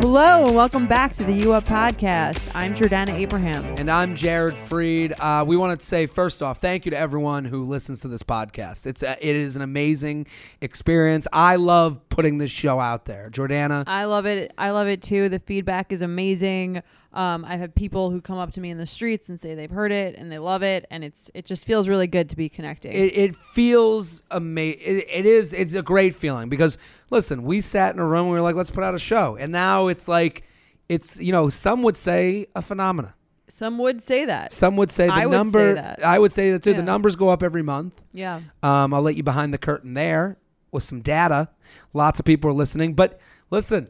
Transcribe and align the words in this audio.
Hello 0.00 0.46
and 0.46 0.54
welcome 0.54 0.86
back 0.86 1.12
to 1.14 1.24
the 1.24 1.32
U 1.32 1.52
Up 1.52 1.64
podcast. 1.64 2.50
I'm 2.54 2.74
Jordana 2.74 3.10
Abraham. 3.10 3.64
And 3.76 3.90
I'm 3.90 4.14
Jared 4.14 4.54
Freid. 4.54 5.12
Uh, 5.18 5.44
we 5.44 5.56
wanted 5.56 5.80
to 5.80 5.86
say 5.86 6.06
first 6.06 6.42
off, 6.42 6.58
thank 6.58 6.86
you 6.86 6.90
to 6.92 6.96
everyone 6.96 7.44
who 7.44 7.66
listens 7.66 8.00
to 8.00 8.08
this 8.08 8.22
podcast. 8.22 8.86
It's 8.86 9.02
a, 9.02 9.18
it 9.20 9.36
is 9.36 9.56
an 9.56 9.62
amazing 9.62 10.26
experience. 10.62 11.26
I 11.32 11.56
love 11.56 12.08
putting 12.08 12.38
this 12.38 12.50
show 12.50 12.80
out 12.80 13.04
there. 13.04 13.28
Jordana, 13.30 13.84
I 13.86 14.04
love 14.04 14.24
it. 14.24 14.52
I 14.56 14.70
love 14.70 14.88
it 14.88 15.02
too. 15.02 15.28
The 15.28 15.40
feedback 15.40 15.92
is 15.92 16.00
amazing. 16.00 16.82
Um, 17.12 17.44
I've 17.46 17.60
had 17.60 17.74
people 17.74 18.10
who 18.10 18.20
come 18.20 18.38
up 18.38 18.52
to 18.52 18.60
me 18.60 18.70
in 18.70 18.76
the 18.78 18.86
streets 18.86 19.28
and 19.28 19.40
say 19.40 19.54
they've 19.54 19.70
heard 19.70 19.90
it 19.92 20.16
and 20.16 20.30
they 20.30 20.38
love 20.38 20.62
it, 20.62 20.84
and 20.90 21.02
it's 21.02 21.30
it 21.34 21.46
just 21.46 21.64
feels 21.64 21.88
really 21.88 22.06
good 22.06 22.28
to 22.30 22.36
be 22.36 22.48
connecting. 22.50 22.92
it, 22.92 23.16
it 23.16 23.36
feels 23.36 24.22
amazing. 24.30 24.80
It, 24.82 25.06
it 25.10 25.26
is. 25.26 25.52
It's 25.52 25.74
a 25.74 25.82
great 25.82 26.14
feeling 26.14 26.48
because 26.50 26.76
listen, 27.10 27.42
we 27.42 27.60
sat 27.60 27.94
in 27.94 28.00
a 28.00 28.06
room. 28.06 28.22
and 28.26 28.30
We 28.30 28.34
were 28.36 28.42
like, 28.42 28.56
let's 28.56 28.70
put 28.70 28.84
out 28.84 28.94
a 28.94 28.98
show, 28.98 29.36
and 29.36 29.52
now 29.52 29.88
it's 29.88 30.08
like, 30.08 30.44
it's 30.88 31.18
you 31.18 31.32
know, 31.32 31.48
some 31.48 31.82
would 31.82 31.96
say 31.96 32.46
a 32.54 32.62
phenomena. 32.62 33.14
Some 33.48 33.78
would 33.78 34.02
say 34.02 34.24
that. 34.24 34.52
Some 34.52 34.76
would 34.76 34.90
say 34.90 35.06
the 35.06 35.12
I 35.12 35.26
would 35.26 35.32
say 35.32 35.36
number. 35.36 35.74
that. 35.74 36.04
I 36.04 36.18
would 36.18 36.32
say 36.32 36.50
that 36.52 36.62
too. 36.62 36.70
Yeah. 36.72 36.78
The 36.78 36.82
numbers 36.82 37.14
go 37.14 37.28
up 37.28 37.42
every 37.42 37.62
month. 37.62 38.00
Yeah. 38.12 38.40
Um, 38.62 38.92
I'll 38.92 39.02
let 39.02 39.14
you 39.14 39.22
behind 39.22 39.54
the 39.54 39.58
curtain 39.58 39.94
there 39.94 40.36
with 40.72 40.82
some 40.82 41.00
data. 41.00 41.48
Lots 41.92 42.18
of 42.18 42.26
people 42.26 42.50
are 42.50 42.54
listening, 42.54 42.94
but 42.94 43.20
listen, 43.50 43.88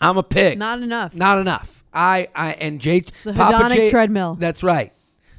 I'm 0.00 0.16
a 0.16 0.22
pig. 0.22 0.58
Not 0.58 0.82
enough. 0.82 1.14
Not 1.14 1.38
enough. 1.38 1.82
I, 1.92 2.28
I 2.34 2.52
and 2.52 2.80
J. 2.80 3.00
the 3.24 3.32
hedonic 3.32 3.90
treadmill. 3.90 4.36
That's 4.36 4.62
right. 4.62 4.92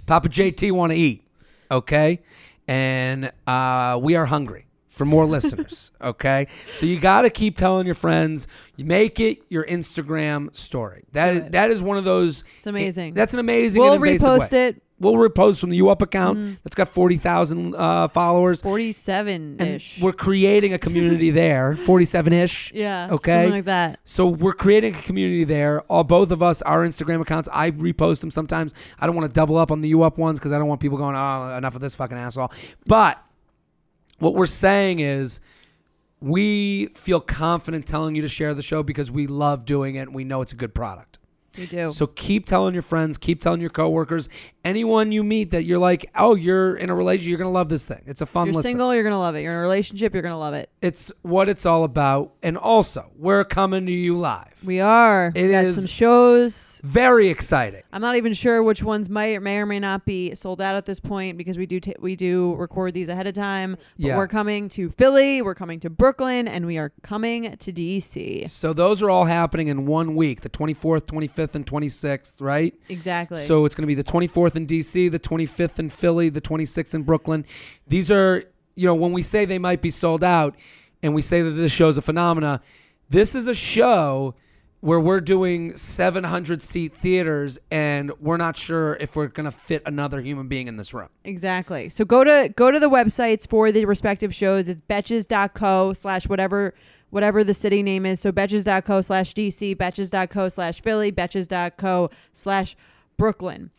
Papa 0.07 0.27
JT 0.27 0.71
want 0.73 0.91
to 0.91 0.97
eat. 0.97 1.25
Okay, 1.69 2.19
and 2.67 3.31
uh, 3.47 3.97
we 4.01 4.15
are 4.17 4.25
hungry 4.25 4.65
for 4.91 5.05
more 5.05 5.25
listeners. 5.25 5.87
Okay, 6.01 6.47
so 6.73 6.87
you 6.87 6.99
got 6.99 7.21
to 7.21 7.29
keep 7.29 7.57
telling 7.57 7.85
your 7.85 7.93
friends. 7.93 8.47
You 8.75 8.85
make 8.85 9.19
it 9.19 9.43
your 9.49 9.63
Instagram 9.65 10.55
story. 10.57 11.03
That 11.11 11.33
is 11.35 11.39
it. 11.43 11.51
that 11.51 11.69
is 11.69 11.79
one 11.81 11.97
of 11.97 12.03
those. 12.05 12.43
It's 12.57 12.65
amazing. 12.65 13.13
that's 13.13 13.33
an 13.33 13.39
amazing. 13.39 13.81
we'll 13.83 13.99
repost 13.99 14.51
way. 14.51 14.69
it. 14.69 14.81
We'll 14.99 15.13
repost 15.13 15.59
from 15.59 15.69
the 15.71 15.77
U 15.77 15.89
Up 15.89 16.01
account 16.01 16.37
Mm. 16.39 16.57
that's 16.63 16.75
got 16.75 16.89
forty 16.89 17.17
thousand 17.17 17.75
uh, 17.75 18.07
followers. 18.07 18.61
Forty-seven 18.63 19.61
ish. 19.61 19.99
we're 20.01 20.11
creating 20.11 20.73
a 20.73 20.79
community 20.79 21.29
there, 21.43 21.75
47 21.75 22.33
ish. 22.33 22.71
Yeah. 22.73 23.09
Okay. 23.11 23.31
Something 23.43 23.51
like 23.51 23.65
that. 23.65 23.99
So 24.03 24.27
we're 24.27 24.53
creating 24.53 24.95
a 24.95 25.01
community 25.03 25.43
there. 25.43 25.81
All 25.81 26.03
both 26.03 26.31
of 26.31 26.41
us, 26.43 26.61
our 26.63 26.83
Instagram 26.85 27.21
accounts, 27.21 27.47
I 27.53 27.69
repost 27.71 28.21
them 28.21 28.31
sometimes. 28.31 28.73
I 28.99 29.05
don't 29.05 29.15
want 29.15 29.29
to 29.29 29.33
double 29.33 29.57
up 29.57 29.71
on 29.71 29.81
the 29.81 29.89
U 29.89 30.01
Up 30.03 30.17
ones 30.17 30.39
because 30.39 30.51
I 30.51 30.57
don't 30.57 30.67
want 30.67 30.81
people 30.81 30.97
going, 30.97 31.15
oh, 31.15 31.55
enough 31.57 31.75
of 31.75 31.81
this 31.81 31.93
fucking 31.95 32.17
asshole. 32.17 32.51
But 32.87 33.23
what 34.21 34.35
we're 34.35 34.45
saying 34.45 34.99
is 34.99 35.39
we 36.21 36.87
feel 36.93 37.19
confident 37.19 37.87
telling 37.87 38.15
you 38.15 38.21
to 38.21 38.27
share 38.27 38.53
the 38.53 38.61
show 38.61 38.83
because 38.83 39.09
we 39.09 39.27
love 39.27 39.65
doing 39.65 39.95
it 39.95 40.01
and 40.01 40.15
we 40.15 40.23
know 40.23 40.41
it's 40.41 40.53
a 40.53 40.55
good 40.55 40.75
product. 40.75 41.17
We 41.57 41.65
do. 41.65 41.89
So 41.89 42.07
keep 42.07 42.45
telling 42.45 42.73
your 42.73 42.83
friends, 42.83 43.17
keep 43.17 43.41
telling 43.41 43.59
your 43.59 43.71
coworkers, 43.71 44.29
anyone 44.63 45.11
you 45.11 45.23
meet 45.23 45.51
that 45.51 45.65
you're 45.65 45.79
like, 45.79 46.09
oh, 46.15 46.35
you're 46.35 46.75
in 46.75 46.89
a 46.89 46.95
relationship, 46.95 47.29
you're 47.29 47.39
gonna 47.39 47.51
love 47.51 47.67
this 47.67 47.85
thing. 47.85 48.03
It's 48.05 48.21
a 48.21 48.25
fun 48.25 48.47
you're 48.47 48.53
listen. 48.53 48.69
single, 48.69 48.93
you're 48.93 49.03
gonna 49.03 49.19
love 49.19 49.35
it. 49.35 49.41
You're 49.41 49.53
in 49.53 49.57
a 49.57 49.61
relationship, 49.61 50.13
you're 50.13 50.23
gonna 50.23 50.37
love 50.37 50.53
it. 50.53 50.69
It's 50.81 51.11
what 51.23 51.49
it's 51.49 51.65
all 51.65 51.83
about. 51.83 52.33
And 52.41 52.57
also, 52.57 53.11
we're 53.17 53.43
coming 53.43 53.85
to 53.87 53.91
you 53.91 54.17
live. 54.17 54.50
We 54.63 54.79
are. 54.79 55.31
It 55.33 55.45
we 55.45 55.51
got 55.51 55.65
is- 55.65 55.75
some 55.75 55.87
shows. 55.87 56.79
Very 56.83 57.29
exciting. 57.29 57.81
I'm 57.93 58.01
not 58.01 58.15
even 58.15 58.33
sure 58.33 58.61
which 58.63 58.83
ones 58.83 59.09
might 59.09 59.41
may 59.41 59.57
or 59.57 59.65
may 59.65 59.79
not 59.79 60.05
be 60.05 60.33
sold 60.35 60.61
out 60.61 60.75
at 60.75 60.85
this 60.85 60.99
point 60.99 61.37
because 61.37 61.57
we 61.57 61.65
do 61.65 61.79
ta 61.79 61.91
we 61.99 62.15
do 62.15 62.55
record 62.55 62.93
these 62.93 63.07
ahead 63.07 63.27
of 63.27 63.33
time. 63.33 63.75
But 63.99 64.07
Yeah. 64.07 64.17
we're 64.17 64.27
coming 64.27 64.69
to 64.69 64.89
Philly, 64.89 65.41
we're 65.41 65.55
coming 65.55 65.79
to 65.81 65.89
Brooklyn, 65.89 66.47
and 66.47 66.65
we 66.65 66.77
are 66.77 66.91
coming 67.03 67.55
to 67.57 67.71
DC. 67.71 68.47
So 68.49 68.73
those 68.73 69.01
are 69.01 69.09
all 69.09 69.25
happening 69.25 69.67
in 69.67 69.85
one 69.85 70.15
week, 70.15 70.41
the 70.41 70.49
24th, 70.49 71.05
25th, 71.05 71.55
and 71.55 71.65
26th, 71.65 72.41
right? 72.41 72.73
Exactly. 72.89 73.39
So 73.45 73.65
it's 73.65 73.75
going 73.75 73.83
to 73.83 73.87
be 73.87 73.95
the 73.95 74.03
24th 74.03 74.55
in 74.55 74.65
DC, 74.65 75.09
the 75.09 75.19
25th 75.19 75.79
in 75.79 75.89
Philly, 75.89 76.29
the 76.29 76.41
26th 76.41 76.93
in 76.93 77.03
Brooklyn. 77.03 77.45
These 77.87 78.11
are, 78.11 78.43
you 78.75 78.87
know, 78.87 78.95
when 78.95 79.11
we 79.13 79.21
say 79.21 79.45
they 79.45 79.59
might 79.59 79.81
be 79.81 79.89
sold 79.91 80.23
out 80.23 80.55
and 81.03 81.13
we 81.13 81.21
say 81.21 81.41
that 81.41 81.51
this 81.51 81.71
show's 81.71 81.97
a 81.97 82.01
phenomena, 82.01 82.61
this 83.09 83.35
is 83.35 83.47
a 83.47 83.55
show 83.55 84.35
where 84.81 84.99
we're 84.99 85.21
doing 85.21 85.77
700 85.77 86.61
seat 86.61 86.95
theaters 86.95 87.59
and 87.69 88.11
we're 88.19 88.37
not 88.37 88.57
sure 88.57 88.97
if 88.99 89.15
we're 89.15 89.27
going 89.27 89.45
to 89.45 89.51
fit 89.51 89.83
another 89.85 90.21
human 90.21 90.47
being 90.47 90.67
in 90.67 90.75
this 90.75 90.93
room. 90.93 91.09
exactly. 91.23 91.87
So 91.89 92.03
go 92.03 92.23
to 92.23 92.51
go 92.55 92.71
to 92.71 92.79
the 92.79 92.89
websites 92.89 93.47
for 93.47 93.71
the 93.71 93.85
respective 93.85 94.33
shows. 94.35 94.67
It's 94.67 94.81
betches.co 94.81 95.93
slash 95.93 96.27
whatever 96.27 96.73
whatever 97.11 97.43
the 97.43 97.53
city 97.53 97.83
name 97.83 98.05
is. 98.05 98.19
So 98.19 98.31
betches.co 98.31 99.01
slash 99.01 99.33
DC, 99.33 99.75
betches.co 99.75 100.49
slash 100.49 100.81
Philly, 100.81 101.11
betches.co 101.11 102.09
slash 102.33 102.75
Brooklyn. 103.17 103.69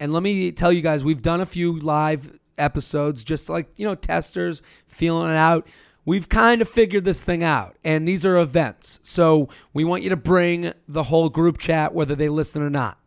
And 0.00 0.12
let 0.12 0.22
me 0.22 0.50
tell 0.52 0.72
you 0.72 0.80
guys, 0.80 1.04
we've 1.04 1.22
done 1.22 1.40
a 1.40 1.46
few 1.46 1.78
live 1.78 2.38
episodes, 2.56 3.22
just 3.22 3.48
like, 3.48 3.68
you 3.76 3.86
know, 3.86 3.94
testers, 3.94 4.62
feeling 4.86 5.30
it 5.30 5.36
out. 5.36 5.66
We've 6.08 6.26
kind 6.26 6.62
of 6.62 6.70
figured 6.70 7.04
this 7.04 7.22
thing 7.22 7.44
out, 7.44 7.76
and 7.84 8.08
these 8.08 8.24
are 8.24 8.38
events. 8.38 8.98
So 9.02 9.50
we 9.74 9.84
want 9.84 10.02
you 10.02 10.08
to 10.08 10.16
bring 10.16 10.72
the 10.88 11.02
whole 11.02 11.28
group 11.28 11.58
chat, 11.58 11.92
whether 11.92 12.14
they 12.14 12.30
listen 12.30 12.62
or 12.62 12.70
not, 12.70 12.98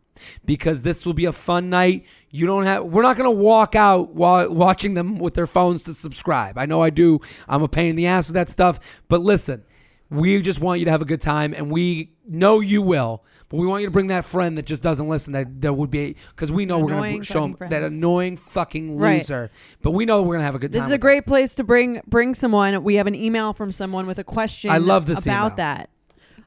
because 0.44 0.84
this 0.84 1.04
will 1.04 1.12
be 1.12 1.24
a 1.24 1.32
fun 1.32 1.68
night. 1.68 2.06
You 2.30 2.46
don't 2.46 2.62
have, 2.62 2.84
we're 2.84 3.02
not 3.02 3.16
going 3.16 3.26
to 3.26 3.32
walk 3.32 3.74
out 3.74 4.14
while 4.14 4.48
watching 4.48 4.94
them 4.94 5.18
with 5.18 5.34
their 5.34 5.48
phones 5.48 5.82
to 5.82 5.94
subscribe. 5.94 6.56
I 6.56 6.64
know 6.66 6.80
I 6.80 6.90
do. 6.90 7.20
I'm 7.48 7.64
a 7.64 7.68
pain 7.68 7.88
in 7.88 7.96
the 7.96 8.06
ass 8.06 8.28
with 8.28 8.34
that 8.34 8.48
stuff, 8.48 8.78
but 9.08 9.20
listen, 9.20 9.64
we 10.08 10.40
just 10.40 10.60
want 10.60 10.78
you 10.78 10.84
to 10.84 10.92
have 10.92 11.02
a 11.02 11.04
good 11.04 11.20
time, 11.20 11.54
and 11.54 11.72
we 11.72 12.12
know 12.28 12.60
you 12.60 12.82
will. 12.82 13.24
But 13.52 13.58
we 13.58 13.66
want 13.66 13.82
you 13.82 13.86
to 13.86 13.92
bring 13.92 14.06
that 14.08 14.24
friend 14.24 14.56
that 14.58 14.64
just 14.66 14.82
doesn't 14.82 15.06
listen. 15.06 15.34
That 15.34 15.60
that 15.60 15.74
would 15.74 15.90
be 15.90 16.16
because 16.34 16.50
we 16.50 16.64
know 16.64 16.78
we're 16.78 16.88
going 16.88 17.20
to 17.20 17.24
show 17.24 17.44
'em 17.44 17.52
fucking 17.52 17.68
that 17.68 17.82
annoying 17.82 18.38
fucking 18.38 18.96
Right. 18.98 19.18
loser. 19.18 19.50
But 19.82 19.90
we 19.92 20.06
know 20.06 20.22
we're 20.22 20.28
going 20.28 20.38
to 20.40 20.44
have 20.46 20.54
a 20.54 20.58
good 20.58 20.72
time. 20.72 20.80
This 20.80 20.80
time. 20.80 20.86
is 20.88 20.92
a 20.92 20.94
with 20.94 21.00
great 21.02 21.26
place 21.26 21.54
to 21.56 21.62
bring 21.64 22.00
bring 22.08 22.34
someone. 22.34 22.82
We 22.82 22.94
have 22.94 23.06
an 23.06 23.14
email 23.14 23.52
from 23.52 23.70
someone 23.70 24.06
with 24.06 24.18
a 24.18 24.24
question. 24.24 24.70
I 24.70 24.78
love 24.78 25.04
this 25.06 25.22
about 25.26 25.48
email. 25.52 25.56
that. 25.58 25.90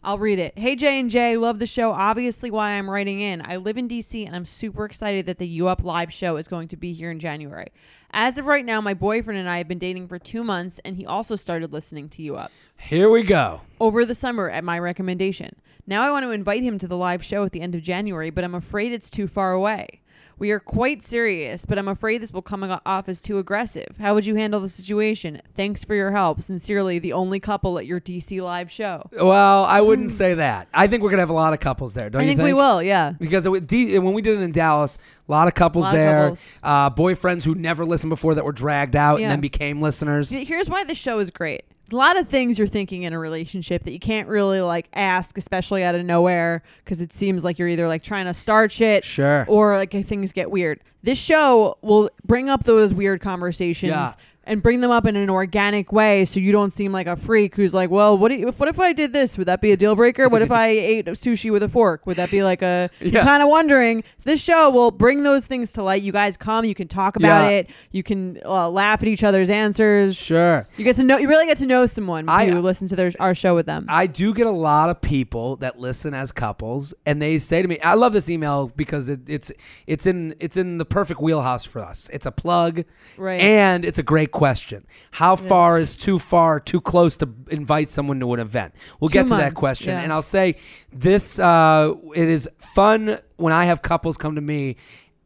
I'll 0.04 0.20
read 0.20 0.38
it. 0.38 0.54
Hey 0.58 0.76
J 0.76 1.00
and 1.00 1.10
J, 1.10 1.36
love 1.38 1.58
the 1.60 1.66
show. 1.66 1.92
Obviously, 1.92 2.52
why 2.52 2.72
I'm 2.72 2.90
writing 2.90 3.22
in. 3.22 3.42
I 3.44 3.56
live 3.56 3.78
in 3.78 3.88
DC, 3.88 4.24
and 4.26 4.36
I'm 4.36 4.46
super 4.46 4.86
excited 4.86 5.26
that 5.28 5.38
the 5.40 5.48
U 5.48 5.68
Up 5.68 5.84
live 5.84 6.12
show 6.14 6.38
is 6.38 6.48
going 6.48 6.68
to 6.70 6.78
be 6.78 6.94
here 6.94 7.10
in 7.12 7.20
January. 7.20 7.70
As 8.12 8.38
of 8.38 8.46
right 8.46 8.64
now, 8.64 8.80
my 8.82 8.94
boyfriend 8.94 9.40
and 9.40 9.50
I 9.50 9.58
have 9.58 9.68
been 9.68 9.80
dating 9.80 10.08
for 10.08 10.18
two 10.20 10.44
months, 10.44 10.80
and 10.86 10.96
he 10.96 11.06
also 11.06 11.36
started 11.36 11.74
listening 11.74 12.08
to 12.10 12.22
U 12.22 12.36
Up 12.38 12.52
Here 12.80 13.10
we 13.10 13.24
go. 13.24 13.62
over 13.80 14.06
the 14.06 14.14
summer 14.16 14.50
at 14.50 14.64
my 14.64 14.78
recommendation. 14.80 15.56
Now 15.88 16.04
I 16.04 16.12
want 16.12 16.24
to 16.24 16.32
invite 16.32 16.64
him 16.64 16.78
to 16.80 16.88
the 16.88 16.98
live 16.98 17.24
show 17.24 17.44
at 17.44 17.52
the 17.52 17.62
end 17.62 17.76
of 17.76 17.82
January, 17.84 18.30
but 18.30 18.44
I'm 18.44 18.56
afraid 18.56 18.92
it's 18.92 19.10
too 19.10 19.28
far 19.28 19.52
away. 19.54 20.02
We 20.38 20.52
are 20.52 20.60
quite 20.60 21.02
serious, 21.02 21.66
but 21.66 21.78
I'm 21.80 21.88
afraid 21.88 22.22
this 22.22 22.34
will 22.34 22.42
come 22.42 22.62
off 22.86 23.08
as 23.08 23.22
too 23.22 23.38
aggressive. 23.38 23.96
How 24.00 24.14
would 24.16 24.26
you 24.26 24.36
handle 24.36 24.60
the 24.60 24.68
situation? 24.68 25.42
Thanks 25.56 25.86
for 25.86 25.96
your 25.96 26.12
help. 26.12 26.42
Sincerely, 26.42 27.00
the 27.00 27.14
only 27.14 27.40
couple 27.40 27.80
at 27.80 27.86
your 27.86 28.02
DC 28.02 28.42
live 28.42 28.70
show. 28.70 29.10
Well, 29.14 29.64
I 29.64 29.80
wouldn't 29.80 30.12
say 30.12 30.34
that. 30.34 30.68
I 30.74 30.88
think 30.88 31.04
we're 31.04 31.10
going 31.10 31.20
to 31.20 31.22
have 31.22 31.30
a 31.30 31.34
lot 31.34 31.54
of 31.54 31.62
couples 31.62 31.94
there. 31.94 32.10
Don't 32.10 32.20
I 32.20 32.26
you 32.26 32.30
think 32.32 32.40
think? 32.40 32.48
we 32.48 32.54
will, 32.54 32.84
yeah. 32.84 33.14
Because 33.18 33.46
it, 33.46 33.66
D, 33.66 33.98
when 33.98 34.14
we 34.14 34.22
did 34.22 34.38
it 34.38 34.42
in 34.42 34.52
Dallas, 34.52 34.98
a 35.26 35.32
lot 35.32 35.48
of 35.48 35.54
couples 35.54 35.84
Lot 35.84 35.94
of 35.94 36.00
there, 36.02 36.22
couples. 36.24 36.60
Uh, 36.62 36.90
boyfriends 36.90 37.46
who 37.46 37.56
never 37.56 37.86
listened 37.86 38.10
before 38.10 38.36
that 38.36 38.44
were 38.44 38.52
dragged 38.52 38.98
out 38.98 39.22
Yeah. 39.22 39.28
and 39.28 39.32
then 39.32 39.40
became 39.40 39.82
listeners. 39.82 40.32
Here's 40.32 40.68
why 40.70 40.84
the 40.84 40.96
show 40.96 41.20
is 41.20 41.30
great. 41.30 41.64
A 41.92 41.96
lot 41.96 42.18
of 42.18 42.28
things 42.28 42.58
you're 42.58 42.68
thinking 42.68 43.04
in 43.04 43.14
a 43.14 43.20
relationship 43.20 43.84
that 43.84 43.92
you 43.92 44.00
can't 44.00 44.28
really 44.28 44.60
like 44.62 44.88
ask, 44.94 45.38
especially 45.38 45.84
out 45.84 45.94
of 45.94 46.04
nowhere, 46.04 46.64
because 46.84 47.00
it 47.00 47.14
seems 47.14 47.44
like 47.44 47.60
you're 47.60 47.68
either 47.68 47.88
like 47.88 48.02
trying 48.02 48.26
to 48.26 48.34
start 48.34 48.72
shit 48.72 49.04
Sure. 49.04 49.46
or 49.48 49.76
like 49.76 49.92
things 50.06 50.32
get 50.32 50.50
weird. 50.50 50.80
This 51.04 51.20
show 51.20 51.78
will 51.84 52.10
bring 52.26 52.50
up 52.50 52.64
those 52.64 52.92
weird 52.94 53.22
conversations 53.22 53.92
Yeah. 53.92 54.14
And 54.46 54.62
bring 54.62 54.82
them 54.82 54.92
up 54.92 55.06
in 55.06 55.16
an 55.16 55.30
organic 55.30 55.92
way 55.92 56.24
so 56.26 56.40
you 56.40 56.52
don't 56.52 56.72
seem 56.72 56.92
like 56.92 57.08
a 57.08 57.16
freak 57.16 57.56
who's 57.56 57.74
like, 57.74 57.90
well, 57.90 58.18
what, 58.18 58.32
you, 58.32 58.48
what 58.48 58.70
if 58.70 58.80
I 58.80 58.94
did 58.94 59.12
this? 59.14 59.38
Would 59.38 59.48
that 59.48 59.62
be 59.62 59.72
a 59.72 59.78
deal 59.78 59.96
breaker? 59.96 60.30
What 60.30 60.42
if 60.42 60.52
I 60.52 60.68
ate 60.94 61.06
sushi 61.08 61.52
with 61.52 61.64
a 61.64 61.70
fork? 61.70 62.06
Would 62.06 62.18
that 62.18 62.30
be 62.32 62.44
like 62.44 62.62
a. 62.62 62.90
Yeah. 63.00 63.08
You're 63.12 63.24
kind 63.24 63.42
of 63.44 63.50
wondering. 63.50 64.04
This 64.24 64.42
show 64.42 64.70
will 64.70 64.92
bring 64.92 65.24
those 65.24 65.46
things 65.48 65.72
to 65.74 65.84
light. 65.84 66.02
You 66.02 66.12
guys 66.12 66.38
come, 66.38 66.66
you 66.66 66.76
can 66.76 66.88
talk 66.88 67.16
about 67.16 67.44
Yeah. 67.52 67.58
it, 67.58 67.70
you 67.92 68.04
can 68.04 68.40
uh, 68.46 68.70
laugh 68.70 69.02
at 69.02 69.08
each 69.08 69.24
other's 69.24 69.50
answers. 69.50 70.16
Sure. 70.16 70.68
You 70.78 70.84
get 70.84 70.96
to 70.98 71.04
know, 71.04 71.18
you 71.18 71.28
really 71.28 71.46
get 71.46 71.58
to 71.60 71.66
know 71.66 71.86
someone 71.86 72.28
I- 72.30 72.44
you 72.46 72.60
listen 72.62 72.88
to 72.90 72.96
their, 72.96 73.12
our 73.20 73.36
show 73.36 73.56
with 73.56 73.66
them. 73.66 73.86
I 73.90 74.08
do 74.08 74.34
get 74.34 74.48
a 74.48 74.52
lot 74.52 74.90
of 74.90 75.02
people 75.02 75.56
that 75.58 75.80
listen 75.80 76.14
as 76.14 76.32
couples, 76.32 76.94
and 77.06 77.22
they 77.22 77.40
say 77.40 77.62
to 77.62 77.68
me, 77.68 77.80
"I 77.82 77.94
love 77.96 78.14
this 78.14 78.30
email 78.30 78.72
because 78.76 79.10
it, 79.10 79.22
it's 79.28 79.52
it's 79.88 80.06
in 80.06 80.36
it's 80.40 80.58
in 80.58 80.78
the 80.78 80.86
perfect 80.86 81.20
wheelhouse 81.22 81.66
for 81.66 81.82
us. 81.84 82.10
It's 82.14 82.26
a 82.26 82.32
plug, 82.32 82.84
Right. 83.18 83.40
And 83.42 83.86
it's 83.86 83.98
a 84.00 84.04
great 84.04 84.32
question. 84.36 84.86
How 85.12 85.36
far 85.36 85.80
is 85.80 85.96
too 85.96 86.20
far, 86.20 86.60
too 86.60 86.82
close 86.82 87.18
to 87.18 87.30
invite 87.50 87.90
someone 87.90 88.20
to 88.20 88.34
an 88.34 88.40
event? 88.40 88.76
We'll 89.00 89.10
Two 89.10 89.14
get 89.14 89.28
to 89.28 89.36
that 89.36 89.56
question, 89.56 89.90
yeah. 89.90 90.02
and 90.02 90.14
I'll 90.14 90.22
say 90.22 90.58
this: 90.92 91.40
uh, 91.40 91.94
it 92.14 92.28
is 92.28 92.48
fun 92.60 93.20
when 93.38 93.54
I 93.54 93.66
have 93.66 93.82
couples 93.82 94.18
come 94.18 94.36
to 94.36 94.42
me. 94.42 94.76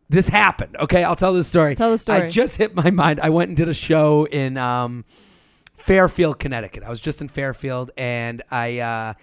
This 0.07 0.27
happened. 0.27 0.75
Okay, 0.77 1.03
I'll 1.03 1.15
tell 1.15 1.33
the 1.33 1.43
story. 1.43 1.75
Tell 1.75 1.91
the 1.91 1.97
story. 1.97 2.23
I 2.23 2.29
just 2.29 2.57
hit 2.57 2.73
my 2.75 2.89
mind. 2.89 3.19
I 3.21 3.29
went 3.29 3.49
and 3.49 3.57
did 3.57 3.69
a 3.69 3.73
show 3.73 4.25
in. 4.25 4.57
Um, 4.57 5.05
Fairfield, 5.79 6.39
Connecticut. 6.39 6.83
I 6.83 6.89
was 6.89 7.01
just 7.01 7.21
in 7.21 7.29
Fairfield, 7.29 7.91
and 7.97 8.43
I, 8.51 8.79
uh, 8.79 9.13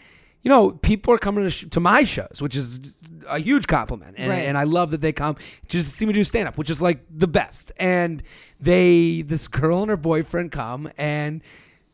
you 0.46 0.50
know, 0.50 0.70
people 0.70 1.12
are 1.12 1.18
coming 1.18 1.42
to, 1.42 1.50
sh- 1.50 1.66
to 1.72 1.80
my 1.80 2.04
shows, 2.04 2.38
which 2.40 2.54
is 2.54 2.92
a 3.28 3.40
huge 3.40 3.66
compliment, 3.66 4.14
and, 4.16 4.30
Right. 4.30 4.46
and 4.46 4.56
I 4.56 4.62
love 4.62 4.92
that 4.92 5.00
they 5.00 5.10
come 5.12 5.34
just 5.66 5.86
to 5.86 5.92
see 5.92 6.06
me 6.06 6.12
do 6.12 6.22
stand 6.22 6.46
up, 6.46 6.56
which 6.56 6.70
is 6.70 6.80
like 6.80 7.00
the 7.10 7.26
best. 7.26 7.72
And 7.78 8.22
they, 8.60 9.22
this 9.22 9.48
girl 9.48 9.82
and 9.82 9.90
her 9.90 9.96
boyfriend 9.96 10.52
come, 10.52 10.88
and 10.96 11.42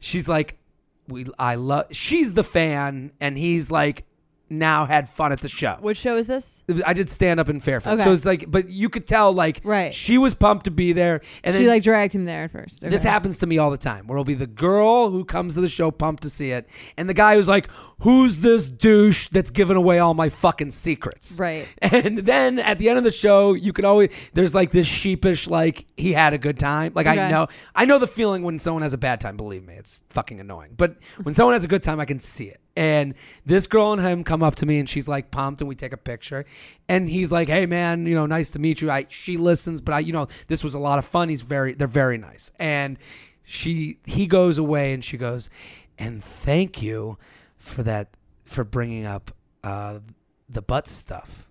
she's 0.00 0.28
like, 0.28 0.58
"We, 1.08 1.24
I 1.38 1.54
love." 1.54 1.86
She's 1.92 2.34
the 2.34 2.44
fan, 2.44 3.12
and 3.22 3.38
he's 3.38 3.70
like, 3.70 4.04
now 4.52 4.84
had 4.86 5.08
fun 5.08 5.32
at 5.32 5.40
the 5.40 5.48
show. 5.48 5.76
Which 5.80 5.96
show 5.98 6.16
is 6.16 6.26
this? 6.26 6.62
I 6.86 6.92
did 6.92 7.10
stand 7.10 7.40
up 7.40 7.48
in 7.48 7.60
Fairfield, 7.60 7.94
Okay. 7.94 8.04
so 8.04 8.12
it's 8.12 8.24
like, 8.26 8.50
but 8.50 8.68
you 8.70 8.88
could 8.88 9.06
tell 9.06 9.32
like, 9.32 9.60
Right. 9.64 9.92
she 9.94 10.18
was 10.18 10.34
pumped 10.34 10.64
to 10.64 10.70
be 10.70 10.92
there, 10.92 11.20
and 11.42 11.54
she 11.54 11.60
then 11.64 11.68
like 11.68 11.82
dragged 11.82 12.14
him 12.14 12.24
there 12.24 12.44
at 12.44 12.52
first. 12.52 12.82
this 12.82 13.02
happens 13.02 13.38
to 13.38 13.46
me 13.46 13.58
all 13.58 13.70
the 13.70 13.76
time 13.76 14.06
where 14.06 14.16
it'll 14.16 14.24
be 14.24 14.34
the 14.34 14.46
girl 14.46 15.10
who 15.10 15.24
comes 15.24 15.54
to 15.54 15.60
the 15.60 15.68
show 15.68 15.90
pumped 15.90 16.22
to 16.22 16.30
see 16.30 16.50
it, 16.50 16.68
and 16.96 17.08
the 17.08 17.14
guy 17.14 17.36
who's 17.36 17.48
like, 17.48 17.68
Who's 18.00 18.40
this 18.40 18.68
douche 18.68 19.28
that's 19.28 19.50
giving 19.50 19.76
away 19.76 20.00
all 20.00 20.12
my 20.12 20.28
fucking 20.28 20.70
secrets? 20.72 21.38
Right. 21.38 21.68
And 21.82 22.18
then 22.18 22.58
at 22.58 22.78
the 22.78 22.88
end 22.88 22.98
of 22.98 23.04
the 23.04 23.10
show, 23.12 23.52
you 23.52 23.72
can 23.72 23.84
always 23.84 24.10
there's 24.32 24.54
like 24.56 24.70
this 24.72 24.86
sheepish, 24.88 25.46
like, 25.46 25.86
he 25.96 26.12
had 26.12 26.32
a 26.32 26.38
good 26.38 26.58
time. 26.58 26.92
Like 26.96 27.06
I 27.06 27.30
know 27.30 27.46
I 27.76 27.84
know 27.84 27.98
the 28.00 28.06
feeling 28.08 28.42
when 28.42 28.58
someone 28.58 28.82
has 28.82 28.92
a 28.92 28.98
bad 28.98 29.20
time, 29.20 29.36
believe 29.36 29.66
me, 29.66 29.74
it's 29.74 30.02
fucking 30.08 30.40
annoying. 30.40 30.74
But 30.76 30.96
when 31.22 31.34
someone 31.34 31.52
has 31.54 31.62
a 31.64 31.68
good 31.68 31.82
time, 31.82 32.00
I 32.00 32.04
can 32.04 32.18
see 32.20 32.46
it. 32.46 32.60
And 32.74 33.14
this 33.44 33.66
girl 33.66 33.92
and 33.92 34.00
him 34.00 34.24
come 34.24 34.42
up 34.42 34.54
to 34.56 34.66
me 34.66 34.78
and 34.78 34.88
she's 34.88 35.08
like 35.08 35.30
pumped 35.30 35.60
and 35.60 35.68
we 35.68 35.74
take 35.74 35.92
a 35.92 35.98
picture. 35.98 36.44
And 36.88 37.08
he's 37.08 37.30
like, 37.30 37.48
Hey 37.48 37.66
man, 37.66 38.06
you 38.06 38.14
know, 38.14 38.26
nice 38.26 38.50
to 38.52 38.58
meet 38.58 38.80
you. 38.80 38.90
I 38.90 39.06
she 39.08 39.36
listens, 39.36 39.80
but 39.80 39.92
I 39.92 39.98
you 40.00 40.12
know, 40.12 40.28
this 40.48 40.64
was 40.64 40.74
a 40.74 40.78
lot 40.78 40.98
of 40.98 41.04
fun. 41.04 41.28
He's 41.28 41.42
very 41.42 41.74
they're 41.74 41.86
very 41.86 42.18
nice. 42.18 42.50
And 42.58 42.98
she 43.44 43.98
he 44.04 44.26
goes 44.26 44.58
away 44.58 44.92
and 44.92 45.04
she 45.04 45.16
goes, 45.16 45.50
and 45.98 46.22
thank 46.22 46.82
you 46.82 47.18
for 47.58 47.82
that 47.82 48.08
for 48.44 48.64
bringing 48.64 49.06
up 49.06 49.34
uh, 49.62 50.00
the 50.48 50.62
butt 50.62 50.88
stuff. 50.88 51.48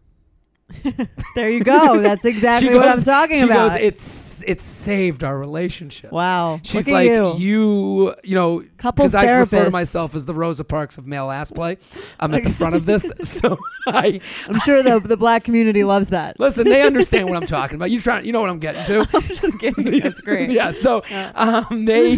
There 1.35 1.50
you 1.50 1.63
go. 1.63 2.00
That's 2.01 2.25
exactly 2.33 2.69
She 2.69 2.75
what 2.75 2.88
I'm 2.88 3.01
talking 3.03 3.38
she 3.38 3.44
about. 3.44 3.69
goes, 3.71 3.77
it's 3.81 4.44
it's 4.45 4.63
saved 4.63 5.23
our 5.23 5.38
relationship. 5.38 6.12
wow. 6.12 6.59
She's 6.63 6.88
like 6.88 7.09
at 7.09 7.39
you, 7.39 8.13
you 8.23 8.35
know, 8.35 8.63
Couples 8.77 9.12
because 9.12 9.15
I 9.15 9.31
refer 9.39 9.65
to 9.65 9.71
myself 9.71 10.13
as 10.15 10.25
the 10.25 10.33
Rosa 10.33 10.63
Parks 10.63 10.97
of 10.97 11.07
male 11.07 11.31
ass 11.31 11.51
play. 11.51 11.77
I'm 12.19 12.33
at 12.33 12.44
the 12.44 12.50
front 12.51 12.75
of 12.75 12.85
this, 12.85 13.12
so 13.23 13.57
I 13.88 14.19
I'm 14.47 14.59
sure 14.62 14.83
the 14.83 15.00
the 15.00 15.15
black 15.18 15.44
community 15.44 15.83
loves 15.83 16.09
that. 16.09 16.39
listen. 16.39 16.68
They 16.68 16.81
understand 16.81 17.29
what 17.29 17.38
I'm 17.38 17.47
talking 17.47 17.75
about. 17.75 17.91
You 17.91 18.00
trying, 18.01 18.25
you 18.25 18.33
know 18.33 18.41
what 18.41 18.50
I'm 18.50 18.59
getting 18.59 18.83
to. 18.85 19.07
I'm 19.13 19.21
just 19.23 19.59
kidding. 19.59 20.00
That's 20.01 20.19
great. 20.19 20.50
yeah. 20.50 20.71
So 20.71 21.01
Yeah. 21.09 21.31
um, 21.69 21.85
they 21.85 22.18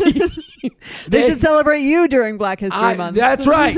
They 1.07 1.27
should 1.27 1.41
celebrate 1.41 1.81
you 1.81 2.07
during 2.07 2.37
Black 2.37 2.59
History 2.61 2.81
I- 2.81 2.95
Month. 2.95 3.15
That's 3.17 3.45
right. 3.45 3.77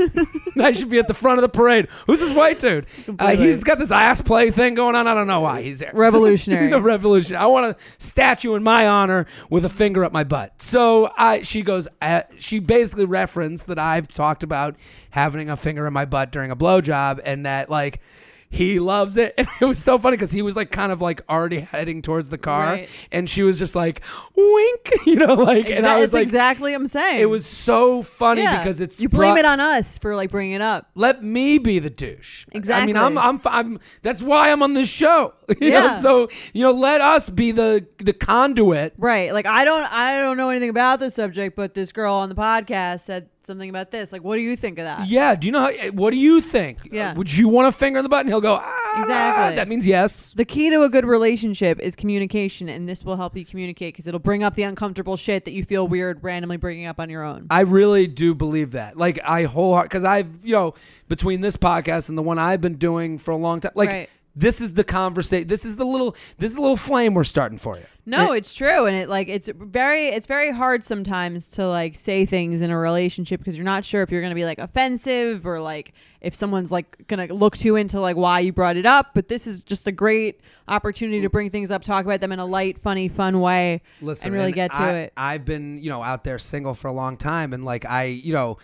I 0.60 0.72
should 0.72 0.88
be 0.90 0.98
at 0.98 1.08
the 1.08 1.14
front 1.14 1.38
of 1.38 1.42
the 1.42 1.48
parade. 1.48 1.88
Who's 2.06 2.20
this 2.20 2.32
white 2.32 2.58
dude? 2.58 2.86
Uh, 3.18 3.36
he's 3.36 3.64
got 3.64 3.78
this 3.78 3.90
ass 3.90 4.20
play 4.20 4.50
thing 4.50 4.74
going 4.74 4.94
on. 4.94 5.06
I 5.06 5.14
don't 5.14 5.26
know 5.26 5.40
why 5.40 5.62
he's 5.62 5.80
there. 5.80 5.90
Revolutionary. 5.94 6.72
a 6.76 6.80
revolution. 6.80 7.36
I 7.36 7.46
want 7.46 7.66
a 7.66 7.76
statue 7.98 8.54
in 8.54 8.62
my 8.62 8.86
honor 8.86 9.26
with 9.50 9.64
a 9.64 9.68
finger 9.68 10.04
up 10.04 10.12
my 10.12 10.24
butt. 10.24 10.60
So 10.62 11.10
I, 11.16 11.42
she 11.42 11.62
goes. 11.62 11.88
Uh, 12.00 12.22
she 12.38 12.58
basically 12.58 13.04
referenced 13.04 13.66
that 13.66 13.78
I've 13.78 14.08
talked 14.08 14.42
about 14.42 14.76
having 15.10 15.50
a 15.50 15.56
finger 15.56 15.86
in 15.86 15.92
my 15.92 16.04
butt 16.04 16.32
during 16.32 16.50
a 16.50 16.56
blowjob, 16.56 17.20
and 17.24 17.44
that 17.46 17.70
like. 17.70 18.00
He 18.48 18.78
loves 18.80 19.16
it. 19.16 19.34
And 19.38 19.48
it 19.60 19.64
was 19.64 19.78
so 19.82 19.98
funny 19.98 20.16
because 20.16 20.32
he 20.32 20.42
was 20.42 20.54
like 20.56 20.70
kind 20.70 20.92
of 20.92 21.00
like 21.00 21.22
already 21.28 21.60
heading 21.60 22.00
towards 22.02 22.30
the 22.30 22.38
car. 22.38 22.64
Right. 22.66 22.88
And 23.12 23.28
she 23.28 23.42
was 23.42 23.58
just 23.58 23.74
like, 23.74 24.02
wink, 24.34 24.90
you 25.06 25.16
know, 25.16 25.34
like, 25.34 25.68
and 25.70 25.86
I 25.86 26.00
was 26.00 26.12
like, 26.12 26.22
exactly 26.22 26.72
what 26.72 26.80
I'm 26.80 26.86
saying. 26.88 27.20
it 27.20 27.26
was 27.26 27.46
so 27.46 28.02
funny 28.02 28.42
Yeah. 28.42 28.58
because 28.58 28.80
it's 28.80 29.00
you 29.00 29.08
blame 29.08 29.30
brought- 29.34 29.38
it 29.38 29.44
on 29.44 29.60
us 29.60 29.98
for 29.98 30.14
like 30.16 30.30
bringing 30.30 30.54
it 30.54 30.60
up. 30.62 30.90
let 30.94 31.22
me 31.22 31.58
be 31.58 31.78
the 31.78 31.90
douche. 31.90 32.46
I 32.54 32.58
Exactly. 32.58 32.92
mean, 32.92 32.96
I'm, 33.02 33.16
I'm, 33.18 33.40
I'm, 33.46 33.78
that's 34.02 34.22
why 34.22 34.50
I'm 34.52 34.62
on 34.62 34.74
this 34.74 34.88
show. 34.88 35.32
You 35.60 35.70
know, 35.70 35.84
Yeah. 35.84 36.00
so 36.00 36.28
you 36.52 36.62
know, 36.64 36.72
let 36.72 37.00
us 37.00 37.30
be 37.30 37.52
the 37.52 37.86
the 37.98 38.12
conduit. 38.12 38.94
Right. 38.98 39.32
Like 39.32 39.46
I 39.46 39.64
don't 39.64 39.84
I 39.84 40.20
don't 40.20 40.36
know 40.36 40.50
anything 40.50 40.70
about 40.70 40.98
the 40.98 41.08
subject, 41.10 41.54
but 41.56 41.74
this 41.74 41.92
girl 41.92 42.14
on 42.14 42.28
the 42.28 42.34
podcast 42.34 43.02
said 43.02 43.28
something 43.46 43.70
about 43.70 43.90
this. 43.90 44.12
Like 44.12 44.22
what 44.22 44.36
do 44.36 44.42
you 44.42 44.56
think 44.56 44.78
of 44.78 44.84
that? 44.84 45.08
Yeah. 45.08 45.34
Do 45.34 45.46
you 45.46 45.52
know? 45.52 45.60
How, 45.60 45.88
what 45.92 46.10
do 46.10 46.18
you 46.18 46.40
think? 46.40 46.88
Yeah. 46.90 47.12
Uh, 47.12 47.14
would 47.14 47.32
you 47.32 47.48
want 47.48 47.68
a 47.68 47.72
finger 47.72 47.98
in 48.00 48.02
the 48.02 48.08
butt? 48.08 48.20
And 48.20 48.28
he'll 48.28 48.40
go. 48.40 48.58
Ah, 48.60 49.00
Exactly. 49.00 49.56
That 49.56 49.68
means 49.68 49.86
yes. 49.86 50.32
The 50.34 50.44
key 50.44 50.70
to 50.70 50.82
a 50.82 50.88
good 50.88 51.04
relationship 51.04 51.78
is 51.80 51.94
communication, 51.94 52.68
and 52.68 52.88
this 52.88 53.04
will 53.04 53.16
help 53.16 53.36
you 53.36 53.44
communicate 53.44 53.94
because 53.94 54.06
it'll 54.06 54.20
bring 54.20 54.42
up 54.42 54.54
the 54.54 54.62
uncomfortable 54.62 55.16
shit 55.16 55.44
that 55.44 55.52
you 55.52 55.64
feel 55.64 55.86
weird 55.86 56.22
randomly 56.24 56.56
bringing 56.56 56.86
up 56.86 56.98
on 56.98 57.10
your 57.10 57.22
own. 57.22 57.46
I 57.50 57.60
really 57.60 58.06
do 58.06 58.34
believe 58.34 58.72
that. 58.72 58.96
Like 58.96 59.20
I 59.24 59.44
wholeheart 59.46 59.84
because 59.84 60.04
I've 60.04 60.44
you 60.44 60.52
know 60.52 60.74
between 61.08 61.40
this 61.40 61.56
podcast 61.56 62.08
and 62.08 62.16
the 62.18 62.22
one 62.22 62.38
I've 62.38 62.60
been 62.60 62.76
doing 62.76 63.18
for 63.18 63.30
a 63.30 63.36
long 63.36 63.60
time. 63.60 63.72
Like 63.74 63.88
Right. 63.90 64.10
This 64.38 64.60
is 64.60 64.74
the 64.74 64.84
conversation. 64.84 65.48
This 65.48 65.64
is 65.64 65.76
the 65.76 65.84
little. 65.86 66.14
This 66.36 66.50
is 66.52 66.58
a 66.58 66.60
little 66.60 66.76
flame 66.76 67.14
we're 67.14 67.24
starting 67.24 67.56
for 67.56 67.78
you. 67.78 67.86
No, 68.04 68.28
And- 68.28 68.36
it's 68.36 68.54
true, 68.54 68.84
and 68.84 68.94
it 68.94 69.08
like 69.08 69.28
it's 69.28 69.48
very 69.48 70.08
it's 70.08 70.26
very 70.26 70.52
hard 70.52 70.84
sometimes 70.84 71.48
to 71.50 71.66
like 71.66 71.96
say 71.96 72.26
things 72.26 72.60
in 72.60 72.70
a 72.70 72.78
relationship 72.78 73.40
because 73.40 73.56
you're 73.56 73.64
not 73.64 73.84
sure 73.84 74.02
if 74.02 74.10
you're 74.12 74.20
gonna 74.20 74.34
be 74.34 74.44
like 74.44 74.58
offensive 74.58 75.46
or 75.46 75.58
like 75.58 75.94
if 76.20 76.34
someone's 76.34 76.70
like 76.70 77.06
gonna 77.08 77.26
look 77.32 77.56
too 77.56 77.76
into 77.76 77.98
like 77.98 78.16
why 78.16 78.40
you 78.40 78.52
brought 78.52 78.76
it 78.76 78.84
up. 78.86 79.12
But 79.14 79.28
this 79.28 79.46
is 79.46 79.64
just 79.64 79.88
a 79.88 79.92
great 79.92 80.40
opportunity 80.68 81.22
to 81.22 81.30
bring 81.30 81.48
things 81.48 81.70
up, 81.70 81.82
talk 81.82 82.04
about 82.04 82.20
them 82.20 82.30
in 82.30 82.38
a 82.38 82.46
light, 82.46 82.78
funny, 82.78 83.08
fun 83.08 83.40
way, 83.40 83.80
listen 84.02 84.26
and 84.28 84.34
really 84.34 84.52
get 84.52 84.70
to 84.70 84.76
I, 84.76 84.92
it. 84.92 85.12
I've 85.16 85.44
been, 85.46 85.78
you 85.78 85.88
know, 85.88 86.02
out 86.02 86.24
there 86.24 86.38
single 86.38 86.74
for 86.74 86.88
a 86.88 86.92
long 86.92 87.16
time, 87.16 87.54
and 87.54 87.64
like 87.64 87.86
I, 87.86 88.04
you 88.04 88.34
know, 88.34 88.58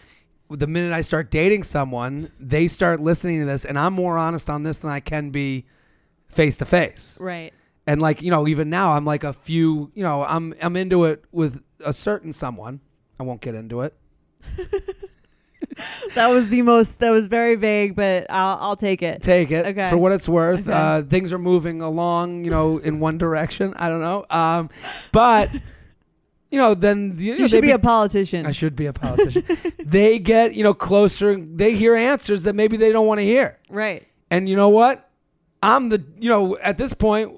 the 0.56 0.66
minute 0.66 0.92
I 0.92 1.00
start 1.00 1.30
dating 1.30 1.62
someone, 1.64 2.30
they 2.38 2.66
start 2.68 3.00
listening 3.00 3.40
to 3.40 3.46
this, 3.46 3.64
and 3.64 3.78
I'm 3.78 3.92
more 3.92 4.18
honest 4.18 4.48
on 4.50 4.62
this 4.62 4.78
than 4.80 4.90
I 4.90 5.00
can 5.00 5.30
be 5.30 5.66
face 6.28 6.56
to 6.58 6.64
face. 6.64 7.16
Right. 7.20 7.52
And 7.86 8.00
like, 8.00 8.22
you 8.22 8.30
know, 8.30 8.46
even 8.46 8.70
now, 8.70 8.92
I'm 8.92 9.04
like 9.04 9.24
a 9.24 9.32
few, 9.32 9.90
you 9.94 10.02
know, 10.02 10.24
I'm 10.24 10.54
I'm 10.62 10.76
into 10.76 11.04
it 11.04 11.24
with 11.32 11.62
a 11.84 11.92
certain 11.92 12.32
someone. 12.32 12.80
I 13.18 13.24
won't 13.24 13.40
get 13.40 13.54
into 13.54 13.80
it. 13.82 13.94
That 16.14 16.26
was 16.28 16.48
the 16.48 16.60
most. 16.60 16.98
That 16.98 17.10
was 17.10 17.26
very 17.28 17.54
vague, 17.54 17.94
but 17.96 18.26
I'll 18.28 18.58
I'll 18.60 18.76
take 18.76 19.00
it. 19.02 19.22
Take 19.22 19.50
it 19.50 19.64
Okay. 19.66 19.88
for 19.88 19.96
what 19.96 20.12
it's 20.12 20.28
worth. 20.28 20.68
Okay. 20.68 20.72
Uh, 20.72 21.02
things 21.02 21.32
are 21.32 21.38
moving 21.38 21.80
along, 21.80 22.44
you 22.44 22.50
know, 22.50 22.76
in 22.76 23.00
one 23.00 23.16
direction. 23.16 23.72
I 23.76 23.88
don't 23.88 24.00
know, 24.02 24.26
um, 24.28 24.68
but 25.12 25.48
you 26.52 26.58
know, 26.58 26.74
then 26.74 27.14
you, 27.18 27.38
know, 27.38 27.46
should 27.46 27.62
be 27.62 27.70
a 27.70 27.78
politician. 27.78 28.44
I 28.44 28.52
should 28.52 28.76
be 28.76 28.84
a 28.84 28.92
politician. 28.92 29.42
they 29.78 30.18
get, 30.18 30.54
you 30.54 30.62
know, 30.62 30.74
closer. 30.74 31.34
They 31.34 31.74
hear 31.74 31.96
answers 31.96 32.42
that 32.42 32.54
maybe 32.54 32.76
they 32.76 32.92
don't 32.92 33.06
want 33.06 33.18
to 33.18 33.24
hear. 33.24 33.58
right. 33.70 34.06
And 34.30 34.48
you 34.48 34.56
know 34.56 34.70
what? 34.70 35.10
I'm 35.62 35.90
the, 35.90 36.02
you 36.18 36.28
know, 36.28 36.56
at 36.58 36.78
this 36.78 36.94
point, 36.94 37.32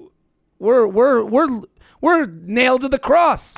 we're 0.59 0.87
we're 0.87 1.23
we're 1.23 1.61
we're 1.99 2.25
nailed 2.25 2.81
to 2.81 2.89
the 2.89 2.99
cross. 2.99 3.55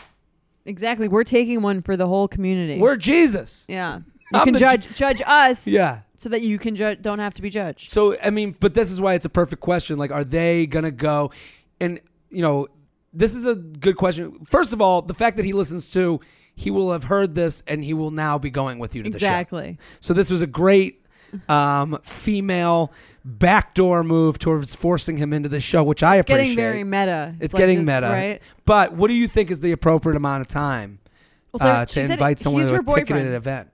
Exactly. 0.66 1.08
We're 1.08 1.24
taking 1.24 1.62
one 1.62 1.82
for 1.84 1.96
the 1.96 2.08
whole 2.08 2.28
community. 2.28 2.80
We're 2.80 2.96
Jesus. 2.96 3.66
yeah. 3.68 4.00
You 4.32 4.40
I'm 4.40 4.46
can 4.46 4.58
judge 4.58 4.94
judge 4.96 5.22
us. 5.26 5.68
Yeah. 5.68 6.02
So 6.16 6.30
that 6.30 6.42
you 6.42 6.58
can 6.58 6.76
judge. 6.76 7.02
Don't 7.02 7.20
have 7.20 7.36
to 7.36 7.42
be 7.42 7.50
judged. 7.50 7.90
So 7.90 8.18
I 8.20 8.30
mean, 8.32 8.56
but 8.60 8.74
this 8.74 8.92
is 8.92 9.00
why 9.00 9.14
it's 9.14 9.26
a 9.26 9.30
perfect 9.30 9.62
question. 9.62 9.98
Like, 9.98 10.12
are 10.12 10.24
they 10.24 10.66
gonna 10.66 10.92
go? 10.92 11.32
And 11.80 12.00
you 12.30 12.42
know, 12.42 12.68
this 13.18 13.34
is 13.36 13.46
a 13.46 13.56
good 13.56 13.98
question. 13.98 14.40
First 14.46 14.74
of 14.74 14.82
all, 14.82 15.02
the 15.02 15.14
fact 15.14 15.38
that 15.38 15.46
he 15.46 15.54
listens 15.54 15.90
to, 15.92 16.20
he 16.56 16.70
will 16.72 16.92
have 16.92 17.06
heard 17.06 17.36
this, 17.36 17.64
and 17.68 17.84
he 17.84 17.94
will 17.94 18.12
now 18.12 18.38
be 18.38 18.50
going 18.50 18.80
with 18.80 18.96
you 18.96 19.04
to 19.04 19.10
the 19.10 19.20
show. 19.20 19.26
Exactly. 19.26 19.78
So 20.00 20.14
this 20.14 20.30
was 20.30 20.42
a 20.42 20.48
great 20.48 21.04
um, 21.50 22.00
female 22.04 22.92
backdoor 23.26 24.04
move 24.04 24.40
towards 24.40 24.74
forcing 24.76 25.18
him 25.18 25.34
into 25.34 25.50
the 25.50 25.60
show, 25.60 25.84
which 25.84 26.02
I 26.04 26.18
It's 26.18 26.30
appreciate. 26.30 26.56
getting 26.56 26.58
very 26.58 26.84
meta. 26.84 27.36
it's 27.40 27.54
like 27.54 27.60
getting 27.60 27.86
this- 27.86 27.96
meta, 27.96 28.10
right? 28.10 28.42
But 28.66 28.94
what 28.94 29.08
do 29.10 29.14
you 29.14 29.28
think 29.28 29.52
is 29.52 29.60
the 29.62 29.72
appropriate 29.72 30.16
amount 30.16 30.42
of 30.42 30.48
time 30.48 31.00
Well, 31.52 31.68
uh, 31.68 31.86
to 31.86 32.02
invite 32.02 32.40
someone 32.40 32.66
to 32.66 32.76
a 32.76 32.84
ticketed 32.84 33.34
event? 33.34 33.70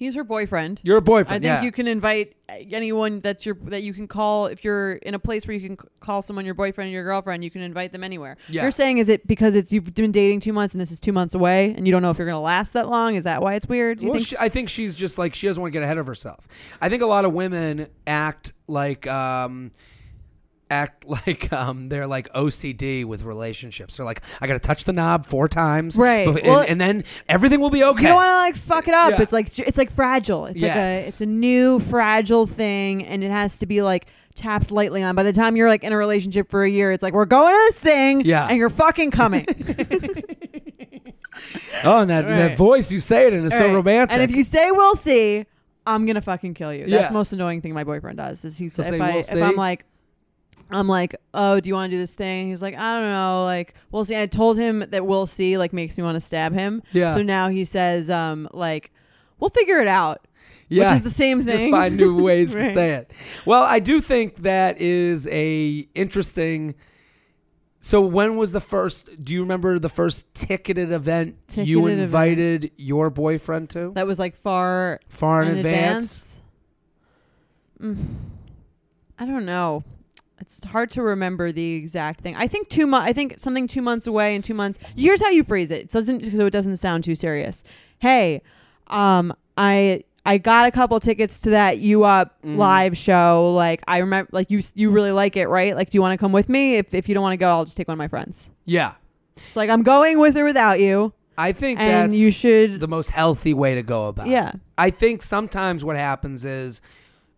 He's 0.00 0.14
her 0.14 0.24
boyfriend. 0.24 0.80
You're 0.82 0.96
a 0.96 1.02
I 1.02 1.04
boyfriend, 1.04 1.44
I 1.44 1.48
think 1.48 1.60
yeah. 1.60 1.62
you 1.62 1.72
can 1.72 1.86
invite 1.86 2.34
anyone 2.48 3.20
that's 3.20 3.44
your 3.44 3.54
that 3.64 3.82
you 3.82 3.92
can 3.92 4.08
call 4.08 4.46
if 4.46 4.64
you're 4.64 4.92
in 4.92 5.12
a 5.12 5.18
place 5.18 5.46
where 5.46 5.54
you 5.54 5.60
can 5.60 5.76
call 6.00 6.22
someone 6.22 6.46
your 6.46 6.54
boyfriend 6.54 6.88
or 6.88 6.92
your 6.92 7.04
girlfriend. 7.04 7.44
You 7.44 7.50
can 7.50 7.60
invite 7.60 7.92
them 7.92 8.02
anywhere. 8.02 8.38
Yeah. 8.48 8.62
You're 8.62 8.70
saying 8.70 8.96
is 8.96 9.10
it 9.10 9.26
because 9.26 9.54
it's 9.54 9.70
you've 9.70 9.92
been 9.92 10.10
dating 10.10 10.40
two 10.40 10.54
months 10.54 10.72
and 10.72 10.80
this 10.80 10.90
is 10.90 11.00
two 11.00 11.12
months 11.12 11.34
away 11.34 11.74
and 11.76 11.86
you 11.86 11.92
don't 11.92 12.00
know 12.00 12.08
if 12.08 12.16
you're 12.16 12.26
gonna 12.26 12.40
last 12.40 12.72
that 12.72 12.88
long? 12.88 13.14
Is 13.14 13.24
that 13.24 13.42
why 13.42 13.56
it's 13.56 13.66
weird? 13.66 13.98
Do 13.98 14.06
you 14.06 14.10
well, 14.12 14.18
think? 14.18 14.28
she, 14.28 14.36
I 14.40 14.48
think 14.48 14.70
she's 14.70 14.94
just 14.94 15.18
like 15.18 15.34
she 15.34 15.46
doesn't 15.46 15.60
want 15.60 15.70
to 15.70 15.78
get 15.78 15.84
ahead 15.84 15.98
of 15.98 16.06
herself. 16.06 16.48
I 16.80 16.88
think 16.88 17.02
a 17.02 17.06
lot 17.06 17.26
of 17.26 17.34
women 17.34 17.88
act 18.06 18.54
like 18.68 19.06
um, 19.06 19.70
act 20.70 21.04
like 21.26 21.52
um, 21.52 21.88
they're 21.88 22.06
like 22.06 22.32
OCD 22.32 23.04
with 23.04 23.24
relationships. 23.24 23.96
They're 23.96 24.06
like, 24.06 24.22
I 24.40 24.46
got 24.46 24.54
to 24.54 24.58
touch 24.60 24.84
the 24.84 24.92
knob 24.92 25.26
four 25.26 25.48
times, 25.48 25.96
Right. 25.96 26.26
and, 26.28 26.40
Well- 26.46 26.64
and 26.66 26.80
then 26.80 27.04
everything 27.28 27.60
will 27.60 27.70
be 27.70 27.82
okay. 27.84 28.02
You 28.02 28.08
don't 28.08 28.16
want 28.16 28.28
to 28.28 28.36
like 28.36 28.56
fuck 28.56 28.88
it 28.88 28.94
up. 28.94 29.10
Yeah. 29.12 29.22
It's 29.22 29.32
like 29.32 29.58
it's 29.58 29.78
like 29.78 29.90
fragile. 29.92 30.46
It's 30.46 30.62
like 30.62 30.72
a 30.74 31.06
it's 31.08 31.20
a 31.20 31.26
new 31.26 31.80
fragile 31.80 32.46
thing, 32.46 33.04
and 33.04 33.22
it 33.24 33.30
has 33.30 33.58
to 33.58 33.66
be 33.66 33.82
like 33.82 34.06
tapped 34.34 34.70
lightly 34.70 35.02
on. 35.02 35.14
By 35.16 35.24
the 35.24 35.32
time 35.32 35.56
you're 35.56 35.68
like 35.68 35.82
in 35.84 35.92
a 35.92 35.96
relationship 35.96 36.48
for 36.50 36.62
a 36.64 36.70
year, 36.70 36.92
it's 36.92 37.02
like 37.02 37.12
we're 37.14 37.24
going 37.26 37.52
to 37.52 37.58
this 37.72 37.78
thing, 37.80 38.20
Yeah. 38.24 38.46
and 38.46 38.56
you're 38.56 38.70
fucking 38.70 39.10
coming. 39.10 39.44
oh, 41.84 42.00
and 42.02 42.10
that, 42.10 42.24
Right. 42.24 42.36
that 42.36 42.56
voice 42.56 42.90
you 42.92 43.00
say 43.00 43.26
it 43.26 43.32
in 43.32 43.44
is 43.44 43.52
so 43.56 43.66
Right. 43.66 43.74
romantic. 43.74 44.12
And 44.14 44.22
if 44.22 44.34
you 44.36 44.44
say 44.44 44.70
we'll 44.70 44.96
see, 44.96 45.46
I'm 45.86 46.06
gonna 46.06 46.20
fucking 46.20 46.54
kill 46.54 46.72
you. 46.72 46.80
That's 46.86 46.90
Yeah. 46.90 47.08
the 47.08 47.14
most 47.14 47.32
annoying 47.32 47.60
thing 47.60 47.72
my 47.74 47.84
boyfriend 47.84 48.18
does. 48.18 48.44
Is 48.44 48.58
he 48.58 48.68
says 48.68 48.90
if 48.92 48.98
"We'll 49.00 49.18
if 49.18 49.24
see." 49.26 49.40
I'm 49.40 49.56
like. 49.56 49.84
I'm 50.72 50.88
like, 50.88 51.14
oh, 51.34 51.60
do 51.60 51.68
you 51.68 51.74
want 51.74 51.90
to 51.90 51.96
do 51.96 51.98
this 52.00 52.14
thing? 52.14 52.48
He's 52.48 52.62
like, 52.62 52.74
I 52.76 52.98
don't 53.00 53.10
know, 53.12 53.44
like, 53.44 53.74
we'll 53.90 54.04
see. 54.04 54.16
I 54.16 54.26
told 54.26 54.58
him 54.58 54.84
that 54.90 55.04
we'll 55.06 55.26
see, 55.26 55.58
like, 55.58 55.72
makes 55.72 55.96
me 55.98 56.04
want 56.04 56.16
to 56.16 56.20
stab 56.20 56.52
him. 56.52 56.82
Yeah. 56.92 57.14
So 57.14 57.22
now 57.22 57.48
he 57.48 57.64
says, 57.64 58.08
um, 58.10 58.48
like, 58.52 58.92
we'll 59.38 59.50
figure 59.50 59.80
it 59.80 59.88
out, 59.88 60.26
yeah, 60.68 60.84
which 60.84 60.96
is 60.98 61.02
the 61.02 61.10
same 61.10 61.42
thing. 61.44 61.56
just 61.56 61.70
find 61.70 61.96
new 61.96 62.22
ways 62.22 62.52
to 62.54 62.72
say 62.72 62.90
it. 62.90 63.10
Well, 63.44 63.62
I 63.62 63.78
do 63.80 64.00
think 64.00 64.36
that 64.42 64.80
is 64.80 65.26
a 65.28 65.88
interesting. 65.94 66.74
So 67.82 68.02
when 68.02 68.36
was 68.36 68.52
the 68.52 68.60
first? 68.60 69.24
Do 69.24 69.32
you 69.32 69.40
remember 69.40 69.78
the 69.78 69.88
first 69.88 70.32
ticketed 70.34 70.92
event 70.92 71.36
you 71.56 71.64
Ticketed 71.64 71.82
event. 71.82 72.00
invited 72.00 72.70
your 72.76 73.08
boyfriend 73.08 73.70
to? 73.70 73.92
that 73.94 74.06
was 74.06 74.18
like 74.18 74.36
far 74.42 75.00
Far 75.08 75.42
in, 75.42 75.48
in 75.52 75.56
advance. 75.58 76.40
advance. 77.80 77.98
Mm, 77.98 78.14
I 79.18 79.24
don't 79.24 79.46
know. 79.46 79.82
It's 80.40 80.64
hard 80.64 80.90
to 80.90 81.02
remember 81.02 81.52
the 81.52 81.74
exact 81.74 82.20
thing. 82.22 82.34
I 82.36 82.46
think 82.48 82.68
two 82.68 82.86
months. 82.86 83.08
I 83.08 83.12
think 83.12 83.38
something 83.38 83.66
two 83.66 83.82
months 83.82 84.06
away 84.06 84.34
in 84.34 84.42
two 84.42 84.54
months. 84.54 84.78
Here's 84.96 85.20
how 85.20 85.28
you 85.30 85.44
phrase 85.44 85.70
it. 85.70 85.82
It 85.82 85.90
doesn't 85.90 86.36
so 86.36 86.46
it 86.46 86.50
doesn't 86.50 86.78
sound 86.78 87.04
too 87.04 87.14
serious. 87.14 87.62
Hey, 87.98 88.42
um, 88.88 89.32
I 89.56 90.04
I 90.24 90.38
got 90.38 90.66
a 90.66 90.70
couple 90.70 90.98
tickets 91.00 91.40
to 91.40 91.50
that 91.50 91.78
you 91.78 92.04
up 92.04 92.40
Mhm. 92.42 92.56
live 92.56 92.96
show. 92.96 93.52
Like 93.54 93.82
I 93.88 93.98
remember, 93.98 94.28
like 94.32 94.50
you 94.50 94.60
you 94.74 94.90
really 94.90 95.12
like 95.12 95.36
it, 95.36 95.46
right? 95.48 95.74
Like, 95.76 95.90
do 95.90 95.96
you 95.96 96.02
want 96.02 96.12
to 96.18 96.18
come 96.18 96.32
with 96.32 96.48
me? 96.48 96.76
If 96.76 96.92
if 96.94 97.08
you 97.08 97.14
don't 97.14 97.22
want 97.22 97.32
to 97.34 97.38
go, 97.38 97.48
I'll 97.48 97.64
just 97.64 97.76
take 97.76 97.88
one 97.88 97.94
of 97.94 97.98
my 97.98 98.08
friends. 98.08 98.50
Yeah, 98.64 98.94
It's 99.36 99.56
like 99.56 99.70
I'm 99.70 99.82
going 99.82 100.18
with 100.18 100.36
or 100.36 100.44
without 100.44 100.80
you, 100.80 101.12
I 101.38 101.52
think 101.52 101.80
and 101.80 102.10
that's 102.12 102.18
you 102.20 102.30
should. 102.30 102.80
the 102.80 102.88
most 102.88 103.10
healthy 103.10 103.54
way 103.54 103.74
to 103.74 103.82
go 103.82 104.08
about. 104.08 104.26
it. 104.26 104.30
yeah, 104.30 104.52
I 104.78 104.90
think 104.90 105.22
sometimes 105.22 105.84
what 105.84 105.96
happens 105.96 106.44
is 106.44 106.80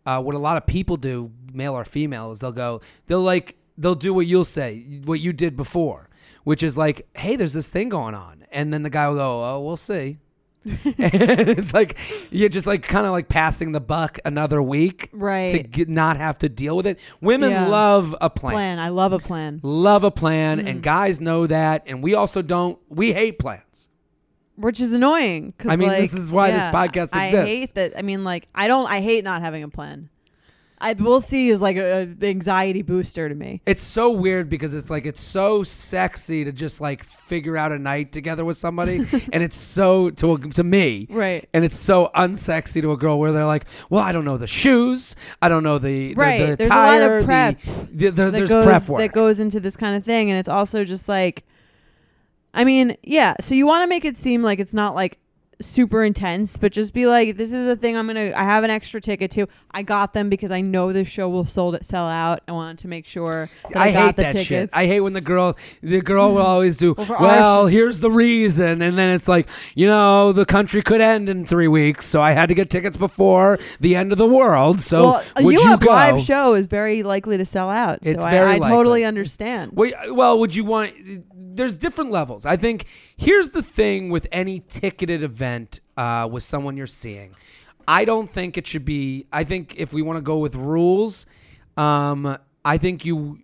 uh, 0.04 0.20
what 0.20 0.34
a 0.34 0.38
lot 0.38 0.56
of 0.56 0.66
people 0.66 0.96
do, 0.96 1.30
male 1.54 1.74
or 1.74 1.84
female, 1.84 2.30
is 2.32 2.40
they'll 2.40 2.52
go, 2.52 2.80
they'll 3.06 3.20
like, 3.20 3.56
they'll 3.78 3.94
do 3.94 4.12
what 4.14 4.26
you'll 4.26 4.44
say, 4.44 5.00
what 5.04 5.20
you 5.20 5.32
did 5.32 5.56
before, 5.56 6.08
which 6.44 6.62
is 6.62 6.76
like, 6.76 7.06
hey, 7.16 7.36
there's 7.36 7.52
this 7.52 7.68
thing 7.68 7.88
going 7.88 8.14
on. 8.14 8.44
And 8.50 8.72
then 8.72 8.82
the 8.82 8.90
guy 8.90 9.08
will 9.08 9.16
go, 9.16 9.44
oh, 9.44 9.60
we'll 9.60 9.76
see. 9.76 10.18
and 10.64 10.78
it's 10.94 11.74
like, 11.74 11.96
you're 12.30 12.48
just 12.48 12.66
like 12.66 12.82
kind 12.84 13.04
of 13.06 13.12
like 13.12 13.28
passing 13.28 13.72
the 13.72 13.80
buck 13.80 14.18
another 14.24 14.62
week 14.62 15.08
right. 15.12 15.50
to 15.50 15.62
get, 15.62 15.88
not 15.88 16.16
have 16.18 16.38
to 16.38 16.48
deal 16.48 16.76
with 16.76 16.86
it. 16.86 16.98
Women 17.20 17.50
Yeah. 17.50 17.66
love 17.66 18.14
a 18.20 18.30
plan. 18.30 18.52
plan. 18.54 18.78
I 18.78 18.90
love 18.90 19.12
a 19.12 19.18
plan. 19.18 19.58
Love 19.62 20.04
a 20.04 20.10
plan, 20.10 20.60
Mm. 20.60 20.68
and 20.68 20.82
guys 20.82 21.20
know 21.20 21.46
that, 21.48 21.82
and 21.86 22.02
we 22.02 22.14
also 22.14 22.42
don't. 22.42 22.78
We 22.88 23.12
hate 23.12 23.38
plans. 23.38 23.88
which 24.54 24.80
is 24.80 24.92
annoying. 24.92 25.54
I 25.66 25.74
mean, 25.76 25.88
like, 25.88 26.02
this 26.02 26.14
is 26.14 26.30
why 26.30 26.50
this 26.52 26.62
yeah, 26.62 26.70
podcast 26.72 27.08
I 27.16 27.24
exists. 27.26 27.48
hate 27.48 27.74
that. 27.74 27.98
I 27.98 28.02
mean, 28.02 28.22
like, 28.22 28.46
I 28.54 28.68
don't. 28.68 28.86
I 28.86 29.00
hate 29.00 29.24
not 29.24 29.40
having 29.40 29.62
a 29.64 29.68
plan. 29.68 30.10
I 30.82 30.92
we'll 30.94 31.20
see 31.20 31.48
is 31.48 31.60
like 31.60 31.76
a, 31.76 32.08
a 32.20 32.26
anxiety 32.26 32.82
booster 32.82 33.28
to 33.28 33.34
me. 33.34 33.62
It's 33.64 33.82
so 33.82 34.10
weird 34.10 34.48
because 34.48 34.74
it's 34.74 34.90
like 34.90 35.06
it's 35.06 35.20
so 35.20 35.62
sexy 35.62 36.44
to 36.44 36.52
just 36.52 36.80
like 36.80 37.04
figure 37.04 37.56
out 37.56 37.70
a 37.72 37.78
night 37.78 38.10
together 38.12 38.44
with 38.44 38.56
somebody, 38.56 38.96
and 39.32 39.42
it's 39.42 39.56
so 39.56 40.10
to 40.10 40.38
to 40.38 40.64
me, 40.64 41.06
Right. 41.08 41.48
and 41.54 41.64
it's 41.64 41.78
so 41.78 42.10
unsexy 42.14 42.82
to 42.82 42.92
a 42.92 42.96
girl 42.96 43.18
where 43.18 43.30
they're 43.32 43.46
like, 43.46 43.64
"Well, 43.90 44.02
I 44.02 44.10
don't 44.12 44.24
know 44.24 44.36
the 44.36 44.46
shoes, 44.48 45.14
I 45.40 45.48
don't 45.48 45.62
know 45.62 45.78
the 45.78 46.08
the, 46.08 46.14
Right. 46.14 46.38
the 46.50 46.56
There's 46.56 46.66
a 46.66 46.70
lot 46.70 47.00
of 47.00 47.24
prep 47.24 47.60
the, 47.62 47.70
the, 47.70 48.10
the 48.10 48.10
that 48.10 48.30
there's 48.32 48.48
goes 48.50 48.64
prep 48.64 48.88
work." 48.88 48.98
that 49.00 49.12
goes 49.12 49.38
into 49.38 49.60
this 49.60 49.76
kind 49.76 49.94
of 49.96 50.04
thing, 50.04 50.30
and 50.30 50.38
it's 50.38 50.48
also 50.48 50.84
just 50.84 51.08
like, 51.08 51.44
I 52.54 52.64
mean, 52.64 52.96
yeah. 53.02 53.34
So 53.40 53.54
you 53.54 53.66
want 53.66 53.84
to 53.84 53.88
make 53.88 54.04
it 54.04 54.16
seem 54.16 54.42
like 54.42 54.58
it's 54.58 54.74
not 54.74 54.94
like 54.94 55.18
super 55.62 56.04
intense, 56.04 56.56
but 56.56 56.72
just 56.72 56.92
be 56.92 57.06
like, 57.06 57.36
this 57.36 57.52
is 57.52 57.66
a 57.66 57.76
thing 57.76 57.96
I'm 57.96 58.06
gonna. 58.06 58.32
I 58.34 58.44
have 58.44 58.64
an 58.64 58.70
extra 58.70 59.00
ticket 59.00 59.30
to. 59.32 59.46
I 59.70 59.82
got 59.82 60.12
them 60.12 60.28
because 60.28 60.50
I 60.50 60.60
know 60.60 60.92
this 60.92 61.08
show 61.08 61.28
will 61.28 61.46
sold 61.46 61.74
it 61.74 61.84
sell 61.84 62.06
out. 62.06 62.40
I 62.46 62.52
wanted 62.52 62.78
to 62.78 62.88
make 62.88 63.06
sure 63.06 63.48
that 63.68 63.76
I, 63.76 63.88
I 63.88 63.92
got 63.92 64.06
hate 64.06 64.16
the 64.16 64.22
that 64.22 64.32
tickets. 64.32 64.48
shit. 64.48 64.70
I 64.72 64.86
hate 64.86 65.00
when 65.00 65.12
the 65.14 65.20
girl, 65.20 65.56
the 65.82 66.00
girl 66.00 66.34
will 66.34 66.42
always 66.54 66.76
do. 66.76 66.94
Well, 66.96 67.06
Well, 67.20 67.66
here's 67.66 68.00
the 68.00 68.10
reason, 68.10 68.82
and 68.82 68.98
then 68.98 69.10
it's 69.10 69.28
like, 69.28 69.48
you 69.74 69.86
know, 69.86 70.32
the 70.32 70.44
country 70.46 70.82
could 70.82 71.00
end 71.00 71.28
in 71.28 71.46
three 71.46 71.68
weeks, 71.68 72.06
so 72.06 72.20
I 72.20 72.32
had 72.32 72.46
to 72.48 72.54
get 72.54 72.70
tickets 72.70 72.96
before 72.96 73.58
the 73.80 73.94
end 73.96 74.12
of 74.12 74.18
the 74.18 74.26
world. 74.26 74.80
So 74.80 75.02
well, 75.02 75.24
a 75.36 75.42
would 75.42 75.58
you 75.58 75.76
go? 75.78 75.86
live 75.90 76.22
show 76.22 76.54
is 76.54 76.66
very 76.66 77.02
likely 77.02 77.36
to 77.38 77.44
sell 77.44 77.70
out. 77.70 78.00
It's 78.02 78.22
so 78.22 78.28
very 78.30 78.52
I, 78.52 78.54
I 78.56 78.58
totally 78.58 79.04
understand. 79.04 79.72
Wait, 79.74 79.94
well, 80.10 80.38
would 80.38 80.54
you 80.54 80.64
want? 80.64 80.92
There's 81.56 81.76
different 81.78 82.10
levels. 82.10 82.46
I 82.46 82.56
think 82.56 82.86
here's 83.16 83.50
the 83.50 83.62
thing 83.62 84.10
with 84.10 84.26
any 84.32 84.58
ticketed 84.60 85.22
event 85.22 85.80
uh, 85.96 86.28
with 86.30 86.42
someone 86.42 86.76
you're 86.76 86.86
seeing. 86.86 87.34
I 87.86 88.04
don't 88.04 88.30
think 88.30 88.56
it 88.56 88.66
should 88.66 88.84
be. 88.84 89.26
I 89.32 89.44
think 89.44 89.74
if 89.76 89.92
we 89.92 90.02
want 90.02 90.16
to 90.16 90.20
go 90.22 90.38
with 90.38 90.54
rules, 90.54 91.26
um, 91.76 92.38
I 92.64 92.78
think 92.78 93.04
you, 93.04 93.40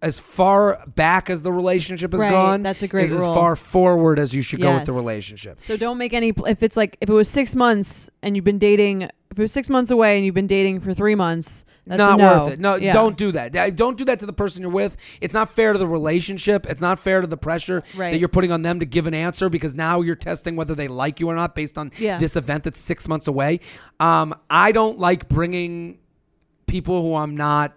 as 0.00 0.18
far 0.18 0.82
back 0.86 1.28
as 1.28 1.42
the 1.42 1.52
relationship 1.52 2.12
has 2.12 2.20
Right, 2.20 2.30
gone, 2.30 2.62
that's 2.62 2.82
a 2.82 2.88
great 2.88 3.06
is 3.06 3.10
rule. 3.12 3.30
as 3.30 3.34
far 3.34 3.56
forward 3.56 4.18
as 4.18 4.34
you 4.34 4.42
should 4.42 4.60
go 4.60 4.74
with 4.74 4.86
the 4.86 4.92
relationship. 4.92 5.60
So 5.60 5.76
don't 5.76 5.98
make 5.98 6.12
any. 6.12 6.32
If 6.46 6.62
it's 6.62 6.76
like 6.76 6.96
if 7.00 7.08
it 7.08 7.12
was 7.12 7.28
six 7.28 7.54
months 7.54 8.10
and 8.22 8.36
you've 8.36 8.44
been 8.44 8.58
dating, 8.58 9.02
if 9.02 9.38
it 9.38 9.38
was 9.38 9.52
six 9.52 9.68
months 9.68 9.90
away 9.90 10.16
and 10.16 10.24
you've 10.24 10.34
been 10.34 10.46
dating 10.46 10.80
for 10.80 10.94
three 10.94 11.14
months, 11.14 11.64
that's 11.86 11.98
not 11.98 12.18
no. 12.18 12.44
worth 12.44 12.52
it. 12.54 12.60
No, 12.60 12.76
Yeah. 12.76 12.92
don't 12.92 13.16
do 13.16 13.32
that. 13.32 13.76
Don't 13.76 13.98
do 13.98 14.04
that 14.06 14.18
to 14.20 14.26
the 14.26 14.32
person 14.32 14.62
you're 14.62 14.70
with. 14.70 14.96
It's 15.20 15.34
not 15.34 15.50
fair 15.50 15.72
to 15.72 15.78
the 15.78 15.86
relationship. 15.86 16.66
It's 16.68 16.80
not 16.80 16.98
fair 16.98 17.20
to 17.20 17.26
the 17.26 17.36
pressure 17.36 17.82
Right. 17.94 18.12
that 18.12 18.18
you're 18.18 18.28
putting 18.28 18.52
on 18.52 18.62
them 18.62 18.80
to 18.80 18.86
give 18.86 19.06
an 19.06 19.14
answer 19.14 19.48
because 19.50 19.74
now 19.74 20.00
you're 20.00 20.14
testing 20.16 20.56
whether 20.56 20.74
they 20.74 20.88
like 20.88 21.20
you 21.20 21.28
or 21.28 21.34
not 21.34 21.54
based 21.54 21.76
on 21.76 21.92
Yeah. 21.98 22.18
this 22.18 22.36
event 22.36 22.64
that's 22.64 22.80
six 22.80 23.06
months 23.08 23.26
away. 23.26 23.60
Um, 24.00 24.34
I 24.48 24.72
don't 24.72 24.98
like 24.98 25.28
bringing 25.28 25.98
people 26.66 27.02
who 27.02 27.14
I'm 27.14 27.36
not 27.36 27.74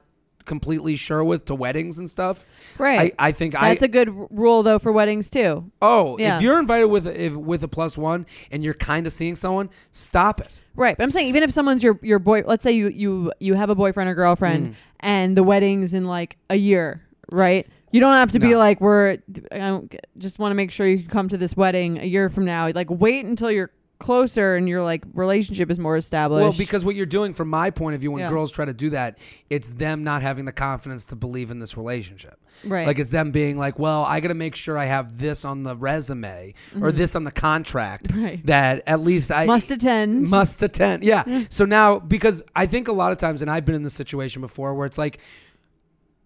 completely 0.48 0.96
sure 0.96 1.24
with 1.24 1.46
to 1.46 1.54
weddings 1.54 2.00
and 2.00 2.10
stuff. 2.10 2.46
Right. 2.80 3.14
I, 3.20 3.28
I 3.28 3.32
think 3.32 3.54
that's 3.54 3.84
I 3.84 3.86
a 3.86 3.88
good 3.88 4.10
rule 4.32 4.64
though 4.64 4.80
for 4.80 4.92
weddings 4.92 5.30
too. 5.30 5.72
oh 5.82 6.18
Yeah. 6.18 6.38
if 6.38 6.42
you're 6.42 6.60
invited 6.60 6.88
with 6.88 7.06
a, 7.06 7.22
if, 7.26 7.34
with 7.34 7.64
a 7.64 7.68
plus 7.68 7.96
one 7.98 8.26
and 8.50 8.64
you're 8.64 8.74
kind 8.74 9.06
of 9.06 9.14
seeing 9.14 9.36
someone, 9.36 9.70
stop 9.92 10.42
it. 10.42 10.60
Right. 10.76 10.98
But 10.98 11.04
I'm 11.04 11.12
saying 11.12 11.28
even 11.30 11.44
if 11.44 11.52
someone's 11.52 11.84
your 11.84 12.00
your 12.02 12.18
boy, 12.20 12.44
let's 12.48 12.64
say 12.64 12.72
you 12.72 12.88
you 12.88 13.32
you 13.40 13.54
have 13.54 13.70
a 13.70 13.76
boyfriend 13.76 14.10
or 14.10 14.16
girlfriend 14.16 14.72
Mm. 14.72 14.76
and 15.02 15.38
the 15.38 15.44
wedding's 15.44 15.94
in 15.94 16.06
like 16.06 16.38
a 16.50 16.56
year, 16.56 17.04
right? 17.32 17.68
You 17.92 18.02
don't 18.02 18.14
have 18.14 18.34
to 18.34 18.40
be 18.40 18.56
like 18.56 18.82
we're. 18.82 19.18
I 19.52 19.58
don't, 19.58 19.96
just 20.18 20.40
want 20.40 20.52
to 20.52 20.56
make 20.56 20.72
sure 20.72 20.86
you 20.86 21.00
can 21.00 21.08
come 21.10 21.30
to 21.30 21.38
this 21.38 21.56
wedding 21.56 21.98
a 22.00 22.04
year 22.06 22.30
from 22.30 22.44
now. 22.46 22.70
Like 22.76 22.90
wait 22.90 23.24
until 23.26 23.50
you're 23.50 23.72
closer 24.00 24.56
and 24.56 24.70
your 24.70 24.84
like 24.84 25.04
relationship 25.14 25.72
is 25.72 25.80
more 25.80 25.98
established. 25.98 26.42
Well, 26.44 26.54
because 26.58 26.86
what 26.86 26.96
you're 26.96 27.06
doing, 27.08 27.34
from 27.34 27.50
my 27.50 27.72
point 27.72 27.96
of 27.96 28.02
view, 28.02 28.12
when 28.12 28.22
Yeah. 28.22 28.30
girls 28.30 28.52
try 28.52 28.66
to 28.66 28.74
do 28.74 28.92
that, 28.92 29.18
it's 29.50 29.72
them 29.72 30.04
not 30.04 30.22
having 30.22 30.46
the 30.46 30.52
confidence 30.52 31.06
to 31.08 31.16
believe 31.16 31.50
in 31.52 31.60
this 31.60 31.76
relationship. 31.78 32.40
right. 32.64 32.86
Like 32.88 32.98
it's 33.00 33.12
them 33.12 33.32
being 33.32 33.58
like, 33.58 33.78
well, 33.80 34.04
I 34.04 34.20
got 34.20 34.30
to 34.30 34.34
make 34.34 34.56
sure 34.56 34.78
I 34.80 34.86
have 34.86 35.20
this 35.20 35.46
on 35.46 35.64
the 35.64 35.76
resume 35.76 36.54
or 36.82 36.92
this 36.92 37.16
on 37.16 37.24
the 37.24 37.32
contract 37.32 38.08
Mm-hmm. 38.10 38.24
Right. 38.24 38.46
that 38.48 38.84
at 38.88 39.00
least 39.00 39.32
I 39.32 39.46
must 39.46 39.70
attend. 39.72 40.30
must 40.30 40.62
attend. 40.64 41.04
Yeah. 41.04 41.46
So 41.50 41.66
now, 41.66 42.00
because 42.00 42.44
I 42.56 42.66
think 42.66 42.88
a 42.88 42.92
lot 42.94 43.12
of 43.12 43.18
times, 43.20 43.42
and 43.42 43.50
I've 43.52 43.66
been 43.66 43.76
in 43.76 43.84
this 43.84 43.94
situation 43.94 44.42
before, 44.42 44.74
where 44.74 44.86
it's 44.88 44.98
like 44.98 45.20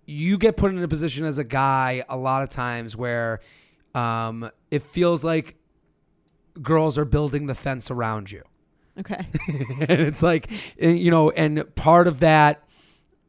you 0.06 0.38
get 0.38 0.58
put 0.58 0.72
in 0.74 0.82
a 0.82 0.88
position 0.88 1.26
as 1.26 1.38
a 1.38 1.44
guy 1.44 2.04
a 2.10 2.18
lot 2.18 2.44
of 2.44 2.50
times 2.50 2.96
where 2.98 3.40
um, 3.96 4.50
it 4.70 4.82
feels 4.82 5.24
like 5.24 5.56
girls 6.62 6.98
are 6.98 7.06
building 7.06 7.48
the 7.48 7.56
fence 7.56 7.92
around 7.92 8.32
you 8.32 8.44
okay. 9.00 9.28
and 9.48 10.02
it's 10.02 10.22
like 10.22 10.52
eh, 10.80 10.90
you 10.90 11.12
know 11.12 11.30
and 11.32 11.76
part 11.76 12.08
of 12.08 12.20
that 12.20 12.64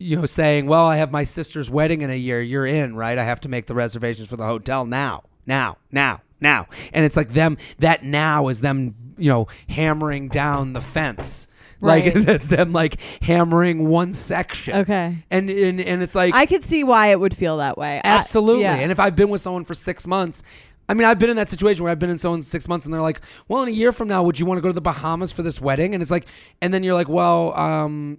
you 0.02 0.17
know, 0.17 0.26
saying, 0.26 0.67
"Well, 0.67 0.85
I 0.85 0.97
have 0.97 1.12
my 1.12 1.23
sister's 1.25 1.71
wedding 1.71 2.02
in 2.02 2.11
a 2.11 2.17
year. 2.17 2.41
You're 2.41 2.67
in, 2.67 2.97
right? 2.97 3.17
I 3.17 3.25
have 3.25 3.41
to 3.43 3.49
make 3.49 3.67
the 3.67 3.75
reservations 3.75 4.29
for 4.29 4.37
the 4.37 4.47
hotel 4.47 4.85
now, 4.85 5.23
now, 5.47 5.79
now, 5.91 6.23
now." 6.41 6.67
And 6.93 7.05
it's 7.05 7.17
like 7.17 7.33
them. 7.33 7.57
That 7.79 8.02
now 8.02 8.49
is 8.49 8.61
them, 8.61 8.95
you 9.17 9.31
know, 9.31 9.47
hammering 9.69 10.29
down 10.29 10.73
the 10.73 10.81
fence. 10.81 11.49
Right. 11.81 12.14
Like 12.14 12.26
that's 12.26 12.49
them 12.49 12.73
like 12.73 13.00
hammering 13.23 13.88
one 13.88 14.12
section. 14.12 14.75
Okay. 14.75 15.25
And 15.31 15.50
and 15.50 15.81
and 15.81 16.02
it's 16.02 16.14
like 16.14 16.35
I 16.35 16.47
could 16.47 16.64
see 16.64 16.85
why 16.85 17.09
it 17.09 17.19
would 17.19 17.37
feel 17.37 17.59
that 17.59 17.76
way. 17.79 18.00
I- 18.05 18.09
Absolutely. 18.09 18.62
yeah. 18.62 18.76
And 18.76 18.93
if 18.93 19.00
I've 19.00 19.17
been 19.17 19.31
with 19.31 19.41
someone 19.41 19.64
for 19.64 19.75
six 19.75 20.07
months, 20.07 20.43
I 20.88 20.94
mean, 20.94 21.06
I've 21.06 21.18
been 21.18 21.30
in 21.30 21.36
that 21.36 21.48
situation 21.48 21.82
where 21.84 21.92
I've 21.92 21.98
been 21.98 22.10
in 22.10 22.18
someone 22.18 22.42
six 22.42 22.68
months 22.68 22.84
and 22.86 22.92
they're 22.92 23.00
like, 23.00 23.20
well, 23.48 23.62
in 23.62 23.68
a 23.68 23.72
year 23.72 23.92
from 23.92 24.08
now, 24.08 24.22
would 24.22 24.38
you 24.38 24.46
want 24.46 24.58
to 24.58 24.62
go 24.62 24.68
to 24.68 24.74
the 24.74 24.80
Bahamas 24.80 25.32
for 25.32 25.42
this 25.42 25.60
wedding? 25.60 25.94
And 25.94 26.02
it's 26.02 26.10
like, 26.10 26.26
and 26.60 26.74
then 26.74 26.82
you're 26.82 26.94
like, 26.94 27.08
well, 27.08 27.54
um, 27.54 28.18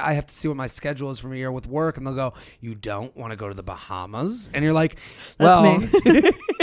I 0.00 0.12
have 0.12 0.26
to 0.26 0.32
see 0.34 0.46
what 0.46 0.56
my 0.56 0.68
schedule 0.68 1.10
is 1.10 1.18
for 1.18 1.32
a 1.32 1.36
year 1.36 1.50
with 1.50 1.66
work. 1.66 1.96
And 1.96 2.06
they'll 2.06 2.14
go, 2.14 2.34
you 2.60 2.76
don't 2.76 3.16
want 3.16 3.32
to 3.32 3.36
go 3.36 3.48
to 3.48 3.54
the 3.54 3.62
Bahamas? 3.64 4.48
And 4.54 4.62
you're 4.62 4.72
like, 4.72 5.00
That's 5.38 5.58
well, 5.60 5.78
me. 5.78 5.88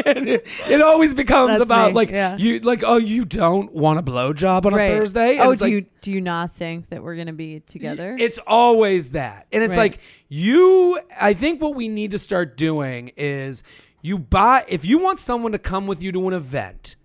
it, 0.06 0.48
it 0.70 0.82
always 0.82 1.14
becomes 1.14 1.50
That's 1.50 1.62
about 1.62 1.90
me, 1.90 1.96
like, 1.96 2.10
yeah. 2.12 2.38
you 2.38 2.60
like, 2.60 2.84
oh, 2.86 2.98
you 2.98 3.26
don't 3.26 3.74
want 3.74 4.00
a 4.00 4.04
blowjob 4.04 4.66
on 4.66 4.74
Right. 4.74 4.92
a 4.92 4.98
Thursday? 5.00 5.32
And 5.32 5.42
Oh, 5.42 5.56
do 5.56 5.66
like, 5.66 5.72
you 5.72 5.86
do 6.02 6.12
you 6.12 6.22
not 6.22 6.56
think 6.56 6.90
that 6.90 7.04
we're 7.04 7.16
gonna 7.18 7.34
be 7.34 7.60
together? 7.62 8.16
it's 8.18 8.40
always 8.48 9.12
that. 9.12 9.48
And 9.52 9.62
it's 9.64 9.76
Right. 9.76 9.92
like 9.92 10.00
you 10.30 11.00
I 11.20 11.34
think 11.34 11.62
what 11.62 11.76
we 11.76 11.90
need 11.90 12.12
to 12.12 12.20
start 12.20 12.56
doing 12.56 13.12
is 13.18 13.64
you 14.02 14.18
buy 14.20 14.66
if 14.68 14.86
you 14.86 14.98
want 15.00 15.20
someone 15.20 15.52
to 15.52 15.60
come 15.60 15.88
with 15.88 16.02
you 16.02 16.12
to 16.12 16.28
an 16.28 16.34
event, 16.34 16.96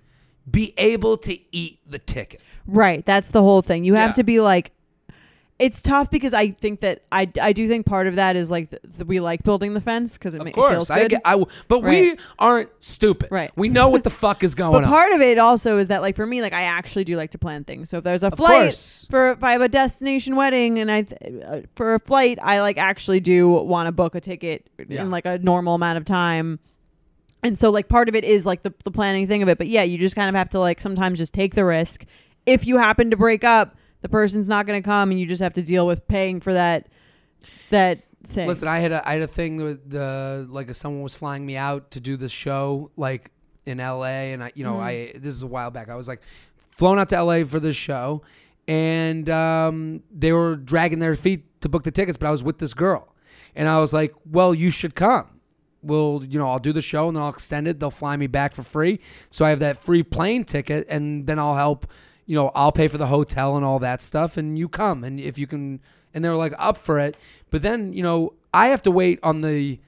be 0.51 0.75
able 0.79 1.17
to 1.19 1.39
eat 1.55 1.79
the 1.89 1.99
ticket. 1.99 2.41
Right. 2.67 3.05
That's 3.05 3.31
the 3.31 3.43
whole 3.43 3.63
thing. 3.63 3.85
You 3.85 3.95
have 3.95 4.11
Yeah. 4.11 4.15
to 4.15 4.25
be 4.25 4.41
like, 4.41 4.73
it's 5.59 5.81
tough 5.81 6.11
because 6.11 6.35
I 6.35 6.51
think 6.51 6.81
that 6.81 7.03
I, 7.11 7.31
I 7.41 7.55
do 7.55 7.67
think 7.67 7.87
part 7.87 8.07
of 8.07 8.17
that 8.17 8.37
is 8.37 8.51
like 8.51 8.69
we 9.07 9.21
like 9.21 9.43
building 9.43 9.73
the 9.73 9.81
fence 9.81 10.13
because 10.13 10.35
it, 10.35 10.39
ma- 10.39 10.45
it 10.51 10.55
feels 10.55 10.91
I 10.91 11.01
good. 11.01 11.11
get 11.13 11.23
I 11.25 11.43
but 11.67 11.81
we 11.83 12.19
aren't 12.39 12.69
stupid. 12.81 13.29
Right. 13.31 13.51
We 13.57 13.71
know 13.71 13.89
what 13.89 14.05
the 14.05 14.11
fuck 14.25 14.45
is 14.45 14.55
going 14.55 14.73
but 14.73 14.85
on. 14.85 14.91
part 14.91 15.13
of 15.13 15.23
it 15.23 15.39
also 15.39 15.79
is 15.79 15.89
that 15.89 16.03
like 16.03 16.15
for 16.15 16.27
me 16.27 16.43
like 16.43 16.53
I 16.53 16.65
actually 16.65 17.05
do 17.05 17.17
like 17.17 17.31
to 17.31 17.39
plan 17.39 17.65
things. 17.65 17.89
So 17.89 17.97
if 17.99 18.05
there's 18.05 18.23
a 18.23 18.27
Of 18.27 18.37
flight 18.37 18.65
course. 18.65 19.07
for 19.09 19.31
if 19.31 19.43
I 19.43 19.53
have 19.53 19.63
a 19.63 19.69
destination 19.71 20.37
wedding 20.37 20.79
and 20.79 20.91
I 20.91 21.03
th- 21.03 21.43
uh, 21.43 21.61
for 21.75 21.95
a 21.95 22.01
flight 22.01 22.39
I 22.43 22.61
like 22.61 22.77
actually 22.77 23.21
do 23.21 23.49
want 23.49 23.87
to 23.87 23.93
book 23.93 24.15
a 24.15 24.21
ticket 24.21 24.69
Yeah. 24.87 25.03
in 25.03 25.11
like 25.11 25.25
a 25.25 25.39
normal 25.39 25.75
amount 25.77 25.97
of 25.97 26.05
time. 26.05 26.59
And 27.47 27.57
so 27.57 27.71
like 27.71 27.89
part 27.89 28.09
of 28.09 28.17
it 28.17 28.25
is 28.25 28.45
like 28.45 28.65
the 28.65 28.75
the 28.83 28.91
planning 28.91 29.29
thing 29.29 29.41
of 29.41 29.49
it, 29.49 29.57
but 29.57 29.69
yeah, 29.69 29.85
you 29.85 29.99
just 29.99 30.17
kind 30.17 30.29
of 30.29 30.35
have 30.35 30.51
to 30.51 30.59
like 30.59 30.81
sometimes 30.81 31.17
just 31.17 31.33
take 31.33 31.55
the 31.55 31.65
risk. 31.65 32.05
If 32.45 32.67
you 32.67 32.77
happen 32.77 33.11
to 33.13 33.17
break 33.17 33.45
up, 33.45 33.77
the 34.03 34.09
person's 34.09 34.49
not 34.49 34.67
going 34.67 34.83
to 34.83 34.85
come 34.85 35.13
and 35.13 35.21
you 35.21 35.27
just 35.27 35.41
have 35.41 35.53
to 35.53 35.63
deal 35.63 35.87
with 35.87 36.09
paying 36.09 36.41
for 36.41 36.53
that 36.53 36.89
that 37.71 38.03
thing. 38.27 38.49
Listen, 38.49 38.67
I 38.67 38.81
had 38.81 38.91
a 38.91 39.09
I 39.09 39.13
had 39.13 39.23
a 39.23 39.29
thing 39.29 39.59
with 39.59 39.89
the 39.89 40.45
like 40.51 40.69
if 40.71 40.77
someone 40.77 41.05
was 41.05 41.15
flying 41.15 41.47
me 41.47 41.57
out 41.57 41.93
to 41.93 42.01
do 42.01 42.17
the 42.17 42.29
show 42.29 42.91
like 42.97 43.31
in 43.65 43.79
L.A. 43.79 44.33
and 44.33 44.43
I 44.43 44.51
you 44.57 44.65
know. 44.65 44.81
I 44.81 45.13
this 45.15 45.33
is 45.33 45.43
a 45.43 45.47
while 45.47 45.71
back. 45.71 45.89
I 45.89 45.95
was 45.95 46.09
like 46.09 46.23
flown 46.71 46.99
out 46.99 47.11
to 47.11 47.17
L.A. 47.17 47.45
for 47.45 47.61
this 47.61 47.77
show, 47.77 48.23
and 48.67 49.31
um, 49.31 50.03
they 50.11 50.33
were 50.33 50.57
dragging 50.57 50.99
their 50.99 51.15
feet 51.15 51.61
to 51.61 51.69
book 51.69 51.85
the 51.85 51.93
tickets, 51.93 52.17
but 52.17 52.27
I 52.27 52.31
was 52.31 52.43
with 52.43 52.59
this 52.59 52.75
girl, 52.75 53.15
and 53.55 53.69
I 53.69 53.79
was 53.79 53.93
like, 53.93 54.17
well, 54.25 54.53
you 54.53 54.71
should 54.71 54.97
come. 54.97 55.36
Well, 55.87 56.23
you 56.27 56.39
know, 56.39 56.49
I'll 56.49 56.59
do 56.59 56.73
the 56.73 56.83
show 56.83 57.09
and 57.09 57.17
then 57.17 57.23
I'll 57.23 57.31
extend 57.31 57.69
it. 57.69 57.79
They'll 57.81 57.91
fly 57.91 58.17
me 58.17 58.27
back 58.27 58.55
for 58.55 58.63
free, 58.63 59.01
so 59.31 59.45
I 59.45 59.51
have 59.51 59.61
that 59.61 59.79
free 59.79 60.03
plane 60.03 60.45
ticket, 60.45 60.87
and 60.89 61.27
then 61.27 61.39
I'll 61.39 61.57
help. 61.57 61.87
You 62.27 62.35
know, 62.35 62.51
I'll 62.55 62.73
pay 62.73 62.89
for 62.89 62.99
the 62.99 63.07
hotel 63.07 63.57
and 63.57 63.65
all 63.65 63.79
that 63.79 64.03
stuff, 64.03 64.37
and 64.37 64.59
you 64.59 64.69
come, 64.69 65.05
and 65.05 65.21
if 65.21 65.39
you 65.39 65.47
can, 65.47 65.81
and 66.13 66.25
they're 66.25 66.35
like 66.35 66.55
up 66.59 66.77
for 66.77 66.99
it. 66.99 67.17
But 67.51 67.63
then, 67.63 67.93
you 67.93 68.03
know, 68.03 68.33
I 68.53 68.69
have 68.69 68.83
to 68.83 68.91
wait 68.91 69.21
on 69.23 69.43
the 69.43 69.79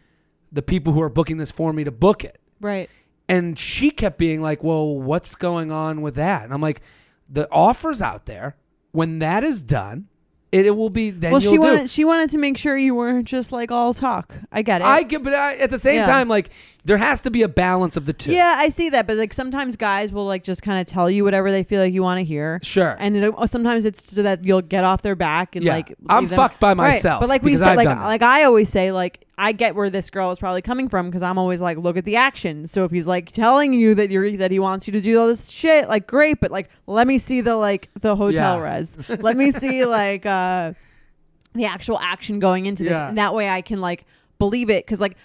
the 0.52 0.62
people 0.62 0.92
who 0.92 1.02
are 1.02 1.08
booking 1.10 1.36
this 1.38 1.50
for 1.50 1.72
me 1.72 1.84
to 1.84 1.90
book 1.90 2.24
it. 2.24 2.40
right. 2.60 2.88
And 3.30 3.58
she 3.58 3.90
kept 3.90 4.16
being 4.16 4.40
like, 4.40 4.64
"Well, 4.64 4.98
what's 4.98 5.34
going 5.34 5.70
on 5.70 6.00
with 6.00 6.14
that?" 6.14 6.44
And 6.44 6.54
I'm 6.54 6.62
like, 6.62 6.80
"The 7.28 7.46
offer's 7.50 8.00
out 8.00 8.24
there. 8.24 8.56
When 8.92 9.18
that 9.18 9.44
is 9.44 9.60
done, 9.62 10.08
it, 10.50 10.66
it 10.66 10.70
will 10.76 10.90
be 10.90 11.10
then 11.10 11.32
well, 11.32 11.42
you'll 11.42 11.52
she 11.52 11.58
do." 11.58 11.62
wanted 11.62 11.90
she 11.90 12.04
wanted 12.04 12.30
to 12.30 12.38
make 12.38 12.56
sure 12.56 12.76
you 12.76 12.94
weren't 12.94 13.26
just 13.26 13.52
like 13.52 13.70
all 13.70 13.92
talk. 13.94 14.34
I 14.50 14.62
get 14.62 14.80
it. 14.80 14.84
I 14.84 15.02
get, 15.02 15.22
but 15.22 15.34
I, 15.34 15.56
at 15.56 15.70
the 15.70 15.78
same 15.78 15.96
Yeah. 15.96 16.06
time, 16.06 16.28
like 16.28 16.50
there 16.84 16.96
has 16.98 17.20
to 17.22 17.30
be 17.30 17.42
a 17.42 17.48
balance 17.48 17.96
of 17.96 18.06
the 18.06 18.12
two. 18.12 18.32
Yeah, 18.32 18.54
I 18.58 18.68
see 18.70 18.88
that, 18.90 19.06
but 19.06 19.16
like 19.16 19.34
sometimes 19.34 19.76
guys 19.76 20.10
will 20.12 20.24
like 20.26 20.42
just 20.44 20.62
kind 20.62 20.80
of 20.80 20.86
tell 20.86 21.10
you 21.10 21.22
whatever 21.24 21.50
they 21.50 21.62
feel 21.64 21.80
like 21.82 21.92
you 21.92 22.02
want 22.02 22.18
to 22.18 22.24
hear, 22.24 22.60
Sure. 22.62 22.96
and 22.98 23.16
it, 23.16 23.34
sometimes 23.46 23.84
it's 23.84 24.02
so 24.14 24.22
that 24.22 24.44
you'll 24.44 24.62
get 24.62 24.84
off 24.84 25.02
their 25.02 25.16
back 25.16 25.54
and 25.56 25.64
Yeah. 25.64 25.74
like 25.74 25.94
I'm 26.08 26.26
them- 26.26 26.36
fucked 26.36 26.60
by 26.60 26.68
Right, 26.68 26.76
myself 26.94 27.20
But 27.20 27.28
like 27.28 27.42
we 27.42 27.56
said, 27.56 27.68
I've 27.68 27.76
like 27.76 27.88
like 27.88 28.22
I 28.22 28.44
always 28.44 28.68
say, 28.70 28.90
like 28.92 29.24
I 29.36 29.52
get 29.52 29.74
where 29.74 29.90
this 29.90 30.08
girl 30.10 30.32
is 30.32 30.38
probably 30.38 30.62
coming 30.62 30.88
from 30.88 31.06
because 31.06 31.22
I'm 31.22 31.38
always 31.38 31.60
like, 31.60 31.78
look 31.78 31.96
at 31.96 32.04
the 32.04 32.16
action. 32.16 32.66
So 32.66 32.84
if 32.84 32.90
he's 32.90 33.06
like 33.06 33.30
telling 33.30 33.72
you 33.72 33.94
that 33.94 34.10
you're 34.10 34.36
that 34.38 34.50
he 34.50 34.58
wants 34.58 34.86
you 34.88 34.92
to 34.92 35.00
do 35.00 35.20
all 35.20 35.26
this 35.28 35.48
shit, 35.48 35.88
like 35.88 36.06
great, 36.06 36.40
but 36.40 36.50
like 36.50 36.70
let 36.86 37.06
me 37.06 37.18
see 37.18 37.40
the 37.40 37.54
like 37.56 37.88
the 38.00 38.16
hotel 38.16 38.56
Yeah. 38.58 38.76
res. 38.76 38.96
let 39.20 39.36
me 39.36 39.52
see 39.52 39.84
like 40.00 40.24
uh 40.26 40.72
the 41.54 41.64
actual 41.66 41.98
action 41.98 42.38
going 42.38 42.66
into 42.66 42.82
this, 42.84 42.92
Yeah. 42.92 43.08
and 43.08 43.18
that 43.18 43.34
way 43.34 43.48
I 43.48 43.62
can 43.62 43.80
like 43.80 44.06
believe 44.38 44.70
it 44.70 44.86
because 44.86 45.00
like. 45.00 45.16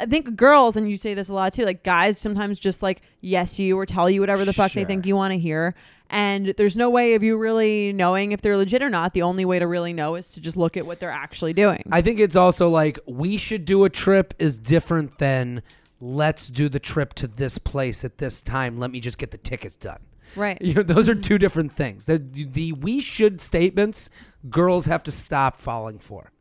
I 0.00 0.06
think 0.06 0.34
girls, 0.34 0.76
and 0.76 0.90
you 0.90 0.96
say 0.96 1.14
this 1.14 1.28
a 1.28 1.34
lot 1.34 1.52
too, 1.52 1.64
like 1.64 1.84
guys 1.84 2.18
sometimes 2.18 2.58
just 2.58 2.82
like 2.82 3.02
yes 3.20 3.58
you 3.58 3.78
or 3.78 3.84
tell 3.84 4.08
you 4.08 4.20
whatever 4.20 4.44
the 4.44 4.52
fuck 4.52 4.72
they 4.72 4.84
think 4.84 5.06
you 5.06 5.14
want 5.14 5.32
to 5.32 5.38
hear. 5.38 5.74
And 6.08 6.54
there's 6.56 6.76
no 6.76 6.90
way 6.90 7.14
of 7.14 7.22
you 7.22 7.36
really 7.36 7.92
knowing 7.92 8.32
if 8.32 8.40
they're 8.40 8.56
legit 8.56 8.82
or 8.82 8.90
not. 8.90 9.14
The 9.14 9.22
only 9.22 9.44
way 9.44 9.60
to 9.60 9.66
really 9.66 9.92
know 9.92 10.16
is 10.16 10.30
to 10.30 10.40
just 10.40 10.56
look 10.56 10.76
at 10.76 10.84
what 10.84 10.98
they're 10.98 11.10
actually 11.10 11.52
doing. 11.52 11.84
I 11.92 12.02
think 12.02 12.18
it's 12.18 12.34
also 12.34 12.68
like 12.68 12.98
we 13.06 13.36
should 13.36 13.64
do 13.64 13.84
a 13.84 13.90
trip 13.90 14.34
is 14.38 14.58
different 14.58 15.18
than 15.18 15.62
let's 16.00 16.48
do 16.48 16.68
the 16.68 16.80
trip 16.80 17.14
to 17.14 17.28
this 17.28 17.58
place 17.58 18.04
at 18.04 18.18
this 18.18 18.40
time. 18.40 18.78
Let 18.78 18.90
me 18.90 19.00
just 19.00 19.18
get 19.18 19.30
the 19.30 19.38
tickets 19.38 19.76
done. 19.76 20.00
right. 20.34 20.58
You 20.62 20.74
know, 20.74 20.82
those 20.82 21.08
are 21.08 21.12
mm-hmm. 21.12 21.20
two 21.20 21.38
different 21.38 21.76
things. 21.76 22.06
The, 22.06 22.18
the 22.18 22.72
we 22.72 23.00
should 23.00 23.40
statements 23.40 24.10
girls 24.48 24.86
have 24.86 25.04
to 25.04 25.10
stop 25.10 25.60
falling 25.60 25.98
for. 25.98 26.32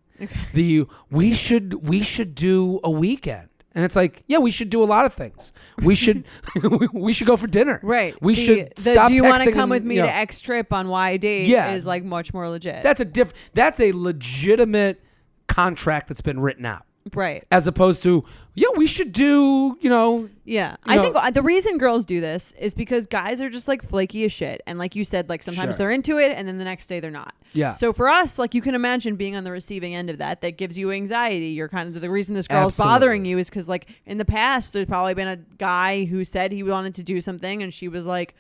The 0.54 0.86
we 1.10 1.34
should 1.34 1.88
we 1.88 2.02
should 2.02 2.36
do 2.36 2.80
a 2.84 2.90
weekend. 2.90 3.49
And 3.80 3.86
it's 3.86 3.96
like, 3.96 4.24
yeah, 4.28 4.40
we 4.40 4.52
should 4.52 4.70
do 4.70 4.84
a 4.84 4.86
lot 4.86 5.06
of 5.06 5.14
things. 5.14 5.54
We 5.82 5.96
should 5.96 6.26
we 6.92 7.14
should 7.14 7.28
go 7.28 7.38
for 7.38 7.48
dinner. 7.48 7.80
Right. 7.82 8.14
We 8.22 8.36
The- 8.36 8.46
should 8.46 8.74
the, 8.76 8.82
stop 8.82 9.08
Do 9.08 9.14
you 9.14 9.24
want 9.24 9.46
to 9.46 9.54
come 9.54 9.62
and, 9.62 9.70
with 9.72 9.86
me 9.86 9.96
you 9.96 10.02
know, 10.02 10.08
to 10.08 10.14
X 10.14 10.42
trip 10.42 10.74
on 10.74 10.90
Y 10.90 11.16
date? 11.16 11.48
Yeah. 11.48 11.72
Is 11.72 11.86
like 11.86 12.04
much 12.04 12.34
more 12.34 12.50
legit. 12.50 12.84
That's 12.84 13.00
a 13.00 13.06
diff 13.06 13.32
that's 13.54 13.80
a 13.80 13.94
legitimate 13.94 15.02
contract 15.48 16.10
that's 16.10 16.20
been 16.20 16.42
written 16.42 16.66
out. 16.66 16.84
Right. 17.14 17.44
As 17.52 17.66
opposed 17.68 18.04
to, 18.04 18.24
yeah, 18.54 18.68
we 18.76 18.86
should 18.88 19.12
do, 19.12 19.78
you 19.82 19.90
know, 19.90 20.30
Yeah. 20.46 20.72
You 20.72 20.78
I 20.86 20.96
know- 20.96 21.04
think 21.14 21.34
the 21.34 21.42
reason 21.42 21.78
girls 21.78 22.06
do 22.06 22.20
this 22.22 22.54
is 22.60 22.74
because 22.74 23.08
guys 23.08 23.42
are 23.42 23.50
just 23.50 23.68
like 23.68 23.84
flaky 23.88 24.26
as 24.26 24.32
shit. 24.32 24.62
And 24.68 24.78
like 24.80 24.96
you 24.96 25.04
said, 25.04 25.30
like 25.30 25.44
sometimes 25.44 25.72
Sure. 25.76 25.78
they're 25.78 25.92
into 25.92 26.18
it 26.18 26.32
and 26.36 26.48
then 26.48 26.58
the 26.58 26.64
next 26.66 26.88
day 26.88 27.00
they're 27.00 27.10
not. 27.12 27.34
yeah. 27.54 27.74
So 27.74 27.94
for 27.94 28.10
us, 28.10 28.38
like 28.38 28.54
you 28.54 28.62
can 28.62 28.76
imagine 28.76 29.16
being 29.16 29.36
on 29.36 29.44
the 29.44 29.52
receiving 29.52 29.96
end 29.96 30.10
of 30.10 30.18
that, 30.20 30.42
that 30.42 30.58
gives 30.58 30.78
you 30.78 30.92
anxiety. 30.92 31.48
You're 31.48 31.70
kind 31.70 31.94
of 31.96 32.00
the 32.02 32.10
reason 32.10 32.36
this 32.36 32.48
girl's 32.48 32.74
Absolutely. 32.74 32.94
bothering 32.94 33.26
you 33.26 33.38
is 33.40 33.50
because 33.50 33.68
like 33.70 33.88
in 34.06 34.18
the 34.20 34.26
past, 34.26 34.74
there's 34.74 34.86
probably 34.88 35.14
been 35.16 35.28
a 35.28 35.38
guy 35.58 36.06
who 36.06 36.24
said 36.26 36.52
he 36.52 36.62
wanted 36.64 36.94
to 36.96 37.04
do 37.04 37.22
something 37.22 37.64
and 37.64 37.74
she 37.74 37.88
was 37.88 38.06
like 38.06 38.36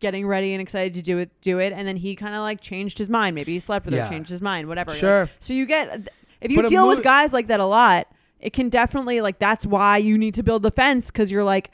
getting 0.00 0.26
ready 0.26 0.52
and 0.52 0.60
excited 0.60 0.92
to 0.94 1.02
do 1.02 1.18
it, 1.18 1.30
do 1.40 1.58
it, 1.58 1.72
and 1.72 1.86
then 1.88 1.96
he 1.96 2.14
kind 2.14 2.34
of 2.34 2.40
like 2.42 2.60
changed 2.60 2.98
his 2.98 3.08
mind. 3.08 3.34
Maybe 3.34 3.52
he 3.54 3.60
slept 3.60 3.86
with 3.86 3.94
Yeah. 3.94 4.04
her, 4.04 4.10
changed 4.10 4.28
his 4.28 4.42
mind, 4.42 4.68
whatever. 4.68 4.90
Like, 4.90 5.00
Sure. 5.00 5.30
so 5.40 5.52
you 5.54 5.64
get 5.66 6.10
if 6.44 6.50
you 6.50 6.62
But 6.62 6.68
deal 6.68 6.86
with 6.86 7.02
guys 7.02 7.32
like 7.32 7.48
that 7.48 7.60
a 7.60 7.66
lot, 7.66 8.06
it 8.40 8.52
can 8.52 8.68
definitely 8.68 9.20
like 9.20 9.38
that's 9.38 9.66
why 9.66 9.96
you 9.98 10.18
need 10.18 10.34
to 10.34 10.42
build 10.42 10.62
the 10.62 10.70
fence 10.70 11.10
because 11.10 11.30
you're 11.30 11.44
like. 11.44 11.70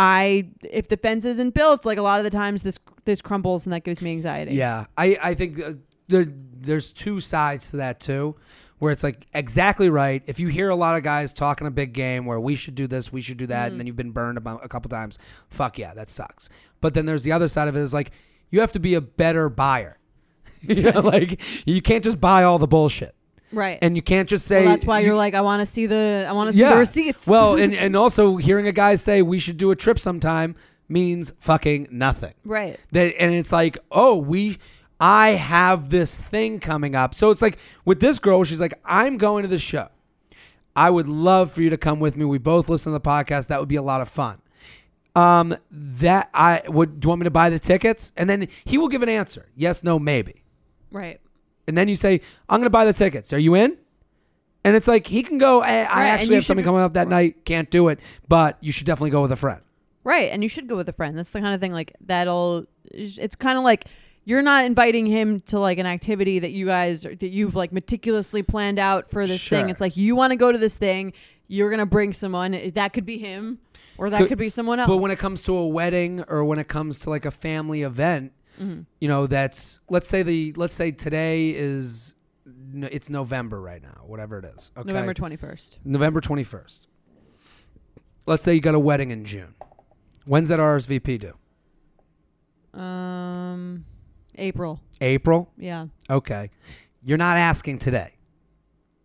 I 0.00 0.50
if 0.62 0.86
the 0.86 0.96
fence 0.96 1.24
isn't 1.24 1.54
built, 1.54 1.84
like 1.84 1.98
a 1.98 2.02
lot 2.02 2.20
of 2.20 2.24
the 2.24 2.30
times 2.30 2.62
this 2.62 2.78
this 3.04 3.20
crumbles 3.20 3.66
and 3.66 3.72
that 3.72 3.82
gives 3.82 4.00
me 4.00 4.12
anxiety. 4.12 4.54
Yeah, 4.54 4.84
I 4.96 5.18
I 5.20 5.34
think 5.34 5.60
uh, 5.60 5.72
there 6.06 6.24
there's 6.28 6.92
two 6.92 7.20
sides 7.20 7.70
to 7.70 7.78
that 7.78 7.98
too, 7.98 8.36
where 8.78 8.92
it's 8.92 9.02
like 9.02 9.26
exactly 9.32 9.88
right. 9.88 10.22
If 10.26 10.38
you 10.38 10.48
hear 10.48 10.68
a 10.68 10.76
lot 10.76 10.96
of 10.96 11.02
guys 11.02 11.32
talking 11.32 11.66
a 11.66 11.70
big 11.70 11.92
game 11.92 12.26
where 12.26 12.38
we 12.38 12.54
should 12.54 12.74
do 12.74 12.86
this, 12.86 13.12
we 13.12 13.20
should 13.20 13.38
do 13.38 13.46
that, 13.46 13.70
and 13.70 13.80
then 13.80 13.86
you've 13.86 13.96
been 13.96 14.12
burned 14.12 14.38
about 14.38 14.64
a 14.64 14.68
couple 14.68 14.88
times, 14.88 15.18
fuck 15.48 15.78
yeah, 15.78 15.94
that 15.94 16.08
sucks. 16.08 16.48
But 16.80 16.94
then 16.94 17.06
there's 17.06 17.24
the 17.24 17.32
other 17.32 17.48
side 17.48 17.68
of 17.68 17.76
it 17.76 17.80
is 17.80 17.94
like 17.94 18.12
you 18.50 18.60
have 18.60 18.72
to 18.72 18.80
be 18.80 18.94
a 18.94 19.00
better 19.00 19.48
buyer. 19.48 19.98
you 20.60 20.90
know, 20.90 21.00
like 21.00 21.40
you 21.64 21.80
can't 21.80 22.02
just 22.02 22.20
buy 22.20 22.42
all 22.42 22.58
the 22.58 22.66
bullshit, 22.66 23.14
Right. 23.52 23.78
and 23.80 23.96
you 23.96 24.02
can't 24.02 24.28
just 24.28 24.46
say 24.46 24.60
well, 24.60 24.68
that's 24.70 24.84
why 24.84 25.00
you- 25.00 25.06
you're 25.06 25.14
like, 25.16 25.34
I 25.34 25.40
want 25.40 25.60
to 25.60 25.66
see 25.66 25.86
the, 25.86 26.26
I 26.28 26.32
want 26.32 26.48
to 26.50 26.52
see 26.56 26.64
the 26.64 26.76
receipts. 26.76 27.26
Well, 27.26 27.56
and 27.62 27.74
and 27.74 27.96
also 27.96 28.36
hearing 28.36 28.66
a 28.66 28.72
guy 28.72 28.94
say 28.96 29.22
we 29.22 29.38
should 29.38 29.56
do 29.56 29.70
a 29.70 29.76
trip 29.76 29.98
sometime 29.98 30.54
means 30.88 31.32
fucking 31.38 31.88
nothing. 31.90 32.34
right. 32.44 32.78
That 32.92 33.14
and 33.20 33.34
it's 33.34 33.52
like, 33.52 33.78
oh, 33.90 34.16
we 34.16 34.58
I 35.00 35.28
have 35.30 35.90
this 35.90 36.20
thing 36.20 36.58
coming 36.60 36.94
up. 36.94 37.14
So 37.14 37.30
it's 37.30 37.40
like 37.42 37.58
with 37.84 38.00
this 38.00 38.18
girl, 38.18 38.42
she's 38.44 38.60
like, 38.60 38.74
I'm 38.84 39.16
going 39.16 39.42
to 39.42 39.48
the 39.48 39.58
show. 39.58 39.88
I 40.74 40.90
would 40.90 41.08
love 41.08 41.50
for 41.52 41.62
you 41.62 41.70
to 41.70 41.76
come 41.76 42.00
with 42.00 42.16
me. 42.16 42.24
We 42.24 42.38
both 42.38 42.68
listen 42.68 42.92
to 42.92 42.98
the 42.98 43.04
podcast. 43.08 43.46
That 43.48 43.60
would 43.60 43.68
be 43.68 43.76
a 43.76 43.82
lot 43.82 44.00
of 44.00 44.08
fun. 44.08 44.40
Um, 45.16 45.56
that 45.70 46.30
I 46.32 46.62
would. 46.68 47.00
Do 47.00 47.06
you 47.06 47.08
want 47.10 47.20
me 47.20 47.24
to 47.24 47.30
buy 47.30 47.50
the 47.50 47.58
tickets? 47.58 48.12
And 48.16 48.30
then 48.30 48.46
he 48.64 48.78
will 48.78 48.88
give 48.88 49.02
an 49.02 49.08
answer: 49.08 49.46
yes, 49.56 49.82
no, 49.82 49.98
maybe. 49.98 50.44
Right. 50.92 51.20
And 51.68 51.76
then 51.78 51.86
you 51.86 51.94
say, 51.96 52.20
I'm 52.48 52.58
going 52.58 52.66
to 52.66 52.70
buy 52.70 52.84
the 52.84 52.92
tickets. 52.92 53.32
Are 53.32 53.38
you 53.38 53.54
in? 53.54 53.76
And 54.64 54.74
it's 54.74 54.88
like 54.88 55.06
he 55.06 55.22
can 55.22 55.38
go. 55.38 55.60
I, 55.62 55.66
I 55.66 55.70
Right, 55.70 55.76
and 55.78 55.90
actually 56.08 56.28
you 56.30 56.34
have 56.34 56.44
something 56.46 56.62
should- 56.64 56.68
coming 56.68 56.82
up 56.82 56.94
that 56.94 57.06
night. 57.08 57.44
Can't 57.44 57.70
do 57.70 57.88
it, 57.88 58.00
but 58.28 58.58
you 58.60 58.72
should 58.72 58.86
definitely 58.86 59.10
go 59.10 59.22
with 59.22 59.30
a 59.32 59.36
friend. 59.36 59.60
Right, 60.02 60.32
and 60.32 60.42
you 60.42 60.48
should 60.48 60.66
go 60.66 60.74
with 60.76 60.88
a 60.88 60.92
friend. 60.92 61.16
That's 61.16 61.30
the 61.30 61.40
kind 61.40 61.54
of 61.54 61.60
thing 61.60 61.72
like 61.72 61.92
that'll. 62.00 62.64
It's 62.90 63.36
kind 63.36 63.56
of 63.58 63.64
like 63.64 63.84
you're 64.24 64.42
not 64.42 64.64
inviting 64.64 65.06
him 65.06 65.40
to 65.42 65.58
like 65.60 65.78
an 65.78 65.86
activity 65.86 66.38
that 66.40 66.50
you 66.50 66.66
guys 66.66 67.02
that 67.02 67.22
you've 67.22 67.54
like 67.54 67.72
meticulously 67.72 68.42
planned 68.42 68.78
out 68.78 69.10
for 69.10 69.26
this 69.26 69.40
Sure. 69.40 69.58
thing. 69.58 69.70
It's 69.70 69.80
like 69.80 69.96
you 69.96 70.16
want 70.16 70.32
to 70.32 70.36
go 70.36 70.50
to 70.50 70.58
this 70.58 70.76
thing. 70.76 71.12
You're 71.46 71.70
gonna 71.70 71.86
bring 71.86 72.12
someone. 72.12 72.58
That 72.74 72.92
could 72.92 73.06
be 73.06 73.18
him, 73.18 73.58
or 73.96 74.10
that 74.10 74.18
Could- 74.18 74.28
could, 74.28 74.38
be 74.38 74.48
someone 74.48 74.80
else. 74.80 74.88
But 74.88 74.98
when 74.98 75.10
it 75.10 75.18
comes 75.18 75.42
to 75.42 75.56
a 75.56 75.66
wedding 75.66 76.24
or 76.28 76.44
when 76.44 76.58
it 76.58 76.68
comes 76.68 76.98
to 77.00 77.10
like 77.10 77.24
a 77.24 77.30
family 77.30 77.82
event, 77.82 78.32
Mm-hmm. 78.58 78.80
you 79.00 79.08
know, 79.08 79.26
that's 79.26 79.80
let's 79.88 80.08
say 80.08 80.22
the 80.22 80.52
let's 80.56 80.74
say 80.74 80.90
today 80.90 81.50
is 81.50 82.14
no, 82.46 82.88
it's 82.90 83.08
November 83.10 83.60
right 83.60 83.82
now, 83.82 84.02
whatever 84.06 84.38
it 84.38 84.44
is. 84.56 84.72
Okay. 84.76 84.86
November 84.88 85.14
twenty 85.14 85.36
first. 85.36 85.78
November 85.84 86.20
21st. 86.20 86.86
Let's 88.26 88.42
say 88.42 88.54
you 88.54 88.60
got 88.60 88.74
a 88.74 88.78
wedding 88.78 89.10
in 89.10 89.24
June. 89.24 89.54
When's 90.26 90.48
that 90.50 90.58
RSVP 90.58 91.18
due? 91.20 92.78
Um, 92.78 93.84
April. 94.36 94.80
April? 95.00 95.50
Yeah, 95.56 95.86
Okay. 96.10 96.50
You're 97.02 97.16
not 97.18 97.36
asking 97.38 97.78
today. 97.78 98.17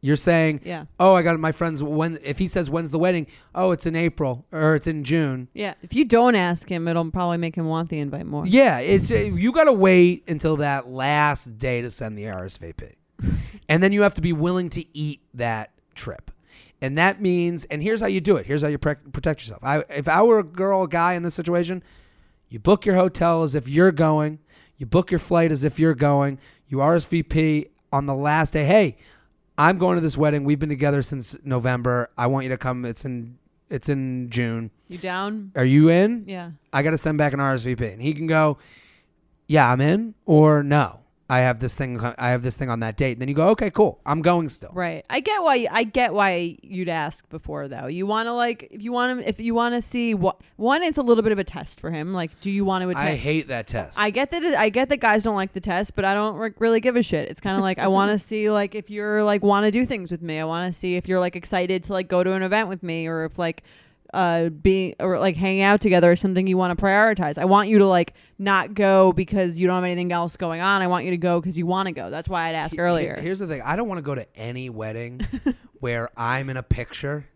You're 0.04 0.18
saying, 0.18 0.60
yeah, 0.66 0.88
"Oh, 1.00 1.16
I 1.16 1.22
got 1.22 1.40
my 1.40 1.54
friends 1.54 1.82
when 1.82 2.20
if 2.24 2.38
he 2.38 2.50
says 2.50 2.70
when's 2.70 2.92
the 2.92 3.00
wedding? 3.00 3.26
Oh, 3.56 3.72
it's 3.72 3.86
in 3.86 3.96
April 3.96 4.46
or 4.52 4.76
it's 4.76 4.86
in 4.86 5.06
June." 5.06 5.48
yeah. 5.54 5.76
If 5.82 5.96
you 5.96 6.04
don't 6.04 6.36
ask 6.36 6.70
him, 6.70 6.90
it'll 6.90 7.10
probably 7.10 7.38
make 7.38 7.56
him 7.56 7.68
want 7.68 7.88
the 7.88 8.00
invite 8.00 8.26
more. 8.26 8.46
Yeah, 8.46 8.80
it's 8.80 9.10
uh, 9.10 9.16
you 9.16 9.54
got 9.54 9.64
to 9.64 9.72
wait 9.72 10.26
until 10.28 10.58
that 10.58 10.90
last 10.90 11.58
day 11.58 11.82
to 11.82 11.90
send 11.90 12.18
the 12.18 12.24
RSVP, 12.24 12.96
and 13.70 13.82
then 13.82 13.94
you 13.94 14.02
have 14.02 14.14
to 14.16 14.22
be 14.22 14.34
willing 14.34 14.70
to 14.72 14.84
eat 14.94 15.22
that 15.34 15.72
trip, 15.96 16.32
and 16.82 16.98
that 16.98 17.22
means. 17.22 17.64
And 17.66 17.82
here's 17.82 18.02
how 18.02 18.08
you 18.08 18.20
do 18.20 18.36
it. 18.36 18.46
Here's 18.46 18.62
how 18.62 18.68
you 18.68 18.78
pre- 18.78 18.96
protect 18.96 19.40
yourself. 19.40 19.64
I, 19.64 19.86
if 19.88 20.10
I 20.10 20.22
were 20.22 20.40
a 20.40 20.44
girl, 20.44 20.82
or 20.82 20.88
guy 20.90 21.14
in 21.14 21.24
this 21.24 21.34
situation, 21.34 21.82
you 22.50 22.60
book 22.60 22.86
your 22.86 22.96
hotel 22.96 23.44
as 23.44 23.56
if 23.56 23.70
you're 23.70 23.94
going. 23.94 24.40
You 24.76 24.86
book 24.86 25.12
your 25.12 25.20
flight 25.20 25.50
as 25.50 25.64
if 25.64 25.80
you're 25.80 25.96
going. 25.96 26.40
You 26.68 26.80
RSVP 26.80 27.70
on 27.94 28.06
the 28.06 28.16
last 28.16 28.52
day. 28.52 28.66
Hey, 28.66 28.98
I'm 29.58 29.78
going 29.78 29.96
to 29.96 30.02
this 30.02 30.18
wedding. 30.18 30.44
We've 30.44 30.60
been 30.60 30.70
together 30.70 31.02
since 31.02 31.38
November. 31.44 32.10
I 32.18 32.28
want 32.28 32.44
you 32.44 32.50
to 32.50 32.58
come. 32.58 32.86
It's 32.86 33.06
in 33.06 33.38
it's 33.70 33.90
in 33.90 34.30
June. 34.30 34.72
You 34.88 34.98
down? 34.98 35.52
Are 35.56 35.66
you 35.66 35.90
in? 35.90 36.26
Yeah. 36.28 36.52
I 36.72 36.84
got 36.84 36.92
to 36.92 36.98
send 36.98 37.18
back 37.18 37.34
an 37.34 37.40
RSVP, 37.40 37.94
and 37.94 38.02
he 38.02 38.14
can 38.14 38.28
go, 38.28 38.58
"Yeah, 39.48 39.72
I'm 39.72 39.82
in," 39.82 40.16
or 40.26 40.64
"No, 40.64 41.02
I 41.34 41.40
have 41.40 41.60
this 41.60 41.76
thing. 41.76 42.00
I 42.18 42.30
have 42.30 42.44
this 42.44 42.56
thing 42.56 42.70
on 42.70 42.80
that 42.82 42.98
date." 42.98 43.14
And 43.14 43.22
then 43.22 43.30
you 43.30 43.36
go, 43.36 43.50
"Okay, 43.50 43.70
cool, 43.70 44.00
I'm 44.06 44.22
going 44.22 44.50
still." 44.50 44.72
Right. 44.74 45.06
I 45.10 45.20
get 45.20 45.42
why 45.42 45.68
I 45.72 45.84
get 45.84 46.14
why 46.14 46.58
you'd 46.62 46.90
ask 46.90 47.28
before 47.30 47.68
though. 47.68 47.88
You 47.88 48.06
want 48.06 48.28
to 48.28 48.34
like 48.34 48.68
if 48.72 48.82
you 48.82 48.92
want 48.92 49.20
to 49.20 49.30
if 49.30 49.40
you 49.40 49.54
want 49.54 49.76
to 49.76 49.82
see 49.82 50.14
what 50.14 50.42
one 50.56 50.84
it's 50.84 50.98
a 50.98 51.02
little 51.02 51.24
bit 51.24 51.32
of 51.32 51.40
a 51.40 51.44
test 51.44 51.80
for 51.80 51.92
him. 51.92 52.14
Like 52.14 52.40
do 52.42 52.52
you 52.52 52.66
want 52.66 52.84
to 52.84 52.90
attend 52.90 53.08
I 53.08 53.16
hate 53.16 53.48
that 53.48 53.68
test. 53.68 54.00
I 54.00 54.10
get 54.10 54.32
that 54.32 54.44
it, 54.44 54.56
I 54.56 54.70
get 54.70 54.90
that 54.90 54.98
guys 54.98 55.24
don't 55.24 55.36
like 55.36 55.54
the 55.54 55.62
test, 55.62 55.96
but 55.96 56.06
I 56.06 56.14
don't 56.14 56.36
re- 56.36 56.54
really 56.60 56.80
give 56.80 56.96
a 56.96 57.04
shit. 57.04 57.30
It's 57.30 57.42
kind 57.42 57.58
of 57.58 57.64
like 57.64 57.80
I 57.80 57.88
want 57.98 58.12
to 58.12 58.20
see 58.20 58.50
like 58.50 58.76
if 58.76 58.90
you're 58.90 59.24
like 59.24 59.44
want 59.44 59.66
to 59.66 59.72
do 59.72 59.86
things 59.86 60.12
with 60.12 60.22
me. 60.22 60.40
I 60.40 60.46
want 60.46 60.72
to 60.72 60.78
see 60.78 60.96
if 60.96 61.08
you're 61.08 61.20
like 61.20 61.36
excited 61.36 61.84
to 61.86 61.94
like 61.94 62.08
go 62.08 62.24
to 62.24 62.34
an 62.34 62.44
event 62.44 62.70
with 62.70 62.84
me 62.84 63.08
or 63.08 63.26
if 63.26 63.40
like 63.40 63.64
uh 64.14 64.50
being 64.50 64.96
or 65.00 65.20
like 65.20 65.36
hanging 65.36 65.62
out 65.62 65.82
together 65.82 66.12
is 66.12 66.20
something 66.20 66.48
you 66.48 66.58
want 66.58 66.78
to 66.78 66.84
prioritize. 66.84 67.38
I 67.38 67.46
want 67.46 67.70
you 67.70 67.80
to 67.80 67.88
like 67.88 68.14
not 68.38 68.74
go 68.74 69.12
because 69.12 69.60
you 69.60 69.68
don't 69.68 69.76
have 69.76 69.84
anything 69.84 70.12
else 70.12 70.38
going 70.38 70.62
on. 70.62 70.82
I 70.82 70.88
want 70.88 71.06
you 71.06 71.12
to 71.12 71.18
go 71.18 71.42
because 71.42 71.58
you 71.58 71.66
want 71.66 71.88
to 71.88 71.92
go. 71.92 72.10
That's 72.10 72.30
why 72.30 72.50
I'd 72.50 72.56
ask 72.56 72.78
earlier. 72.78 73.18
Here's 73.20 73.40
the 73.40 73.48
thing: 73.48 73.62
I 73.62 73.76
don't 73.76 73.88
want 73.88 73.98
to 73.98 74.04
go 74.04 74.16
to 74.16 74.28
any 74.36 74.70
wedding 74.70 75.22
where 75.80 76.10
I'm 76.16 76.50
in 76.50 76.58
a 76.58 76.64
picture, 76.64 77.28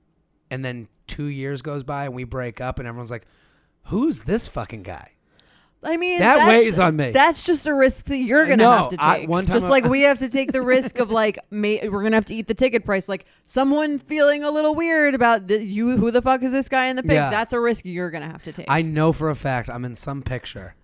and 0.52 0.64
then 0.64 0.88
two 1.08 1.26
years 1.26 1.62
goes 1.62 1.84
by 1.84 2.06
and 2.06 2.14
we 2.14 2.24
break 2.24 2.62
up, 2.62 2.80
and 2.80 2.88
everyone's 2.88 3.12
like, 3.12 3.26
"Who's 3.86 4.24
this 4.24 4.48
fucking 4.48 4.84
guy?" 4.84 5.12
I 5.88 5.98
mean, 5.98 6.20
That 6.20 6.38
that's- 6.38 6.48
weighs 6.50 6.80
on 6.80 6.96
me. 6.98 7.12
That's 7.12 7.42
just 7.42 7.66
a 7.66 7.74
risk 7.74 8.06
that 8.08 8.18
you're 8.18 8.44
gonna 8.46 8.58
No, 8.58 8.72
have 8.72 8.90
to 8.90 8.98
I- 9.00 9.20
take. 9.20 9.30
one 9.30 9.46
time 9.46 9.54
just 9.56 9.66
I- 9.68 9.70
like 9.70 9.86
we 9.90 10.02
have 10.02 10.20
to 10.20 10.30
take 10.30 10.52
the 10.52 10.62
risk 10.62 11.00
of 11.00 11.10
like, 11.12 11.40
may, 11.50 11.88
we're 11.88 12.04
gonna 12.04 12.18
have 12.18 12.26
to 12.26 12.36
eat 12.36 12.48
the 12.48 12.54
ticket 12.54 12.84
price. 12.86 13.08
Like 13.08 13.26
someone 13.46 13.98
feeling 14.00 14.44
a 14.44 14.52
little 14.52 14.76
weird 14.76 15.16
about 15.16 15.48
the, 15.48 15.64
you. 15.64 15.96
Who 15.98 16.12
the 16.12 16.22
fuck 16.22 16.44
is 16.44 16.52
this 16.52 16.68
guy 16.70 16.88
in 16.88 16.96
the 16.98 17.04
pic? 17.04 17.12
Yeah. 17.14 17.30
That's 17.30 17.54
a 17.54 17.60
risk 17.60 17.86
you're 17.86 18.10
gonna 18.12 18.30
have 18.32 18.44
to 18.44 18.52
take. 18.52 18.66
I 18.70 18.82
know 18.82 19.14
for 19.14 19.30
a 19.30 19.36
fact 19.36 19.70
I'm 19.70 19.86
in 19.86 19.96
some 19.96 20.22
picture 20.22 20.76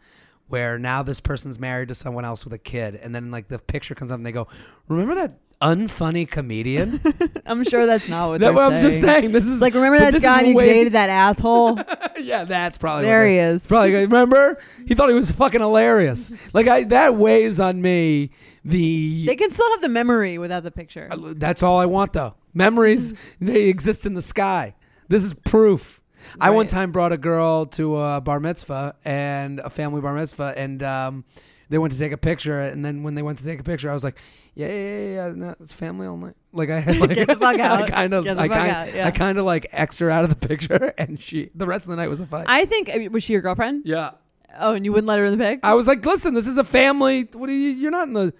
where 0.47 0.77
now 0.79 1.03
this 1.03 1.19
person's 1.19 1.59
married 1.59 1.87
to 1.89 1.95
someone 1.95 2.25
else 2.25 2.43
with 2.43 2.53
a 2.53 2.57
kid, 2.57 2.95
and 2.95 3.13
then 3.13 3.31
like 3.31 3.47
the 3.49 3.59
picture 3.59 3.95
comes 3.95 4.11
up 4.11 4.17
and 4.17 4.25
they 4.25 4.31
go, 4.31 4.47
"Remember 4.87 5.15
that 5.15 5.33
unfunny 5.63 6.29
comedian?" 6.29 6.99
I'm 7.45 7.63
sure 7.63 7.85
that's 7.85 8.09
not 8.09 8.29
what 8.29 8.41
that 8.41 8.53
they're 8.53 8.63
I'm 8.63 8.81
just 8.81 9.01
saying. 9.01 9.31
This 9.31 9.47
is 9.47 9.61
like 9.61 9.73
remember 9.73 9.99
that 9.99 10.21
guy 10.21 10.45
who 10.45 10.53
way- 10.53 10.67
dated 10.67 10.93
that 10.93 11.09
asshole? 11.09 11.79
yeah, 12.19 12.43
that's 12.43 12.77
probably 12.77 13.05
there 13.05 13.25
he 13.25 13.37
is. 13.37 13.65
Probably 13.65 13.93
remember 13.93 14.59
he 14.85 14.95
thought 14.95 15.09
he 15.09 15.15
was 15.15 15.31
fucking 15.31 15.61
hilarious. 15.61 16.31
Like 16.53 16.67
I 16.67 16.83
that 16.85 17.15
weighs 17.15 17.59
on 17.59 17.81
me. 17.81 18.31
The 18.65 19.25
They 19.25 19.35
can 19.35 19.51
still 19.51 19.69
have 19.71 19.81
the 19.81 19.89
memory 19.89 20.37
without 20.37 20.63
the 20.63 20.71
picture. 20.71 21.07
Uh, 21.11 21.33
that's 21.35 21.61
all 21.61 21.79
I 21.79 21.85
want 21.85 22.13
though. 22.13 22.35
Memories 22.53 23.13
they 23.41 23.63
exist 23.63 24.05
in 24.05 24.13
the 24.13 24.21
sky. 24.21 24.75
This 25.07 25.23
is 25.23 25.33
proof. 25.33 26.01
I 26.39 26.49
one 26.51 26.67
time 26.67 26.91
brought 26.91 27.11
a 27.11 27.17
girl 27.17 27.65
to 27.67 27.97
a 27.99 28.21
bar 28.21 28.39
mitzvah 28.39 28.95
and 29.05 29.59
a 29.59 29.69
family 29.69 30.01
bar 30.01 30.13
mitzvah, 30.13 30.53
and 30.57 30.81
um, 30.83 31.25
they 31.69 31.77
went 31.77 31.93
to 31.93 31.99
take 31.99 32.11
a 32.11 32.17
picture. 32.17 32.59
And 32.59 32.83
then 32.85 33.03
when 33.03 33.15
they 33.15 33.21
went 33.21 33.39
to 33.39 33.45
take 33.45 33.59
a 33.59 33.63
picture, 33.63 33.89
I 33.89 33.93
was 33.93 34.03
like, 34.03 34.17
"Yeah, 34.55 34.67
yeah, 34.67 34.73
yeah, 34.73 35.13
yeah 35.27 35.33
no, 35.35 35.55
it's 35.59 35.73
family 35.73 36.07
only." 36.07 36.33
Like 36.51 36.69
I 36.69 36.79
had 36.79 36.97
like 36.99 37.09
Get 37.15 37.27
the 37.27 37.35
fuck 37.35 37.59
I 37.59 37.89
kind 37.89 38.13
of, 38.13 38.23
the 38.25 38.31
I 38.37 38.47
kind, 38.47 38.69
out, 38.71 38.93
yeah. 38.93 39.07
I 39.07 39.11
kind 39.11 39.37
of 39.37 39.45
like 39.45 39.67
X'd 39.71 39.99
her 39.99 40.09
out 40.09 40.23
of 40.23 40.29
the 40.29 40.47
picture, 40.47 40.93
and 40.97 41.19
she 41.19 41.49
the 41.55 41.65
rest 41.67 41.85
of 41.85 41.89
the 41.91 41.95
night 41.95 42.09
was 42.09 42.19
a 42.19 42.25
fight. 42.25 42.45
I 42.47 42.65
think 42.65 42.89
I 42.93 42.97
mean, 42.97 43.11
was 43.11 43.23
she 43.23 43.33
your 43.33 43.41
girlfriend? 43.41 43.83
yeah, 43.85 44.11
Oh, 44.59 44.73
and 44.75 44.85
you 44.85 44.91
wouldn't 44.91 45.07
let 45.07 45.17
her 45.17 45.25
in 45.25 45.37
the 45.37 45.43
pic. 45.43 45.61
I 45.63 45.73
was 45.73 45.87
like, 45.87 46.05
"Listen, 46.05 46.33
this 46.35 46.47
is 46.47 46.57
a 46.59 46.63
family. 46.63 47.27
What 47.33 47.49
are 47.49 47.53
you? 47.53 47.69
You're 47.69 47.89
not 47.91 48.07
in 48.07 48.13
the 48.13 48.33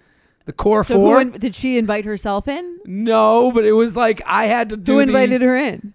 the 0.46 0.52
core 0.52 0.84
so 0.84 0.94
four." 0.94 1.20
in, 1.20 1.32
did 1.32 1.54
she 1.56 1.76
invite 1.78 2.04
herself 2.04 2.46
in? 2.46 2.78
no, 2.84 3.50
but 3.50 3.64
it 3.64 3.72
was 3.72 3.96
like 3.96 4.22
I 4.26 4.44
had 4.46 4.68
to 4.68 4.76
do 4.76 4.92
Who 4.92 4.98
the- 4.98 5.02
invited 5.04 5.42
her 5.42 5.56
in? 5.56 5.94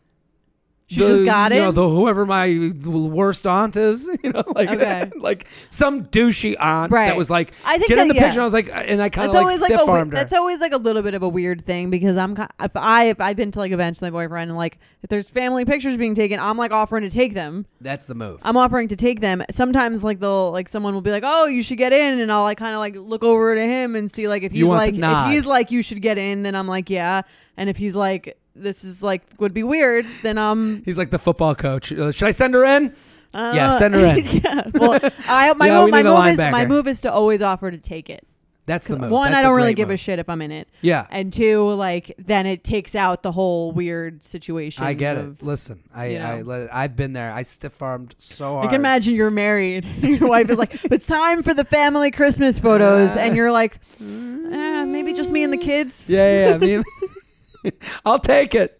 She 0.89 0.99
the- 0.99 1.07
just 1.07 1.25
got 1.25 1.51
it. 1.51 1.55
you 1.55 1.61
know, 1.61 1.71
the 1.71 1.87
whoever 1.87 2.25
my 2.25 2.71
worst 2.83 3.45
aunt 3.45 3.77
is, 3.77 4.09
you 4.23 4.31
know, 4.31 4.43
like 4.55 4.69
Okay. 4.69 5.11
like 5.17 5.45
some 5.69 6.05
douchey 6.05 6.55
aunt 6.59 6.91
that 6.91 7.15
was 7.15 7.29
like, 7.29 7.51
I 7.63 7.77
think 7.77 7.89
get 7.89 7.97
that, 7.97 8.01
in 8.01 8.07
the 8.07 8.15
yeah. 8.15 8.21
picture. 8.23 8.39
And 8.39 8.41
I 8.41 8.45
was 8.45 8.53
like, 8.53 8.69
uh, 8.69 8.73
and 8.73 8.99
I 9.01 9.09
kind 9.09 9.27
of 9.27 9.33
like 9.35 9.41
always 9.43 9.61
like 9.61 9.71
armed 9.71 10.11
her. 10.11 10.15
that's 10.17 10.33
always 10.33 10.59
like 10.59 10.71
a 10.71 10.77
little 10.77 11.03
bit 11.03 11.13
of 11.13 11.21
a 11.21 11.29
weird 11.29 11.63
thing 11.63 11.91
because 11.91 12.17
I'm 12.17 12.35
if 12.59 12.71
I 12.75 13.09
if 13.09 13.21
I've 13.21 13.35
been 13.37 13.51
to 13.51 13.59
like 13.59 13.71
events 13.71 14.01
with 14.01 14.11
my 14.11 14.19
boyfriend 14.19 14.49
and 14.49 14.57
like 14.57 14.79
if 15.03 15.09
there's 15.11 15.29
family 15.29 15.63
pictures 15.63 15.95
being 15.95 16.15
taken, 16.15 16.39
I'm 16.39 16.57
like 16.57 16.71
offering 16.71 17.03
to 17.03 17.09
take 17.11 17.35
them. 17.35 17.67
That's 17.79 18.07
the 18.07 18.15
move. 18.15 18.39
I'm 18.41 18.57
offering 18.57 18.87
to 18.87 18.95
take 18.95 19.19
them. 19.21 19.43
Sometimes 19.51 20.03
like 20.03 20.19
they'll 20.19 20.51
like 20.51 20.69
someone 20.69 20.95
will 20.95 21.01
be 21.01 21.11
like, 21.11 21.23
"Oh, 21.23 21.45
you 21.45 21.61
should 21.61 21.77
get 21.77 21.93
in," 21.93 22.19
and 22.19 22.31
I'll 22.31 22.43
like 22.43 22.57
kind 22.57 22.73
of 22.73 22.79
like 22.79 22.95
look 22.95 23.23
over 23.23 23.53
to 23.53 23.61
him 23.61 23.95
and 23.95 24.09
see 24.09 24.27
like 24.27 24.41
if 24.41 24.51
he's 24.53 24.63
like 24.63 24.95
if 24.95 25.27
he's 25.27 25.45
like 25.45 25.69
you 25.69 25.83
should 25.83 26.01
get 26.01 26.17
in, 26.17 26.41
then 26.41 26.55
I'm 26.55 26.67
like 26.67 26.89
yeah, 26.89 27.21
and 27.57 27.69
if 27.69 27.77
he's 27.77 27.95
like 27.95 28.38
this 28.59 28.83
is 28.83 29.01
like 29.01 29.21
would 29.39 29.53
be 29.53 29.63
weird, 29.63 30.05
then 30.23 30.37
um 30.37 30.81
He's 30.85 30.97
like 30.97 31.11
the 31.11 31.19
football 31.19 31.55
coach. 31.55 31.91
Uh, 31.91 32.11
should 32.11 32.27
I 32.27 32.31
send 32.31 32.53
her 32.53 32.63
in? 32.63 32.95
uh, 33.33 33.51
Yeah, 33.55 33.77
send 33.77 33.93
her 33.95 34.05
in. 34.05 34.25
yeah, 34.43 34.63
well, 34.73 34.99
I 35.27 35.53
my 35.53 35.67
Yeah, 35.67 35.81
move, 35.81 35.91
my 35.91 36.03
move 36.03 36.27
is 36.27 36.37
my 36.37 36.65
move 36.65 36.87
is 36.87 37.01
to 37.01 37.11
always 37.11 37.41
offer 37.41 37.71
to 37.71 37.77
take 37.77 38.09
it. 38.09 38.25
That's 38.65 38.85
the 38.85 38.99
move. 38.99 39.09
One, 39.09 39.31
That's 39.31 39.39
I 39.39 39.47
don't 39.47 39.55
really 39.55 39.73
give 39.73 39.89
a 39.89 39.97
shit 39.97 40.19
if 40.19 40.29
I'm 40.29 40.43
in 40.43 40.51
it. 40.51 40.67
Yeah, 40.81 41.07
and 41.09 41.33
two, 41.33 41.67
like 41.69 42.13
then 42.19 42.45
it 42.45 42.63
takes 42.63 42.93
out 42.93 43.23
the 43.23 43.31
whole 43.31 43.71
weird 43.71 44.23
situation. 44.23 44.83
I 44.83 44.93
get 44.93 45.17
of- 45.17 45.39
it. 45.41 45.43
Listen, 45.43 45.81
I, 45.91 46.05
you 46.05 46.19
I, 46.19 46.41
know. 46.43 46.67
I 46.71 46.83
have 46.83 46.95
been 46.95 47.13
there. 47.13 47.31
I 47.31 47.41
stiff 47.41 47.81
armed 47.81 48.13
so 48.19 48.53
hard. 48.53 48.67
I 48.67 48.67
can 48.67 48.75
imagine 48.75 49.15
you're 49.15 49.31
married. 49.31 49.85
your 50.01 50.27
wife 50.29 50.51
is 50.51 50.59
like, 50.59 50.85
"It's 50.85 51.07
time 51.07 51.41
for 51.41 51.55
the 51.55 51.65
family 51.65 52.11
Christmas 52.11 52.59
photos," 52.59 53.15
and 53.15 53.35
you're 53.35 53.51
like, 53.51 53.79
eh, 53.99 54.85
"Maybe 54.85 55.13
just 55.13 55.31
me 55.31 55.41
and 55.41 55.51
the 55.51 55.57
kids." 55.57 56.07
Yeah, 56.07 56.57
yeah. 56.59 56.63
yeah. 56.63 56.83
I'll 58.05 58.19
take 58.19 58.55
it. 58.55 58.79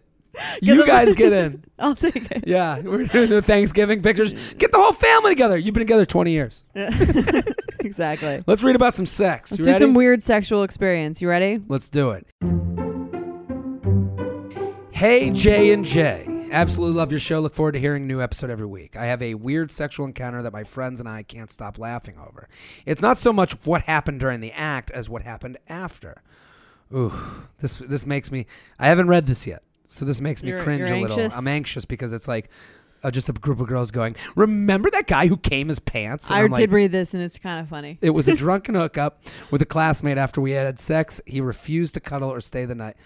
You 0.62 0.86
guys 0.86 1.14
get 1.16 1.32
in. 1.32 1.64
I'll 1.78 1.94
take 1.96 2.30
it. 2.30 2.44
Yeah, 2.46 2.80
we're 2.80 3.06
doing 3.06 3.30
the 3.30 3.42
Thanksgiving 3.42 4.02
pictures. 4.02 4.32
Get 4.58 4.72
the 4.72 4.78
whole 4.78 4.92
family 4.92 5.32
together. 5.32 5.58
You've 5.58 5.74
been 5.74 5.82
together 5.82 6.06
20 6.06 6.30
years. 6.30 6.64
exactly. 7.80 8.44
Let's 8.46 8.62
read 8.62 8.76
about 8.76 8.94
some 8.94 9.06
sex. 9.06 9.50
Let's 9.50 9.58
you 9.60 9.64
do 9.66 9.72
ready? 9.72 9.82
some 9.84 9.94
weird 9.94 10.22
sexual 10.22 10.62
experience. 10.62 11.20
You 11.20 11.28
ready? 11.28 11.60
Let's 11.68 11.88
do 11.88 12.10
it. 12.10 12.26
Hey 14.92 15.30
J 15.30 15.72
and 15.72 15.84
J. 15.84 16.26
Absolutely 16.52 16.96
love 16.96 17.10
your 17.12 17.20
show. 17.20 17.40
Look 17.40 17.54
forward 17.54 17.72
to 17.72 17.78
hearing 17.80 18.02
a 18.02 18.06
new 18.06 18.20
episode 18.20 18.50
every 18.50 18.66
week. 18.66 18.96
I 18.96 19.06
have 19.06 19.22
a 19.22 19.34
weird 19.34 19.70
sexual 19.70 20.04
encounter 20.04 20.42
that 20.42 20.52
my 20.52 20.64
friends 20.64 21.00
and 21.00 21.08
I 21.08 21.22
can't 21.22 21.50
stop 21.50 21.78
laughing 21.78 22.18
over. 22.18 22.48
It's 22.84 23.00
not 23.00 23.16
so 23.16 23.32
much 23.32 23.52
what 23.64 23.82
happened 23.82 24.20
during 24.20 24.40
the 24.40 24.52
act 24.52 24.90
as 24.90 25.08
what 25.08 25.22
happened 25.22 25.58
after. 25.68 26.22
Ooh, 26.94 27.12
this 27.60 27.76
this 27.76 28.04
makes 28.06 28.30
me. 28.32 28.46
I 28.78 28.86
haven't 28.86 29.08
read 29.08 29.26
this 29.26 29.46
yet, 29.46 29.62
so 29.88 30.04
this 30.04 30.20
makes 30.20 30.42
me 30.42 30.50
You're- 30.50 30.62
cringe 30.62 30.88
you're 30.88 30.98
a 30.98 31.02
little. 31.02 31.18
anxious? 31.20 31.38
I'm 31.38 31.46
anxious 31.48 31.84
because 31.84 32.12
it's 32.12 32.26
like 32.26 32.48
uh, 33.02 33.10
just 33.10 33.28
a 33.28 33.32
group 33.32 33.60
of 33.60 33.68
girls 33.68 33.90
going. 33.90 34.16
Remember 34.34 34.90
that 34.90 35.06
guy 35.06 35.26
who 35.28 35.36
came 35.36 35.68
his 35.68 35.78
pants? 35.78 36.28
And 36.30 36.38
I 36.40 36.42
I'm 36.42 36.50
like, 36.50 36.60
did 36.60 36.72
read 36.72 36.90
this, 36.92 37.14
and 37.14 37.22
it's 37.22 37.38
kind 37.38 37.60
of 37.60 37.68
funny. 37.68 37.98
it 38.00 38.10
was 38.10 38.26
a 38.28 38.34
drunken 38.44 38.74
hookup 38.74 39.22
with 39.50 39.62
a 39.62 39.66
classmate 39.66 40.18
after 40.18 40.40
we 40.40 40.50
had 40.52 40.66
had 40.66 40.80
sex. 40.80 41.20
He 41.26 41.40
refused 41.40 41.94
to 41.94 42.00
cuddle 42.00 42.28
or 42.30 42.40
stay 42.40 42.64
the 42.64 42.74
night. 42.74 42.96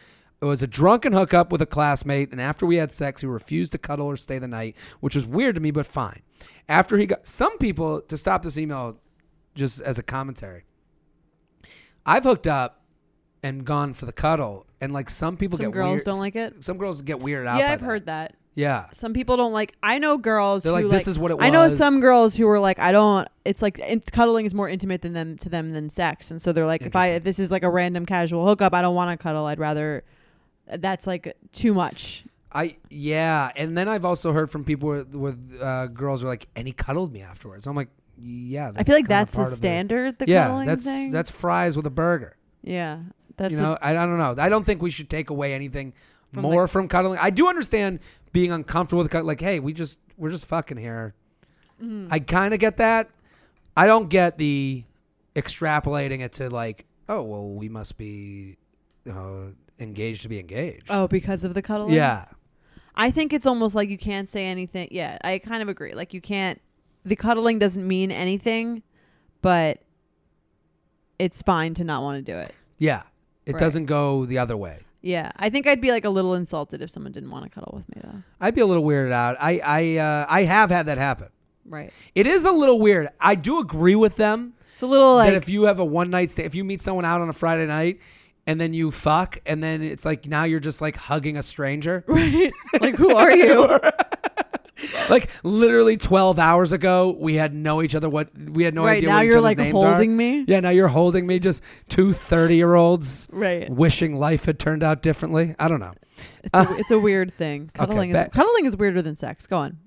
It 0.41 0.47
was 0.47 0.63
a 0.63 0.67
drunken 0.67 1.13
hookup 1.13 1.53
with 1.53 1.63
a 1.63 1.67
classmate, 1.67 2.31
and 2.33 2.41
after 2.41 2.67
we 2.67 2.77
had 2.77 2.91
sex, 2.91 3.21
he 3.23 3.27
refused 3.27 3.73
to 3.73 3.79
cuddle 3.79 4.07
or 4.07 4.17
stay 4.17 4.39
the 4.39 4.49
night, 4.49 4.77
which 5.01 5.15
was 5.15 5.25
weird 5.25 5.55
to 5.55 5.61
me, 5.61 5.71
but 5.71 5.87
fine. 5.87 6.23
After 6.69 6.99
he 6.99 7.07
got 7.07 7.27
some 7.27 7.57
people 7.59 8.01
to 8.03 8.17
stop 8.17 8.43
this 8.43 8.59
email, 8.59 8.99
just 9.55 9.81
as 9.81 9.99
a 9.99 10.03
commentary. 10.03 10.65
I've 12.05 12.25
hooked 12.25 12.47
up 12.47 12.83
and 13.45 13.65
gone 13.65 13.95
for 13.95 14.07
the 14.07 14.13
cuddle, 14.13 14.67
and 14.81 14.93
like 14.93 15.09
some 15.09 15.37
people 15.37 15.59
Some 15.59 15.67
get 15.67 15.73
girls 15.75 15.91
weird- 15.99 16.05
don't 16.07 16.19
like 16.19 16.35
it. 16.35 16.65
Some 16.65 16.79
girls 16.79 17.01
get 17.03 17.19
weirded 17.21 17.47
out. 17.47 17.59
Yeah, 17.59 17.69
by 17.69 17.73
I've 17.75 17.81
that. 17.81 17.87
heard 17.87 18.07
that. 18.07 18.35
Yeah, 18.57 18.87
Some 18.93 19.15
people 19.15 19.37
don't 19.37 19.53
like. 19.53 19.75
I 19.83 19.99
know 19.99 20.17
girls. 20.17 20.63
They're 20.63 20.73
who 20.77 20.83
like, 20.89 20.91
"This 20.99 21.09
is 21.09 21.19
what 21.19 21.33
it 21.33 21.39
I 21.41 21.51
know 21.51 21.65
was." 21.67 21.77
some 21.77 22.01
girls 22.01 22.37
who 22.37 22.49
are 22.49 22.61
like, 22.61 22.79
I 22.79 22.93
don't. 22.93 23.27
It's 23.45 23.61
like 23.63 23.81
it's, 23.81 24.09
cuddling 24.11 24.47
is 24.47 24.55
more 24.55 24.69
intimate 24.69 25.03
than 25.03 25.13
them 25.13 25.37
to 25.39 25.49
them 25.49 25.73
than 25.73 25.91
sex, 25.91 26.31
and 26.31 26.41
so 26.41 26.53
they're 26.53 26.65
like, 26.65 26.83
if 26.83 26.95
I 26.95 27.07
Interesting. 27.09 27.17
if 27.17 27.25
this 27.25 27.39
is 27.41 27.51
like 27.51 27.65
a 27.65 27.71
random 27.71 28.07
casual 28.07 28.47
hookup, 28.47 28.73
I 28.73 28.81
don't 28.81 28.95
want 28.95 29.19
to 29.19 29.23
cuddle. 29.23 29.47
I'd 29.47 29.59
rather. 29.59 30.05
That's 30.69 31.07
like 31.07 31.37
too 31.53 31.75
much. 31.75 32.25
I 32.53 32.77
yeah, 32.91 33.51
and 33.57 33.77
then 33.77 33.89
I've 33.89 34.05
also 34.05 34.33
heard 34.33 34.49
from 34.53 34.63
people 34.65 34.89
with, 34.89 35.15
with 35.17 35.59
uh, 35.61 35.89
girls 35.89 36.21
who 36.23 36.29
are 36.29 36.31
like, 36.31 36.47
and 36.55 36.69
he 36.69 36.73
cuddled 36.73 37.13
me 37.13 37.23
afterwards. 37.23 37.67
I'm 37.67 37.75
like, 37.75 37.89
yeah. 38.17 38.71
I 38.77 38.85
feel 38.85 38.95
like 38.95 39.05
kinda 39.05 39.09
that's 39.09 39.33
the 39.33 39.37
part 39.39 39.49
of 39.51 39.57
standard. 39.57 40.19
The 40.21 40.27
yeah, 40.29 40.47
cuddling 40.47 40.67
that's 40.69 40.85
thing. 40.85 41.11
that's 41.11 41.31
fries 41.33 41.77
with 41.77 41.87
a 41.87 41.91
burger. 41.91 42.37
yeah. 42.63 43.01
That's 43.37 43.53
you 43.53 43.59
know, 43.59 43.77
I, 43.83 43.91
I 43.91 44.07
don't 44.07 44.19
know. 44.19 44.35
I 44.39 44.49
don't 44.49 44.65
think 44.65 44.81
we 44.83 44.91
should 44.91 45.11
take 45.11 45.31
away 45.31 45.55
anything 45.55 45.93
From 46.33 46.43
more 46.43 46.69
from 46.69 46.89
cuddling. 46.89 47.19
I 47.19 47.31
do 47.31 47.49
understand 47.49 48.01
being 48.33 48.53
uncomfortable 48.53 49.03
with 49.03 49.11
cuddling. 49.11 49.27
Like, 49.27 49.41
hey, 49.41 49.61
we 49.61 49.73
just 49.73 49.99
we're 50.17 50.31
just 50.31 50.47
fucking 50.47 50.77
here. 50.77 51.15
Mhm. 51.83 52.09
I 52.11 52.21
kind 52.21 52.55
of 52.55 52.61
get 52.61 52.77
that. 52.77 53.11
I 53.77 53.87
don't 53.87 54.09
get 54.09 54.39
the 54.39 54.85
extrapolating 55.35 56.21
it 56.21 56.33
to 56.35 56.49
like, 56.51 56.87
oh 57.09 57.23
well, 57.23 57.49
we 57.49 57.69
must 57.69 57.99
be 57.99 58.57
uh, 59.11 59.47
engaged 59.81 60.23
to 60.23 60.29
be 60.29 60.39
engaged. 60.39 60.87
oh, 60.91 61.09
because 61.09 61.45
of 61.45 61.55
the 61.55 61.63
cuddling. 61.63 61.93
yeah, 61.95 62.27
I 62.95 63.11
think 63.11 63.33
it's 63.33 63.47
almost 63.47 63.75
like 63.75 63.89
you 63.89 63.99
can't 63.99 64.29
say 64.29 64.47
anything. 64.47 64.89
Yeah, 64.93 65.19
I 65.25 65.39
kind 65.39 65.61
of 65.63 65.69
agree. 65.69 65.95
Like 65.95 66.15
you 66.15 66.21
can't. 66.21 66.61
The 67.05 67.17
cuddling 67.17 67.59
doesn't 67.59 67.87
mean 67.87 68.11
anything, 68.13 68.83
but 69.43 69.81
it's 71.19 71.43
fine 71.43 71.75
to 71.75 71.85
not 71.85 72.03
want 72.03 72.25
to 72.25 72.33
do 72.33 72.39
it. 72.39 72.55
yeah. 72.79 73.03
It 73.47 73.53
Right. 73.55 73.61
doesn't 73.61 73.87
go 73.87 74.25
the 74.25 74.39
other 74.39 74.57
way. 74.57 74.81
Yeah, 75.03 75.33
I 75.37 75.51
think 75.51 75.67
I'd 75.67 75.81
be 75.83 75.91
like 75.91 76.05
a 76.07 76.11
little 76.11 76.35
insulted 76.35 76.81
if 76.81 76.91
someone 76.91 77.13
didn't 77.13 77.31
want 77.31 77.45
to 77.45 77.51
cuddle 77.51 77.73
with 77.77 77.89
me 77.95 78.01
though. 78.03 78.23
I'd 78.41 78.55
be 78.55 78.63
a 78.63 78.67
little 78.67 78.85
weirded 78.85 79.13
out. 79.13 79.37
I 79.39 79.61
I 79.63 79.97
uh, 79.99 80.27
I 80.29 80.45
have 80.45 80.71
had 80.71 80.87
that 80.87 80.97
happen. 80.99 81.29
Right. 81.67 81.93
It 82.15 82.27
is 82.27 82.45
a 82.45 82.53
little 82.53 82.79
weird. 82.81 83.09
I 83.21 83.35
do 83.35 83.59
agree 83.59 83.95
with 83.97 84.17
them 84.17 84.55
It's 84.73 84.83
a 84.83 84.87
little 84.87 85.15
like 85.17 85.31
that 85.33 85.37
if 85.37 85.49
you 85.49 85.65
have 85.65 85.79
a 85.79 85.85
one 85.85 86.09
night 86.11 86.31
stay, 86.31 86.45
if 86.45 86.55
you 86.55 86.65
meet 86.65 86.81
someone 86.83 87.05
out 87.05 87.21
on 87.21 87.29
a 87.29 87.33
Friday 87.35 87.67
night 87.67 88.01
and 88.47 88.61
then 88.61 88.73
you 88.75 88.91
fuck, 88.91 89.39
and 89.47 89.63
then 89.63 89.83
it's 89.83 90.05
like 90.05 90.27
now 90.27 90.45
you're 90.45 90.61
just 90.61 90.81
like 90.83 90.97
hugging 90.97 91.37
a 91.37 91.43
stranger. 91.43 92.05
right. 92.07 92.53
like 92.81 92.95
who 92.97 93.15
are 93.15 93.31
you? 93.33 93.79
like 95.09 95.31
literally 95.43 95.97
12 95.97 96.39
hours 96.39 96.73
ago, 96.73 97.17
we 97.19 97.35
had 97.35 97.55
know 97.55 97.83
each 97.83 97.95
other. 97.95 98.09
What 98.09 98.31
we 98.37 98.65
had 98.65 98.75
no 98.75 98.85
right 98.85 98.97
idea. 98.97 99.09
now 99.09 99.17
what 99.17 99.27
you're 99.27 99.41
like 99.41 99.59
holding 99.59 100.13
are. 100.13 100.17
me. 100.17 100.45
Yeah, 100.49 100.61
now 100.61 100.71
you're 100.71 100.89
holding 100.89 101.27
me. 101.27 101.39
Just 101.39 101.63
two 101.89 102.13
30 102.13 102.57
year 102.57 102.75
olds 102.75 103.29
Right. 103.31 103.71
wishing 103.71 104.17
life 104.19 104.45
had 104.47 104.59
turned 104.59 104.83
out 104.83 105.03
differently. 105.03 105.55
I 105.59 105.69
don't 105.69 105.81
know. 105.81 105.93
It's 106.43 106.55
a, 106.55 106.75
it's 106.79 106.91
a 106.91 106.99
weird 106.99 107.33
thing. 107.33 107.71
Cuddling 107.75 108.11
is 108.11 108.15
bet. 108.15 108.33
cuddling 108.33 108.67
is 108.67 108.77
weirder 108.77 109.03
than 109.03 109.17
sex. 109.17 109.47
Go 109.47 109.57
on. 109.59 109.79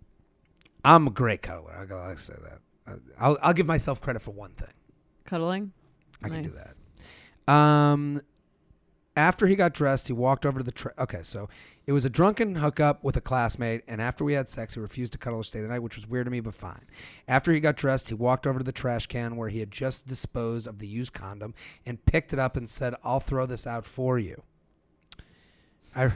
I'm 0.85 1.07
a 1.07 1.11
great 1.11 1.41
cuddler. 1.41 1.73
I 1.75 1.85
gotta 1.85 2.17
say 2.17 2.35
that. 2.43 2.99
I'll, 3.19 3.37
I'll 3.41 3.53
give 3.53 3.65
myself 3.65 3.99
credit 3.99 4.21
for 4.21 4.31
one 4.31 4.51
thing. 4.51 4.71
Cuddling. 5.25 5.73
I 6.23 6.29
can 6.29 6.43
do 6.43 6.51
that. 6.51 7.53
Um, 7.53 8.21
after 9.17 9.47
he 9.47 9.55
got 9.55 9.73
dressed, 9.73 10.07
he 10.07 10.13
walked 10.13 10.45
over 10.45 10.59
to 10.59 10.63
the. 10.63 10.71
Tra- 10.71 10.93
okay, 10.99 11.23
so 11.23 11.49
it 11.87 11.91
was 11.91 12.05
a 12.05 12.09
drunken 12.09 12.55
hookup 12.55 13.03
with 13.03 13.17
a 13.17 13.21
classmate, 13.21 13.81
and 13.87 13.99
after 13.99 14.23
we 14.23 14.33
had 14.33 14.47
sex, 14.47 14.75
he 14.75 14.79
refused 14.79 15.11
to 15.13 15.17
cuddle 15.17 15.39
or 15.39 15.43
stay 15.43 15.59
the 15.59 15.67
night, 15.67 15.79
which 15.79 15.95
was 15.95 16.07
weird 16.07 16.27
to 16.27 16.31
me, 16.31 16.39
but 16.39 16.53
fine. 16.53 16.85
After 17.27 17.51
he 17.51 17.59
got 17.59 17.75
dressed, 17.75 18.09
he 18.09 18.13
walked 18.13 18.45
over 18.45 18.59
to 18.59 18.63
the 18.63 18.71
trash 18.71 19.07
can 19.07 19.35
where 19.35 19.49
he 19.49 19.59
had 19.59 19.71
just 19.71 20.05
disposed 20.05 20.67
of 20.67 20.77
the 20.77 20.87
used 20.87 21.13
condom 21.13 21.55
and 21.83 22.05
picked 22.05 22.31
it 22.31 22.37
up 22.37 22.55
and 22.55 22.69
said, 22.69 22.93
"I'll 23.03 23.19
throw 23.19 23.47
this 23.47 23.65
out 23.65 23.85
for 23.85 24.19
you." 24.19 24.43
I. 25.95 26.11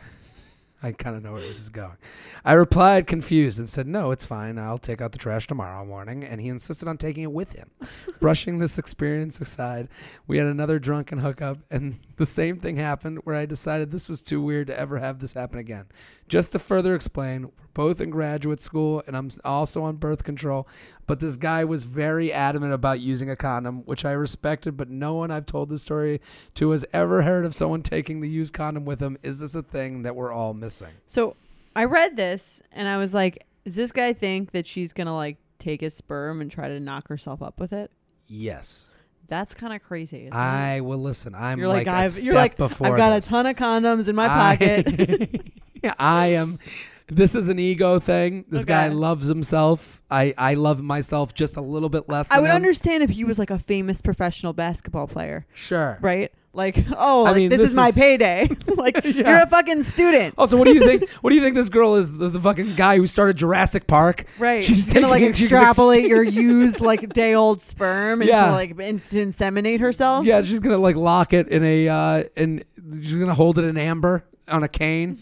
I 0.83 0.91
kind 0.91 1.15
of 1.15 1.23
know 1.23 1.33
where 1.33 1.41
this 1.41 1.59
is 1.59 1.69
going. 1.69 1.97
I 2.43 2.53
replied 2.53 3.05
confused 3.05 3.59
and 3.59 3.69
said, 3.69 3.87
No, 3.87 4.11
it's 4.11 4.25
fine. 4.25 4.57
I'll 4.57 4.77
take 4.77 5.01
out 5.01 5.11
the 5.11 5.17
trash 5.17 5.47
tomorrow 5.47 5.85
morning. 5.85 6.23
And 6.23 6.41
he 6.41 6.49
insisted 6.49 6.87
on 6.87 6.97
taking 6.97 7.23
it 7.23 7.31
with 7.31 7.53
him. 7.53 7.69
Brushing 8.19 8.59
this 8.59 8.77
experience 8.77 9.39
aside, 9.39 9.89
we 10.27 10.37
had 10.37 10.47
another 10.47 10.79
drunken 10.79 11.19
hookup, 11.19 11.59
and 11.69 11.99
the 12.17 12.25
same 12.25 12.57
thing 12.57 12.77
happened 12.77 13.19
where 13.23 13.35
I 13.35 13.45
decided 13.45 13.91
this 13.91 14.09
was 14.09 14.21
too 14.21 14.41
weird 14.41 14.67
to 14.67 14.79
ever 14.79 14.97
have 14.97 15.19
this 15.19 15.33
happen 15.33 15.59
again. 15.59 15.85
Just 16.31 16.53
to 16.53 16.59
further 16.59 16.95
explain, 16.95 17.41
we're 17.43 17.67
both 17.73 17.99
in 17.99 18.09
graduate 18.09 18.61
school, 18.61 19.03
and 19.05 19.17
I'm 19.17 19.29
also 19.43 19.83
on 19.83 19.97
birth 19.97 20.23
control, 20.23 20.65
but 21.05 21.19
this 21.19 21.35
guy 21.35 21.65
was 21.65 21.83
very 21.83 22.31
adamant 22.31 22.71
about 22.71 23.01
using 23.01 23.29
a 23.29 23.35
condom, 23.35 23.81
which 23.81 24.05
I 24.05 24.11
respected, 24.13 24.77
but 24.77 24.89
no 24.89 25.13
one 25.13 25.29
I've 25.29 25.45
told 25.45 25.67
this 25.67 25.81
story 25.81 26.21
to 26.55 26.71
has 26.71 26.85
ever 26.93 27.23
heard 27.23 27.43
of 27.43 27.53
someone 27.53 27.81
taking 27.81 28.21
the 28.21 28.29
used 28.29 28.53
condom 28.53 28.85
with 28.85 28.99
them. 28.99 29.17
Is 29.21 29.41
this 29.41 29.55
a 29.55 29.61
thing 29.61 30.03
that 30.03 30.15
we're 30.15 30.31
all 30.31 30.53
missing? 30.53 30.93
So 31.05 31.35
I 31.75 31.83
read 31.83 32.15
this 32.15 32.61
and 32.71 32.87
I 32.87 32.95
was 32.95 33.13
like, 33.13 33.45
does 33.65 33.75
this 33.75 33.91
guy 33.91 34.13
think 34.13 34.51
that 34.51 34.65
she's 34.65 34.93
gonna 34.93 35.13
like 35.13 35.35
take 35.59 35.81
his 35.81 35.93
sperm 35.93 36.39
and 36.39 36.49
try 36.49 36.69
to 36.69 36.79
knock 36.79 37.09
herself 37.09 37.41
up 37.41 37.59
with 37.59 37.73
it? 37.73 37.91
Yes. 38.29 38.89
That's 39.27 39.53
kind 39.53 39.73
of 39.73 39.83
crazy. 39.83 40.27
Isn't 40.27 40.33
it? 40.33 40.35
I 40.37 40.79
will 40.79 40.97
listen. 40.97 41.35
I'm 41.35 41.59
You're 41.59 41.67
like, 41.67 41.87
like, 41.87 42.05
I've 42.05 42.19
you're 42.23 42.35
like 42.35 42.55
before 42.55 42.87
I've 42.87 42.97
got 42.97 43.15
this. 43.15 43.27
a 43.27 43.29
ton 43.29 43.45
of 43.47 43.57
condoms 43.57 44.07
in 44.07 44.15
my 44.15 44.27
I- 44.27 44.55
pocket. 44.55 45.41
yeah, 45.83 45.93
I 45.99 46.27
am. 46.27 46.59
This 47.07 47.35
is 47.35 47.49
an 47.49 47.59
ego 47.59 47.99
thing. 47.99 48.45
This 48.47 48.63
guy 48.63 48.87
loves 48.87 49.27
himself. 49.27 50.01
I 50.09 50.33
I 50.37 50.53
love 50.53 50.81
myself 50.81 51.33
just 51.33 51.57
a 51.57 51.61
little 51.61 51.89
bit 51.89 52.07
less. 52.07 52.31
I 52.31 52.35
than 52.35 52.43
would 52.43 52.49
him. 52.51 52.55
understand 52.55 53.03
if 53.03 53.09
he 53.09 53.25
was 53.25 53.37
like 53.37 53.49
a 53.49 53.59
famous 53.59 54.01
professional 54.01 54.53
basketball 54.53 55.07
player, 55.07 55.45
Sure. 55.53 55.97
right? 56.01 56.31
Like, 56.53 56.77
oh, 56.97 57.21
I 57.25 57.29
like, 57.29 57.35
mean, 57.35 57.49
this, 57.49 57.59
this 57.61 57.69
is 57.71 57.75
my 57.77 57.89
is- 57.89 57.95
payday. 57.95 58.49
like, 58.77 59.03
Yeah. 59.03 59.29
you're 59.29 59.41
a 59.41 59.47
fucking 59.47 59.83
student, 59.83 60.35
Also, 60.37 60.55
what 60.57 60.65
do 60.67 60.73
you 60.73 60.85
think? 60.85 61.09
what 61.21 61.29
do 61.31 61.35
you 61.37 61.41
think 61.41 61.55
this 61.55 61.67
girl 61.69 61.95
is? 61.95 62.17
The, 62.17 62.27
the 62.29 62.39
fucking 62.41 62.75
guy 62.75 62.95
who 62.97 63.07
started 63.07 63.35
Jurassic 63.37 63.87
Park. 63.87 64.25
right? 64.39 64.63
She's 64.63 64.91
gonna 64.93 65.07
like 65.09 65.19
taking 65.19 65.29
it- 65.31 65.37
she's 65.37 65.51
extrapolate 65.51 66.05
your 66.07 66.23
used 66.23 66.79
like 66.79 67.09
day 67.13 67.33
old 67.33 67.61
sperm 67.61 68.21
Yeah. 68.21 68.43
into 68.45 68.51
like 68.55 68.69
in- 68.79 68.99
to 68.99 69.25
inseminate 69.25 69.79
herself. 69.81 70.25
Yeah, 70.25 70.41
she's 70.43 70.59
gonna 70.59 70.77
like 70.77 70.95
lock 70.95 71.33
it 71.33 71.49
in 71.49 71.63
a 71.63 71.89
uh, 71.89 72.23
in. 72.37 72.63
She's 73.01 73.15
gonna 73.15 73.33
hold 73.33 73.57
it 73.59 73.63
in 73.65 73.77
amber 73.77 74.23
on 74.47 74.63
a 74.63 74.69
cane. 74.69 75.17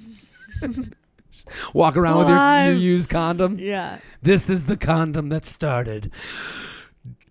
Walk 1.73 1.97
around 1.97 2.19
with 2.19 2.27
your, 2.29 2.63
your 2.65 2.73
used 2.73 3.09
condom. 3.09 3.57
yeah. 3.59 3.99
This 4.21 4.49
is 4.49 4.65
the 4.65 4.77
condom 4.77 5.29
that 5.29 5.45
started 5.45 6.11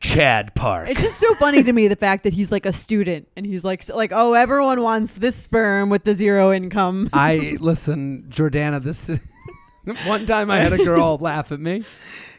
Chad 0.01 0.55
Park. 0.55 0.89
It's 0.91 1.03
just 1.03 1.19
so 1.21 1.35
funny 1.37 1.63
to 1.63 1.73
me 1.73 1.89
the 1.89 1.97
fact 1.97 2.25
that 2.25 2.33
he's 2.33 2.51
like 2.51 2.67
a 2.67 2.73
student 2.73 3.29
and 3.37 3.45
he's 3.45 3.65
like 3.65 3.83
so, 3.83 3.97
like 3.97 4.13
oh 4.13 4.33
everyone 4.35 4.81
wants 4.83 5.17
this 5.17 5.37
sperm 5.37 5.89
with 5.91 6.05
the 6.05 6.15
zero 6.15 6.53
income. 6.53 7.11
I 7.13 7.57
listen, 7.61 8.25
Jordana. 8.29 8.83
This 8.83 9.09
is 9.09 9.21
one 10.07 10.27
time 10.27 10.51
I 10.51 10.59
had 10.59 10.73
a 10.73 10.79
girl 10.85 11.17
laugh 11.21 11.53
at 11.53 11.61
me 11.61 11.85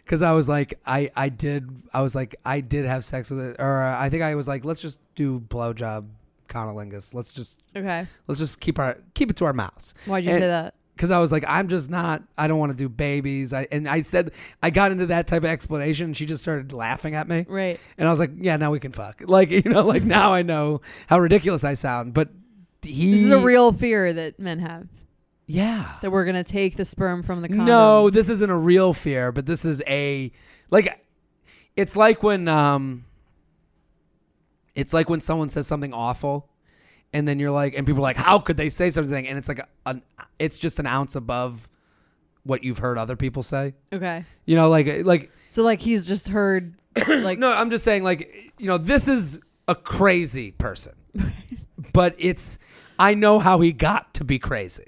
because 0.03 0.21
I 0.21 0.31
was 0.31 0.49
like, 0.49 0.79
I 0.85 1.11
I 1.15 1.29
did, 1.29 1.69
I 1.93 2.01
was 2.01 2.15
like, 2.15 2.35
I 2.45 2.61
did 2.61 2.85
have 2.85 3.05
sex 3.05 3.29
with 3.29 3.39
it, 3.39 3.55
or 3.59 3.83
uh, 3.83 3.99
I 4.01 4.09
think 4.09 4.23
I 4.23 4.35
was 4.35 4.47
like, 4.47 4.65
let's 4.65 4.81
just 4.81 4.99
do 5.15 5.39
blowjob 5.39 6.07
cunnilingus. 6.47 7.13
Let's 7.13 7.31
just 7.31 7.59
Okay, 7.75 8.07
let's 8.27 8.39
just 8.39 8.59
keep 8.59 8.79
our 8.79 8.97
keep 9.13 9.29
it 9.29 9.35
to 9.37 9.45
our 9.45 9.53
mouths. 9.53 9.93
why'd 10.05 10.23
you 10.23 10.31
And- 10.31 10.41
say 10.41 10.47
that? 10.47 10.73
Because 10.99 11.11
I 11.11 11.19
was 11.19 11.31
like, 11.31 11.45
I'm 11.47 11.69
just 11.69 11.89
not. 11.89 12.23
I 12.37 12.49
don't 12.49 12.59
want 12.59 12.71
to 12.73 12.77
do 12.77 12.89
babies. 12.89 13.53
I 13.53 13.67
and 13.71 13.87
I 13.87 14.01
said 14.01 14.31
I 14.61 14.69
got 14.69 14.91
into 14.91 15.05
that 15.05 15.27
type 15.27 15.43
of 15.43 15.49
explanation. 15.49 16.07
and 16.07 16.17
She 16.17 16.25
just 16.25 16.43
started 16.43 16.73
laughing 16.73 17.15
at 17.15 17.25
me, 17.29 17.45
Right. 17.47 17.79
and 17.97 18.05
I 18.05 18.11
was 18.11 18.19
like, 18.19 18.31
Yeah, 18.35 18.57
now 18.57 18.69
we 18.71 18.81
can 18.81 18.91
fuck. 18.91 19.21
Like 19.25 19.49
you 19.49 19.61
know, 19.61 19.85
like 19.85 20.03
now 20.03 20.33
I 20.33 20.41
know 20.41 20.81
how 21.07 21.17
ridiculous 21.19 21.63
I 21.63 21.75
sound. 21.75 22.13
But 22.13 22.27
he, 22.81 23.13
This 23.13 23.23
is 23.23 23.31
a 23.31 23.39
real 23.39 23.71
fear 23.71 24.11
that 24.11 24.39
men 24.39 24.59
have 24.59 24.89
yeah. 25.47 25.95
that 26.01 26.11
we're 26.11 26.25
gonna 26.25 26.43
take 26.43 26.75
the 26.75 26.83
sperm 26.83 27.23
from 27.23 27.41
the 27.43 27.47
condom. 27.47 27.65
No, 27.65 28.09
this 28.09 28.27
isn't 28.27 28.49
a 28.49 28.57
real 28.57 28.91
fear, 28.91 29.31
but 29.31 29.45
this 29.45 29.63
is 29.63 29.81
a 29.87 30.33
like 30.69 31.01
it's 31.77 31.95
like 31.95 32.23
when 32.23 32.49
um 32.49 33.05
it's 34.75 34.93
like 34.93 35.07
when 35.09 35.21
someone 35.21 35.49
says 35.49 35.65
something 35.65 35.93
awful 35.93 36.48
and 37.13 37.27
then 37.27 37.39
you're 37.39 37.51
like 37.51 37.73
and 37.73 37.85
people 37.87 38.01
are 38.01 38.09
like 38.09 38.17
how 38.17 38.39
could 38.39 38.57
they 38.57 38.69
say 38.69 38.89
something 38.91 39.27
and 39.27 39.37
it's 39.37 39.47
like 39.47 39.59
a, 39.59 39.67
an 39.85 40.01
it's 40.37 40.57
just 40.59 40.79
an 40.79 40.85
ounce 40.87 41.15
above 41.15 41.67
what 42.43 42.63
you've 42.63 42.79
heard 42.79 42.97
other 42.97 43.15
people 43.15 43.43
say. 43.43 43.73
Okay. 43.91 44.25
You 44.45 44.55
know 44.55 44.69
like 44.69 45.05
like 45.05 45.31
So 45.49 45.63
like 45.63 45.81
he's 45.81 46.05
just 46.05 46.29
heard 46.29 46.75
like 47.07 47.37
no, 47.39 47.51
I'm 47.51 47.69
just 47.69 47.83
saying 47.83 48.03
like 48.03 48.53
you 48.57 48.67
know 48.67 48.77
this 48.77 49.07
is 49.07 49.39
a 49.67 49.75
crazy 49.75 50.51
person. 50.51 50.93
but 51.93 52.15
it's 52.17 52.59
I 52.97 53.13
know 53.13 53.39
how 53.39 53.59
he 53.61 53.71
got 53.71 54.13
to 54.15 54.23
be 54.23 54.39
crazy. 54.39 54.85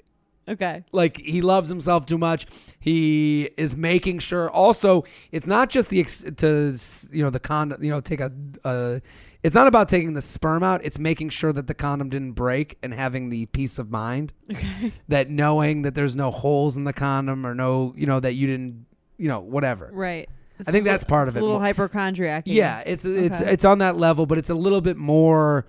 okay. 0.48 0.84
like 0.92 1.16
he 1.18 1.40
loves 1.40 1.68
himself 1.68 2.04
too 2.04 2.18
much 2.18 2.46
he 2.80 3.48
is 3.56 3.76
making 3.76 4.18
sure 4.18 4.50
also 4.50 5.04
it's 5.30 5.46
not 5.46 5.70
just 5.70 5.88
the 5.88 6.00
ex- 6.00 6.24
to 6.36 6.76
you 7.12 7.22
know 7.22 7.30
the 7.30 7.38
con 7.38 7.74
you 7.80 7.90
know 7.90 8.00
take 8.00 8.20
a, 8.20 8.30
a 8.64 9.00
It's 9.42 9.54
not 9.56 9.66
about 9.66 9.88
taking 9.88 10.12
the 10.14 10.22
sperm 10.22 10.62
out. 10.62 10.84
It's 10.84 10.98
making 11.00 11.30
sure 11.30 11.52
that 11.52 11.66
the 11.66 11.74
condom 11.74 12.08
didn't 12.10 12.32
break 12.32 12.78
and 12.82 12.94
having 12.94 13.28
the 13.30 13.46
peace 13.46 13.78
of 13.78 13.90
mind 13.90 14.32
Okay. 14.50 14.92
that 15.08 15.30
knowing 15.30 15.82
that 15.82 15.94
there's 15.96 16.14
no 16.14 16.30
holes 16.30 16.76
in 16.76 16.84
the 16.84 16.92
condom 16.92 17.44
or 17.44 17.52
no, 17.54 17.92
you 17.96 18.06
know, 18.06 18.20
that 18.20 18.34
you 18.34 18.46
didn't, 18.46 18.86
you 19.18 19.26
know, 19.28 19.40
whatever. 19.40 19.90
Right. 19.92 20.28
It's 20.60 20.68
I 20.68 20.72
think 20.72 20.84
that's 20.84 21.02
part 21.02 21.26
of 21.28 21.34
it. 21.36 21.40
A 21.40 21.44
little 21.44 21.58
hypochondriac. 21.58 22.44
Yeah, 22.46 22.82
it's 22.86 23.04
it's 23.04 23.40
Okay. 23.40 23.52
it's 23.52 23.64
on 23.64 23.78
that 23.78 23.96
level, 23.96 24.26
but 24.26 24.38
it's 24.38 24.50
a 24.50 24.54
little 24.54 24.80
bit 24.80 24.96
more. 24.96 25.66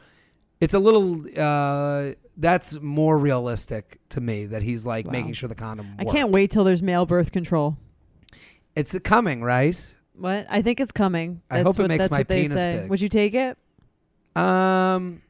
It's 0.62 0.76
a 0.76 0.80
little. 0.80 1.24
uh 1.36 2.14
That's 2.38 2.80
more 2.80 3.18
realistic 3.18 4.00
to 4.10 4.22
me. 4.22 4.46
That 4.46 4.62
he's 4.62 4.86
like 4.86 5.06
Wow. 5.08 5.14
making 5.14 5.34
sure 5.34 5.50
the 5.50 5.56
condom. 5.56 5.96
I 5.98 6.06
can't 6.06 6.30
wait 6.30 6.52
till 6.52 6.64
there's 6.64 6.84
male 6.84 7.08
birth 7.08 7.32
control. 7.32 7.78
It's 8.76 8.96
coming, 9.04 9.42
right? 9.44 9.82
What? 10.16 10.46
I 10.50 10.62
think 10.62 10.80
it's 10.80 10.92
coming. 10.92 11.42
I 11.50 11.58
That's 11.58 11.68
hope 11.68 11.80
it 11.80 11.84
what, 11.84 11.88
makes 11.88 12.10
my 12.12 12.24
penis 12.24 12.54
say. 12.54 12.80
big. 12.82 12.90
Would 12.92 13.02
you 13.02 13.10
take 13.10 13.34
it? 13.34 13.58
Um, 14.36 15.22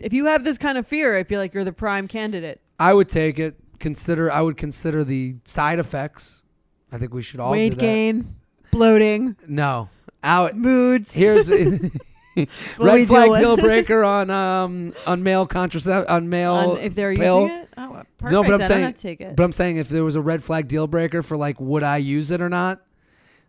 If 0.00 0.12
you 0.12 0.26
have 0.26 0.44
this 0.44 0.58
kind 0.58 0.78
of 0.78 0.86
fear, 0.86 1.16
I 1.16 1.24
feel 1.24 1.40
like 1.40 1.54
you're 1.54 1.64
the 1.64 1.72
prime 1.72 2.08
candidate. 2.08 2.60
I 2.78 2.94
would 2.94 3.08
take 3.08 3.38
it. 3.38 3.56
Consider. 3.78 4.30
I 4.30 4.40
would 4.40 4.56
consider 4.56 5.04
the 5.04 5.36
side 5.44 5.78
effects. 5.78 6.42
I 6.90 6.98
think 6.98 7.12
we 7.12 7.22
should 7.22 7.38
all 7.40 7.48
do 7.52 7.58
Weight 7.58 7.76
gain, 7.78 8.34
bloating, 8.70 9.36
No, 9.46 9.88
out. 10.22 10.56
moods. 10.56 11.12
Here's 11.12 11.46
That's 12.38 12.78
what 12.78 12.92
we 12.94 13.00
red 13.00 13.08
flag 13.08 13.40
deal 13.40 13.56
breaker 13.56 14.04
on 14.16 14.30
um 14.30 14.94
on 15.06 15.22
male 15.22 15.46
contracept 15.46 16.08
on 16.08 16.28
male. 16.28 16.54
On- 16.54 16.78
if 16.78 16.94
they're 16.94 17.14
pill. 17.14 17.42
using 17.42 17.56
it. 17.58 17.68
Oh, 17.76 18.02
perfect. 18.18 18.32
No, 18.32 18.42
but 18.42 18.52
I'm 18.52 18.58
then 18.60 18.68
saying- 18.68 18.94
take 18.94 19.20
it. 19.20 19.36
But 19.36 19.42
I'm 19.44 19.52
saying 19.52 19.76
if 19.76 19.88
there 19.88 20.02
was 20.04 20.14
a 20.16 20.20
red 20.20 20.42
flag 20.42 20.66
deal 20.68 20.86
breaker 20.86 21.22
for 21.22 21.36
like 21.36 21.60
would 21.60 21.82
I 21.82 21.98
use 21.98 22.30
it 22.30 22.40
or 22.40 22.48
not? 22.48 22.80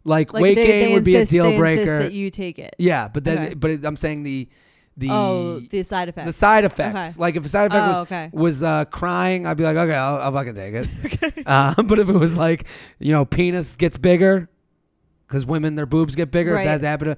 Like, 0.04 0.34
like 0.34 0.42
weight 0.42 0.56
they, 0.56 0.66
gain 0.68 0.88
they 0.88 0.94
would 0.94 1.04
be 1.04 1.16
a 1.18 1.26
deal 1.26 1.56
breaker. 1.58 2.00
that 2.00 2.14
you 2.14 2.30
take 2.30 2.58
it. 2.60 2.76
yeah, 2.78 3.08
but 3.08 3.24
then 3.26 3.38
Okay. 3.40 3.54
but 3.54 3.84
I'm 3.86 3.96
saying 3.98 4.24
the 4.24 4.48
the 5.00 5.10
oh, 5.10 5.60
the 5.60 5.84
side 5.84 6.10
effects. 6.10 6.26
the 6.28 6.34
side 6.34 6.66
effects. 6.66 7.14
Okay. 7.16 7.22
Like 7.22 7.36
if 7.36 7.46
a 7.46 7.50
side 7.50 7.72
effect 7.72 7.84
oh, 7.84 7.88
was 7.90 8.02
okay. 8.02 8.30
was 8.34 8.64
uh, 8.64 8.86
crying, 8.86 9.48
I'd 9.48 9.58
be 9.58 9.64
like, 9.64 9.78
okay, 9.78 9.96
I'll, 9.96 10.18
I'll 10.18 10.32
fucking 10.32 10.56
take 10.56 10.74
it. 10.74 11.44
uh, 11.48 11.82
but 11.84 12.00
if 12.00 12.10
it 12.10 12.18
was 12.18 12.36
like, 12.36 12.66
you 13.00 13.12
know, 13.14 13.24
penis 13.26 13.76
gets 13.78 13.98
bigger, 13.98 14.50
because 15.28 15.46
women 15.46 15.76
their 15.76 15.86
boobs 15.86 16.16
get 16.16 16.32
bigger, 16.32 16.54
Right. 16.54 16.62
if 16.68 16.82
that's 16.82 16.84
happened 16.84 17.16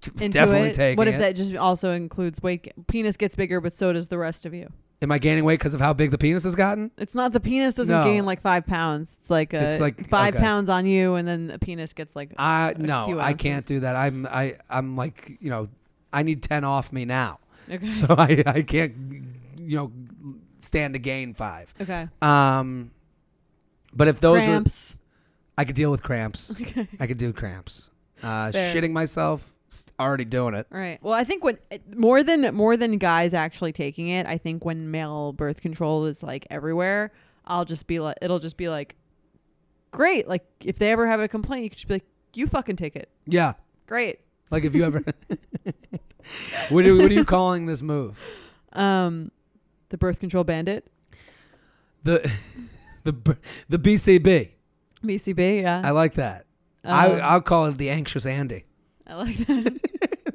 to 0.00 0.10
Into 0.24 0.38
definitely 0.38 0.70
it. 0.70 0.74
taking 0.74 0.96
What 0.96 1.08
if 1.08 1.16
it. 1.16 1.18
that 1.18 1.36
just 1.36 1.54
also 1.54 1.92
includes 1.92 2.42
weight? 2.42 2.72
Penis 2.86 3.16
gets 3.16 3.36
bigger, 3.36 3.60
but 3.60 3.74
so 3.74 3.92
does 3.92 4.08
the 4.08 4.18
rest 4.18 4.46
of 4.46 4.54
you. 4.54 4.72
Am 5.00 5.12
I 5.12 5.18
gaining 5.18 5.44
weight 5.44 5.60
because 5.60 5.74
of 5.74 5.80
how 5.80 5.92
big 5.92 6.10
the 6.10 6.18
penis 6.18 6.42
has 6.42 6.56
gotten? 6.56 6.90
It's 6.98 7.14
not 7.14 7.32
the 7.32 7.38
penis 7.38 7.74
doesn't 7.74 7.94
No. 7.94 8.02
gain 8.02 8.24
like 8.24 8.40
five 8.40 8.66
pounds. 8.66 9.16
It's 9.20 9.30
like, 9.30 9.52
a, 9.52 9.68
It's 9.68 9.80
like- 9.80 10.08
five 10.08 10.34
okay. 10.34 10.42
pounds 10.42 10.68
on 10.68 10.86
you, 10.86 11.14
and 11.14 11.28
then 11.28 11.46
the 11.46 11.58
penis 11.58 11.92
gets 11.92 12.16
like. 12.16 12.32
I 12.36 12.74
no, 12.78 13.20
I 13.20 13.34
can't 13.34 13.64
do 13.66 13.80
that. 13.80 13.94
I'm 13.94 14.26
I 14.26 14.56
I'm 14.68 14.96
like 14.96 15.36
you 15.40 15.50
know, 15.50 15.68
I 16.12 16.22
need 16.22 16.42
ten 16.42 16.64
off 16.64 16.92
me 16.92 17.04
now, 17.04 17.38
okay. 17.70 17.86
so 17.86 18.06
I 18.18 18.42
I 18.46 18.62
can't 18.62 18.94
you 19.58 19.76
know 19.76 19.92
stand 20.58 20.94
to 20.94 20.98
gain 20.98 21.34
five. 21.34 21.72
okay. 21.80 22.08
Um, 22.22 22.90
but 23.94 24.08
if 24.08 24.20
those 24.20 24.44
Cramps. 24.44 24.94
were, 24.96 25.00
I 25.58 25.64
could 25.64 25.74
deal 25.76 25.90
with 25.90 26.02
cramps. 26.02 26.50
Okay. 26.60 26.88
I 27.00 27.06
could 27.06 27.18
do 27.18 27.32
cramps. 27.32 27.90
Uh, 28.22 28.50
Fair. 28.52 28.74
shitting 28.74 28.92
myself, 28.92 29.54
already 30.00 30.24
doing 30.24 30.54
it. 30.54 30.66
Right. 30.70 30.98
Well, 31.02 31.14
I 31.14 31.24
think 31.24 31.44
when 31.44 31.58
more 31.94 32.22
than 32.22 32.54
more 32.54 32.76
than 32.76 32.98
guys 32.98 33.32
actually 33.34 33.72
taking 33.72 34.08
it, 34.08 34.26
I 34.26 34.38
think 34.38 34.64
when 34.64 34.90
male 34.90 35.32
birth 35.32 35.60
control 35.60 36.06
is 36.06 36.22
like 36.22 36.46
everywhere, 36.50 37.12
I'll 37.46 37.64
just 37.64 37.86
be 37.86 38.00
like, 38.00 38.16
it'll 38.20 38.40
just 38.40 38.56
be 38.56 38.68
like, 38.68 38.96
great. 39.90 40.26
Like 40.28 40.44
if 40.64 40.78
they 40.78 40.90
ever 40.90 41.06
have 41.06 41.20
a 41.20 41.28
complaint, 41.28 41.64
you 41.64 41.70
could 41.70 41.78
just 41.78 41.88
be 41.88 41.94
like, 41.94 42.06
you 42.34 42.46
fucking 42.46 42.76
take 42.76 42.94
it. 42.96 43.08
Yeah, 43.26 43.54
Great. 43.86 44.20
like 44.50 44.64
if 44.64 44.74
you 44.74 44.84
ever. 44.84 45.02
what, 46.68 46.86
are, 46.86 46.94
what 46.96 47.10
are 47.10 47.14
you 47.14 47.24
calling 47.24 47.66
this 47.66 47.82
move? 47.82 48.18
Um, 48.72 49.30
the 49.88 49.98
birth 49.98 50.20
control 50.20 50.44
bandit, 50.44 50.86
The 52.04 52.30
the 53.04 53.36
the 53.68 53.78
BCB. 53.78 54.50
BCB. 55.04 55.62
Yeah. 55.62 55.80
I 55.84 55.90
like 55.90 56.14
that. 56.14 56.46
Um, 56.84 56.92
I 56.94 57.06
I'll 57.20 57.40
call 57.40 57.66
it 57.66 57.78
the 57.78 57.90
anxious 57.90 58.26
Andy. 58.26 58.64
I 59.06 59.14
like 59.14 59.36
that. 59.38 59.80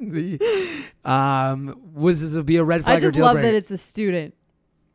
the 0.00 0.84
um 1.04 1.80
was 1.94 2.20
this 2.20 2.34
would 2.34 2.46
be 2.46 2.56
a 2.56 2.64
red 2.64 2.82
flag 2.84 2.96
I 2.96 3.00
just 3.00 3.16
love 3.16 3.34
breaker? 3.34 3.48
that 3.48 3.54
it's 3.54 3.70
a 3.70 3.78
student. 3.78 4.34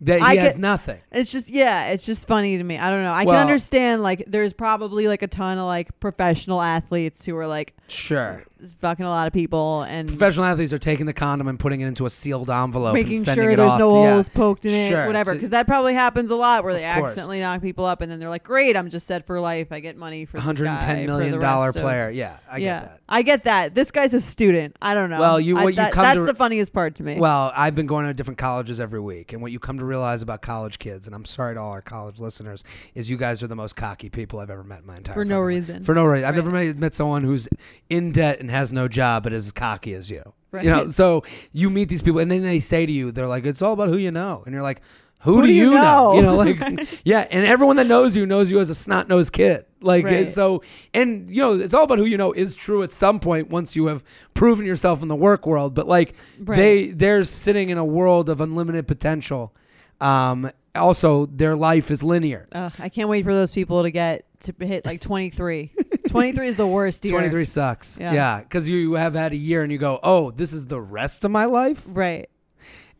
that 0.01 0.19
he 0.19 0.25
I 0.25 0.35
has 0.35 0.53
get- 0.55 0.59
nothing. 0.61 0.99
It's 1.11 1.31
just 1.31 1.49
yeah, 1.49 1.87
it's 1.87 2.05
just 2.05 2.27
funny 2.27 2.57
to 2.57 2.63
me. 2.63 2.77
I 2.77 2.89
don't 2.89 3.03
know. 3.03 3.11
I 3.11 3.23
Well- 3.23 3.35
can 3.35 3.41
understand 3.47 4.01
like 4.03 4.23
there's 4.27 4.53
probably 4.53 5.07
like 5.07 5.21
a 5.21 5.27
ton 5.27 5.57
of 5.57 5.65
like 5.65 5.97
professional 5.99 6.61
athletes 6.61 7.25
who 7.25 7.35
are 7.37 7.47
like 7.47 7.73
Sure. 7.87 8.43
Fucking 8.81 9.05
a 9.05 9.09
lot 9.09 9.25
of 9.27 9.33
people 9.33 9.83
and 9.83 10.09
Professional 10.09 10.45
athletes 10.45 10.73
are 10.73 10.77
taking 10.79 11.05
the 11.05 11.13
condom 11.13 11.47
and 11.47 11.57
putting 11.59 11.81
it 11.81 11.87
into 11.87 12.05
a 12.05 12.09
sealed 12.09 12.49
envelope 12.49 12.93
making 12.93 13.17
and 13.17 13.25
sending 13.25 13.45
sure 13.45 13.51
it 13.51 13.55
there's 13.57 13.71
off. 13.71 13.79
no 13.79 13.89
to- 13.89 13.95
yeah. 14.01 14.11
holes 14.13 14.29
poked 14.29 14.65
in 14.65 14.91
Sure, 14.91 15.03
it, 15.03 15.07
whatever. 15.07 15.33
Because 15.33 15.51
that 15.51 15.65
probably 15.67 15.93
happens 15.93 16.29
a 16.29 16.35
lot 16.35 16.63
where 16.63 16.73
they 16.73 16.85
Of 16.85 16.95
course. 16.95 17.07
accidentally 17.09 17.39
knock 17.39 17.61
people 17.61 17.85
up 17.85 18.01
and 18.01 18.11
then 18.11 18.19
they're 18.19 18.29
like, 18.29 18.43
"Great, 18.43 18.75
I'm 18.75 18.89
just 18.89 19.07
set 19.07 19.25
for 19.25 19.39
life. 19.39 19.71
I 19.71 19.79
get 19.79 19.95
money 19.97 20.25
for 20.25 20.39
this 20.39 20.59
guy 20.59 20.79
$110 20.79 20.81
for 20.81 21.05
million 21.05 21.31
the 21.31 21.37
dollar 21.39 21.65
rest 21.67 21.77
of-" 21.77 21.81
player. 21.83 22.09
Yeah, 22.09 22.37
I 22.51 22.57
yeah, 22.57 22.79
get 22.79 22.85
that. 22.89 22.99
I 23.09 23.21
get 23.21 23.43
that. 23.45 23.75
This 23.75 23.91
guy's 23.91 24.13
a 24.13 24.21
student. 24.21 24.75
I 24.81 24.93
don't 24.93 25.09
know. 25.09 25.19
Well, 25.19 25.39
you- 25.39 25.57
I- 25.57 25.63
what 25.63 25.69
you 25.73 25.75
that- 25.77 25.93
come 25.93 26.03
that's 26.03 26.17
to- 26.19 26.25
the 26.25 26.33
funniest 26.35 26.73
part 26.73 26.95
to 26.95 27.03
me. 27.03 27.17
Well, 27.17 27.51
I've 27.55 27.75
been 27.75 27.87
going 27.87 28.05
to 28.05 28.13
different 28.13 28.37
colleges 28.37 28.79
every 28.79 28.99
week, 28.99 29.33
and 29.33 29.41
what 29.41 29.51
you 29.51 29.59
come 29.59 29.77
to 29.79 29.85
realize 29.85 30.21
about 30.21 30.41
college 30.41 30.79
kids, 30.79 31.05
and 31.07 31.15
I'm 31.15 31.25
sorry 31.25 31.55
to 31.55 31.61
all 31.61 31.71
our 31.71 31.81
college 31.81 32.19
listeners, 32.19 32.63
is 32.93 33.09
you 33.09 33.17
guys 33.17 33.41
are 33.41 33.47
the 33.47 33.55
most 33.55 33.75
cocky 33.75 34.09
people 34.09 34.39
I've 34.39 34.49
ever 34.49 34.63
met 34.63 34.81
in 34.81 34.85
my 34.87 34.97
entire 34.97 35.15
life. 35.15 35.21
for 35.21 35.25
no 35.25 35.35
fucking 35.35 35.41
life. 35.43 35.47
reason. 35.69 35.83
For 35.83 35.95
no 35.95 36.03
reason. 36.05 36.27
I've 36.27 36.35
never 36.35 36.49
met, 36.51 36.77
met 36.77 36.93
someone 36.93 37.23
who's 37.23 37.47
in 37.89 38.11
debt 38.11 38.39
and 38.39 38.48
has 38.49 38.71
no 38.71 38.87
job 38.87 39.23
but 39.23 39.33
is 39.33 39.47
as 39.47 39.51
cocky 39.51 39.93
as 39.93 40.09
you. 40.09 40.33
right. 40.51 40.63
You 40.63 40.69
know, 40.69 40.89
so 40.89 41.23
you 41.51 41.69
meet 41.69 41.89
these 41.89 42.01
people 42.01 42.19
and 42.19 42.29
then 42.31 42.43
they 42.43 42.59
say 42.59 42.85
to 42.85 42.91
you, 42.91 43.11
they're 43.11 43.27
like, 43.27 43.45
it's 43.45 43.61
all 43.61 43.73
about 43.73 43.89
who 43.89 43.97
you 43.97 44.11
know. 44.11 44.43
And 44.45 44.53
you're 44.53 44.63
like, 44.63 44.81
who, 45.23 45.35
Who 45.35 45.41
do, 45.41 45.47
do 45.47 45.53
you 45.53 45.71
know? 45.71 45.81
know? 45.81 46.13
You 46.15 46.21
know, 46.21 46.35
like, 46.37 46.87
yeah. 47.03 47.27
And 47.29 47.45
everyone 47.45 47.75
that 47.75 47.87
knows 47.87 48.15
you 48.15 48.25
knows 48.25 48.49
you 48.49 48.59
as 48.61 48.69
a 48.69 48.75
snot 48.75 49.09
nosed 49.09 49.33
kid. 49.33 49.65
Like, 49.81 50.05
Right. 50.05 50.31
so, 50.31 50.63
and, 50.93 51.29
you 51.29 51.41
know, 51.41 51.55
it's 51.55 51.73
all 51.73 51.83
about 51.83 51.97
who 51.97 52.05
you 52.05 52.15
know 52.17 52.31
is 52.31 52.55
true 52.55 52.83
at 52.83 52.93
some 52.93 53.19
point 53.19 53.49
once 53.49 53.75
you 53.75 53.87
have 53.87 54.01
proven 54.33 54.65
yourself 54.65 55.01
in 55.01 55.09
the 55.09 55.17
work 55.17 55.45
world. 55.45 55.73
But, 55.73 55.87
like, 55.89 56.15
Right. 56.39 56.55
they, 56.55 56.87
they're 56.91 57.25
sitting 57.25 57.69
in 57.69 57.77
a 57.77 57.83
world 57.83 58.29
of 58.29 58.39
unlimited 58.39 58.87
potential. 58.87 59.53
Um, 59.99 60.49
also, 60.73 61.25
their 61.25 61.57
life 61.57 61.91
is 61.91 62.01
linear. 62.01 62.47
I 62.53 62.87
can't 62.87 63.09
wait 63.09 63.25
for 63.25 63.33
those 63.33 63.51
people 63.51 63.83
to 63.83 63.91
get 63.91 64.23
to 64.41 64.53
hit 64.65 64.85
like 64.85 65.01
23. 65.01 65.73
23 66.09 66.47
is 66.47 66.55
the 66.55 66.67
worst 66.67 67.03
year. 67.05 67.11
23 67.13 67.45
sucks. 67.45 67.97
Yeah. 67.99 68.13
Yeah. 68.13 68.39
Because 68.41 68.67
you 68.67 68.93
have 68.93 69.13
had 69.13 69.31
a 69.31 69.35
year 69.37 69.63
and 69.63 69.71
you 69.71 69.77
go, 69.77 69.99
oh, 70.03 70.31
this 70.31 70.53
is 70.53 70.67
the 70.67 70.79
rest 70.81 71.23
of 71.25 71.31
my 71.31 71.45
life? 71.45 71.83
Right. 71.87 72.29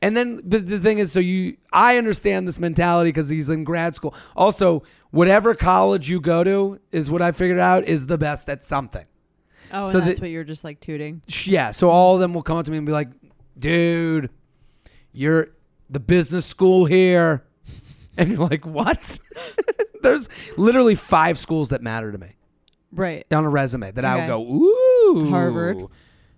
And 0.02 0.16
then, 0.16 0.40
but 0.46 0.68
the 0.68 0.80
thing 0.80 1.00
is, 1.00 1.12
so 1.12 1.20
you, 1.20 1.58
I 1.74 1.98
understand 1.98 2.48
this 2.48 2.60
mentality 2.60 3.10
because 3.10 3.28
he's 3.30 3.50
in 3.50 3.64
grad 3.66 3.96
school. 3.96 4.16
Also, 4.36 4.84
whatever 5.12 5.54
college 5.56 6.08
you 6.10 6.22
go 6.22 6.44
to 6.44 6.80
is 6.92 7.10
what 7.12 7.22
I 7.22 7.32
figured 7.34 7.60
out 7.60 7.84
is 7.86 8.08
the 8.08 8.18
best 8.18 8.48
at 8.48 8.64
something. 8.64 9.06
Oh, 9.74 9.84
So 9.84 10.00
and 10.00 10.08
that's 10.08 10.18
the- 10.20 10.24
what 10.24 10.30
you're 10.32 10.46
just 10.46 10.64
like 10.64 10.80
tooting. 10.80 11.22
Yeah. 11.44 11.72
So 11.72 11.90
all 11.90 12.16
of 12.16 12.22
them 12.22 12.34
will 12.34 12.44
come 12.44 12.58
up 12.58 12.66
to 12.66 12.72
me 12.72 12.78
and 12.78 12.86
be 12.86 12.94
like, 12.94 13.10
dude, 13.58 14.30
you're 15.12 15.50
the 15.90 16.00
business 16.00 16.46
school 16.46 16.86
here. 16.86 17.44
And 18.18 18.30
you're 18.32 18.48
like, 18.48 18.66
what? 18.66 19.20
There's 20.02 20.30
literally 20.58 20.96
five 20.96 21.38
schools 21.38 21.70
that 21.70 21.82
matter 21.82 22.12
to 22.12 22.18
me 22.18 22.34
Right. 22.92 23.26
on 23.32 23.46
a 23.46 23.50
resume 23.50 23.92
that 23.92 24.04
I 24.06 24.16
would 24.18 24.28
go, 24.28 24.42
ooh. 24.42 25.28
Harvard. 25.30 25.86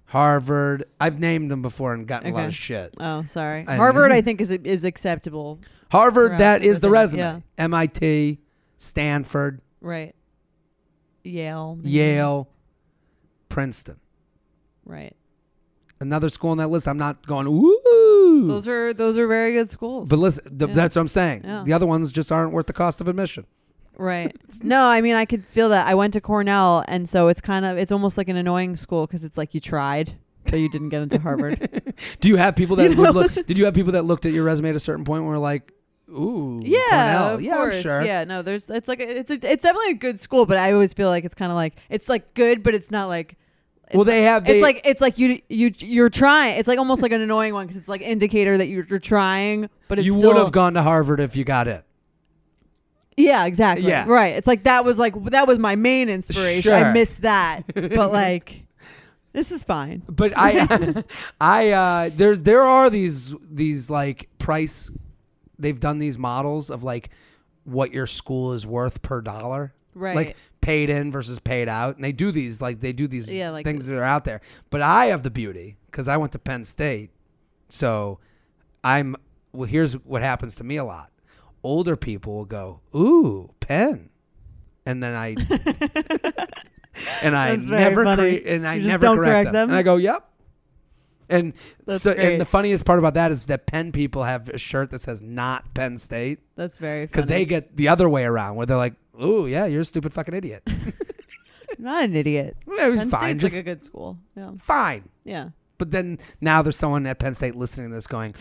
Harvard. 0.06 0.84
I've 1.00 1.20
named 1.20 1.50
them 1.50 1.62
before 1.62 1.94
and 1.94 2.06
gotten 2.06 2.32
a 2.32 2.34
lot 2.34 2.40
Okay. 2.42 2.48
of 2.48 2.56
shit. 2.56 2.94
Oh, 3.00 3.24
sorry. 3.26 3.66
I- 3.68 3.76
Harvard, 3.78 4.12
I 4.12 4.22
think 4.28 4.42
is 4.42 4.52
is 4.52 4.84
acceptable. 4.84 5.60
Harvard, 5.92 6.32
Right, 6.32 6.38
that 6.40 6.62
is 6.64 6.80
the 6.82 6.90
within- 6.90 7.02
resume. 7.02 7.20
yeah. 7.20 7.40
MIT, 7.58 8.40
Stanford, 8.78 9.62
Right. 9.82 10.14
Yale. 11.24 11.76
maybe. 11.78 11.90
Yale, 11.92 12.50
Princeton. 13.50 13.98
Right. 14.86 15.16
Another 16.00 16.30
school 16.30 16.50
on 16.52 16.58
that 16.58 16.70
list. 16.70 16.88
I'm 16.88 16.98
not 16.98 17.26
going, 17.28 17.48
ooh. 17.48 18.48
Those 18.48 18.68
are 18.68 18.94
those 18.94 19.18
are 19.18 19.28
very 19.28 19.54
good 19.54 19.70
schools. 19.70 20.10
but 20.10 20.18
listen, 20.20 20.58
th- 20.58 20.70
Yeah. 20.70 20.74
that's 20.76 20.96
what 20.96 21.02
I'm 21.04 21.08
saying. 21.08 21.42
Yeah. 21.44 21.64
The 21.66 21.74
other 21.74 21.86
ones 21.86 22.12
just 22.12 22.32
aren't 22.32 22.52
worth 22.54 22.66
the 22.68 22.74
cost 22.74 23.00
of 23.02 23.08
admission. 23.08 23.46
Right. 23.98 24.36
no, 24.64 24.84
I 24.84 25.02
mean 25.02 25.16
I 25.16 25.26
could 25.26 25.46
feel 25.46 25.70
that. 25.70 25.86
I 25.88 25.94
went 25.96 26.14
to 26.14 26.22
Cornell, 26.22 26.84
and 26.88 27.08
so 27.08 27.28
it's 27.28 27.42
kind 27.42 27.66
of 27.66 27.78
it's 27.78 27.92
almost 27.92 28.18
like 28.18 28.30
an 28.30 28.36
annoying 28.36 28.76
school 28.76 29.06
because 29.06 29.24
it's 29.24 29.38
like 29.38 29.54
you 29.54 29.60
tried, 29.60 30.14
but 30.46 30.56
you 30.58 30.70
didn't 30.70 30.90
get 30.90 31.02
into 31.02 31.20
Harvard. 31.20 31.94
Do 32.20 32.28
you 32.30 32.38
have 32.38 32.56
people 32.56 32.76
that 32.78 32.92
You 32.92 32.98
would 32.98 33.04
know? 33.04 33.12
look? 33.12 33.34
Did 33.46 33.58
you 33.58 33.66
have 33.66 33.74
people 33.74 33.92
that 33.94 34.06
looked 34.06 34.26
at 34.26 34.32
your 34.32 34.44
resume 34.44 34.70
at 34.70 34.76
a 34.76 34.80
certain 34.80 35.06
point 35.06 35.20
and 35.22 35.28
were 35.28 35.38
like, 35.38 35.72
"Ooh, 36.10 36.62
yeah, 36.64 36.80
Cornell. 36.90 37.36
of 37.36 37.42
yeah, 37.42 37.56
course. 37.58 37.76
I'm 37.78 37.82
sure." 37.84 38.02
Yeah, 38.04 38.24
no, 38.24 38.42
there's 38.42 38.70
it's 38.70 38.88
like 38.88 39.00
a, 39.00 39.20
it's 39.20 39.30
a, 39.32 39.36
it's 39.36 39.64
definitely 39.64 39.92
a 39.92 39.96
good 39.96 40.20
school, 40.20 40.46
but 40.46 40.58
I 40.58 40.72
always 40.72 40.94
feel 40.94 41.10
like 41.10 41.26
it's 41.26 41.36
kind 41.36 41.52
of 41.52 41.56
like 41.56 41.76
it's 41.90 42.10
like 42.10 42.34
good, 42.34 42.64
but 42.64 42.74
it's 42.74 42.90
not 42.92 43.08
like. 43.08 43.38
It's 43.88 43.98
Well, 43.98 44.06
they 44.06 44.24
have. 44.24 44.46
They, 44.46 44.54
it's 44.56 44.62
like 44.64 44.82
it's 44.86 45.02
like 45.02 45.18
you 45.18 45.42
you 45.50 45.74
you're 45.80 46.10
trying. 46.10 46.58
It's 46.58 46.68
like 46.68 46.80
almost 46.80 47.02
like 47.02 47.12
an 47.12 47.20
annoying 47.20 47.54
one 47.54 47.68
because 47.68 47.76
it's 47.78 47.90
like 47.90 48.00
indicator 48.00 48.58
that 48.58 48.68
you're, 48.68 48.86
you're 48.86 49.00
trying, 49.00 49.70
but 49.90 50.00
it's 50.00 50.06
you 50.06 50.14
still, 50.16 50.30
would 50.30 50.38
have 50.38 50.54
gone 50.54 50.76
to 50.76 50.82
Harvard 50.82 51.20
if 51.20 51.36
you 51.36 51.44
got 51.44 51.68
it. 51.68 51.84
Yeah, 53.22 53.46
exactly. 53.46 53.88
Yeah. 53.88 54.06
right. 54.08 54.36
It's 54.36 54.48
like 54.48 54.64
that 54.64 54.84
was 54.86 54.98
like 54.98 55.14
that 55.26 55.48
was 55.48 55.60
my 55.60 55.76
main 55.76 56.10
inspiration. 56.10 56.72
I 56.74 56.80
Sure. 56.82 56.94
missed 56.94 57.22
that, 57.22 57.64
but 57.74 58.12
like 58.12 58.66
This 59.34 59.52
is 59.52 59.64
fine. 59.64 60.04
But 60.10 60.34
I, 60.36 61.04
I 61.42 61.72
uh, 61.72 62.10
there's 62.14 62.42
there 62.44 62.64
are 62.64 62.90
these 62.90 63.34
these 63.50 63.90
like 63.90 64.30
price. 64.40 64.92
They've 65.60 65.80
done 65.80 66.00
these 66.00 66.18
models 66.18 66.70
of 66.72 66.84
like 66.84 67.10
what 67.64 67.94
your 67.94 68.08
school 68.08 68.54
is 68.54 68.66
worth 68.66 69.02
per 69.02 69.22
dollar. 69.22 69.74
Right. 69.94 70.16
Like 70.16 70.38
paid 70.62 70.90
in 70.90 71.12
versus 71.12 71.38
paid 71.40 71.68
out, 71.70 71.96
and 71.96 72.04
they 72.04 72.12
do 72.12 72.32
these 72.32 72.62
like 72.62 72.80
they 72.80 72.94
do 72.94 73.08
these 73.08 73.32
Yeah, 73.32 73.52
like- 73.52 73.66
things 73.66 73.88
that 73.88 73.98
are 73.98 74.04
out 74.04 74.24
there. 74.26 74.42
But 74.70 74.82
I 74.82 75.06
have 75.08 75.22
the 75.24 75.30
beauty 75.32 75.78
because 75.88 76.08
I 76.08 76.18
went 76.18 76.32
to 76.34 76.40
Penn 76.40 76.64
State, 76.66 77.12
so 77.70 78.20
I'm. 78.84 79.16
Well, 79.54 79.68
here's 79.68 79.94
what 79.94 80.22
happens 80.22 80.56
to 80.56 80.64
me 80.64 80.78
a 80.78 80.84
lot. 80.86 81.11
Older 81.64 81.96
people 81.96 82.34
will 82.36 82.46
go, 82.46 82.80
"Ooh, 82.96 83.54
Penn," 83.60 84.10
and 84.86 85.02
then 85.04 85.14
I 85.16 85.36
and 87.22 87.36
I 87.36 87.56
never 87.56 88.04
cre- 88.04 88.48
and 88.48 88.68
I 88.68 88.78
never 88.80 89.08
correct, 89.08 89.24
correct 89.24 89.46
them. 89.48 89.54
them? 89.54 89.70
and 89.70 89.78
I 89.78 89.84
go, 89.84 89.98
"Yep." 89.98 90.28
And 91.30 91.54
That's 91.86 92.04
so, 92.04 92.14
great. 92.14 92.34
and 92.34 92.42
the 92.42 92.46
funniest 92.46 92.84
part 92.84 93.00
about 93.00 93.14
that 93.14 93.32
is 93.32 93.44
that 93.44 93.66
Penn 93.66 93.94
people 93.94 94.24
have 94.26 94.50
a 94.50 94.58
shirt 94.58 94.90
that 94.92 95.02
says 95.02 95.22
"Not 95.22 95.74
Penn 95.74 95.98
State" 95.98 96.40
That's 96.56 96.78
very 96.78 97.02
funny. 97.06 97.08
because 97.08 97.28
they 97.28 97.46
get 97.46 97.78
the 97.78 97.88
other 97.88 98.10
way 98.10 98.24
around, 98.26 98.56
where 98.58 98.66
they're 98.66 98.76
like, 98.78 98.96
"Ooh, 99.24 99.48
yeah, 99.48 99.66
you're 99.66 99.82
a 99.82 99.86
stupid 99.86 100.14
fucking 100.14 100.34
idiot." 100.34 100.68
Not 101.80 102.04
an 102.04 102.16
idiot. 102.16 102.58
It 102.68 102.90
was 102.92 103.00
Penn 103.00 103.10
fine, 103.10 103.20
State's 103.40 103.42
just 103.42 103.54
like 103.56 103.62
a 103.62 103.64
good 103.64 103.82
school. 103.82 104.18
Yeah. 104.36 104.52
fine. 104.60 105.10
Yeah. 105.24 105.50
But 105.82 105.90
then 105.90 106.20
now 106.42 106.62
there's 106.62 106.76
someone 106.76 107.08
at 107.08 107.18
Penn 107.18 107.34
State 107.34 107.56
listening 107.56 107.90
to 107.90 107.96
this 107.96 108.06
going, 108.06 108.36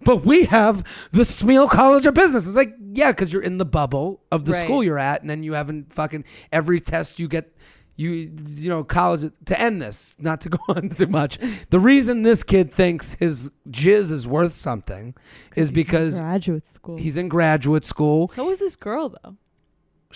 but 0.00 0.24
we 0.24 0.46
have 0.46 0.82
the 1.12 1.24
Smeal 1.24 1.68
College 1.68 2.06
of 2.06 2.14
Business. 2.14 2.46
It's 2.46 2.56
like, 2.56 2.74
yeah, 2.94 3.12
because 3.12 3.34
you're 3.34 3.42
in 3.42 3.58
the 3.58 3.66
bubble 3.66 4.22
of 4.32 4.46
the 4.46 4.52
Right. 4.52 4.64
school 4.64 4.82
you're 4.82 4.98
at, 4.98 5.20
and 5.20 5.28
then 5.28 5.42
you 5.42 5.52
haven't 5.52 5.92
fucking 5.92 6.24
every 6.50 6.80
test 6.80 7.18
you 7.18 7.28
get. 7.28 7.54
You 7.98 8.30
you 8.46 8.68
know 8.70 8.82
college 8.84 9.30
to 9.46 9.60
end 9.60 9.80
this 9.82 10.14
not 10.18 10.40
to 10.42 10.48
go 10.56 10.58
on 10.68 10.88
too 10.88 11.06
much. 11.06 11.38
The 11.70 11.80
reason 11.80 12.22
this 12.22 12.42
kid 12.42 12.72
thinks 12.72 13.12
his 13.14 13.50
jizz 13.70 14.10
is 14.10 14.26
worth 14.26 14.52
something 14.54 15.14
is 15.54 15.68
He's 15.68 15.68
in 15.68 15.74
because 15.74 16.18
graduate 16.20 16.66
school. 16.68 16.96
he's 16.98 17.16
in 17.18 17.28
graduate 17.28 17.84
school. 17.84 18.28
so 18.28 18.48
is 18.50 18.58
this 18.58 18.76
girl 18.76 19.10
though. 19.22 19.36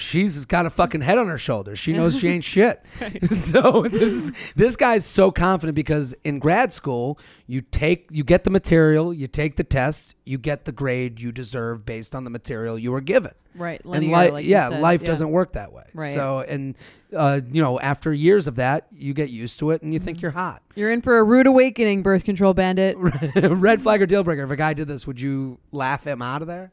She's 0.00 0.44
got 0.44 0.66
a 0.66 0.70
fucking 0.70 1.00
head 1.02 1.18
on 1.18 1.28
her 1.28 1.38
shoulders. 1.38 1.78
She 1.78 1.92
knows 1.92 2.18
she 2.18 2.28
ain't 2.28 2.44
shit. 2.54 2.82
so 3.30 3.82
this 3.90 4.32
this 4.56 4.76
guy's 4.76 5.04
so 5.04 5.30
confident 5.30 5.76
because 5.76 6.14
in 6.24 6.38
grad 6.38 6.72
school 6.72 7.18
you 7.46 7.60
take 7.60 8.06
you 8.10 8.24
get 8.24 8.44
the 8.44 8.50
material, 8.50 9.12
you 9.12 9.26
take 9.28 9.56
the 9.56 9.64
test, 9.64 10.14
you 10.24 10.38
get 10.38 10.64
the 10.64 10.72
grade 10.72 11.20
you 11.20 11.32
deserve 11.32 11.84
based 11.84 12.14
on 12.14 12.24
the 12.24 12.30
material 12.30 12.78
you 12.78 12.92
were 12.92 13.00
given. 13.00 13.32
Right. 13.54 13.80
and 13.82 13.90
Linear, 13.90 14.16
li- 14.26 14.30
like 14.30 14.46
yeah, 14.46 14.68
life 14.68 15.00
Yeah. 15.02 15.06
doesn't 15.08 15.30
work 15.30 15.52
that 15.54 15.72
way. 15.72 15.82
Right. 15.92 16.14
So 16.14 16.40
and 16.40 16.76
uh, 17.16 17.40
you 17.50 17.60
know 17.60 17.80
after 17.80 18.12
years 18.12 18.46
of 18.46 18.54
that, 18.56 18.86
you 18.92 19.12
get 19.12 19.30
used 19.30 19.58
to 19.58 19.70
it 19.72 19.82
and 19.82 19.92
you 19.92 19.98
think 19.98 20.18
Mm-hmm. 20.18 20.22
you're 20.26 20.30
hot. 20.32 20.62
You're 20.76 20.92
in 20.92 21.02
for 21.02 21.18
a 21.18 21.24
rude 21.24 21.46
awakening, 21.48 22.02
birth 22.02 22.24
control 22.24 22.54
bandit. 22.54 22.96
Red 23.36 23.82
flag 23.82 24.00
or 24.02 24.06
deal 24.06 24.22
breaker. 24.22 24.44
If 24.44 24.50
a 24.50 24.56
guy 24.56 24.72
did 24.74 24.86
this, 24.88 25.06
would 25.06 25.20
you 25.20 25.58
laugh 25.72 26.06
him 26.06 26.22
out 26.22 26.42
of 26.42 26.48
there? 26.48 26.70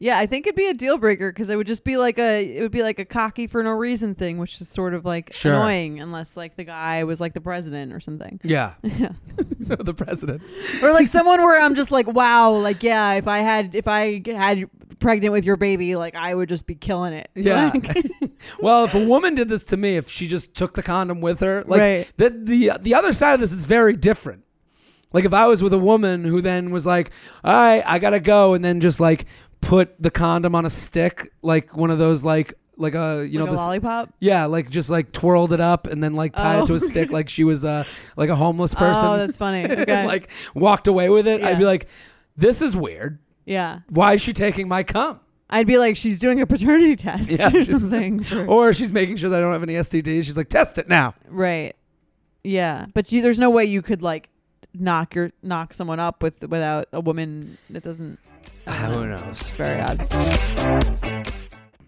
Yeah, 0.00 0.16
I 0.16 0.26
think 0.26 0.46
it'd 0.46 0.54
be 0.54 0.66
a 0.68 0.74
deal 0.74 0.96
breaker 0.96 1.32
because 1.32 1.50
it 1.50 1.56
would 1.56 1.66
just 1.66 1.82
be 1.82 1.96
like 1.96 2.18
a 2.20 2.44
it 2.56 2.62
would 2.62 2.70
be 2.70 2.82
like 2.84 2.98
a 3.00 3.04
cocky 3.04 3.46
for 3.48 3.62
no 3.64 3.70
reason 3.70 4.14
thing, 4.14 4.38
which 4.38 4.60
is 4.60 4.68
sort 4.68 4.94
of 4.94 5.04
like 5.04 5.32
Sure. 5.32 5.54
annoying 5.54 5.98
unless 6.00 6.36
like 6.36 6.56
the 6.56 6.62
guy 6.64 7.02
was 7.04 7.20
like 7.20 7.34
the 7.34 7.40
president 7.40 7.92
or 7.92 7.98
something. 7.98 8.38
Yeah, 8.44 8.74
Yeah. 8.82 9.10
the 9.58 9.94
president. 9.94 10.42
or 10.82 10.92
like 10.92 11.08
someone 11.08 11.40
where 11.42 11.60
I'm 11.60 11.74
just 11.74 11.90
like, 11.90 12.06
wow, 12.06 12.52
like 12.52 12.82
yeah, 12.84 13.14
if 13.14 13.26
I 13.26 13.38
had 13.38 13.74
if 13.74 13.88
I 13.88 14.22
had 14.26 14.70
pregnant 15.00 15.32
with 15.32 15.44
your 15.44 15.56
baby, 15.56 15.96
like 15.96 16.14
I 16.14 16.32
would 16.34 16.48
just 16.48 16.66
be 16.66 16.74
killing 16.76 17.12
it. 17.12 17.30
Yeah. 17.34 17.72
Like- 17.74 18.06
well, 18.60 18.84
if 18.84 18.94
a 18.94 19.04
woman 19.04 19.34
did 19.34 19.48
this 19.48 19.64
to 19.66 19.76
me, 19.76 19.96
if 19.96 20.08
she 20.08 20.28
just 20.28 20.54
took 20.54 20.74
the 20.74 20.82
condom 20.82 21.20
with 21.20 21.40
her, 21.40 21.64
like 21.66 21.80
Right. 21.80 22.12
the 22.18 22.30
the 22.30 22.72
the 22.80 22.94
other 22.94 23.12
side 23.12 23.34
of 23.34 23.40
this 23.40 23.50
is 23.52 23.64
very 23.64 23.96
different. 23.96 24.44
Like 25.12 25.24
if 25.24 25.32
I 25.32 25.46
was 25.46 25.62
with 25.62 25.72
a 25.72 25.78
woman 25.78 26.24
who 26.24 26.40
then 26.42 26.70
was 26.70 26.86
like, 26.86 27.10
"All 27.42 27.52
right, 27.56 27.82
I 27.84 27.98
gotta 27.98 28.20
go," 28.20 28.54
and 28.54 28.64
then 28.64 28.80
just 28.80 29.00
like 29.00 29.26
put 29.60 30.00
the 30.00 30.10
condom 30.10 30.54
on 30.54 30.64
a 30.66 30.70
stick, 30.70 31.32
like 31.42 31.76
one 31.76 31.90
of 31.90 31.98
those 31.98 32.24
like 32.24 32.54
like 32.76 32.94
a 32.94 33.26
you 33.28 33.38
like 33.40 33.46
know 33.46 33.46
a 33.46 33.50
this. 33.50 33.56
lollipop. 33.58 34.14
Yeah, 34.20 34.46
like 34.46 34.70
just 34.70 34.88
like 34.90 35.10
twirled 35.12 35.52
it 35.52 35.60
up 35.60 35.86
and 35.86 36.02
then 36.02 36.14
like 36.14 36.36
tied 36.36 36.60
Oh. 36.60 36.62
it 36.64 36.66
to 36.68 36.74
a 36.74 36.80
stick 36.80 37.10
like 37.10 37.28
she 37.28 37.42
was 37.44 37.64
uh 37.64 37.84
like 38.16 38.30
a 38.30 38.36
homeless 38.36 38.74
person. 38.74 39.04
Oh, 39.04 39.16
that's 39.16 39.36
funny. 39.36 39.64
and, 39.88 40.06
like 40.06 40.28
walked 40.54 40.86
away 40.86 41.08
with 41.08 41.26
it. 41.26 41.42
I'd 41.42 41.58
be 41.58 41.64
like, 41.64 41.88
"This 42.36 42.62
is 42.62 42.76
weird. 42.76 43.18
yeah. 43.46 43.80
Why 43.88 44.14
is 44.14 44.20
she 44.22 44.32
taking 44.32 44.68
my 44.68 44.82
cum?" 44.84 45.20
I'd 45.50 45.66
be 45.66 45.78
like, 45.78 45.96
she's 45.96 46.18
doing 46.20 46.40
a 46.42 46.46
paternity 46.46 46.94
test 47.08 47.30
Yeah, 47.30 47.48
or 47.48 47.50
she's- 47.52 47.68
something. 47.68 48.22
for- 48.22 48.46
Or 48.46 48.74
she's 48.74 48.92
making 48.92 49.16
sure 49.16 49.30
that 49.30 49.38
I 49.38 49.40
don't 49.40 49.52
have 49.54 49.62
any 49.62 49.74
STDs. 49.74 50.24
She's 50.24 50.36
like, 50.36 50.48
"Test 50.50 50.78
it 50.78 50.88
now." 50.88 51.14
right. 51.28 51.74
Yeah, 52.44 52.86
but 52.94 53.10
you, 53.10 53.20
there's 53.20 53.38
no 53.38 53.50
way 53.50 53.64
you 53.64 53.82
could 53.82 54.00
like 54.02 54.28
knock 54.72 55.14
your 55.16 55.32
knock 55.42 55.74
someone 55.74 55.98
up 55.98 56.22
with 56.22 56.40
without 56.42 56.86
a 56.92 57.00
woman. 57.00 57.58
that 57.70 57.82
doesn't. 57.82 58.18
I 58.68 58.88
don't 58.92 59.10
know. 59.10 59.16
Who 59.16 59.22
uh, 59.22 59.26
knows? 59.26 59.42
Very 59.56 59.80
odd. 59.80 59.98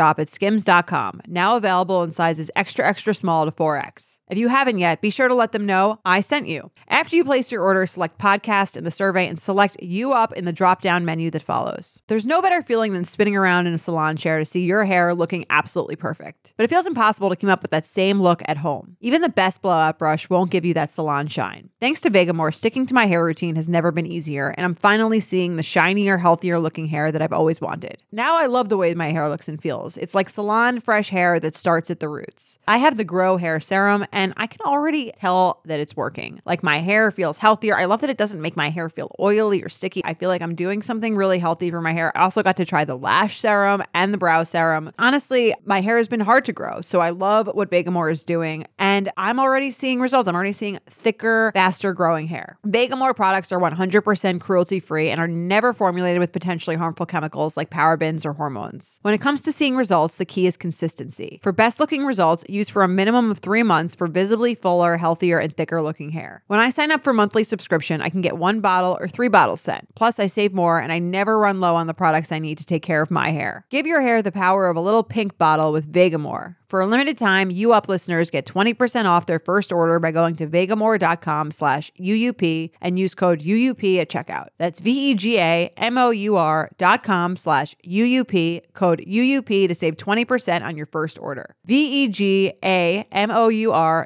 at 0.00 0.30
skims.com, 0.30 1.20
now 1.26 1.56
available 1.56 2.02
in 2.02 2.12
sizes 2.12 2.50
extra, 2.56 2.86
extra 2.86 3.14
small 3.14 3.44
to 3.44 3.52
4X. 3.52 4.20
If 4.30 4.38
you 4.38 4.46
haven't 4.46 4.78
yet, 4.78 5.00
be 5.00 5.10
sure 5.10 5.26
to 5.26 5.34
let 5.34 5.50
them 5.50 5.66
know 5.66 5.98
I 6.04 6.20
sent 6.20 6.46
you. 6.46 6.70
After 6.86 7.16
you 7.16 7.24
place 7.24 7.50
your 7.50 7.62
order, 7.62 7.84
select 7.84 8.16
podcast 8.18 8.76
in 8.76 8.84
the 8.84 8.90
survey 8.92 9.26
and 9.26 9.40
select 9.40 9.82
you 9.82 10.12
up 10.12 10.32
in 10.34 10.44
the 10.44 10.52
drop 10.52 10.82
down 10.82 11.04
menu 11.04 11.32
that 11.32 11.42
follows. 11.42 12.00
There's 12.06 12.26
no 12.28 12.40
better 12.40 12.62
feeling 12.62 12.92
than 12.92 13.04
spinning 13.04 13.34
around 13.34 13.66
in 13.66 13.74
a 13.74 13.78
salon 13.78 14.16
chair 14.16 14.38
to 14.38 14.44
see 14.44 14.64
your 14.64 14.84
hair 14.84 15.14
looking 15.14 15.46
absolutely 15.50 15.96
perfect. 15.96 16.54
But 16.56 16.62
it 16.62 16.70
feels 16.70 16.86
impossible 16.86 17.28
to 17.28 17.34
come 17.34 17.50
up 17.50 17.62
with 17.62 17.72
that 17.72 17.86
same 17.86 18.22
look 18.22 18.40
at 18.46 18.58
home. 18.58 18.96
Even 19.00 19.20
the 19.20 19.28
best 19.28 19.62
blowout 19.62 19.98
brush 19.98 20.30
won't 20.30 20.52
give 20.52 20.64
you 20.64 20.74
that 20.74 20.92
salon 20.92 21.26
shine. 21.26 21.68
Thanks 21.80 22.00
to 22.02 22.10
Vegamour, 22.10 22.54
sticking 22.54 22.86
to 22.86 22.94
my 22.94 23.06
hair 23.06 23.24
routine 23.24 23.56
has 23.56 23.68
never 23.68 23.90
been 23.90 24.06
easier, 24.06 24.50
and 24.50 24.64
I'm 24.64 24.74
finally 24.74 25.18
seeing 25.18 25.56
the 25.56 25.64
shinier, 25.64 26.18
healthier 26.18 26.60
looking 26.60 26.86
hair 26.86 27.10
that 27.10 27.20
I've 27.20 27.32
always 27.32 27.60
wanted. 27.60 28.00
Now 28.12 28.38
I 28.38 28.46
love 28.46 28.68
the 28.68 28.76
way 28.76 28.94
my 28.94 29.10
hair 29.10 29.28
looks 29.28 29.48
and 29.48 29.60
feels. 29.60 29.89
It's 29.96 30.14
like 30.14 30.28
salon 30.28 30.80
fresh 30.80 31.08
hair 31.10 31.40
that 31.40 31.54
starts 31.54 31.90
at 31.90 32.00
the 32.00 32.08
roots. 32.08 32.58
I 32.66 32.78
have 32.78 32.96
the 32.96 33.04
Grow 33.04 33.36
Hair 33.36 33.60
Serum, 33.60 34.06
and 34.12 34.32
I 34.36 34.46
can 34.46 34.60
already 34.66 35.12
tell 35.12 35.60
that 35.64 35.80
it's 35.80 35.96
working. 35.96 36.40
Like 36.44 36.62
my 36.62 36.78
hair 36.78 37.10
feels 37.10 37.38
healthier. 37.38 37.76
I 37.76 37.86
love 37.86 38.00
that 38.00 38.10
it 38.10 38.18
doesn't 38.18 38.40
make 38.40 38.56
my 38.56 38.70
hair 38.70 38.88
feel 38.88 39.14
oily 39.20 39.62
or 39.62 39.68
sticky. 39.68 40.02
I 40.04 40.14
feel 40.14 40.28
like 40.28 40.42
I'm 40.42 40.54
doing 40.54 40.82
something 40.82 41.16
really 41.16 41.38
healthy 41.38 41.70
for 41.70 41.80
my 41.80 41.92
hair. 41.92 42.16
I 42.16 42.22
also 42.22 42.42
got 42.42 42.56
to 42.58 42.64
try 42.64 42.84
the 42.84 42.96
lash 42.96 43.38
serum 43.38 43.82
and 43.94 44.12
the 44.12 44.18
brow 44.18 44.42
serum. 44.42 44.92
Honestly, 44.98 45.54
my 45.64 45.80
hair 45.80 45.96
has 45.96 46.08
been 46.08 46.20
hard 46.20 46.44
to 46.46 46.52
grow, 46.52 46.80
so 46.80 47.00
I 47.00 47.10
love 47.10 47.48
what 47.48 47.70
Vegamour 47.70 48.10
is 48.10 48.24
doing, 48.24 48.66
and 48.78 49.10
I'm 49.16 49.38
already 49.40 49.70
seeing 49.70 50.00
results. 50.00 50.28
I'm 50.28 50.34
already 50.34 50.52
seeing 50.52 50.78
thicker, 50.86 51.50
faster 51.54 51.92
growing 51.92 52.26
hair. 52.26 52.58
Vegamour 52.66 53.14
products 53.14 53.52
are 53.52 53.58
100% 53.58 54.40
cruelty 54.40 54.80
free 54.80 55.10
and 55.10 55.20
are 55.20 55.28
never 55.28 55.72
formulated 55.72 56.20
with 56.20 56.32
potentially 56.32 56.76
harmful 56.76 57.06
chemicals 57.06 57.56
like 57.56 57.70
parabens 57.70 58.24
or 58.24 58.32
hormones. 58.32 58.98
When 59.02 59.14
it 59.14 59.20
comes 59.20 59.42
to 59.42 59.52
seeing 59.52 59.76
results, 59.80 60.16
the 60.16 60.26
key 60.26 60.46
is 60.46 60.58
consistency. 60.58 61.40
For 61.42 61.52
best 61.52 61.80
looking 61.80 62.04
results, 62.04 62.44
use 62.48 62.68
for 62.68 62.82
a 62.82 62.88
minimum 62.88 63.30
of 63.30 63.38
three 63.38 63.62
months 63.62 63.94
for 63.94 64.06
visibly 64.06 64.54
fuller, 64.54 64.98
healthier, 64.98 65.38
and 65.38 65.50
thicker 65.50 65.80
looking 65.80 66.10
hair. 66.10 66.44
When 66.48 66.60
I 66.60 66.68
sign 66.68 66.92
up 66.92 67.02
for 67.02 67.14
monthly 67.14 67.42
subscription, 67.42 68.02
I 68.02 68.10
can 68.10 68.20
get 68.20 68.36
one 68.36 68.60
bottle 68.60 68.98
or 69.00 69.08
three 69.08 69.28
bottles 69.28 69.62
sent. 69.62 69.92
Plus, 69.94 70.20
I 70.20 70.26
save 70.26 70.52
more 70.52 70.78
and 70.78 70.92
I 70.92 70.98
never 70.98 71.38
run 71.38 71.60
low 71.60 71.74
on 71.74 71.86
the 71.86 71.94
products 71.94 72.30
I 72.30 72.38
need 72.38 72.58
to 72.58 72.66
take 72.66 72.82
care 72.82 73.00
of 73.00 73.10
my 73.10 73.30
hair. 73.30 73.64
Give 73.70 73.86
your 73.86 74.02
hair 74.02 74.22
the 74.22 74.30
power 74.30 74.68
of 74.68 74.76
a 74.76 74.80
little 74.80 75.02
pink 75.02 75.38
bottle 75.38 75.72
with 75.72 75.90
Vegamour. 75.90 76.56
For 76.70 76.80
a 76.80 76.86
limited 76.86 77.18
time, 77.18 77.50
you 77.50 77.72
up 77.72 77.88
listeners 77.88 78.30
get 78.30 78.46
20% 78.46 79.04
off 79.06 79.26
their 79.26 79.40
first 79.40 79.72
order 79.72 79.98
by 79.98 80.12
going 80.12 80.36
to 80.36 80.46
vegamour.com 80.46 81.50
slash 81.50 81.90
UUP 81.98 82.70
and 82.80 82.96
use 82.96 83.12
code 83.16 83.40
UUP 83.40 83.98
at 83.98 84.08
checkout. 84.08 84.50
That's 84.56 84.78
E 84.78 84.84
V-E-G-A-M-O-U-R 84.84 86.70
dot 86.78 87.02
com 87.02 87.34
slash 87.34 87.74
UUP, 87.84 88.62
code 88.72 89.02
UUP 89.04 89.66
to 89.66 89.74
save 89.74 89.96
20% 89.96 90.64
on 90.64 90.76
your 90.76 90.86
first 90.86 91.18
order. 91.18 91.56
V-E-G-A-M-O-U-R 91.64 92.08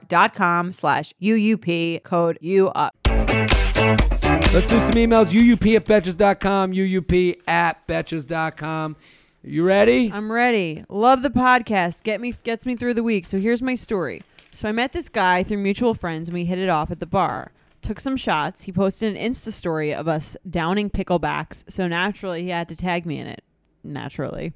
dot 0.08 0.34
com 0.34 0.72
slash 0.72 1.12
UUP, 1.20 2.02
code 2.02 2.38
UUP. 2.42 2.90
Let's 4.54 4.68
do 4.68 4.80
some 4.80 4.92
emails. 4.92 5.34
UUP 5.34 5.76
at 5.76 5.84
betches.com. 5.84 6.72
UUP 6.72 7.36
at 7.46 7.86
betches.com. 7.86 8.96
You 9.46 9.62
ready? 9.62 10.10
I'm 10.10 10.32
ready. 10.32 10.86
Love 10.88 11.20
the 11.20 11.28
podcast. 11.28 12.02
Get 12.02 12.18
me 12.18 12.32
gets 12.44 12.64
me 12.64 12.76
through 12.76 12.94
the 12.94 13.02
week. 13.02 13.26
So 13.26 13.38
here's 13.38 13.60
my 13.60 13.74
story. 13.74 14.22
So 14.54 14.68
I 14.70 14.72
met 14.72 14.92
this 14.92 15.10
guy 15.10 15.42
through 15.42 15.58
mutual 15.58 15.92
friends 15.92 16.28
and 16.28 16.34
we 16.34 16.46
hit 16.46 16.58
it 16.58 16.70
off 16.70 16.90
at 16.90 16.98
the 16.98 17.06
bar. 17.06 17.52
Took 17.82 18.00
some 18.00 18.16
shots. 18.16 18.62
He 18.62 18.72
posted 18.72 19.14
an 19.14 19.22
Insta 19.22 19.52
story 19.52 19.92
of 19.92 20.08
us 20.08 20.38
downing 20.48 20.88
picklebacks. 20.88 21.70
So 21.70 21.86
naturally 21.86 22.44
he 22.44 22.48
had 22.48 22.70
to 22.70 22.76
tag 22.76 23.04
me 23.04 23.18
in 23.18 23.26
it. 23.26 23.44
Naturally. 23.82 24.54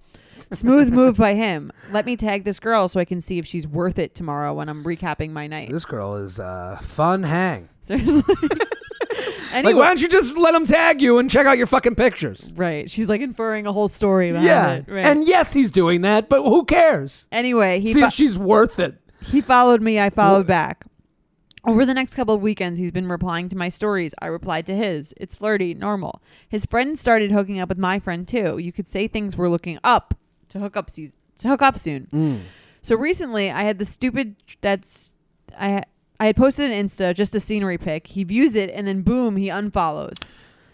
Smooth 0.53 0.91
move 0.91 1.19
by 1.19 1.35
him. 1.35 1.71
Let 1.91 2.07
me 2.07 2.17
tag 2.17 2.45
this 2.45 2.59
girl 2.59 2.89
so 2.89 2.99
I 2.99 3.05
can 3.05 3.21
see 3.21 3.39
if 3.39 3.45
she's 3.45 3.67
worth 3.67 3.99
it 3.99 4.15
tomorrow 4.15 4.55
when 4.55 4.71
I'm 4.71 4.85
recapping 4.85 5.33
my 5.33 5.47
night. 5.47 5.71
This 5.71 5.85
girl 5.85 6.15
is 6.15 6.41
uh, 6.41 6.79
fun 6.81 7.25
hang. 7.25 7.69
Seriously. 7.83 8.23
anyway, 9.53 9.73
Like, 9.73 9.81
why 9.81 9.89
don't 9.89 10.01
you 10.01 10.09
just 10.09 10.37
let 10.37 10.53
them 10.53 10.67
tag 10.67 11.01
you 11.03 11.19
and 11.19 11.31
check 11.31 11.47
out 11.47 11.59
your 11.59 11.67
fucking 11.67 11.95
pictures? 11.95 12.53
right. 12.57 12.89
She's 12.91 13.09
like 13.09 13.21
inferring 13.21 13.67
a 13.67 13.73
whole 13.73 13.89
story 13.89 14.31
behind 14.33 14.47
Yeah. 14.47 14.73
it. 14.75 14.85
Right. 14.89 15.07
And 15.07 15.27
yes, 15.27 15.53
he's 15.53 15.71
doing 15.71 16.01
that, 16.03 16.29
but 16.29 16.43
who 16.43 16.65
cares? 16.65 17.27
anyway, 17.33 17.81
he 17.81 17.93
See 17.93 18.01
fo- 18.01 18.07
if 18.09 18.13
she's 18.13 18.39
worth 18.39 18.79
it. 18.79 18.99
He 19.21 19.41
followed 19.41 19.83
me, 19.83 19.99
I 19.99 20.11
followed 20.11 20.47
back. 20.47 20.85
Over 21.65 21.85
the 21.85 21.93
next 21.93 22.15
couple 22.15 22.35
of 22.35 22.41
weekends, 22.41 22.79
he's 22.79 22.93
been 22.93 23.09
replying 23.09 23.49
to 23.51 23.57
my 23.57 23.69
stories. 23.69 24.15
I 24.21 24.27
replied 24.29 24.65
to 24.67 24.75
his. 24.77 25.13
It's 25.19 25.35
flirty, 25.35 25.75
normal. 25.75 26.23
His 26.49 26.65
friend 26.65 26.99
started 26.99 27.31
hooking 27.33 27.61
up 27.61 27.69
with 27.69 27.79
my 27.79 27.99
friend 27.99 28.27
too. 28.27 28.59
You 28.59 28.73
could 28.73 28.89
say 28.89 29.07
things 29.09 29.37
were 29.37 29.49
looking 29.51 29.77
up 29.85 30.15
to 30.51 30.61
hook 30.61 30.77
up 30.77 30.89
season, 30.89 31.17
to 31.41 31.49
hook 31.49 31.61
up 31.61 31.79
soon. 31.79 32.07
Mm. 32.13 32.41
So 32.81 32.95
recently, 32.97 33.51
I 33.51 33.63
had 33.65 33.79
the 33.81 33.85
stupid 33.85 34.37
that's 34.63 35.15
I 35.59 35.83
I 36.21 36.27
had 36.27 36.37
posted 36.37 36.71
an 36.71 36.87
Insta 36.87 37.15
just 37.15 37.35
a 37.35 37.41
scenery 37.41 37.79
pic. 37.79 38.09
He 38.09 38.25
views 38.25 38.55
it 38.55 38.71
and 38.71 38.87
then 38.87 39.03
boom, 39.03 39.37
he 39.37 39.49
unfollows. 39.49 40.33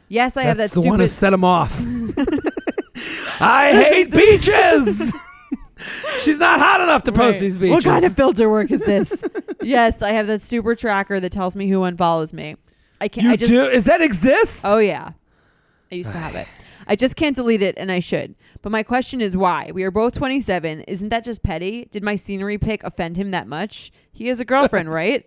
Yes, 0.08 0.36
I 0.36 0.44
have 0.44 0.56
that 0.56 0.64
That's 0.64 0.74
the 0.74 0.80
stupid. 0.80 0.90
one 0.90 0.98
to 1.00 1.08
set 1.08 1.32
him 1.32 1.44
off. 1.44 1.80
I 3.40 3.72
hate 3.72 4.10
beaches. 4.10 5.12
She's 6.22 6.38
not 6.38 6.60
hot 6.60 6.80
enough 6.80 7.02
to 7.04 7.12
post 7.12 7.34
Right. 7.34 7.40
these 7.40 7.58
beaches. 7.58 7.74
What 7.74 7.84
kind 7.84 8.04
of 8.04 8.14
filter 8.14 8.48
work 8.48 8.70
is 8.70 8.80
this? 8.82 9.22
yes, 9.62 10.02
I 10.02 10.12
have 10.12 10.26
that 10.28 10.40
super 10.40 10.74
tracker 10.74 11.20
that 11.20 11.32
tells 11.32 11.54
me 11.56 11.68
who 11.68 11.80
unfollows 11.80 12.32
me. 12.32 12.56
I 13.00 13.08
can't. 13.08 13.26
you 13.26 13.32
I 13.32 13.36
just 13.36 13.50
do? 13.50 13.68
Is 13.68 13.84
that 13.84 14.00
exist? 14.00 14.62
Oh 14.64 14.78
yeah. 14.78 15.12
I 15.90 15.94
used 15.96 16.12
to 16.12 16.18
have 16.18 16.34
it. 16.36 16.46
I 16.86 16.96
just 16.96 17.16
can't 17.16 17.34
delete 17.34 17.62
it 17.62 17.74
and 17.76 17.90
I 17.90 17.98
should. 17.98 18.34
But 18.62 18.70
my 18.72 18.82
question 18.82 19.20
is 19.20 19.36
why? 19.36 19.70
We 19.74 19.82
are 19.84 19.90
both 19.90 20.14
27. 20.14 20.82
Isn't 20.82 21.08
that 21.10 21.24
just 21.24 21.42
petty? 21.42 21.86
Did 21.90 22.02
my 22.02 22.14
scenery 22.16 22.56
pic 22.58 22.82
offend 22.84 23.16
him 23.16 23.30
that 23.32 23.46
much? 23.46 23.90
He 24.12 24.28
has 24.28 24.38
a 24.40 24.44
girlfriend, 24.44 24.90
right? 24.92 25.26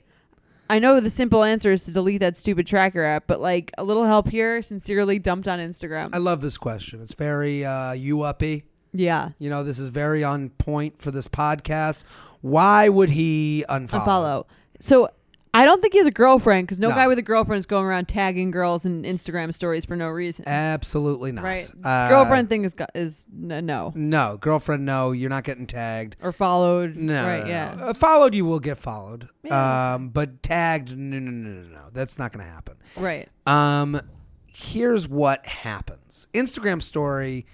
I 0.69 0.79
know 0.79 0.99
the 0.99 1.09
simple 1.09 1.43
answer 1.43 1.71
is 1.71 1.83
to 1.85 1.91
delete 1.91 2.19
that 2.19 2.35
stupid 2.35 2.67
tracker 2.67 3.03
app, 3.03 3.25
but 3.27 3.39
like 3.41 3.71
a 3.77 3.83
little 3.83 4.05
help 4.05 4.29
here, 4.29 4.61
sincerely 4.61 5.19
dumped 5.19 5.47
on 5.47 5.59
Instagram. 5.59 6.09
I 6.13 6.17
love 6.17 6.41
this 6.41 6.57
question. 6.57 7.01
It's 7.01 7.13
very 7.13 7.63
uh, 7.65 7.93
you 7.93 8.23
uppy. 8.23 8.65
yeah. 8.93 9.29
You 9.39 9.49
know, 9.49 9.63
this 9.63 9.79
is 9.79 9.89
very 9.89 10.23
on 10.23 10.49
point 10.49 11.01
for 11.01 11.11
this 11.11 11.27
podcast. 11.27 12.03
Why 12.41 12.89
would 12.89 13.11
he 13.11 13.63
unfollow? 13.69 14.05
Unfollow. 14.05 14.45
So 14.79 15.09
I 15.57 15.65
don't 15.65 15.81
think 15.81 15.93
he 15.93 15.97
has 15.99 16.07
a 16.07 16.11
girlfriend 16.11 16.67
because 16.67 16.79
no, 16.79 16.89
No. 16.89 16.95
guy 16.95 17.07
with 17.07 17.17
a 17.17 17.23
girlfriend 17.23 17.57
is 17.59 17.65
going 17.65 17.85
around 17.85 18.07
tagging 18.07 18.51
girls 18.51 18.85
in 18.85 19.03
Instagram 19.03 19.53
stories 19.53 19.85
for 19.85 19.95
no 19.95 20.07
reason. 20.07 20.47
Absolutely 20.47 21.31
not. 21.31 21.43
right. 21.43 21.69
Uh, 21.83 22.09
girlfriend 22.09 22.49
thing 22.49 22.63
is 22.63 22.75
is 22.93 23.25
no 23.31 23.91
No, 23.95 24.37
girlfriend. 24.39 24.85
No, 24.85 25.11
you're 25.11 25.29
not 25.29 25.43
getting 25.43 25.65
tagged. 25.67 26.15
or 26.21 26.31
followed. 26.31 26.95
No, 26.95 27.23
Right. 27.25 27.43
no. 27.43 27.49
yeah. 27.49 27.75
Uh, 27.79 27.93
followed, 27.93 28.35
you 28.35 28.45
will 28.45 28.59
get 28.59 28.77
followed. 28.77 29.29
Yeah. 29.43 29.95
Um, 29.95 30.09
but 30.09 30.43
tagged, 30.43 30.95
no, 30.97 31.19
no, 31.19 31.31
no, 31.31 31.61
no, 31.61 31.67
no. 31.69 31.81
That's 31.91 32.19
not 32.19 32.31
going 32.31 32.45
to 32.45 32.51
happen. 32.51 32.75
Right. 32.95 33.27
Um, 33.45 34.01
here's 34.45 35.07
what 35.07 35.45
happens. 35.45 36.27
Instagram 36.33 36.81
story 36.81 37.45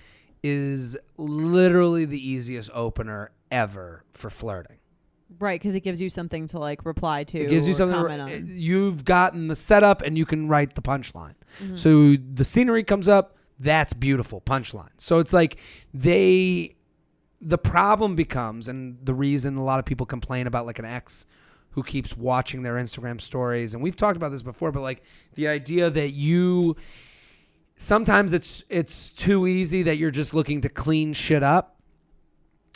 is 0.44 0.98
literally 1.18 2.06
the 2.06 2.20
easiest 2.30 2.70
opener 2.74 3.32
ever 3.50 4.04
for 4.12 4.30
flirting. 4.30 4.78
Right, 5.44 5.60
because 5.60 5.76
it 5.76 5.82
gives 5.82 6.00
you 6.00 6.10
something 6.10 6.48
to 6.48 6.58
like 6.58 6.86
reply 6.86 7.26
to. 7.26 7.38
It 7.38 7.50
gives 7.50 7.68
you 7.68 7.74
something. 7.74 7.98
comment 7.98 8.30
to- 8.30 8.36
on. 8.38 8.48
You've 8.50 9.04
gotten 9.04 9.50
the 9.50 9.58
setup, 9.58 10.02
and 10.02 10.18
you 10.18 10.26
can 10.26 10.48
write 10.48 10.76
the 10.76 10.82
punchline. 10.82 11.36
Mm-hmm. 11.62 11.76
So 11.76 12.16
the 12.16 12.46
scenery 12.46 12.86
comes 12.86 13.10
up. 13.10 13.36
That's 13.60 13.92
beautiful 13.92 14.40
punchline. 14.40 14.92
So 14.98 15.20
it's 15.20 15.34
like 15.34 15.58
they. 15.94 16.78
The 17.42 17.58
problem 17.58 18.16
becomes, 18.16 18.70
and 18.70 18.98
the 19.04 19.14
reason 19.14 19.58
a 19.58 19.64
lot 19.66 19.80
of 19.80 19.84
people 19.84 20.06
complain 20.06 20.48
about 20.48 20.66
like 20.66 20.80
an 20.80 20.86
ex 20.86 21.26
who 21.72 21.84
keeps 21.84 22.16
watching 22.16 22.64
their 22.64 22.76
Instagram 22.76 23.20
stories, 23.20 23.74
and 23.74 23.84
we've 23.84 23.98
talked 23.98 24.16
about 24.16 24.32
this 24.32 24.44
before, 24.44 24.72
but 24.72 24.80
like 24.82 25.04
the 25.34 25.50
idea 25.50 25.90
that 25.90 26.12
you 26.12 26.78
sometimes 27.76 28.32
it's 28.32 28.64
it's 28.70 29.10
too 29.10 29.46
easy 29.46 29.84
that 29.84 29.98
you're 29.98 30.10
just 30.12 30.34
looking 30.34 30.62
to 30.62 30.70
clean 30.70 31.12
shit 31.12 31.44
up 31.44 31.82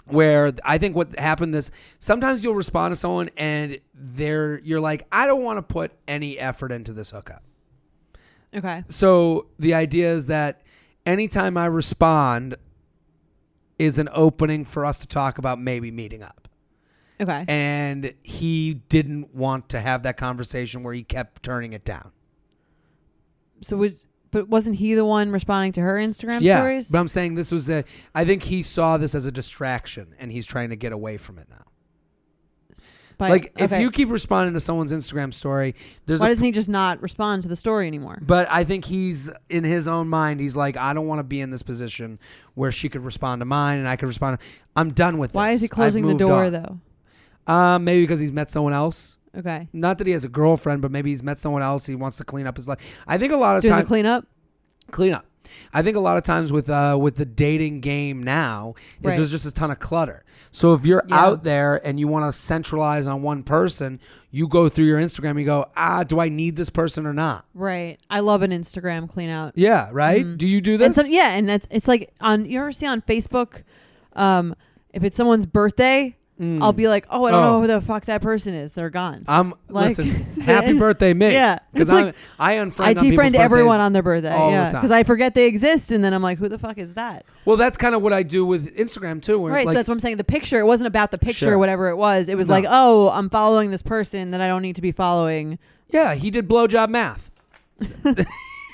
where 0.10 0.54
I 0.64 0.78
think 0.78 0.96
what 0.96 1.18
happened 1.18 1.56
is 1.56 1.72
sometimes 2.00 2.44
you'll 2.44 2.56
respond 2.56 2.92
to 2.92 2.96
someone 2.96 3.30
and 3.38 3.80
they're 3.94 4.60
you're 4.60 4.80
like 4.80 5.06
I 5.12 5.26
don't 5.26 5.44
want 5.44 5.58
to 5.58 5.62
put 5.62 5.92
any 6.08 6.40
effort 6.40 6.72
into 6.72 6.94
this 6.94 7.12
hookup. 7.12 7.44
Okay. 8.56 8.84
So 8.88 9.48
the 9.60 9.74
idea 9.74 10.12
is 10.12 10.28
that 10.28 10.62
anytime 11.06 11.58
I 11.58 11.66
respond 11.66 12.56
is 13.78 14.00
an 14.00 14.10
opening 14.12 14.66
for 14.66 14.86
us 14.86 15.00
to 15.00 15.08
talk 15.08 15.38
about 15.38 15.60
maybe 15.60 15.92
meeting 15.92 16.24
up. 16.24 16.48
Okay. 17.20 17.46
And 17.48 18.14
he 18.24 18.76
didn't 18.90 19.34
want 19.34 19.70
to 19.70 19.82
have 19.82 20.04
that 20.04 20.18
conversation 20.18 20.84
where 20.84 20.94
he 20.94 21.04
kept 21.04 21.44
turning 21.44 21.74
it 21.74 21.84
down. 21.84 22.12
so 23.62 23.78
was 23.78 24.07
but 24.32 24.48
wasn't 24.50 24.76
he 24.76 24.94
the 24.94 25.06
one 25.06 25.32
responding 25.32 25.72
to 25.74 25.82
her 25.82 25.96
Instagram 25.96 26.42
yeah, 26.42 26.58
stories? 26.58 26.90
but 26.90 27.00
I'm 27.00 27.08
saying 27.08 27.36
this 27.36 27.52
was 27.52 27.70
a. 27.70 27.84
I 28.14 28.26
think 28.26 28.44
he 28.44 28.62
saw 28.62 28.98
this 28.98 29.16
as 29.16 29.26
a 29.26 29.32
distraction, 29.32 30.16
and 30.20 30.32
he's 30.32 30.46
trying 30.46 30.70
to 30.70 30.76
get 30.76 30.92
away 30.92 31.18
from 31.18 31.38
it 31.40 31.48
now. 31.50 31.66
By- 33.18 33.30
like 33.30 33.54
if 33.58 33.72
you 33.72 33.90
keep 33.90 34.10
responding 34.10 34.54
to 34.54 34.60
someone's 34.60 34.92
Instagram 34.92 35.34
story, 35.34 35.74
there's 36.06 36.20
why 36.20 36.30
doesn't 36.30 36.46
he 36.46 36.52
just 36.52 36.70
not 36.70 37.02
respond 37.02 37.44
to 37.44 37.50
the 37.50 37.56
story 37.56 37.88
anymore? 37.88 38.20
But 38.22 38.48
I 38.52 38.64
think 38.64 38.86
he's 38.86 39.32
in 39.50 39.64
his 39.64 39.88
own 39.88 40.08
mind. 40.08 40.40
He's 40.40 40.56
like, 40.56 40.78
I 40.78 40.94
don't 40.94 41.08
want 41.08 41.20
to 41.20 41.24
be 41.24 41.42
in 41.42 41.50
this 41.50 41.64
position 41.64 42.20
where 42.54 42.72
she 42.72 42.90
could 42.90 43.04
respond 43.04 43.42
to 43.42 43.46
mine 43.46 43.80
and 43.80 43.88
I 43.88 43.96
could 43.96 44.06
respond. 44.06 44.38
I'm 44.76 44.94
done 44.94 45.18
with 45.18 45.34
Why 45.34 45.48
this. 45.48 45.56
is 45.56 45.62
he 45.64 45.68
closing 45.68 46.06
the 46.06 46.14
door 46.14 46.46
on." 46.46 46.52
though? 46.52 47.52
Um, 47.52 47.86
maybe 47.86 48.04
because 48.04 48.20
he's 48.20 48.32
met 48.32 48.52
someone 48.52 48.74
else. 48.74 49.17
Okay. 49.38 49.68
Not 49.72 49.98
that 50.00 50.08
he 50.08 50.14
has 50.14 50.24
a 50.24 50.30
girlfriend, 50.30 50.82
but 50.82 50.92
maybe 50.92 51.12
he's 51.12 51.22
met 51.24 51.38
someone 51.40 51.62
else. 51.62 51.86
He 51.86 51.96
wants 51.96 52.18
to 52.18 52.24
clean 52.24 52.48
up 52.48 52.58
his 52.58 52.68
life. 52.68 52.80
I 53.08 53.18
think 53.18 53.32
a 53.32 53.38
lot 53.38 53.56
He's 53.56 53.58
of 53.58 53.62
doing 53.64 53.72
the 53.74 53.78
times 53.82 53.88
clean 53.88 54.06
up. 54.06 54.26
Clean 54.92 55.14
up. 55.14 55.26
I 55.74 55.82
think 55.82 55.96
a 55.96 56.02
lot 56.02 56.18
of 56.18 56.24
times 56.24 56.52
with 56.52 56.70
uh 56.70 56.98
with 57.00 57.16
the 57.16 57.24
dating 57.26 57.80
game 57.80 58.22
now 58.22 58.74
is 59.00 59.06
Right. 59.06 59.16
there's 59.16 59.32
just 59.32 59.46
a 59.46 59.52
ton 59.52 59.72
of 59.72 59.80
clutter. 59.80 60.26
So 60.52 60.74
if 60.74 60.86
you're 60.86 61.04
Yeah. 61.08 61.16
out 61.24 61.44
there 61.46 61.80
and 61.88 62.02
you 62.02 62.08
want 62.10 62.30
to 62.32 62.38
centralize 62.38 63.08
on 63.08 63.22
one 63.22 63.44
person, 63.44 64.02
you 64.30 64.50
go 64.50 64.68
through 64.68 64.86
your 64.86 65.00
Instagram 65.00 65.32
and 65.32 65.40
you 65.40 65.46
go, 65.46 65.68
ah, 65.78 66.04
do 66.04 66.20
I 66.20 66.28
need 66.28 66.58
this 66.58 66.70
person 66.70 67.06
or 67.06 67.14
not? 67.14 67.46
Right. 67.54 67.98
I 68.10 68.20
love 68.20 68.42
an 68.42 68.52
Instagram 68.52 69.08
clean 69.10 69.30
out. 69.30 69.54
Yeah, 69.56 69.88
right. 69.94 70.26
Mhm. 70.26 70.38
Do 70.38 70.46
you 70.48 70.60
do 70.60 70.74
And 70.84 70.94
this? 70.94 71.08
yeah, 71.08 71.30
and 71.30 71.48
that's 71.48 71.66
it's 71.72 71.88
like 71.88 72.12
on 72.20 72.44
you 72.44 72.60
ever 72.60 72.74
see 72.74 72.86
on 72.86 73.02
Facebook, 73.02 73.64
um, 74.18 74.54
if 74.94 75.06
it's 75.06 75.16
someone's 75.16 75.46
birthday, 75.46 76.17
Mm. 76.40 76.62
I'll 76.62 76.72
be 76.74 76.88
like, 76.88 77.08
oh, 77.10 77.26
I 77.26 77.32
don't 77.32 77.44
Oh. 77.44 77.52
know 77.54 77.62
who 77.62 77.68
the 77.68 77.82
fuck 77.82 78.06
that 78.06 78.22
person 78.22 78.54
is. 78.54 78.74
They're 78.74 78.92
gone. 78.92 79.26
I'm 79.28 79.56
Like- 79.70 79.98
listen. 79.98 80.08
Happy 80.42 80.78
birthday, 80.78 81.14
me. 81.14 81.32
Yeah, 81.32 81.58
because 81.74 81.90
like- 81.90 82.14
I 82.40 82.56
unfriend. 82.58 82.86
I 82.86 82.94
defriend 82.94 83.34
everyone 83.34 83.82
on 83.82 83.94
their 83.94 84.04
birthday. 84.04 84.32
all 84.34 84.52
yeah, 84.52 84.70
because 84.70 84.92
I 84.92 85.04
forget 85.04 85.34
they 85.34 85.46
exist, 85.48 85.90
and 85.92 86.04
then 86.04 86.14
I'm 86.14 86.22
like, 86.22 86.38
who 86.38 86.48
the 86.48 86.60
fuck 86.60 86.78
is 86.78 86.94
that? 86.94 87.26
Well, 87.46 87.58
that's 87.58 87.76
kind 87.78 87.96
of 87.96 88.04
what 88.04 88.14
I 88.14 88.22
do 88.22 88.46
with 88.46 88.76
Instagram 88.78 89.22
too. 89.22 89.40
Where 89.40 89.52
Right. 89.52 89.66
like, 89.66 89.74
so 89.74 89.78
that's 89.80 89.90
what 89.90 89.96
I'm 89.96 90.00
saying. 90.00 90.18
The 90.18 90.24
picture, 90.24 90.60
it 90.60 90.66
wasn't 90.68 90.88
about 90.88 91.10
the 91.10 91.18
picture 91.18 91.46
Sure. 91.46 91.56
or 91.56 91.58
whatever 91.58 91.88
it 91.90 91.96
was. 91.96 92.30
It 92.30 92.38
was 92.38 92.48
No. 92.48 92.54
like, 92.54 92.66
oh, 92.70 93.10
I'm 93.10 93.30
following 93.32 93.72
this 93.72 93.82
person 93.82 94.30
that 94.32 94.40
I 94.42 94.48
don't 94.48 94.62
need 94.62 94.76
to 94.76 94.82
be 94.82 94.92
following. 94.92 95.58
yeah, 95.90 96.14
he 96.14 96.30
did 96.30 96.48
blowjob 96.48 96.90
math. 96.90 97.32
What's 98.04 98.22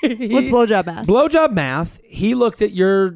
blowjob 0.02 0.86
math? 0.86 1.06
blowjob 1.06 1.52
math? 1.52 1.98
He 2.04 2.34
looked 2.34 2.60
at 2.60 2.72
your 2.72 3.14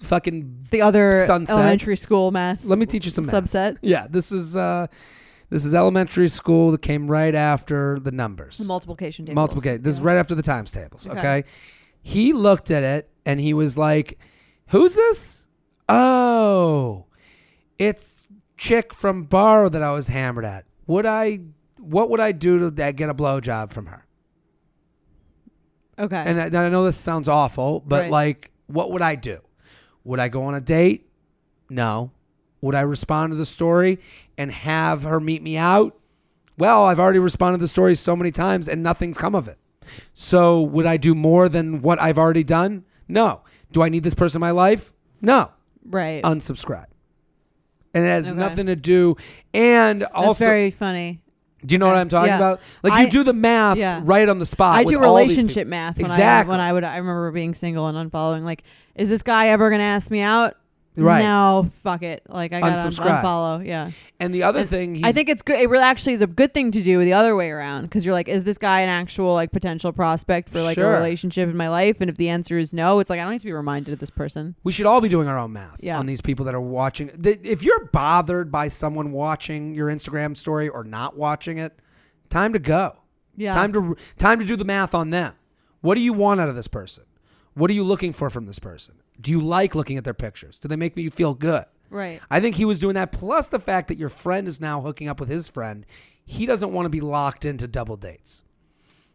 fucking. 0.00 0.58
It's 0.60 0.70
the 0.70 0.82
other 0.82 1.24
Sunset. 1.26 1.54
elementary 1.56 1.96
school 1.96 2.30
math 2.30 2.64
Let 2.64 2.78
me 2.78 2.86
teach 2.86 3.04
you 3.06 3.10
some 3.10 3.26
math. 3.26 3.34
subset. 3.34 3.78
Yeah, 3.82 4.06
this 4.08 4.30
is 4.32 4.56
uh, 4.56 4.86
this 5.50 5.64
is 5.64 5.74
elementary 5.74 6.28
school 6.28 6.70
that 6.72 6.82
came 6.82 7.10
right 7.10 7.34
after 7.34 7.98
the 8.00 8.10
numbers. 8.12 8.58
The 8.58 8.64
multiplication 8.64 9.26
table. 9.26 9.34
Multiplication. 9.36 9.82
This 9.82 9.94
is 9.94 10.00
right 10.00 10.16
after 10.16 10.34
the 10.34 10.42
times 10.42 10.72
tables. 10.72 11.06
Okay. 11.06 11.18
Okay. 11.18 11.44
He 12.02 12.32
looked 12.32 12.70
at 12.70 12.82
it 12.82 13.10
and 13.24 13.40
he 13.40 13.54
was 13.54 13.78
like, 13.78 14.18
"Who's 14.68 14.94
this? 14.94 15.46
Oh, 15.88 17.06
it's 17.78 18.26
chick 18.56 18.92
from 18.94 19.24
bar 19.24 19.68
that 19.70 19.82
I 19.82 19.90
was 19.92 20.08
hammered 20.08 20.44
at, 20.44 20.64
would 20.86 21.06
I? 21.06 21.40
What 21.78 22.08
would 22.10 22.20
I 22.20 22.32
do 22.32 22.58
to 22.70 22.92
get 22.92 23.10
a 23.10 23.14
blowjob 23.14 23.70
from 23.72 23.86
her? 23.86 24.06
Okay. 25.98 26.16
And 26.26 26.56
I, 26.56 26.64
I 26.66 26.68
know 26.70 26.84
this 26.84 26.96
sounds 26.96 27.28
awful, 27.28 27.80
but 27.80 28.02
Right. 28.02 28.10
like, 28.10 28.50
what 28.66 28.90
would 28.90 29.02
I 29.02 29.14
do? 29.14 29.40
Would 30.04 30.20
I 30.20 30.28
go 30.28 30.44
on 30.44 30.54
a 30.54 30.60
date? 30.60 31.08
No. 31.70 32.10
Would 32.60 32.74
I 32.74 32.80
respond 32.80 33.32
to 33.32 33.36
the 33.36 33.44
story 33.44 33.98
and 34.38 34.50
have 34.52 35.02
her 35.02 35.20
meet 35.20 35.42
me 35.42 35.56
out? 35.56 35.96
Well, 36.56 36.84
I've 36.84 37.00
already 37.00 37.18
responded 37.18 37.58
to 37.58 37.64
the 37.64 37.68
story 37.68 37.94
so 37.94 38.14
many 38.14 38.30
times 38.30 38.68
and 38.68 38.82
nothing's 38.82 39.18
come 39.18 39.34
of 39.34 39.48
it. 39.48 39.58
So, 40.14 40.62
would 40.62 40.86
I 40.86 40.96
do 40.96 41.14
more 41.14 41.48
than 41.48 41.82
what 41.82 42.00
I've 42.00 42.16
already 42.18 42.44
done? 42.44 42.84
No. 43.06 43.42
Do 43.72 43.82
I 43.82 43.88
need 43.90 44.02
this 44.02 44.14
person 44.14 44.38
in 44.38 44.40
my 44.40 44.50
life? 44.50 44.92
No. 45.20 45.50
right. 45.84 46.22
Unsubscribe. 46.22 46.86
And 47.92 48.04
it 48.04 48.08
has 48.08 48.26
Okay. 48.28 48.36
nothing 48.38 48.66
to 48.66 48.76
do. 48.76 49.16
And 49.52 50.02
That's 50.02 50.12
also, 50.14 50.44
very 50.44 50.70
funny. 50.70 51.20
Do 51.64 51.74
you 51.74 51.78
know 51.78 51.86
what. 51.86 51.96
I'm 51.96 52.08
talking 52.08 52.28
Yeah. 52.28 52.36
about? 52.36 52.60
Like 52.82 52.92
I- 52.92 53.02
you 53.02 53.10
do 53.10 53.24
the 53.24 53.32
math 53.32 53.76
yeah. 53.78 54.00
right 54.04 54.28
on 54.28 54.38
the 54.38 54.46
spot. 54.46 54.76
I 54.78 54.82
with 54.84 54.92
do 54.94 55.00
relationship 55.00 55.66
math 55.66 55.96
when 55.96 56.06
Exactly. 56.06 56.50
I 56.50 56.52
when 56.56 56.60
I 56.60 56.72
would 56.72 56.84
I 56.84 56.96
remember 56.96 57.30
being 57.32 57.54
single 57.54 57.86
and 57.88 58.10
unfollowing. 58.10 58.44
Like, 58.44 58.62
is 58.94 59.08
this 59.08 59.22
guy 59.22 59.48
ever 59.48 59.70
gonna 59.70 59.82
ask 59.82 60.10
me 60.10 60.20
out? 60.20 60.56
Right. 60.96 61.22
Now, 61.22 61.70
fuck 61.82 62.02
it. 62.02 62.22
Like 62.28 62.52
I 62.52 62.60
gotta 62.60 62.76
Unsubscribe. 62.88 63.20
unfollow. 63.22 63.66
Yeah. 63.66 63.90
And 64.20 64.32
the 64.32 64.44
other 64.44 64.64
thing, 64.64 64.94
he's, 64.94 65.04
I 65.04 65.10
think 65.10 65.28
it's 65.28 65.42
good. 65.42 65.58
It 65.58 65.68
really 65.68 65.82
actually 65.82 66.12
is 66.12 66.22
a 66.22 66.26
good 66.28 66.54
thing 66.54 66.70
to 66.70 66.82
do 66.82 67.02
the 67.02 67.12
other 67.14 67.34
way 67.34 67.50
around 67.50 67.82
because 67.82 68.04
you're 68.04 68.14
like, 68.14 68.28
is 68.28 68.44
this 68.44 68.58
guy 68.58 68.80
an 68.80 68.88
actual 68.88 69.34
like 69.34 69.50
potential 69.50 69.92
prospect 69.92 70.50
for 70.50 70.62
like 70.62 70.76
Sure. 70.76 70.92
a 70.92 70.96
relationship 70.96 71.48
in 71.50 71.56
my 71.56 71.68
life? 71.68 71.96
And 72.00 72.08
if 72.08 72.16
the 72.16 72.28
answer 72.28 72.58
is 72.58 72.72
no, 72.72 73.00
it's 73.00 73.10
like 73.10 73.18
I 73.18 73.24
don't 73.24 73.32
need 73.32 73.40
to 73.40 73.46
be 73.46 73.52
reminded 73.52 73.92
of 73.92 73.98
this 73.98 74.10
person. 74.10 74.54
We 74.62 74.70
should 74.70 74.86
all 74.86 75.00
be 75.00 75.08
doing 75.08 75.26
our 75.26 75.36
own 75.38 75.52
math 75.52 75.78
Yeah. 75.82 75.98
on 75.98 76.06
these 76.06 76.20
people 76.20 76.44
that 76.44 76.54
are 76.54 76.60
watching. 76.60 77.10
If 77.24 77.64
you're 77.64 77.86
bothered 77.86 78.52
by 78.52 78.68
someone 78.68 79.10
watching 79.10 79.74
your 79.74 79.88
Instagram 79.88 80.36
story 80.36 80.68
or 80.68 80.84
not 80.84 81.16
watching 81.16 81.58
it, 81.58 81.76
time 82.30 82.52
to 82.52 82.60
go. 82.60 82.98
Yeah. 83.36 83.52
Time 83.52 83.72
to 83.72 83.96
time 84.16 84.38
to 84.38 84.44
do 84.44 84.54
the 84.54 84.64
math 84.64 84.94
on 84.94 85.10
them. 85.10 85.32
What 85.80 85.96
do 85.96 86.00
you 86.02 86.12
want 86.12 86.40
out 86.40 86.48
of 86.48 86.54
this 86.54 86.68
person? 86.68 87.02
What 87.54 87.70
are 87.70 87.74
you 87.74 87.84
looking 87.84 88.12
for 88.12 88.30
from 88.30 88.46
this 88.46 88.58
person? 88.58 88.96
Do 89.20 89.30
you 89.30 89.40
like 89.40 89.74
looking 89.74 89.96
at 89.96 90.04
their 90.04 90.14
pictures? 90.14 90.58
Do 90.58 90.68
they 90.68 90.76
make 90.76 90.96
you 90.96 91.10
feel 91.10 91.34
good? 91.34 91.64
right. 91.90 92.20
I 92.30 92.40
think 92.40 92.56
he 92.56 92.64
was 92.64 92.80
doing 92.80 92.94
that. 92.96 93.12
Plus 93.12 93.46
the 93.48 93.60
fact 93.60 93.86
that 93.88 93.96
your 93.98 94.08
friend 94.08 94.48
is 94.48 94.60
now 94.60 94.80
hooking 94.80 95.08
up 95.08 95.20
with 95.20 95.28
his 95.28 95.46
friend, 95.46 95.86
he 96.24 96.44
doesn't 96.46 96.72
want 96.72 96.86
to 96.86 96.90
be 96.90 97.00
locked 97.00 97.44
into 97.44 97.68
double 97.68 97.96
dates. 97.96 98.42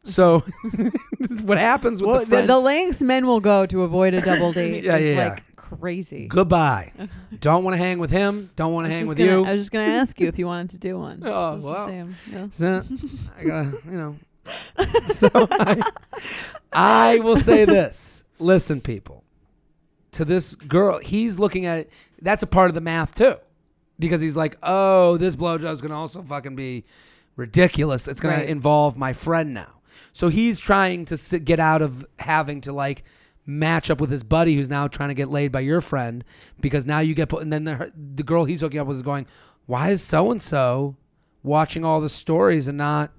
So 0.04 0.46
what 1.44 1.58
happens 1.58 2.02
with 2.02 2.10
Well, 2.10 2.20
the 2.20 2.26
the, 2.26 2.30
friend? 2.30 2.50
the 2.50 2.58
lengths 2.60 3.02
men 3.02 3.28
will 3.28 3.42
go 3.42 3.66
to 3.66 3.84
avoid 3.84 4.14
a 4.14 4.22
double 4.22 4.54
date 4.54 4.86
Yeah, 4.86 4.96
is 4.96 5.10
yeah, 5.10 5.28
like 5.30 5.56
crazy. 5.58 6.28
Goodbye. 6.28 6.94
don't 7.42 7.66
want 7.66 7.74
to 7.74 7.78
hang 7.78 8.00
with 8.00 8.10
him. 8.12 8.50
Don't 8.56 8.72
want 8.74 8.88
to 8.88 8.94
hang 8.94 9.08
with 9.08 9.18
gonna- 9.18 9.30
you. 9.32 9.46
I 9.46 9.52
was 9.54 9.62
just 9.64 9.72
gonna 9.74 9.84
ask 9.92 10.18
you 10.22 10.30
if 10.30 10.40
you 10.40 10.48
wanted 10.48 10.70
to 10.70 10.78
do 10.78 10.98
one. 10.98 11.22
Oh, 11.26 11.60
well. 11.62 11.90
yeah. 12.32 12.48
So, 12.52 12.86
I 13.38 13.44
gotta, 13.44 13.78
you 13.86 13.92
know. 13.92 14.16
So 15.08 15.30
I, 15.34 15.82
I 16.72 17.20
will 17.20 17.38
say 17.38 17.66
this. 17.66 18.24
Listen, 18.40 18.82
people. 18.82 19.24
To 20.14 20.26
this 20.26 20.56
girl, 20.56 20.98
he's 21.00 21.38
looking 21.40 21.66
at 21.66 21.88
that's 22.22 22.42
a 22.42 22.48
part 22.48 22.70
of 22.70 22.74
the 22.76 22.82
math 22.82 23.14
too, 23.16 23.36
because 24.00 24.22
he's 24.22 24.36
like, 24.36 24.58
oh, 24.64 25.18
this 25.18 25.36
blowjob's 25.36 25.82
gonna 25.82 25.98
also 26.00 26.22
fucking 26.24 26.56
be 26.56 26.84
ridiculous. 27.36 28.08
It's 28.08 28.20
gonna 28.20 28.36
Right. 28.36 28.50
involve 28.50 28.98
my 28.98 29.14
friend 29.14 29.54
now. 29.54 29.74
So 30.12 30.30
he's 30.30 30.60
trying 30.60 31.06
to 31.06 31.18
sit, 31.18 31.46
get 31.46 31.60
out 31.60 31.82
of 31.82 32.06
having 32.20 32.62
to 32.62 32.74
like 32.74 33.04
match 33.46 33.90
up 33.90 34.00
with 34.02 34.10
his 34.12 34.24
buddy 34.24 34.56
who's 34.56 34.70
now 34.70 34.88
trying 34.88 35.10
to 35.10 35.16
get 35.16 35.30
laid 35.30 35.52
by 35.52 35.60
your 35.60 35.82
friend 35.82 36.24
because 36.60 36.86
now 36.86 37.00
you 37.00 37.14
get 37.16 37.30
put 37.30 37.42
and 37.42 37.52
then 37.54 37.64
the 37.64 37.92
the 38.16 38.24
girl 38.24 38.46
he's 38.46 38.62
hooking 38.62 38.80
up 38.80 38.88
with 38.88 38.98
is 38.98 39.04
going, 39.04 39.26
why 39.68 39.90
is 39.90 40.02
so 40.02 40.32
and 40.32 40.42
so 40.42 40.96
watching 41.44 41.86
all 41.86 42.02
the 42.02 42.10
stories 42.10 42.68
and 42.68 42.78
not 42.78 43.12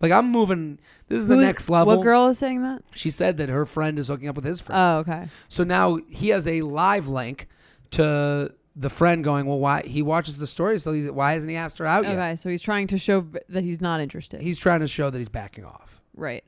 like 0.00 0.12
I'm 0.12 0.30
moving. 0.30 0.78
This 1.08 1.18
is 1.20 1.28
the 1.28 1.34
Who- 1.36 1.40
next 1.42 1.68
level. 1.70 1.96
What 1.96 2.02
girl 2.02 2.28
is 2.28 2.38
saying 2.38 2.62
that? 2.62 2.82
She 2.94 3.10
said 3.10 3.36
that 3.38 3.48
her 3.48 3.66
friend 3.66 3.98
is 3.98 4.08
hooking 4.08 4.28
up 4.28 4.36
with 4.36 4.44
his 4.44 4.60
friend. 4.60 4.78
Oh, 4.80 4.98
okay. 4.98 5.28
so 5.48 5.64
now 5.64 5.98
he 6.08 6.28
has 6.28 6.46
a 6.46 6.62
live 6.62 7.08
link 7.08 7.48
to 7.92 8.52
the 8.76 8.90
friend 8.90 9.24
going, 9.24 9.46
well, 9.46 9.58
why 9.58 9.82
he 9.82 10.02
watches 10.02 10.38
the 10.38 10.46
story, 10.46 10.78
so 10.78 10.92
he's, 10.92 11.10
why 11.10 11.32
hasn't 11.32 11.50
he 11.50 11.56
asked 11.56 11.78
her 11.78 11.86
out 11.86 12.04
yet? 12.04 12.12
Okay, 12.12 12.36
so 12.36 12.48
he's 12.48 12.62
trying 12.62 12.86
to 12.86 12.96
show 12.98 13.22
v- 13.22 13.40
that 13.48 13.64
he's 13.64 13.80
not 13.80 14.00
interested. 14.00 14.40
He's 14.40 14.58
trying 14.58 14.80
to 14.80 14.86
show 14.86 15.10
that 15.10 15.18
he's 15.18 15.28
backing 15.28 15.64
off. 15.64 16.00
right. 16.14 16.44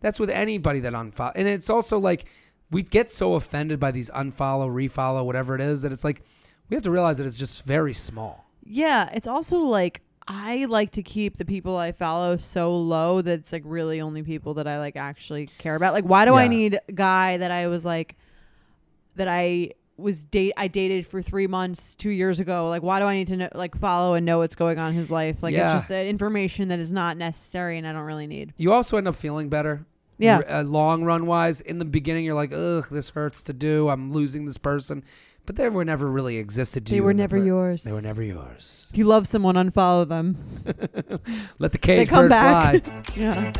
That's 0.00 0.20
with 0.20 0.28
anybody 0.28 0.80
that 0.80 0.92
unfollow, 0.92 1.32
and 1.34 1.48
it's 1.48 1.70
also 1.70 1.98
like 1.98 2.26
we 2.70 2.82
get 2.82 3.10
so 3.10 3.34
offended 3.36 3.80
by 3.80 3.90
these 3.90 4.10
unfollow, 4.10 4.68
refollow, 4.68 5.24
whatever 5.24 5.54
it 5.54 5.62
is 5.62 5.80
that 5.80 5.92
it's 5.92 6.04
like 6.04 6.20
we 6.68 6.74
have 6.74 6.82
to 6.82 6.90
realize 6.90 7.16
that 7.16 7.26
it's 7.26 7.38
just 7.38 7.64
very 7.64 7.94
small. 7.94 8.44
Yeah, 8.64 9.08
it's 9.14 9.26
also 9.26 9.58
like 9.60 10.02
I 10.28 10.66
like 10.66 10.92
to 10.92 11.02
keep 11.02 11.36
the 11.36 11.44
people 11.44 11.76
I 11.76 11.92
follow 11.92 12.36
so 12.36 12.74
low 12.74 13.20
that 13.22 13.40
it's 13.40 13.52
like 13.52 13.62
really 13.64 14.00
only 14.00 14.22
people 14.22 14.54
that 14.54 14.66
I 14.66 14.78
like 14.78 14.96
actually 14.96 15.48
care 15.58 15.74
about. 15.74 15.92
Like 15.92 16.04
why 16.04 16.24
do 16.24 16.34
I 16.34 16.48
need 16.48 16.78
a 16.88 16.92
guy 16.92 17.36
that 17.38 17.50
I 17.50 17.66
was 17.66 17.84
like 17.84 18.16
that 19.16 19.28
I 19.28 19.72
was 19.96 20.24
date 20.24 20.52
I 20.56 20.68
dated 20.68 21.06
for 21.06 21.20
3 21.22 21.46
months 21.46 21.94
2 21.96 22.10
years 22.10 22.40
ago? 22.40 22.68
Like 22.68 22.82
why 22.82 22.98
do 23.00 23.06
I 23.06 23.14
need 23.16 23.28
to 23.28 23.36
know 23.36 23.48
like 23.54 23.76
follow 23.78 24.14
and 24.14 24.24
know 24.24 24.38
what's 24.38 24.54
going 24.54 24.78
on 24.78 24.90
in 24.90 24.94
his 24.96 25.10
life? 25.10 25.42
Like 25.42 25.54
Yeah. 25.54 25.72
it's 25.74 25.82
just 25.82 25.92
uh, 25.92 25.96
information 25.96 26.68
that 26.68 26.78
is 26.78 26.92
not 26.92 27.16
necessary 27.16 27.76
and 27.78 27.86
I 27.86 27.92
don't 27.92 28.04
really 28.04 28.26
need. 28.26 28.54
You 28.56 28.72
also 28.72 28.96
end 28.96 29.08
up 29.08 29.16
feeling 29.16 29.48
better. 29.48 29.86
Yeah. 30.18 30.36
R- 30.38 30.50
uh, 30.60 30.62
long 30.62 31.02
run 31.04 31.26
wise, 31.26 31.60
in 31.60 31.78
the 31.80 31.84
beginning, 31.84 32.24
you're 32.24 32.34
like, 32.36 32.52
ugh, 32.54 32.86
this 32.90 33.10
hurts 33.10 33.42
to 33.44 33.52
do. 33.52 33.88
I'm 33.88 34.12
losing 34.12 34.44
this 34.44 34.58
person. 34.58 35.02
But 35.44 35.56
they 35.56 35.68
were 35.68 35.84
never 35.84 36.08
really 36.10 36.36
existed 36.36 36.86
to 36.86 36.90
They 36.90 36.96
you. 36.96 37.02
were 37.04 37.10
in 37.10 37.16
the 37.16 37.22
never 37.24 37.36
yours. 37.38 37.82
They 37.82 37.92
were 37.92 38.00
never 38.02 38.22
yours. 38.22 38.86
If 38.90 38.96
you 38.98 39.04
love 39.04 39.26
someone, 39.26 39.56
unfollow 39.56 40.08
them. 40.08 40.36
Let 41.58 41.72
the 41.72 41.78
cage 41.78 42.08
come 42.08 42.28
bird 42.28 42.30
back. 42.30 42.84
fly. 42.84 43.02
Yeah. 43.16 43.52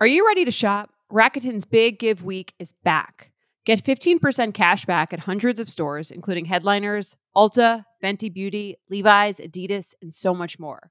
Are 0.00 0.06
you 0.06 0.26
ready 0.26 0.44
to 0.44 0.50
shop? 0.50 0.90
Rakuten's 1.12 1.64
Big 1.66 1.98
Give 1.98 2.24
Week 2.24 2.54
is 2.58 2.72
back. 2.84 3.30
Get 3.64 3.84
15% 3.84 4.54
cash 4.54 4.84
back 4.86 5.12
at 5.12 5.20
hundreds 5.20 5.60
of 5.60 5.68
stores, 5.70 6.10
including 6.10 6.46
Headliners, 6.46 7.14
Ulta, 7.36 7.84
Fenty 8.02 8.32
Beauty, 8.32 8.76
Levi's, 8.90 9.38
Adidas, 9.38 9.94
and 10.02 10.12
so 10.12 10.34
much 10.34 10.58
more. 10.58 10.90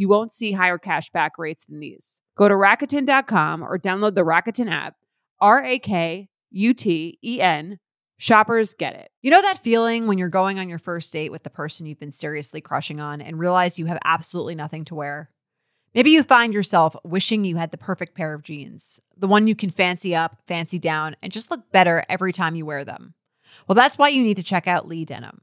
You 0.00 0.08
won't 0.08 0.32
see 0.32 0.52
higher 0.52 0.78
cashback 0.78 1.32
rates 1.36 1.66
than 1.66 1.78
these. 1.78 2.22
Go 2.34 2.48
to 2.48 2.54
Rakuten.com 2.54 3.62
or 3.62 3.78
download 3.78 4.14
the 4.14 4.24
Rakuten 4.24 4.72
app. 4.72 4.94
R 5.42 5.62
A 5.62 5.78
K 5.78 6.30
U 6.52 6.72
T 6.72 7.18
E 7.22 7.38
N. 7.38 7.78
Shoppers 8.16 8.72
get 8.72 8.94
it. 8.94 9.10
You 9.20 9.30
know 9.30 9.42
that 9.42 9.62
feeling 9.62 10.06
when 10.06 10.16
you're 10.16 10.30
going 10.30 10.58
on 10.58 10.70
your 10.70 10.78
first 10.78 11.12
date 11.12 11.30
with 11.30 11.42
the 11.42 11.50
person 11.50 11.84
you've 11.84 12.00
been 12.00 12.12
seriously 12.12 12.62
crushing 12.62 12.98
on 12.98 13.20
and 13.20 13.38
realize 13.38 13.78
you 13.78 13.84
have 13.86 13.98
absolutely 14.02 14.54
nothing 14.54 14.86
to 14.86 14.94
wear? 14.94 15.28
Maybe 15.94 16.12
you 16.12 16.22
find 16.22 16.54
yourself 16.54 16.96
wishing 17.04 17.44
you 17.44 17.56
had 17.56 17.70
the 17.70 17.76
perfect 17.76 18.14
pair 18.14 18.32
of 18.32 18.42
jeans, 18.42 19.00
the 19.18 19.28
one 19.28 19.46
you 19.46 19.54
can 19.54 19.68
fancy 19.68 20.16
up, 20.16 20.38
fancy 20.48 20.78
down, 20.78 21.14
and 21.20 21.30
just 21.30 21.50
look 21.50 21.70
better 21.72 22.04
every 22.08 22.32
time 22.32 22.54
you 22.54 22.64
wear 22.64 22.86
them. 22.86 23.12
Well, 23.68 23.76
that's 23.76 23.98
why 23.98 24.08
you 24.08 24.22
need 24.22 24.38
to 24.38 24.42
check 24.42 24.66
out 24.66 24.88
Lee 24.88 25.04
Denim. 25.04 25.42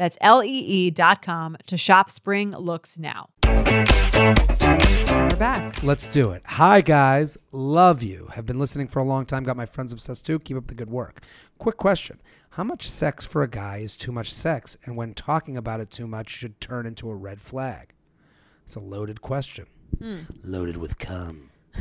That's 0.00 0.16
lee.com 0.22 1.58
to 1.66 1.76
shop 1.76 2.10
spring 2.10 2.52
looks 2.52 2.96
now. 2.96 3.28
We're 3.44 3.84
back. 5.38 5.82
Let's 5.82 6.08
do 6.08 6.30
it. 6.30 6.40
Hi, 6.46 6.80
guys. 6.80 7.36
Love 7.52 8.02
you. 8.02 8.28
Have 8.32 8.46
been 8.46 8.58
listening 8.58 8.88
for 8.88 9.00
a 9.00 9.04
long 9.04 9.26
time. 9.26 9.44
Got 9.44 9.58
my 9.58 9.66
friends 9.66 9.92
obsessed 9.92 10.24
too. 10.24 10.38
Keep 10.38 10.56
up 10.56 10.66
the 10.68 10.74
good 10.74 10.88
work. 10.88 11.22
Quick 11.58 11.76
question 11.76 12.18
How 12.52 12.64
much 12.64 12.88
sex 12.88 13.26
for 13.26 13.42
a 13.42 13.46
guy 13.48 13.76
is 13.78 13.94
too 13.94 14.10
much 14.10 14.32
sex? 14.32 14.78
And 14.86 14.96
when 14.96 15.12
talking 15.12 15.58
about 15.58 15.80
it 15.80 15.90
too 15.90 16.06
much, 16.06 16.30
should 16.30 16.62
turn 16.62 16.86
into 16.86 17.10
a 17.10 17.14
red 17.14 17.42
flag? 17.42 17.92
It's 18.64 18.76
a 18.76 18.80
loaded 18.80 19.20
question. 19.20 19.66
Hmm. 19.98 20.20
Loaded 20.42 20.78
with 20.78 20.96
cum. 20.96 21.50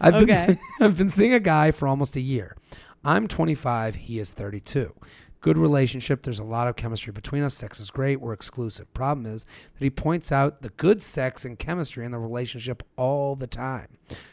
I've 0.00 0.14
been 0.14 0.30
Okay. 0.30 0.46
see- 0.46 0.58
I've 0.80 0.96
been 0.96 1.10
seeing 1.10 1.34
a 1.34 1.40
guy 1.40 1.72
for 1.72 1.86
almost 1.86 2.16
a 2.16 2.20
year. 2.22 2.56
I'm 3.04 3.28
25, 3.28 3.96
he 3.96 4.18
is 4.18 4.32
32. 4.32 4.94
Good 5.40 5.56
relationship. 5.56 6.22
There's 6.22 6.38
a 6.38 6.44
lot 6.44 6.68
of 6.68 6.76
chemistry 6.76 7.12
between 7.12 7.42
us. 7.42 7.54
Sex 7.56 7.80
is 7.80 7.90
great. 7.90 8.20
We're 8.20 8.34
exclusive. 8.34 8.92
Problem 8.92 9.24
is 9.24 9.44
that 9.44 9.84
he 9.84 9.88
points 9.88 10.30
out 10.30 10.60
the 10.60 10.68
good 10.70 11.00
sex 11.00 11.46
and 11.46 11.58
chemistry 11.58 12.04
in 12.04 12.12
the 12.12 12.18
relationship 12.18 12.82
all 12.96 13.36
the 13.36 13.46
time. 13.46 13.88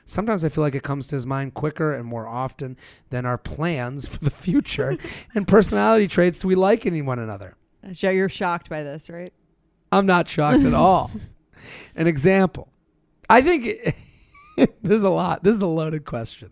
Sometimes 0.05 0.43
I 0.43 0.49
feel 0.49 0.63
like 0.65 0.75
it 0.75 0.83
comes 0.83 1.07
to 1.07 1.15
his 1.15 1.25
mind 1.25 1.53
quicker 1.53 1.93
and 1.93 2.05
more 2.05 2.27
often 2.27 2.75
than 3.09 3.25
our 3.25 3.37
plans 3.37 4.05
for 4.07 4.19
the 4.19 4.29
future 4.29 4.97
and 5.33 5.47
personality 5.47 6.09
traits 6.09 6.43
we 6.43 6.55
like 6.55 6.85
in 6.85 7.05
one 7.05 7.19
another. 7.19 7.55
Uh, 7.85 7.91
Joe, 7.91 8.09
you're 8.09 8.27
shocked 8.27 8.69
by 8.69 8.83
this, 8.83 9.09
right? 9.09 9.31
I'm 9.93 10.05
not 10.05 10.27
shocked 10.27 10.63
at 10.63 10.73
all. 10.73 11.11
An 11.95 12.07
example. 12.07 12.67
I 13.29 13.41
think 13.41 13.65
it, 13.65 13.95
there's 14.81 15.03
a 15.03 15.09
lot. 15.09 15.43
This 15.43 15.55
is 15.55 15.61
a 15.61 15.67
loaded 15.67 16.03
question. 16.03 16.51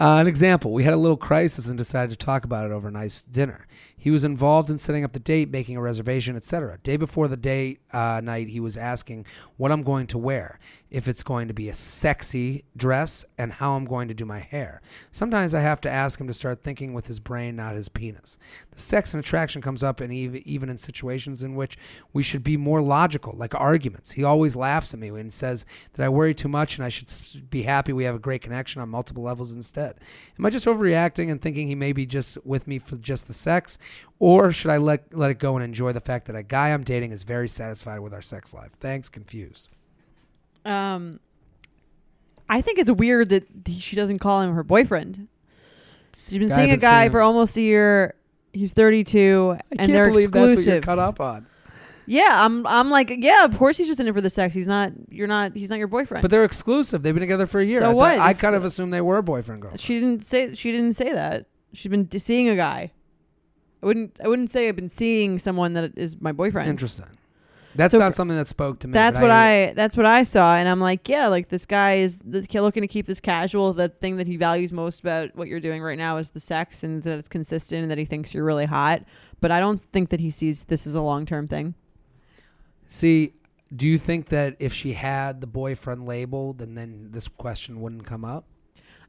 Uh, 0.00 0.16
an 0.16 0.26
example. 0.26 0.72
We 0.72 0.84
had 0.84 0.94
a 0.94 0.96
little 0.96 1.18
crisis 1.18 1.68
and 1.68 1.76
decided 1.76 2.18
to 2.18 2.24
talk 2.24 2.44
about 2.44 2.64
it 2.64 2.72
over 2.72 2.88
a 2.88 2.90
nice 2.90 3.20
dinner. 3.20 3.66
He 4.00 4.10
was 4.10 4.24
involved 4.24 4.70
in 4.70 4.78
setting 4.78 5.04
up 5.04 5.12
the 5.12 5.20
date, 5.20 5.50
making 5.50 5.76
a 5.76 5.82
reservation, 5.82 6.34
etc. 6.34 6.78
Day 6.82 6.96
before 6.96 7.28
the 7.28 7.36
date 7.36 7.80
uh, 7.92 8.22
night, 8.24 8.48
he 8.48 8.58
was 8.58 8.78
asking 8.78 9.26
what 9.58 9.70
I'm 9.70 9.82
going 9.82 10.06
to 10.08 10.18
wear, 10.18 10.58
if 10.90 11.06
it's 11.06 11.22
going 11.22 11.48
to 11.48 11.54
be 11.54 11.68
a 11.68 11.74
sexy 11.74 12.64
dress, 12.74 13.26
and 13.36 13.52
how 13.52 13.72
I'm 13.72 13.84
going 13.84 14.08
to 14.08 14.14
do 14.14 14.24
my 14.24 14.40
hair. 14.40 14.80
Sometimes 15.12 15.54
I 15.54 15.60
have 15.60 15.82
to 15.82 15.90
ask 15.90 16.18
him 16.18 16.26
to 16.28 16.32
start 16.32 16.62
thinking 16.64 16.94
with 16.94 17.08
his 17.08 17.20
brain, 17.20 17.56
not 17.56 17.74
his 17.74 17.90
penis. 17.90 18.38
The 18.70 18.80
sex 18.80 19.12
and 19.12 19.22
attraction 19.22 19.60
comes 19.60 19.82
up, 19.82 20.00
ev- 20.00 20.10
even 20.10 20.70
in 20.70 20.78
situations 20.78 21.42
in 21.42 21.54
which 21.54 21.76
we 22.14 22.22
should 22.22 22.42
be 22.42 22.56
more 22.56 22.80
logical, 22.80 23.34
like 23.36 23.54
arguments. 23.54 24.12
He 24.12 24.24
always 24.24 24.56
laughs 24.56 24.94
at 24.94 25.00
me 25.00 25.08
and 25.08 25.30
says 25.30 25.66
that 25.92 26.04
I 26.04 26.08
worry 26.08 26.32
too 26.32 26.48
much 26.48 26.76
and 26.76 26.84
I 26.84 26.88
should 26.88 27.50
be 27.50 27.64
happy 27.64 27.92
we 27.92 28.04
have 28.04 28.14
a 28.14 28.18
great 28.18 28.40
connection 28.40 28.80
on 28.80 28.88
multiple 28.88 29.22
levels 29.22 29.52
instead. 29.52 29.96
Am 30.38 30.46
I 30.46 30.50
just 30.50 30.66
overreacting 30.66 31.30
and 31.30 31.42
thinking 31.42 31.68
he 31.68 31.74
may 31.74 31.92
be 31.92 32.06
just 32.06 32.38
with 32.46 32.66
me 32.66 32.78
for 32.78 32.96
just 32.96 33.26
the 33.26 33.34
sex? 33.34 33.78
Or 34.18 34.52
should 34.52 34.70
I 34.70 34.76
let, 34.76 35.16
let 35.16 35.30
it 35.30 35.38
go 35.38 35.56
and 35.56 35.64
enjoy 35.64 35.92
the 35.92 36.00
fact 36.00 36.26
that 36.26 36.36
a 36.36 36.42
guy 36.42 36.70
I'm 36.70 36.84
dating 36.84 37.12
is 37.12 37.22
very 37.22 37.48
satisfied 37.48 38.00
with 38.00 38.12
our 38.12 38.20
sex 38.20 38.52
life? 38.52 38.72
Thanks, 38.78 39.08
confused. 39.08 39.68
Um, 40.64 41.20
I 42.48 42.60
think 42.60 42.78
it's 42.78 42.90
weird 42.90 43.30
that 43.30 43.44
she 43.78 43.96
doesn't 43.96 44.18
call 44.18 44.42
him 44.42 44.54
her 44.54 44.62
boyfriend. 44.62 45.28
She's 46.28 46.38
been 46.38 46.48
Guy 46.48 46.56
seeing 46.56 46.70
a 46.70 46.76
guy 46.76 47.04
seeing 47.04 47.12
for 47.12 47.20
almost 47.22 47.56
a 47.56 47.60
year. 47.62 48.14
He's 48.52 48.72
32, 48.72 49.56
I 49.56 49.60
and 49.70 49.78
can't 49.78 49.92
they're 49.92 50.10
believe 50.10 50.28
exclusive. 50.28 50.56
that's 50.56 50.66
what 50.66 50.72
you're 50.74 50.80
caught 50.82 50.98
up 50.98 51.20
on. 51.20 51.46
Yeah, 52.06 52.44
I'm. 52.44 52.66
I'm 52.66 52.90
like, 52.90 53.12
yeah, 53.18 53.44
of 53.44 53.56
course 53.56 53.76
he's 53.76 53.86
just 53.86 54.00
in 54.00 54.08
it 54.08 54.12
for 54.12 54.20
the 54.20 54.30
sex. 54.30 54.52
He's 54.52 54.66
not. 54.66 54.90
You're 55.10 55.28
not. 55.28 55.54
He's 55.54 55.70
not 55.70 55.78
your 55.78 55.86
boyfriend. 55.86 56.22
But 56.22 56.32
they're 56.32 56.44
exclusive. 56.44 57.02
They've 57.04 57.14
been 57.14 57.20
together 57.20 57.46
for 57.46 57.60
a 57.60 57.64
year. 57.64 57.78
So 57.80 57.84
I 57.86 57.88
thought- 57.90 57.96
what? 57.96 58.18
I 58.18 58.34
kind 58.34 58.56
of 58.56 58.64
assumed 58.64 58.92
they 58.92 59.00
were 59.00 59.22
boyfriend 59.22 59.62
girl. 59.62 59.76
she 59.76 60.00
didn't 60.00 60.24
say. 60.24 60.54
She 60.56 60.72
didn't 60.72 60.94
say 60.94 61.12
that. 61.12 61.46
She's 61.72 61.90
been 61.90 62.10
seeing 62.18 62.48
a 62.48 62.56
guy. 62.56 62.90
I 63.82 63.86
wouldn't. 63.86 64.18
I 64.22 64.28
wouldn't 64.28 64.50
say 64.50 64.68
I've 64.68 64.76
been 64.76 64.88
seeing 64.88 65.38
someone 65.38 65.72
that 65.74 65.96
is 65.96 66.20
my 66.20 66.32
boyfriend. 66.32 66.68
Interesting. 66.68 67.06
That's 67.76 67.92
So 67.92 67.98
not 67.98 68.08
for- 68.08 68.16
something 68.16 68.36
that 68.36 68.48
spoke 68.48 68.80
to 68.80 68.88
me. 68.88 68.92
That's 68.92 69.16
but 69.16 69.22
what 69.22 69.30
I, 69.30 69.72
That's 69.76 69.96
what 69.96 70.04
I 70.04 70.24
saw, 70.24 70.56
and 70.56 70.68
I'm 70.68 70.80
like, 70.80 71.08
yeah, 71.08 71.28
like 71.28 71.48
this 71.50 71.66
guy 71.66 71.98
is 71.98 72.18
the, 72.18 72.44
looking 72.60 72.80
to 72.82 72.88
keep 72.88 73.06
this 73.06 73.20
casual. 73.20 73.72
The 73.72 73.88
thing 73.88 74.16
that 74.16 74.26
he 74.26 74.36
values 74.36 74.72
most 74.72 74.98
about 75.00 75.36
what 75.36 75.46
you're 75.46 75.60
doing 75.60 75.80
right 75.80 75.96
now 75.96 76.16
is 76.16 76.30
the 76.30 76.40
sex, 76.40 76.82
and 76.82 77.00
that 77.04 77.16
it's 77.18 77.28
consistent, 77.28 77.82
and 77.82 77.90
that 77.90 77.96
he 77.98 78.04
thinks 78.04 78.34
you're 78.34 78.44
really 78.44 78.66
hot. 78.66 79.04
But 79.40 79.52
I 79.52 79.60
don't 79.60 79.80
think 79.80 80.08
that 80.10 80.18
he 80.20 80.30
sees 80.30 80.64
this 80.64 80.84
as 80.86 80.94
a 80.96 81.00
long 81.00 81.24
term 81.26 81.46
thing. 81.48 81.74
see. 82.86 83.34
Do 83.74 83.86
you 83.86 83.98
think 83.98 84.30
that 84.30 84.56
if 84.58 84.72
she 84.74 84.94
had 84.94 85.40
the 85.40 85.46
boyfriend 85.46 86.04
label, 86.04 86.52
then 86.54 86.74
then 86.74 87.10
this 87.12 87.28
question 87.28 87.80
wouldn't 87.80 88.04
come 88.04 88.24
up? 88.24 88.46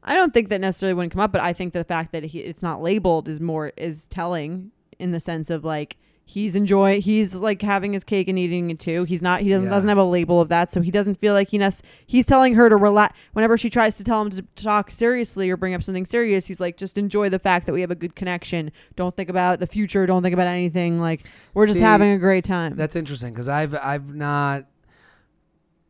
I 0.04 0.14
don't 0.14 0.34
think 0.34 0.48
that 0.48 0.60
necessarily 0.60 0.94
wouldn't 0.94 1.12
come 1.12 1.20
up, 1.20 1.32
but 1.32 1.40
I 1.40 1.52
think 1.52 1.72
the 1.72 1.84
fact 1.84 2.12
that 2.12 2.24
he, 2.24 2.40
it's 2.40 2.62
not 2.62 2.82
labeled 2.82 3.28
is 3.28 3.40
more 3.40 3.72
is 3.76 4.06
telling 4.06 4.72
in 4.98 5.12
the 5.12 5.20
sense 5.20 5.48
of 5.50 5.64
like 5.64 5.96
he's 6.24 6.54
enjoy 6.54 7.00
he's 7.00 7.34
like 7.34 7.60
having 7.62 7.92
his 7.92 8.04
cake 8.04 8.26
and 8.28 8.38
eating 8.38 8.70
it 8.70 8.78
too. 8.78 9.04
He's 9.04 9.20
not 9.22 9.40
he 9.40 9.48
doesn't 9.50 9.66
Yeah. 9.66 9.70
doesn't 9.74 9.88
have 9.88 9.98
a 9.98 10.04
label 10.04 10.40
of 10.40 10.48
that, 10.48 10.70
so 10.72 10.80
he 10.80 10.90
doesn't 10.90 11.16
feel 11.16 11.34
like 11.34 11.48
he 11.48 11.58
nec- 11.58 11.80
he's 12.06 12.26
telling 12.26 12.54
her 12.54 12.68
to 12.68 12.76
relax 12.76 13.16
whenever 13.32 13.56
she 13.58 13.68
tries 13.68 13.96
to 13.98 14.04
tell 14.04 14.22
him 14.22 14.30
to, 14.30 14.42
to 14.42 14.64
talk 14.64 14.90
seriously 14.90 15.50
or 15.50 15.56
bring 15.56 15.74
up 15.74 15.82
something 15.82 16.06
serious. 16.06 16.46
He's 16.46 16.60
like 16.60 16.76
just 16.76 16.96
enjoy 16.96 17.28
the 17.28 17.38
fact 17.40 17.66
that 17.66 17.72
we 17.72 17.80
have 17.80 17.90
a 17.90 17.96
good 17.96 18.14
connection. 18.16 18.70
Don't 18.96 19.16
think 19.16 19.28
about 19.28 19.58
the 19.58 19.66
future. 19.66 20.06
Don't 20.06 20.22
think 20.22 20.32
about 20.32 20.46
anything. 20.46 21.00
Like 21.00 21.26
we're 21.54 21.66
just 21.66 21.80
having 21.80 22.10
a 22.12 22.18
great 22.18 22.44
time. 22.44 22.76
That's 22.76 22.96
interesting 22.96 23.32
because 23.32 23.48
I've 23.48 23.74
I've 23.74 24.14
not. 24.14 24.66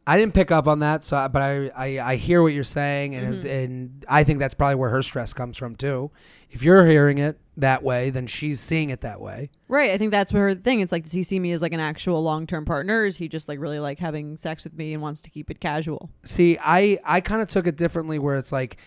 I 0.04 0.18
didn't 0.18 0.34
pick 0.34 0.50
up 0.50 0.66
on 0.66 0.80
that, 0.80 1.04
so 1.04 1.28
but 1.28 1.42
I, 1.42 1.68
I 1.76 2.00
I 2.00 2.16
hear 2.16 2.42
what 2.42 2.52
you're 2.52 2.64
saying, 2.64 3.14
and 3.14 3.36
if, 3.36 3.44
and 3.44 4.04
I 4.08 4.24
think 4.24 4.40
that's 4.40 4.54
probably 4.54 4.74
where 4.74 4.90
her 4.90 5.02
stress 5.02 5.32
comes 5.32 5.56
from 5.56 5.76
too. 5.76 6.10
If 6.50 6.64
you're 6.64 6.86
hearing 6.86 7.18
it 7.18 7.38
that 7.56 7.84
way, 7.84 8.10
then 8.10 8.26
she's 8.26 8.58
seeing 8.58 8.90
it 8.90 9.00
that 9.02 9.20
way. 9.20 9.50
Right. 9.68 9.90
I 9.90 9.98
think 9.98 10.10
that's 10.10 10.32
her 10.32 10.54
thing. 10.56 10.80
It's 10.80 10.90
like, 10.90 11.04
does 11.04 11.12
he 11.12 11.22
see 11.22 11.38
me 11.38 11.52
as 11.52 11.62
like 11.62 11.72
an 11.72 11.78
actual 11.80 12.20
long 12.20 12.48
term 12.48 12.64
partner? 12.64 13.04
Is 13.04 13.18
he 13.18 13.28
just 13.28 13.46
like 13.48 13.60
really 13.60 13.78
like 13.78 14.00
having 14.00 14.36
sex 14.36 14.64
with 14.64 14.74
me 14.74 14.92
and 14.92 15.00
wants 15.02 15.22
to 15.22 15.30
keep 15.30 15.50
it 15.50 15.60
casual? 15.60 16.10
See, 16.24 16.58
I 16.60 16.98
I 17.04 17.20
kind 17.20 17.40
of 17.40 17.46
took 17.46 17.68
it 17.68 17.76
differently, 17.76 18.18
where 18.18 18.36
it's 18.36 18.50
like 18.50 18.78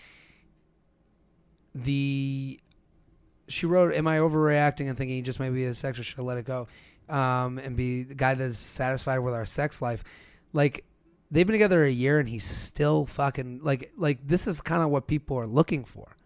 the 1.74 2.60
she 3.48 3.64
wrote, 3.64 3.94
"Am 3.94 4.06
I 4.06 4.18
overreacting 4.18 4.86
and 4.86 4.98
thinking 4.98 5.16
he 5.16 5.22
just 5.22 5.40
maybe 5.40 5.64
is 5.64 5.78
sex, 5.78 5.98
or 5.98 6.02
should 6.02 6.18
I 6.18 6.22
let 6.22 6.36
it 6.36 6.44
go?" 6.44 6.68
Um, 7.08 7.56
and 7.56 7.74
be 7.74 8.02
the 8.02 8.14
guy 8.14 8.34
that's 8.34 8.58
satisfied 8.58 9.20
with 9.20 9.32
our 9.32 9.46
sex 9.46 9.80
life, 9.80 10.04
like. 10.52 10.84
They've 11.30 11.46
been 11.46 11.54
together 11.54 11.84
a 11.84 11.90
year 11.90 12.18
and 12.18 12.28
he's 12.28 12.44
still 12.44 13.04
fucking 13.06 13.60
like 13.62 13.92
like 13.96 14.26
this 14.26 14.46
is 14.46 14.60
kind 14.60 14.82
of 14.82 14.90
what 14.90 15.06
people 15.06 15.36
are 15.38 15.46
looking 15.46 15.84
for, 15.84 16.16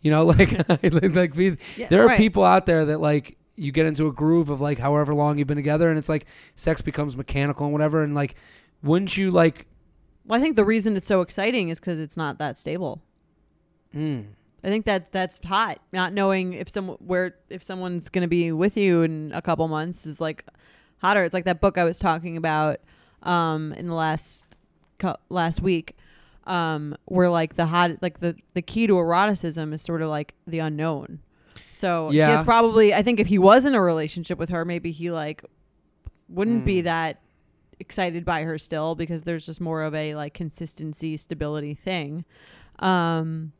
you 0.00 0.10
know. 0.10 0.24
Like 0.26 0.68
like, 0.68 1.34
Yeah, 1.36 1.88
there 1.88 2.02
are 2.02 2.08
right. 2.08 2.16
people 2.18 2.44
out 2.44 2.66
there 2.66 2.84
that 2.86 3.00
like 3.00 3.36
you 3.56 3.72
get 3.72 3.86
into 3.86 4.06
a 4.06 4.12
groove 4.12 4.50
of 4.50 4.60
like 4.60 4.78
however 4.78 5.14
long 5.14 5.38
you've 5.38 5.48
been 5.48 5.56
together 5.56 5.88
and 5.88 5.98
it's 5.98 6.08
like 6.08 6.26
sex 6.54 6.80
becomes 6.82 7.16
mechanical 7.16 7.64
and 7.66 7.72
whatever 7.72 8.02
and 8.04 8.14
like 8.14 8.34
wouldn't 8.82 9.16
you 9.16 9.30
like 9.30 9.66
Well, 10.26 10.38
I 10.38 10.42
think 10.42 10.54
the 10.56 10.64
reason 10.64 10.96
it's 10.96 11.06
so 11.06 11.22
exciting 11.22 11.70
is 11.70 11.80
because 11.80 11.98
it's 11.98 12.16
not 12.16 12.38
that 12.38 12.58
stable. 12.58 13.02
mm, 13.94 14.26
I 14.62 14.68
think 14.68 14.84
that 14.86 15.12
that's 15.12 15.40
hot. 15.44 15.80
Not 15.92 16.12
knowing 16.12 16.52
if 16.52 16.68
some 16.68 16.88
where 17.00 17.36
if 17.48 17.62
someone's 17.62 18.08
going 18.08 18.22
to 18.22 18.28
be 18.28 18.52
with 18.52 18.76
you 18.76 19.02
in 19.02 19.32
a 19.34 19.40
couple 19.42 19.66
months 19.68 20.06
is 20.06 20.20
like 20.20 20.44
hotter. 20.98 21.24
It's 21.24 21.34
like 21.34 21.44
that 21.46 21.60
book 21.60 21.78
I 21.78 21.84
was 21.84 21.98
talking 21.98 22.36
about 22.36 22.80
um, 23.26 23.72
in 23.74 23.86
the 23.88 23.94
last 23.94 24.44
last 25.28 25.60
week, 25.60 25.96
um, 26.46 26.96
where 27.06 27.28
like 27.28 27.54
the 27.56 27.66
hot 27.66 27.90
like 28.02 28.20
the 28.20 28.36
the 28.54 28.62
key 28.62 28.86
to 28.86 28.94
eroticism 28.98 29.72
is 29.72 29.82
sort 29.82 30.00
of 30.02 30.08
like 30.08 30.34
the 30.46 30.58
unknown. 30.60 31.20
So 31.70 32.10
Yeah. 32.10 32.34
it's 32.36 32.44
probably 32.44 32.94
I 32.94 33.02
think 33.02 33.20
if 33.20 33.26
he 33.26 33.38
was 33.38 33.64
in 33.66 33.74
a 33.74 33.80
relationship 33.80 34.38
with 34.38 34.48
her, 34.50 34.64
maybe 34.64 34.90
he 34.92 35.10
like 35.10 35.44
wouldn't 36.28 36.64
be 36.64 36.80
Mm. 36.80 36.84
that 36.84 37.20
excited 37.78 38.24
by 38.24 38.42
her 38.44 38.56
still 38.58 38.94
because 38.94 39.22
there's 39.24 39.44
just 39.44 39.60
more 39.60 39.82
of 39.82 39.94
a 39.94 40.14
like 40.14 40.32
consistency 40.32 41.16
stability 41.18 41.74
thing. 41.74 42.24
Um, 42.78 43.52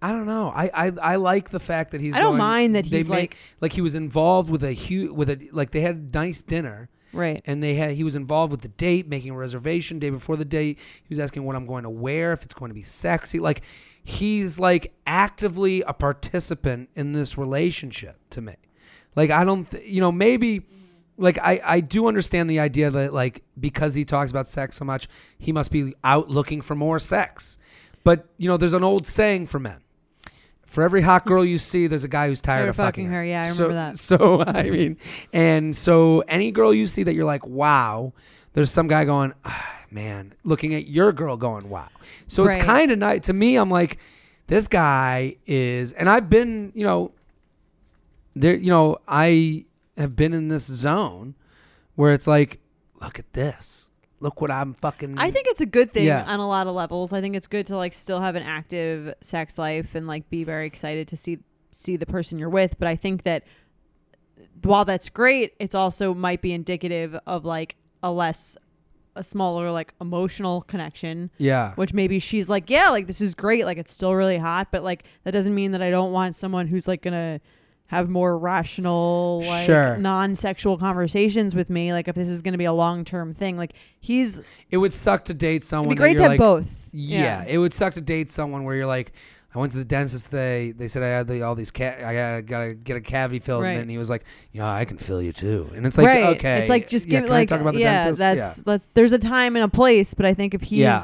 I 0.00 0.10
don't 0.10 0.26
know. 0.26 0.48
I, 0.54 0.70
I 0.74 0.92
I 1.02 1.16
like 1.16 1.50
the 1.50 1.60
fact 1.60 1.92
that 1.92 2.00
he's. 2.00 2.14
I 2.14 2.18
don't 2.18 2.30
going- 2.30 2.38
mind 2.38 2.74
that 2.74 2.84
they 2.90 2.98
he's 2.98 3.08
make- 3.08 3.18
like 3.18 3.36
like 3.60 3.72
he 3.74 3.80
was 3.80 3.94
involved 3.94 4.50
with 4.50 4.64
a 4.64 4.72
huge 4.72 5.10
with 5.12 5.28
a 5.30 5.48
like 5.52 5.70
they 5.70 5.82
had 5.82 5.96
a 5.96 6.16
nice 6.18 6.40
dinner 6.42 6.88
right. 7.12 7.42
and 7.46 7.62
they 7.62 7.74
had 7.74 7.92
he 7.92 8.04
was 8.04 8.16
involved 8.16 8.50
with 8.50 8.62
the 8.62 8.68
date, 8.68 9.08
making 9.08 9.30
a 9.30 9.36
reservation 9.36 9.98
day 9.98 10.10
before 10.10 10.36
the 10.36 10.44
date. 10.44 10.78
He 11.02 11.08
was 11.10 11.18
asking 11.18 11.44
what 11.44 11.56
I'm 11.56 11.66
going 11.66 11.84
to 11.84 11.90
wear, 11.90 12.32
if 12.32 12.42
it's 12.42 12.54
going 12.54 12.70
to 12.70 12.74
be 12.74 12.82
sexy. 12.82 13.38
Like 13.38 13.62
he's 14.02 14.58
like 14.58 14.92
actively 15.06 15.82
a 15.82 15.92
participant 15.92 16.90
in 16.94 17.12
this 17.12 17.38
relationship 17.38 18.16
to 18.30 18.40
me. 18.40 18.54
Like 19.14 19.30
I 19.30 19.44
don't, 19.44 19.70
th- 19.70 19.88
you 19.88 20.00
know, 20.00 20.12
maybe 20.12 20.66
like 21.18 21.38
I 21.38 21.60
I 21.64 21.80
do 21.80 22.06
understand 22.06 22.48
the 22.48 22.60
idea 22.60 22.90
that 22.90 23.12
like 23.12 23.42
because 23.58 23.94
he 23.94 24.04
talks 24.04 24.30
about 24.30 24.48
sex 24.48 24.76
so 24.76 24.84
much, 24.84 25.08
he 25.38 25.52
must 25.52 25.70
be 25.70 25.94
out 26.02 26.28
looking 26.28 26.60
for 26.60 26.74
more 26.74 26.98
sex. 26.98 27.58
But 28.04 28.26
you 28.38 28.48
know, 28.48 28.56
there's 28.56 28.72
an 28.72 28.84
old 28.84 29.06
saying 29.06 29.46
for 29.46 29.58
men. 29.58 29.82
For 30.72 30.82
every 30.82 31.02
hot 31.02 31.26
girl 31.26 31.44
you 31.44 31.58
see, 31.58 31.86
there's 31.86 32.02
a 32.02 32.08
guy 32.08 32.28
who's 32.28 32.40
tired 32.40 32.60
Tired 32.60 32.68
of 32.70 32.76
fucking, 32.76 33.04
fucking 33.04 33.12
her. 33.12 33.22
Yeah, 33.22 33.42
I 33.42 33.44
so, 33.50 33.64
remember 33.64 33.74
that. 33.74 33.98
So 33.98 34.42
I 34.46 34.70
mean, 34.70 34.96
and 35.30 35.76
so 35.76 36.20
any 36.20 36.50
girl 36.50 36.72
you 36.72 36.86
see 36.86 37.02
that 37.02 37.12
you're 37.14 37.26
like, 37.26 37.46
wow, 37.46 38.14
there's 38.54 38.70
some 38.70 38.88
guy 38.88 39.04
going, 39.04 39.34
ah, 39.44 39.80
man, 39.90 40.32
looking 40.44 40.74
at 40.74 40.86
your 40.86 41.12
girl 41.12 41.36
going, 41.36 41.68
wow. 41.68 41.88
So 42.26 42.46
Right. 42.46 42.56
it's 42.56 42.64
kind 42.64 42.90
of 42.90 42.98
nice 42.98 43.20
to 43.26 43.34
me. 43.34 43.56
I'm 43.56 43.70
like, 43.70 43.98
this 44.46 44.66
guy 44.66 45.36
is, 45.46 45.92
and 45.92 46.08
I've 46.08 46.30
been, 46.30 46.72
you 46.74 46.84
know, 46.84 47.12
there, 48.34 48.56
you 48.56 48.70
know, 48.70 48.96
I 49.06 49.66
have 49.98 50.16
been 50.16 50.32
in 50.32 50.48
this 50.48 50.64
zone 50.64 51.34
where 51.96 52.14
it's 52.14 52.26
like, 52.26 52.60
look 52.98 53.18
at 53.18 53.30
this, 53.34 53.90
look 54.22 54.40
what 54.40 54.50
I'm 54.50 54.72
fucking. 54.74 55.18
I 55.18 55.30
think 55.30 55.48
it's 55.48 55.60
a 55.60 55.66
good 55.66 55.90
thing 55.92 56.04
Yeah. 56.06 56.24
on 56.26 56.40
a 56.40 56.46
lot 56.48 56.66
of 56.66 56.74
levels. 56.74 57.12
I 57.12 57.20
think 57.20 57.36
it's 57.36 57.46
good 57.48 57.66
to 57.66 57.76
like 57.76 57.92
still 57.94 58.20
have 58.20 58.36
an 58.36 58.42
active 58.42 59.14
sex 59.20 59.58
life 59.58 59.94
and 59.94 60.06
like 60.06 60.30
be 60.30 60.44
very 60.44 60.66
excited 60.66 61.08
to 61.08 61.16
see 61.16 61.38
see 61.70 61.96
the 61.96 62.06
person 62.06 62.38
you're 62.38 62.48
with. 62.50 62.78
But 62.78 62.88
I 62.88 62.96
think 62.96 63.24
that 63.24 63.44
while 64.62 64.84
that's 64.84 65.08
great, 65.08 65.54
it's 65.58 65.74
also 65.74 66.14
might 66.14 66.40
be 66.42 66.52
indicative 66.52 67.16
of 67.26 67.44
like 67.44 67.76
a 68.02 68.12
less 68.12 68.56
a 69.14 69.22
smaller 69.22 69.70
like 69.70 69.92
emotional 70.00 70.62
connection 70.62 71.30
yeah, 71.36 71.74
which 71.74 71.92
maybe 71.92 72.18
she's 72.18 72.48
like 72.48 72.70
yeah 72.70 72.88
like 72.88 73.06
this 73.06 73.20
is 73.20 73.34
great 73.34 73.66
like 73.66 73.76
it's 73.76 73.92
still 73.92 74.14
really 74.14 74.38
hot 74.38 74.68
but 74.72 74.82
like 74.82 75.04
that 75.24 75.32
doesn't 75.32 75.54
mean 75.54 75.72
that 75.72 75.82
i 75.82 75.90
don't 75.90 76.12
want 76.12 76.34
someone 76.34 76.66
who's 76.66 76.88
like 76.88 77.02
gonna 77.02 77.38
have 77.92 78.08
more 78.08 78.36
rational 78.38 79.42
like 79.46 79.66
Sure. 79.66 79.96
non-sexual 79.98 80.78
conversations 80.78 81.54
with 81.54 81.68
me 81.70 81.92
like 81.92 82.08
if 82.08 82.14
this 82.14 82.28
is 82.28 82.40
gonna 82.42 82.58
be 82.58 82.64
a 82.64 82.72
long-term 82.72 83.32
thing 83.34 83.56
like 83.56 83.74
he's 84.00 84.40
it 84.70 84.78
would 84.78 84.92
suck 84.94 85.24
to 85.26 85.34
date 85.34 85.62
someone. 85.62 85.88
it'd 85.92 85.98
be 85.98 86.00
great 86.00 86.16
to 86.16 86.22
have 86.22 86.30
like, 86.32 86.38
both 86.38 86.66
Yeah, 86.92 87.44
it 87.46 87.58
would 87.58 87.74
suck 87.74 87.94
to 87.94 88.00
date 88.00 88.30
someone 88.30 88.64
where 88.64 88.74
you're 88.74 88.86
like, 88.86 89.12
I 89.54 89.58
went 89.58 89.72
to 89.72 89.78
the 89.78 89.84
dentist 89.84 90.26
today. 90.30 90.72
They 90.72 90.88
said 90.88 91.02
I 91.02 91.08
had 91.08 91.26
the, 91.28 91.42
all 91.42 91.54
these 91.54 91.70
ca- 91.70 91.98
I 92.02 92.14
gotta, 92.14 92.40
gotta 92.42 92.72
get 92.74 92.96
a 92.96 93.02
cavity 93.02 93.38
filled, 93.38 93.62
Right. 93.62 93.72
and 93.72 93.80
then 93.80 93.88
he 93.90 93.98
was 93.98 94.08
like, 94.08 94.24
you 94.52 94.60
know, 94.60 94.66
I 94.66 94.86
can 94.86 94.96
fill 94.96 95.20
you 95.20 95.34
too. 95.34 95.70
And 95.74 95.84
it's 95.86 95.98
like, 95.98 96.06
right 96.06 96.36
okay, 96.36 96.60
it's 96.60 96.70
like 96.70 96.88
just 96.88 97.06
yeah, 97.06 97.20
give 97.20 97.30
I 97.30 97.34
like 97.34 97.48
talk 97.48 97.60
about 97.60 97.74
the 97.74 97.80
yeah 97.80 98.04
dentist? 98.04 98.18
that's 98.18 98.62
that's 98.62 98.86
there's 98.94 99.12
a 99.12 99.18
time 99.18 99.54
and 99.56 99.64
a 99.64 99.68
place 99.68 100.14
but 100.14 100.24
i 100.24 100.32
think 100.32 100.54
if 100.54 100.62
he's 100.62 100.78
Yeah. 100.78 101.02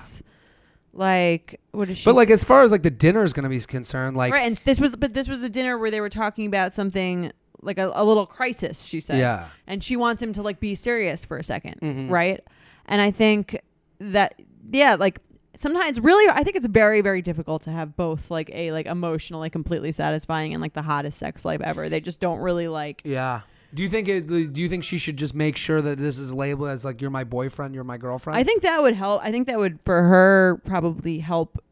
Like 0.99 1.61
what 1.71 1.89
is 1.89 1.99
she 1.99 2.05
But 2.05 2.15
like 2.17 2.31
as 2.31 2.45
far 2.45 2.63
as 2.63 2.73
like 2.73 2.83
the 2.83 2.91
dinner 2.91 3.23
is 3.23 3.33
gonna 3.33 3.49
be 3.49 3.61
concerned, 3.61 4.17
like 4.17 4.33
right 4.33 4.47
and 4.47 4.57
this 4.65 4.81
was 4.81 4.97
but 4.97 5.15
this 5.15 5.29
was 5.29 5.43
a 5.43 5.49
dinner 5.49 5.79
where 5.79 5.91
they 5.91 6.01
were 6.01 6.09
talking 6.11 6.47
about 6.47 6.75
something 6.75 7.33
like 7.63 7.79
a, 7.79 7.91
a 7.95 8.05
little 8.05 8.27
crisis 8.27 8.83
she 8.83 9.01
said 9.01 9.19
yeah, 9.19 9.47
and 9.67 9.83
she 9.83 9.97
wants 9.97 10.21
him 10.23 10.33
to 10.33 10.43
like 10.43 10.61
be 10.61 10.75
serious 10.75 11.25
for 11.25 11.39
a 11.39 11.43
2nd 11.43 11.81
Mhm. 11.81 12.11
right 12.11 12.41
and 12.87 13.01
i 13.01 13.11
think 13.11 13.59
that 14.01 14.41
yeah 14.71 14.95
like 14.95 15.19
sometimes 15.57 15.99
really 15.99 16.31
i 16.33 16.45
think 16.45 16.55
it's 16.55 16.67
very 16.67 17.01
very 17.01 17.21
difficult 17.21 17.63
to 17.63 17.71
have 17.71 17.97
both 17.97 18.31
like 18.31 18.49
a 18.55 18.71
like 18.71 18.87
emotionally 18.87 19.51
completely 19.51 19.91
satisfying 19.91 20.53
and 20.55 20.61
like 20.63 20.73
the 20.75 20.83
hottest 20.83 21.19
sex 21.19 21.45
life 21.45 21.61
ever 21.61 21.89
they 21.89 22.01
just 22.01 22.21
don't 22.21 22.39
really 22.39 22.69
like 22.69 23.03
yeah. 23.05 23.41
Do 23.75 23.83
you 23.83 23.89
think 23.91 24.09
it? 24.09 24.27
Do 24.27 24.61
you 24.61 24.69
think 24.69 24.83
she 24.85 24.97
should 24.99 25.17
just 25.17 25.35
make 25.35 25.57
sure 25.57 25.83
that 25.83 25.99
this 25.99 26.19
is 26.19 26.33
labeled 26.33 26.71
as 26.71 26.85
like 26.85 27.01
you're 27.01 27.11
my 27.11 27.25
boyfriend, 27.25 27.75
you're 27.75 27.85
my 27.85 27.99
girlfriend? 27.99 28.39
i 28.39 28.43
think 28.45 28.63
that 28.63 28.81
would 28.81 28.95
help 28.95 29.23
i 29.23 29.31
think 29.31 29.47
that 29.47 29.59
would 29.59 29.79
for 29.85 30.03
her 30.03 30.61
probably 30.65 31.19
help 31.19 31.63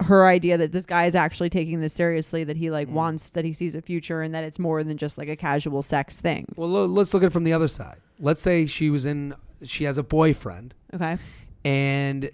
her 0.00 0.26
idea 0.26 0.56
that 0.58 0.72
this 0.72 0.84
guy 0.86 1.04
is 1.06 1.14
actually 1.14 1.48
taking 1.50 1.80
this 1.80 1.92
seriously 1.92 2.42
that 2.44 2.56
he 2.56 2.70
like 2.70 2.88
Mm. 2.88 2.92
wants 2.92 3.30
that 3.30 3.44
he 3.44 3.52
sees 3.52 3.74
a 3.74 3.82
future 3.82 4.20
and 4.22 4.34
that 4.34 4.42
it's 4.44 4.58
more 4.58 4.82
than 4.84 4.96
just 4.96 5.16
like 5.18 5.28
a 5.28 5.36
casual 5.36 5.82
sex 5.82 6.20
thing 6.20 6.46
Well, 6.56 6.68
lo- 6.68 6.86
let's 6.86 7.12
look 7.14 7.22
at 7.22 7.26
it 7.26 7.32
from 7.32 7.44
the 7.44 7.52
other 7.52 7.68
side. 7.68 7.98
Let's 8.18 8.40
say 8.42 8.66
she 8.66 8.90
was 8.90 9.06
in, 9.06 9.34
she 9.64 9.84
has 9.84 9.98
a 9.98 10.02
boyfriend, 10.02 10.74
okay 10.94 11.18
and 11.64 12.30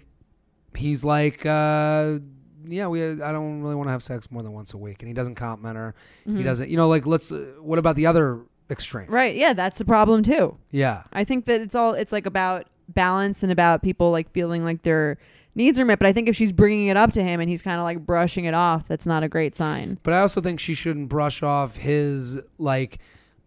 he's 0.75 1.03
like, 1.03 1.45
uh, 1.45 2.19
yeah, 2.65 2.87
we. 2.87 3.03
I 3.03 3.31
don't 3.31 3.61
really 3.61 3.75
want 3.75 3.87
to 3.87 3.91
have 3.91 4.03
sex 4.03 4.29
more 4.31 4.41
than 4.43 4.51
once 4.53 4.73
a 4.73 4.77
week, 4.77 5.01
and 5.01 5.07
he 5.07 5.13
doesn't 5.13 5.35
compliment 5.35 5.77
her. 5.77 5.95
He 6.25 6.31
Mhm. 6.31 6.43
doesn't, 6.43 6.69
you 6.69 6.77
know, 6.77 6.87
like 6.89 7.05
let's. 7.05 7.31
Uh, 7.31 7.53
what 7.61 7.79
about 7.79 7.95
the 7.95 8.05
other 8.05 8.41
extreme? 8.69 9.07
right 9.09 9.35
yeah 9.35 9.53
that's 9.53 9.77
the 9.79 9.85
problem 9.85 10.23
too 10.23 10.57
Yeah, 10.71 11.03
I 11.13 11.23
think 11.23 11.45
that 11.45 11.61
it's 11.61 11.75
all 11.75 11.93
it's 11.93 12.11
like 12.11 12.25
about 12.25 12.67
balance 12.87 13.43
and 13.43 13.51
about 13.51 13.81
people 13.83 14.09
like 14.11 14.31
feeling 14.31 14.63
like 14.63 14.81
their 14.83 15.17
needs 15.55 15.79
are 15.79 15.85
met. 15.85 15.99
But 15.99 16.07
I 16.07 16.13
think 16.13 16.27
if 16.29 16.35
she's 16.35 16.51
bringing 16.51 16.87
it 16.87 16.97
up 16.97 17.11
to 17.13 17.23
him 17.23 17.39
and 17.39 17.49
he's 17.49 17.61
kind 17.61 17.77
of 17.79 17.83
like 17.83 18.05
brushing 18.05 18.45
it 18.45 18.53
off, 18.53 18.87
that's 18.87 19.05
not 19.05 19.23
a 19.23 19.27
great 19.29 19.55
sign. 19.55 19.99
but 20.03 20.13
I 20.13 20.19
also 20.19 20.41
think 20.41 20.59
she 20.59 20.73
shouldn't 20.73 21.09
brush 21.09 21.43
off 21.43 21.77
his 21.77 22.39
like 22.57 22.99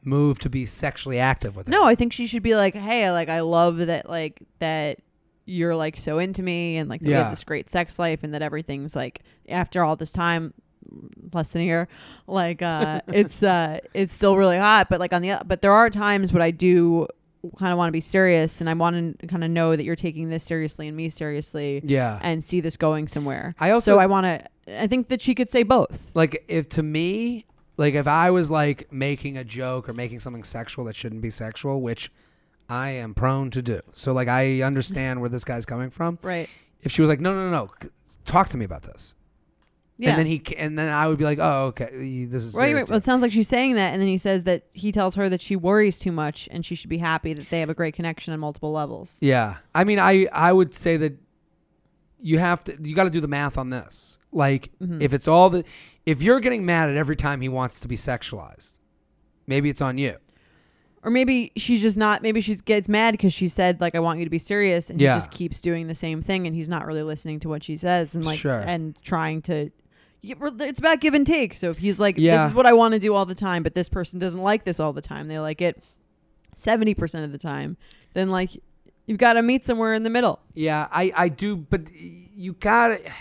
move 0.04 0.38
to 0.40 0.50
be 0.50 0.66
sexually 0.66 1.18
active 1.18 1.54
with 1.56 1.66
her. 1.66 1.70
No, 1.70 1.84
I 1.86 1.94
think 1.94 2.12
she 2.12 2.26
should 2.26 2.42
be 2.42 2.54
like, 2.56 2.74
hey, 2.74 3.10
like 3.12 3.28
I 3.28 3.40
love 3.40 3.78
that 3.78 4.08
like 4.08 4.42
that 4.58 4.98
you're 5.44 5.74
like 5.74 5.96
so 5.96 6.18
into 6.18 6.42
me 6.42 6.76
and 6.76 6.88
like 6.88 7.00
that 7.00 7.06
we 7.06 7.12
Yeah. 7.12 7.22
have 7.24 7.32
this 7.32 7.44
great 7.44 7.68
sex 7.70 7.98
life 7.98 8.22
and 8.22 8.32
that 8.34 8.42
everything's 8.42 8.94
like 8.94 9.20
after 9.48 9.82
all 9.82 9.96
this 9.96 10.12
time 10.12 10.54
less 11.32 11.50
than 11.50 11.62
a 11.62 11.64
year 11.64 11.88
like 12.26 12.62
uh 12.62 13.00
it's 13.08 13.42
uh 13.42 13.78
it's 13.94 14.12
still 14.14 14.36
really 14.36 14.58
hot 14.58 14.88
but 14.88 15.00
like 15.00 15.12
on 15.12 15.22
the 15.22 15.40
but 15.46 15.62
there 15.62 15.72
are 15.72 15.88
times 15.90 16.32
when 16.32 16.42
i 16.42 16.50
do 16.50 17.06
kind 17.58 17.72
of 17.72 17.78
want 17.78 17.88
to 17.88 17.92
be 17.92 18.00
serious 18.00 18.60
and 18.60 18.70
i 18.70 18.74
want 18.74 19.18
to 19.20 19.26
kind 19.26 19.42
of 19.42 19.50
know 19.50 19.74
that 19.74 19.84
you're 19.84 19.96
taking 19.96 20.28
this 20.30 20.44
seriously 20.44 20.86
and 20.88 20.96
me 20.96 21.08
seriously 21.08 21.80
Yeah. 21.84 22.18
and 22.22 22.44
see 22.44 22.60
this 22.60 22.76
going 22.76 23.08
somewhere. 23.08 23.54
I 23.58 23.70
also 23.70 23.94
so 23.94 23.98
I 23.98 24.06
want 24.06 24.26
to. 24.26 24.80
I 24.80 24.86
think 24.86 25.08
that 25.08 25.20
she 25.20 25.34
could 25.34 25.50
say 25.50 25.64
both. 25.64 26.12
like 26.14 26.44
if 26.46 26.68
to 26.70 26.82
me 26.84 27.46
like 27.76 27.94
if 27.94 28.06
i 28.06 28.30
was 28.30 28.48
like 28.50 28.92
making 28.92 29.36
a 29.36 29.42
joke 29.42 29.88
or 29.88 29.92
making 29.92 30.20
something 30.20 30.44
sexual 30.44 30.84
that 30.84 30.94
shouldn't 30.94 31.20
be 31.22 31.30
sexual 31.30 31.80
which 31.82 32.12
i 32.68 32.90
am 32.90 33.12
prone 33.12 33.50
to 33.50 33.60
do 33.62 33.80
so 33.92 34.12
like 34.12 34.28
i 34.28 34.62
understand 34.62 35.20
where 35.20 35.28
this 35.30 35.42
guy's 35.44 35.66
coming 35.66 35.90
from 35.90 36.18
Right. 36.22 36.48
if 36.82 36.92
she 36.92 37.00
was 37.02 37.08
like 37.08 37.18
no 37.18 37.34
no 37.34 37.50
no 37.50 37.64
no 37.64 37.70
talk 38.24 38.50
to 38.50 38.56
me 38.56 38.64
about 38.64 38.82
this 38.82 39.14
Yeah. 40.02 40.10
and 40.10 40.18
then 40.18 40.26
he 40.26 40.42
and 40.56 40.76
then 40.76 40.92
i 40.92 41.06
would 41.06 41.16
be 41.18 41.24
like 41.24 41.38
oh 41.40 41.66
okay 41.66 42.24
this 42.26 42.42
is 42.42 42.54
Right, 42.56 42.74
right. 42.74 42.88
Well, 42.88 42.98
it 42.98 43.04
sounds 43.04 43.22
like 43.22 43.30
she's 43.32 43.46
saying 43.48 43.74
that, 43.76 43.92
and 43.92 44.00
then 44.00 44.08
he 44.08 44.18
says 44.18 44.42
that 44.44 44.64
he 44.72 44.90
tells 44.90 45.14
her 45.14 45.28
that 45.28 45.40
she 45.40 45.54
worries 45.54 45.98
too 45.98 46.10
much, 46.12 46.48
and 46.50 46.66
she 46.66 46.74
should 46.74 46.90
be 46.90 46.98
happy 46.98 47.32
that 47.34 47.50
they 47.50 47.60
have 47.60 47.70
a 47.70 47.74
great 47.74 47.94
connection 47.94 48.32
on 48.34 48.40
multiple 48.40 48.72
levels. 48.72 49.16
yeah 49.20 49.56
i 49.74 49.84
mean 49.84 49.98
i 50.00 50.26
i 50.32 50.52
would 50.52 50.74
say 50.74 50.96
that 50.96 51.14
you 52.20 52.38
have 52.38 52.64
to 52.64 52.76
you 52.82 52.94
got 52.94 53.04
to 53.04 53.10
do 53.10 53.20
the 53.20 53.28
math 53.28 53.56
on 53.58 53.70
this 53.70 54.18
like 54.32 54.70
Mhm. 54.80 55.00
if 55.00 55.12
it's 55.12 55.28
all 55.28 55.50
the 55.50 55.64
if 56.06 56.22
you're 56.22 56.40
getting 56.40 56.64
mad 56.66 56.88
at 56.90 56.96
every 56.96 57.16
time 57.16 57.40
he 57.40 57.48
wants 57.48 57.80
to 57.80 57.88
be 57.88 57.96
sexualized 57.96 58.74
maybe 59.46 59.68
it's 59.70 59.80
on 59.80 59.98
you 59.98 60.16
Or 61.04 61.10
maybe 61.10 61.50
she's 61.56 61.82
just 61.82 61.96
not. 61.96 62.22
Maybe 62.22 62.40
she 62.40 62.54
gets 62.54 62.88
mad 62.88 63.10
because 63.10 63.32
she 63.32 63.48
said 63.48 63.80
like, 63.80 63.96
"I 63.96 63.98
want 63.98 64.20
you 64.20 64.24
to 64.24 64.30
be 64.30 64.38
serious," 64.38 64.88
and 64.88 65.00
Yeah. 65.00 65.14
he 65.14 65.16
just 65.18 65.32
keeps 65.32 65.60
doing 65.60 65.88
the 65.88 65.96
same 65.96 66.22
thing, 66.22 66.46
and 66.46 66.54
he's 66.54 66.68
not 66.68 66.86
really 66.86 67.02
listening 67.02 67.40
to 67.40 67.48
what 67.48 67.64
she 67.64 67.76
says, 67.76 68.14
and 68.14 68.24
like, 68.24 68.38
Sure. 68.38 68.60
and 68.60 68.94
trying 69.02 69.42
to. 69.42 69.70
Yeah, 70.22 70.34
It's 70.60 70.78
about 70.78 71.00
give 71.00 71.14
and 71.14 71.26
take. 71.26 71.54
So 71.54 71.70
if 71.70 71.78
he's 71.78 71.98
like, 71.98 72.16
Yeah. 72.16 72.38
"This 72.38 72.46
is 72.52 72.54
what 72.54 72.64
I 72.64 72.72
want 72.72 72.94
to 72.94 73.00
do 73.00 73.12
all 73.14 73.26
the 73.26 73.34
time," 73.34 73.62
but 73.62 73.74
this 73.74 73.88
person 73.88 74.18
doesn't 74.20 74.40
like 74.40 74.64
this 74.64 74.78
all 74.80 74.92
the 74.92 75.00
time, 75.02 75.26
they 75.28 75.38
like 75.38 75.60
it 75.60 75.82
seventy 76.56 76.94
percent 76.94 77.24
of 77.24 77.32
the 77.32 77.38
time, 77.38 77.76
then 78.14 78.28
like 78.28 78.50
you've 79.06 79.18
got 79.18 79.32
to 79.34 79.42
meet 79.42 79.64
somewhere 79.64 79.94
in 79.94 80.04
the 80.04 80.10
middle. 80.10 80.40
Yeah, 80.54 80.86
I 80.92 81.12
I 81.16 81.28
do, 81.28 81.56
but 81.56 81.82
you 81.92 82.52
got 82.54 82.88
to 82.88 83.12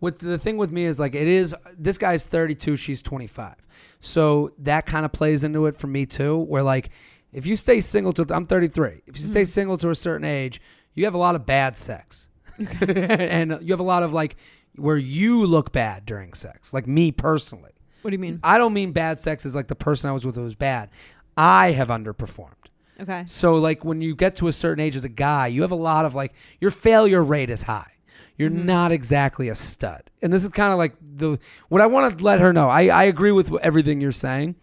What 0.00 0.18
the 0.18 0.36
thing 0.38 0.56
with 0.56 0.72
me 0.72 0.84
is 0.84 0.98
like 0.98 1.14
it 1.14 1.28
is. 1.28 1.54
This 1.78 1.96
guy's 1.98 2.24
32, 2.24 2.74
she's 2.76 3.02
25, 3.02 3.54
so 4.00 4.52
that 4.58 4.86
kind 4.86 5.04
of 5.04 5.12
plays 5.12 5.44
into 5.44 5.66
it 5.66 5.76
for 5.76 5.86
me 5.86 6.06
too. 6.06 6.38
Where 6.38 6.62
like, 6.64 6.90
if 7.32 7.46
you 7.46 7.54
stay 7.54 7.80
single 7.80 8.12
to 8.14 8.26
I'm 8.34 8.46
33, 8.46 9.02
if 9.06 9.16
you 9.20 9.24
stay 9.26 9.42
Mhm. 9.42 9.48
single 9.48 9.76
to 9.76 9.90
a 9.90 9.94
certain 9.94 10.24
age, 10.26 10.60
you 10.94 11.04
have 11.04 11.14
a 11.14 11.18
lot 11.18 11.36
of 11.36 11.46
bad 11.46 11.76
sex, 11.76 12.28
and 12.80 13.58
you 13.62 13.72
have 13.72 13.78
a 13.80 13.84
lot 13.84 14.02
of 14.02 14.12
like 14.12 14.36
where 14.76 14.96
you 14.96 15.44
look 15.44 15.72
bad 15.72 16.06
during 16.06 16.32
sex. 16.34 16.72
Like 16.72 16.86
me 16.86 17.10
personally, 17.12 17.72
What 18.02 18.10
do 18.10 18.14
you 18.14 18.18
mean? 18.18 18.40
I 18.42 18.56
don't 18.58 18.72
mean 18.72 18.92
bad 18.92 19.18
sex 19.18 19.44
is 19.44 19.54
like 19.54 19.68
the 19.68 19.74
person 19.74 20.08
I 20.08 20.12
was 20.12 20.24
with 20.24 20.36
was 20.36 20.54
bad. 20.54 20.90
I 21.36 21.72
have 21.72 21.88
underperformed. 21.88 22.54
Okay. 23.00 23.22
So 23.26 23.54
like 23.54 23.84
when 23.84 24.00
you 24.00 24.14
get 24.14 24.36
to 24.36 24.48
a 24.48 24.52
certain 24.52 24.82
age 24.84 24.94
as 24.96 25.04
a 25.04 25.08
guy, 25.08 25.46
you 25.48 25.62
have 25.62 25.70
a 25.72 25.74
lot 25.76 26.04
of 26.04 26.14
like 26.14 26.34
your 26.60 26.70
failure 26.70 27.22
rate 27.22 27.50
is 27.50 27.62
high. 27.62 27.92
You're 28.36 28.50
Mhm. 28.50 28.64
not 28.64 28.92
exactly 28.92 29.48
a 29.48 29.54
stud. 29.54 30.10
And 30.22 30.32
this 30.32 30.42
is 30.44 30.50
kind 30.50 30.72
of 30.72 30.78
like 30.78 30.94
the 31.00 31.38
what 31.68 31.80
I 31.80 31.86
want 31.86 32.18
to 32.18 32.24
let 32.24 32.40
her 32.40 32.52
know. 32.52 32.68
I, 32.68 32.86
I 32.88 33.04
agree 33.04 33.32
with 33.32 33.54
everything 33.62 34.00
you're 34.00 34.12
saying. 34.12 34.54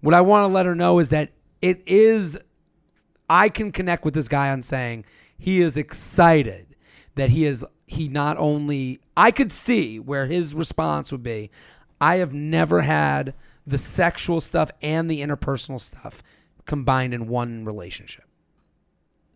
What 0.00 0.14
I 0.14 0.20
want 0.22 0.48
to 0.48 0.52
let 0.54 0.66
her 0.66 0.74
know 0.74 0.98
is 0.98 1.08
that 1.10 1.32
it 1.62 1.82
is 1.86 2.38
I 3.28 3.48
can 3.48 3.72
connect 3.72 4.04
with 4.04 4.14
this 4.14 4.28
guy 4.28 4.50
on 4.50 4.62
saying 4.62 5.04
he 5.38 5.60
is 5.60 5.76
excited 5.76 6.76
that 7.14 7.30
he 7.30 7.44
is 7.44 7.64
he 7.86 8.08
not 8.08 8.36
only 8.38 9.00
I 9.16 9.30
could 9.30 9.52
see 9.52 9.98
where 9.98 10.26
his 10.26 10.54
response 10.54 11.12
would 11.12 11.22
be 11.22 11.50
I 12.00 12.16
have 12.16 12.34
never 12.34 12.82
had 12.82 13.32
the 13.66 13.78
sexual 13.78 14.40
stuff 14.40 14.70
and 14.82 15.10
the 15.10 15.20
interpersonal 15.20 15.80
stuff 15.80 16.22
combined 16.66 17.14
in 17.14 17.26
one 17.28 17.64
relationship. 17.64 18.24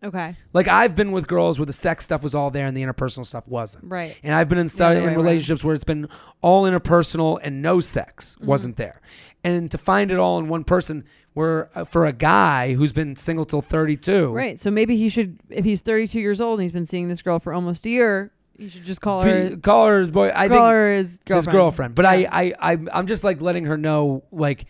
Okay. 0.03 0.35
Like 0.53 0.67
I've 0.67 0.95
been 0.95 1.11
with 1.11 1.27
girls 1.27 1.59
where 1.59 1.65
the 1.65 1.73
sex 1.73 2.05
stuff 2.05 2.23
was 2.23 2.33
all 2.33 2.49
there 2.49 2.65
and 2.65 2.75
the 2.75 2.81
interpersonal 2.81 3.25
stuff 3.25 3.47
wasn't. 3.47 3.85
Right. 3.85 4.17
And 4.23 4.33
I've 4.33 4.49
been 4.49 4.57
in 4.57 4.67
stu- 4.69 4.83
right, 4.83 4.97
in 4.97 5.05
right. 5.05 5.15
relationships 5.15 5.63
where 5.63 5.75
it's 5.75 5.83
been 5.83 6.07
all 6.41 6.63
interpersonal 6.63 7.39
and 7.43 7.61
no 7.61 7.79
sex 7.79 8.35
Mm-hmm. 8.35 8.47
wasn't 8.47 8.77
there. 8.77 8.99
And 9.43 9.69
to 9.71 9.77
find 9.77 10.11
it 10.11 10.17
all 10.17 10.39
in 10.39 10.47
one 10.47 10.63
person, 10.63 11.03
Where 11.33 11.69
uh, 11.77 11.85
for 11.85 12.05
a 12.05 12.13
guy 12.13 12.73
who's 12.73 12.91
been 12.93 13.15
single 13.15 13.45
till 13.45 13.61
32, 13.61 14.31
Right. 14.33 14.59
So 14.59 14.69
maybe 14.71 14.95
he 14.97 15.07
should, 15.09 15.39
if 15.49 15.65
he's 15.65 15.81
32 15.81 16.19
years 16.19 16.41
old 16.41 16.59
and 16.59 16.63
he's 16.63 16.71
been 16.71 16.85
seeing 16.85 17.07
this 17.07 17.21
girl 17.21 17.39
for 17.39 17.53
almost 17.53 17.85
a 17.85 17.89
year, 17.89 18.31
you 18.61 18.69
should 18.69 18.83
just 18.83 19.01
call 19.01 19.21
her. 19.23 19.49
be- 19.49 19.57
call 19.57 19.87
her 19.87 19.99
his 20.01 20.09
boy. 20.11 20.29
I 20.29 20.47
call 20.47 20.57
think 20.57 20.61
her 20.71 20.93
his 20.95 21.07
his 21.09 21.19
girlfriend. 21.25 21.51
girlfriend. 21.51 21.95
But 21.95 22.03
Yeah. 22.19 22.29
I, 22.31 22.53
I, 22.59 22.73
I, 22.73 22.77
I'm 22.93 23.07
just 23.07 23.23
like 23.23 23.41
letting 23.41 23.65
her 23.65 23.77
know, 23.77 24.23
like, 24.31 24.65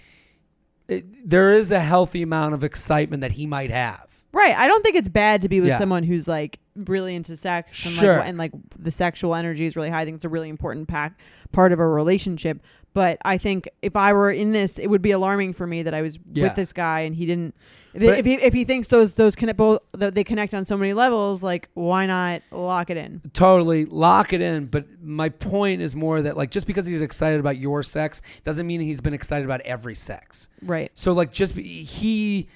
it, 0.88 1.30
there 1.30 1.54
is 1.54 1.72
a 1.72 1.80
healthy 1.80 2.22
amount 2.22 2.54
of 2.54 2.64
excitement 2.64 3.22
that 3.22 3.34
he 3.34 3.46
might 3.46 3.70
have. 3.72 4.08
Right. 4.34 4.56
I 4.58 4.68
don't 4.68 4.82
think 4.82 4.96
it's 4.96 5.10
bad 5.10 5.42
to 5.42 5.50
be 5.50 5.60
with 5.60 5.70
Yeah. 5.70 5.78
someone 5.80 6.04
who's 6.04 6.28
like 6.28 6.60
really 6.76 7.16
into 7.16 7.36
sex 7.36 7.86
and 7.86 7.94
Sure. 7.96 8.18
like 8.18 8.28
and 8.28 8.38
like 8.38 8.52
the 8.80 8.92
sexual 8.92 9.36
energy 9.36 9.66
is 9.66 9.76
really 9.76 9.90
high. 9.90 10.02
I 10.02 10.06
think 10.06 10.16
it's 10.16 10.26
a 10.26 10.30
really 10.30 10.48
important 10.50 10.88
pack 10.88 11.20
part 11.52 11.74
of 11.74 11.80
a 11.80 11.88
relationship. 11.88 12.62
But 12.94 13.18
I 13.24 13.38
think 13.38 13.70
if 13.82 13.96
I 13.96 14.12
were 14.12 14.32
in 14.32 14.52
this, 14.52 14.78
it 14.78 14.88
would 14.88 15.02
be 15.02 15.12
alarming 15.12 15.54
for 15.54 15.66
me 15.66 15.82
that 15.84 15.94
I 15.94 16.02
was 16.02 16.20
Yeah. 16.34 16.44
with 16.44 16.56
this 16.56 16.74
guy 16.74 17.02
and 17.02 17.16
he 17.16 17.26
didn't. 17.26 17.56
If, 17.94 18.04
if 18.04 18.26
he 18.26 18.34
if 18.36 18.54
he 18.54 18.64
thinks 18.66 18.88
those 18.90 19.14
those 19.14 19.36
connect 19.36 19.58
both 19.58 19.80
they 19.94 20.24
connect 20.24 20.54
on 20.54 20.66
so 20.66 20.76
many 20.78 20.94
levels, 20.94 21.42
like 21.44 21.70
why 21.74 22.06
not 22.06 22.42
lock 22.52 22.90
it 22.90 22.98
in? 22.98 23.22
Totally 23.34 23.86
lock 23.86 24.34
it 24.34 24.42
in. 24.42 24.66
But 24.66 24.86
my 25.02 25.30
point 25.30 25.82
is 25.82 25.96
more 25.96 26.22
that 26.22 26.36
like 26.36 26.52
just 26.52 26.68
because 26.68 26.86
he's 26.86 27.02
excited 27.02 27.40
about 27.40 27.58
your 27.58 27.82
sex 27.84 28.22
doesn't 28.44 28.68
mean 28.68 28.82
he's 28.82 29.02
been 29.02 29.14
excited 29.14 29.46
about 29.46 29.62
every 29.62 29.96
sex. 29.96 30.50
Right. 30.62 30.92
So 30.94 31.14
like 31.14 31.32
just 31.32 31.56
be- 31.56 31.84
he, 31.84 32.48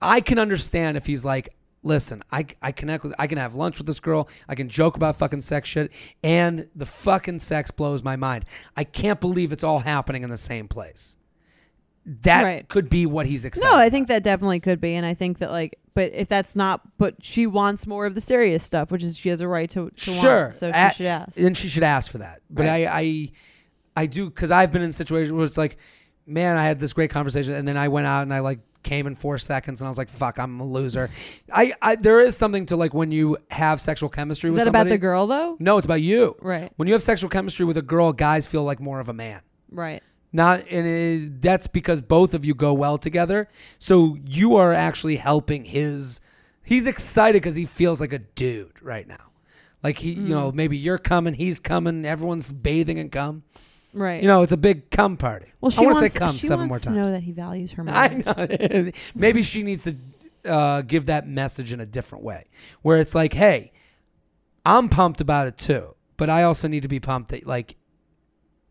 I 0.00 0.20
can 0.20 0.38
understand 0.38 0.96
if 0.96 1.06
he's 1.06 1.24
like, 1.24 1.54
listen, 1.82 2.22
I 2.32 2.46
I 2.62 2.72
connect 2.72 3.04
with, 3.04 3.14
I 3.18 3.26
can 3.26 3.38
have 3.38 3.54
lunch 3.54 3.78
with 3.78 3.86
this 3.86 4.00
girl, 4.00 4.28
I 4.48 4.54
can 4.54 4.68
joke 4.68 4.96
about 4.96 5.16
fucking 5.16 5.40
sex 5.42 5.68
shit, 5.68 5.90
and 6.22 6.68
the 6.74 6.86
fucking 6.86 7.40
sex 7.40 7.70
blows 7.70 8.02
my 8.02 8.16
mind. 8.16 8.44
I 8.76 8.84
can't 8.84 9.20
believe 9.20 9.52
it's 9.52 9.64
all 9.64 9.80
happening 9.80 10.22
in 10.24 10.30
the 10.30 10.36
same 10.38 10.68
place. 10.68 11.16
That 12.22 12.42
Right. 12.42 12.68
could 12.68 12.88
be 12.88 13.04
what 13.04 13.26
he's 13.26 13.44
excited. 13.44 13.68
No, 13.70 13.76
I 13.76 13.82
about. 13.84 13.92
think 13.92 14.08
that 14.08 14.22
definitely 14.22 14.60
could 14.60 14.80
be, 14.80 14.94
and 14.94 15.04
I 15.04 15.12
think 15.12 15.38
that 15.38 15.50
like, 15.50 15.78
but 15.94 16.10
if 16.14 16.26
that's 16.26 16.56
not, 16.56 16.80
but 16.96 17.16
she 17.22 17.46
wants 17.46 17.86
more 17.86 18.06
of 18.06 18.14
the 18.14 18.20
serious 18.22 18.64
stuff, 18.64 18.90
which 18.90 19.02
is 19.02 19.16
she 19.18 19.28
has 19.28 19.40
a 19.42 19.48
right 19.48 19.68
to, 19.70 19.90
to 19.90 20.12
sure. 20.14 20.40
want. 20.44 20.54
So 20.54 20.70
A- 20.74 20.90
she 20.90 20.96
should 20.98 21.06
ask. 21.06 21.38
and 21.38 21.56
she 21.56 21.68
should 21.68 21.82
ask 21.82 22.10
for 22.10 22.18
that. 22.18 22.40
But 22.48 22.64
Right. 22.66 22.86
I, 22.86 22.98
I, 23.00 23.32
I 24.02 24.06
do 24.06 24.30
because 24.30 24.50
I've 24.50 24.72
been 24.72 24.80
in 24.80 24.92
situations 24.92 25.32
where 25.32 25.44
it's 25.44 25.58
like, 25.58 25.76
man, 26.28 26.56
I 26.56 26.64
had 26.66 26.78
this 26.78 26.92
great 26.92 27.10
conversation, 27.10 27.54
and 27.54 27.66
then 27.66 27.76
I 27.76 27.88
went 27.88 28.06
out 28.06 28.22
and 28.22 28.32
I 28.34 28.40
like 28.40 28.60
came 28.84 29.06
in 29.08 29.16
four 29.16 29.38
seconds, 29.38 29.80
and 29.80 29.86
I 29.86 29.90
was 29.90 29.98
like, 29.98 30.08
fuck, 30.08 30.38
I'm 30.38 30.60
a 30.60 30.64
loser. 30.64 31.10
I, 31.52 31.74
I, 31.82 31.96
there 31.96 32.20
is 32.20 32.36
something 32.36 32.66
to 32.66 32.76
like 32.76 32.94
when 32.94 33.10
you 33.10 33.36
have 33.50 33.80
sexual 33.80 34.08
chemistry 34.08 34.50
is 34.50 34.52
with 34.54 34.60
that 34.60 34.64
somebody. 34.66 34.90
about 34.90 34.94
the 34.94 34.98
girl 34.98 35.26
though? 35.26 35.56
No, 35.58 35.78
it's 35.78 35.84
about 35.84 36.00
you. 36.02 36.36
Right. 36.40 36.72
When 36.76 36.86
you 36.86 36.94
have 36.94 37.02
sexual 37.02 37.28
chemistry 37.28 37.64
with 37.64 37.76
a 37.76 37.82
girl, 37.82 38.12
guys 38.12 38.46
feel 38.46 38.62
like 38.64 38.78
more 38.80 39.00
of 39.00 39.08
a 39.08 39.12
man. 39.12 39.40
Right. 39.70 40.02
Not 40.32 40.64
and 40.70 40.86
it, 40.86 41.42
that's 41.42 41.66
because 41.66 42.00
both 42.02 42.34
of 42.34 42.44
you 42.44 42.54
go 42.54 42.72
well 42.74 42.98
together. 42.98 43.48
So 43.78 44.16
you 44.26 44.56
are 44.56 44.72
actually 44.74 45.16
helping 45.16 45.64
his. 45.64 46.20
He's 46.62 46.86
excited 46.86 47.42
because 47.42 47.54
he 47.56 47.64
feels 47.66 47.98
like 48.00 48.12
a 48.12 48.18
dude 48.18 48.80
right 48.82 49.08
now. 49.08 49.30
Like 49.82 49.98
he, 49.98 50.12
you 50.12 50.20
Mm. 50.22 50.28
know, 50.28 50.52
maybe 50.52 50.76
you're 50.76 50.98
coming, 50.98 51.32
he's 51.34 51.58
coming, 51.58 52.04
everyone's 52.04 52.52
bathing 52.52 52.98
and 52.98 53.10
cum. 53.10 53.42
Right. 53.98 54.22
You 54.22 54.28
know, 54.28 54.42
it's 54.42 54.52
a 54.52 54.56
big 54.56 54.90
cum 54.90 55.16
party. 55.16 55.52
well, 55.60 55.70
she 55.70 55.78
I 55.78 55.82
want 55.82 55.94
wants, 55.96 56.12
to 56.14 56.18
say 56.18 56.24
cum 56.26 56.36
she 56.36 56.46
seven 56.46 56.68
wants 56.68 56.86
more 56.86 56.94
to 56.94 57.00
know 57.00 57.10
that 57.10 57.22
he 57.22 57.32
values 57.32 57.72
her 57.72 57.82
I 57.88 58.08
manners. 58.08 58.26
know. 58.26 58.90
maybe 59.14 59.42
she 59.42 59.62
needs 59.62 59.84
to 59.84 59.96
uh, 60.50 60.82
give 60.82 61.06
that 61.06 61.26
message 61.26 61.72
in 61.72 61.80
a 61.80 61.86
different 61.86 62.24
way, 62.24 62.44
where 62.82 62.98
it's 62.98 63.14
like, 63.14 63.32
hey, 63.32 63.72
I'm 64.64 64.88
pumped 64.88 65.20
about 65.20 65.46
it 65.48 65.58
too, 65.58 65.94
but 66.16 66.30
I 66.30 66.42
also 66.44 66.68
need 66.68 66.82
to 66.82 66.88
be 66.88 67.00
pumped 67.00 67.30
that 67.30 67.46
like 67.46 67.76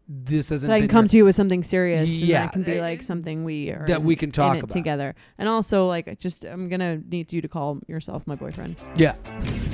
this 0.10 0.52
isn't 0.54 0.70
So 0.70 0.74
I 0.74 0.80
can 0.80 0.88
come 0.88 1.06
to 1.08 1.18
you 1.18 1.26
with 1.26 1.36
something 1.36 1.64
serious, 1.66 2.04
and 2.08 2.10
Yeah. 2.10 2.44
that 2.44 2.54
can 2.54 2.64
be 2.64 2.80
Uh, 2.80 2.82
like 2.82 3.04
something 3.04 3.44
we 3.44 3.72
are 3.72 3.86
that 3.88 3.98
in- 4.00 4.06
we 4.06 4.16
can 4.16 4.32
talk 4.32 4.52
in 4.54 4.58
it 4.60 4.64
about. 4.64 4.74
together. 4.74 5.14
And 5.38 5.50
also, 5.50 5.86
like, 5.86 6.18
just 6.18 6.46
I'm 6.46 6.70
gonna 6.70 7.02
need 7.10 7.34
you 7.34 7.42
to 7.42 7.48
call 7.50 7.80
yourself 7.88 8.26
my 8.26 8.36
boyfriend. 8.36 8.78
yeah. 8.96 9.16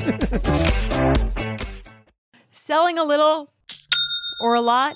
Selling 2.51 2.97
a 2.97 3.03
little 3.03 3.51
or 4.41 4.55
a 4.55 4.61
lot? 4.61 4.95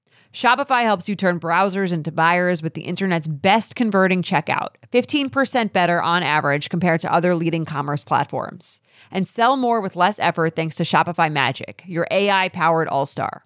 Shopify 0.33 0.83
helps 0.83 1.09
you 1.09 1.15
turn 1.15 1.41
browsers 1.41 1.91
into 1.91 2.09
buyers 2.09 2.63
with 2.63 2.73
the 2.73 2.83
internet's 2.83 3.27
best 3.27 3.75
converting 3.75 4.23
checkout, 4.23 4.69
15% 4.93 5.73
better 5.73 6.01
on 6.01 6.23
average 6.23 6.69
compared 6.69 7.01
to 7.01 7.11
other 7.11 7.35
leading 7.35 7.65
commerce 7.65 8.05
platforms. 8.05 8.79
And 9.11 9.27
sell 9.27 9.57
more 9.57 9.81
with 9.81 9.97
less 9.97 10.19
effort 10.19 10.55
thanks 10.55 10.75
to 10.77 10.83
Shopify 10.83 11.29
Magic, 11.29 11.83
your 11.85 12.07
AI 12.09 12.47
powered 12.47 12.87
all 12.87 13.05
star. 13.05 13.45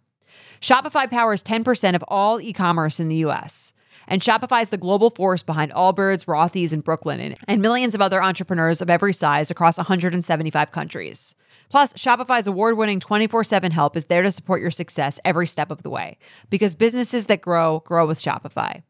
Shopify 0.62 1.10
powers 1.10 1.42
10% 1.42 1.96
of 1.96 2.04
all 2.08 2.40
e 2.40 2.54
commerce 2.54 3.00
in 3.00 3.08
the 3.08 3.18
US. 3.18 3.74
And 4.08 4.22
Shopify 4.22 4.62
is 4.62 4.70
the 4.70 4.78
global 4.78 5.10
force 5.10 5.44
behind 5.44 5.72
Allbirds, 5.74 6.26
Rothy's, 6.26 6.74
and 6.74 6.84
Brooklinen, 6.84 7.38
and, 7.48 7.62
millions 7.62 7.96
of 7.96 8.02
other 8.02 8.22
entrepreneurs 8.22 8.82
of 8.82 8.90
every 8.90 9.14
size 9.14 9.50
across 9.50 9.78
175 9.78 10.72
countries. 10.72 11.36
Plus, 11.70 11.94
Shopify's 11.94 12.48
award 12.48 12.78
winning 12.78 13.00
24 13.00 13.44
7 13.44 13.72
help 13.72 13.98
is 13.98 14.06
there 14.06 14.22
to 14.22 14.32
support 14.32 14.62
your 14.62 14.72
success 14.72 15.20
every 15.26 15.48
step 15.48 15.72
of 15.72 15.84
the 15.84 15.90
way 15.90 16.18
because 16.50 16.76
businesses 16.76 17.26
that 17.26 17.42
grow, 17.42 17.80
grow 17.80 18.06
with 18.06 18.20
Shopify. 18.20 18.84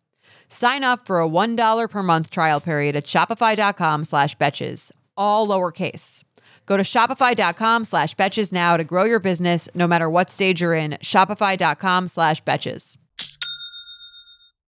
Sign 0.49 0.83
up 0.83 1.07
for 1.07 1.21
a 1.21 1.27
$1 1.27 1.89
per 1.89 2.03
month 2.03 2.29
trial 2.29 2.59
period 2.59 2.95
at 2.95 3.05
shopify.com 3.05 4.03
slash 4.03 4.37
betches, 4.37 4.91
all 5.17 5.47
lowercase. 5.47 6.23
Go 6.65 6.77
to 6.77 6.83
shopify.com 6.83 7.83
slash 7.83 8.15
betches 8.15 8.51
now 8.51 8.75
to 8.77 8.83
grow 8.83 9.03
your 9.03 9.19
business 9.19 9.69
no 9.75 9.87
matter 9.87 10.09
what 10.09 10.29
stage 10.29 10.61
you're 10.61 10.73
in. 10.73 10.91
Shopify.com 11.01 12.07
slash 12.07 12.43
betches. 12.43 12.97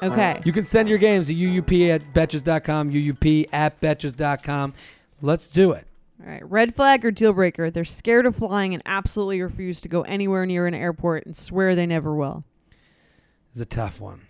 Okay. 0.00 0.40
You 0.44 0.52
can 0.52 0.64
send 0.64 0.88
your 0.88 0.98
games 0.98 1.26
to 1.26 1.34
UUP 1.34 1.90
at 1.90 2.14
betches.com, 2.14 2.90
UUP 2.92 3.46
at 3.52 3.80
betches.com. 3.80 4.74
Let's 5.20 5.50
do 5.50 5.72
it. 5.72 5.86
All 6.22 6.30
right. 6.30 6.48
Red 6.48 6.74
flag 6.76 7.04
or 7.04 7.10
deal 7.10 7.32
breaker? 7.32 7.70
They're 7.70 7.84
scared 7.84 8.24
of 8.26 8.36
flying 8.36 8.74
and 8.74 8.82
absolutely 8.86 9.42
refuse 9.42 9.80
to 9.82 9.88
go 9.88 10.02
anywhere 10.02 10.46
near 10.46 10.66
an 10.66 10.74
airport 10.74 11.26
and 11.26 11.36
swear 11.36 11.74
they 11.74 11.86
never 11.86 12.14
will. 12.14 12.44
It's 13.50 13.60
a 13.60 13.64
tough 13.66 14.00
one. 14.00 14.22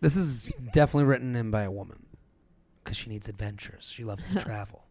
This 0.00 0.16
is 0.16 0.48
definitely 0.72 1.04
written 1.04 1.36
in 1.36 1.50
by 1.50 1.62
a 1.62 1.70
woman 1.70 2.06
because 2.82 2.96
she 2.96 3.10
needs 3.10 3.28
adventures. 3.28 3.90
She 3.94 4.04
loves 4.04 4.30
to 4.30 4.38
travel. 4.40 4.84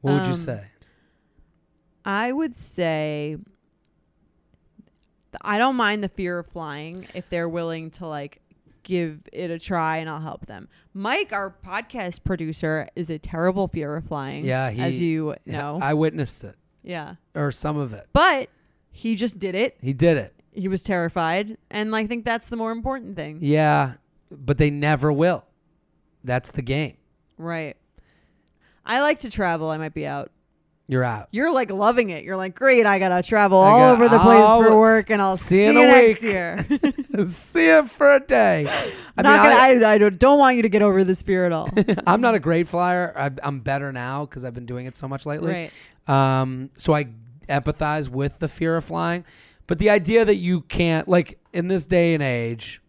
What 0.00 0.14
would 0.14 0.22
you 0.26 0.32
Um, 0.32 0.38
say? 0.38 0.64
I 2.04 2.32
would 2.32 2.58
say 2.58 3.36
I 5.42 5.58
don't 5.58 5.76
mind 5.76 6.02
the 6.04 6.08
fear 6.08 6.38
of 6.38 6.46
flying 6.46 7.06
if 7.14 7.28
they're 7.28 7.48
willing 7.48 7.90
to 7.92 8.06
like 8.06 8.40
give 8.82 9.20
it 9.32 9.50
a 9.50 9.58
try 9.58 9.98
and 9.98 10.08
I'll 10.08 10.20
help 10.20 10.46
them. 10.46 10.68
Mike, 10.94 11.32
our 11.32 11.54
podcast 11.64 12.24
producer, 12.24 12.88
is 12.94 13.10
a 13.10 13.18
terrible 13.18 13.68
fear 13.68 13.96
of 13.96 14.06
flying. 14.06 14.44
Yeah, 14.44 14.70
he, 14.70 14.80
as 14.80 15.00
you 15.00 15.34
know. 15.46 15.80
I 15.82 15.94
witnessed 15.94 16.44
it 16.44 16.56
yeah. 16.86 17.16
or 17.34 17.52
some 17.52 17.76
of 17.76 17.92
it. 17.92 18.08
But 18.12 18.48
he 18.90 19.16
just 19.16 19.38
did 19.38 19.54
it. 19.54 19.76
He 19.82 19.92
did 19.92 20.16
it. 20.16 20.32
He 20.52 20.68
was 20.68 20.82
terrified. 20.82 21.58
And 21.70 21.94
I 21.94 22.06
think 22.06 22.24
that's 22.24 22.48
the 22.48 22.56
more 22.56 22.72
important 22.72 23.16
thing. 23.16 23.38
Yeah. 23.42 23.94
but 24.30 24.56
they 24.56 24.70
never 24.70 25.12
will. 25.12 25.44
That's 26.24 26.50
the 26.50 26.62
game. 26.62 26.96
Right. 27.36 27.76
I 28.84 29.00
like 29.00 29.20
to 29.20 29.30
travel. 29.30 29.68
I 29.68 29.76
might 29.76 29.94
be 29.94 30.06
out. 30.06 30.30
You're 30.88 31.02
out. 31.02 31.26
You're 31.32 31.52
like 31.52 31.72
loving 31.72 32.10
it. 32.10 32.22
You're 32.22 32.36
like, 32.36 32.54
great. 32.54 32.86
I 32.86 33.00
gotta 33.00 33.20
travel 33.26 33.58
I 33.58 33.70
all 33.70 33.78
got- 33.78 33.92
over 33.94 34.08
the 34.08 34.18
place 34.20 34.68
for 34.68 34.78
work, 34.78 35.10
and 35.10 35.20
I'll 35.20 35.36
see 35.36 35.56
see, 35.56 35.64
you 35.66 35.72
you 35.72 35.78
in 35.80 35.88
a 35.88 36.06
next 36.06 36.22
year. 36.22 37.26
See 37.28 37.66
you 37.66 37.84
for 37.86 38.14
a 38.14 38.20
day. 38.20 38.66
I 39.16 39.22
not 39.22 39.42
mean, 39.42 39.52
I- 39.52 39.74
gonna, 39.74 39.86
I, 39.86 39.92
I 39.94 39.98
don't- 39.98 40.38
want 40.38 40.54
you 40.56 40.62
to 40.62 40.68
get 40.68 40.82
over 40.82 41.02
the 41.02 41.16
at 41.46 41.52
all. 41.52 41.68
I'm 42.06 42.20
not 42.20 42.34
a 42.36 42.38
great 42.38 42.68
flyer. 42.68 43.12
I, 43.16 43.30
I'm 43.42 43.60
better 43.60 43.90
now 43.92 44.26
because 44.26 44.44
I've 44.44 44.54
been 44.54 44.66
doing 44.66 44.86
it 44.86 44.94
so 44.94 45.08
much 45.08 45.26
lately. 45.26 45.52
right. 45.52 45.72
Um, 46.40 46.70
so 46.78 46.94
I 46.94 47.08
empathize 47.48 48.08
with 48.08 48.38
the 48.38 48.46
fear 48.48 48.76
of 48.76 48.84
flying, 48.84 49.24
but 49.66 49.78
the 49.80 49.90
idea 49.90 50.24
that 50.24 50.36
you 50.36 50.60
can't, 50.60 51.08
like, 51.08 51.40
in 51.52 51.66
this 51.66 51.84
day 51.84 52.14
and 52.14 52.22
age, 52.22 52.80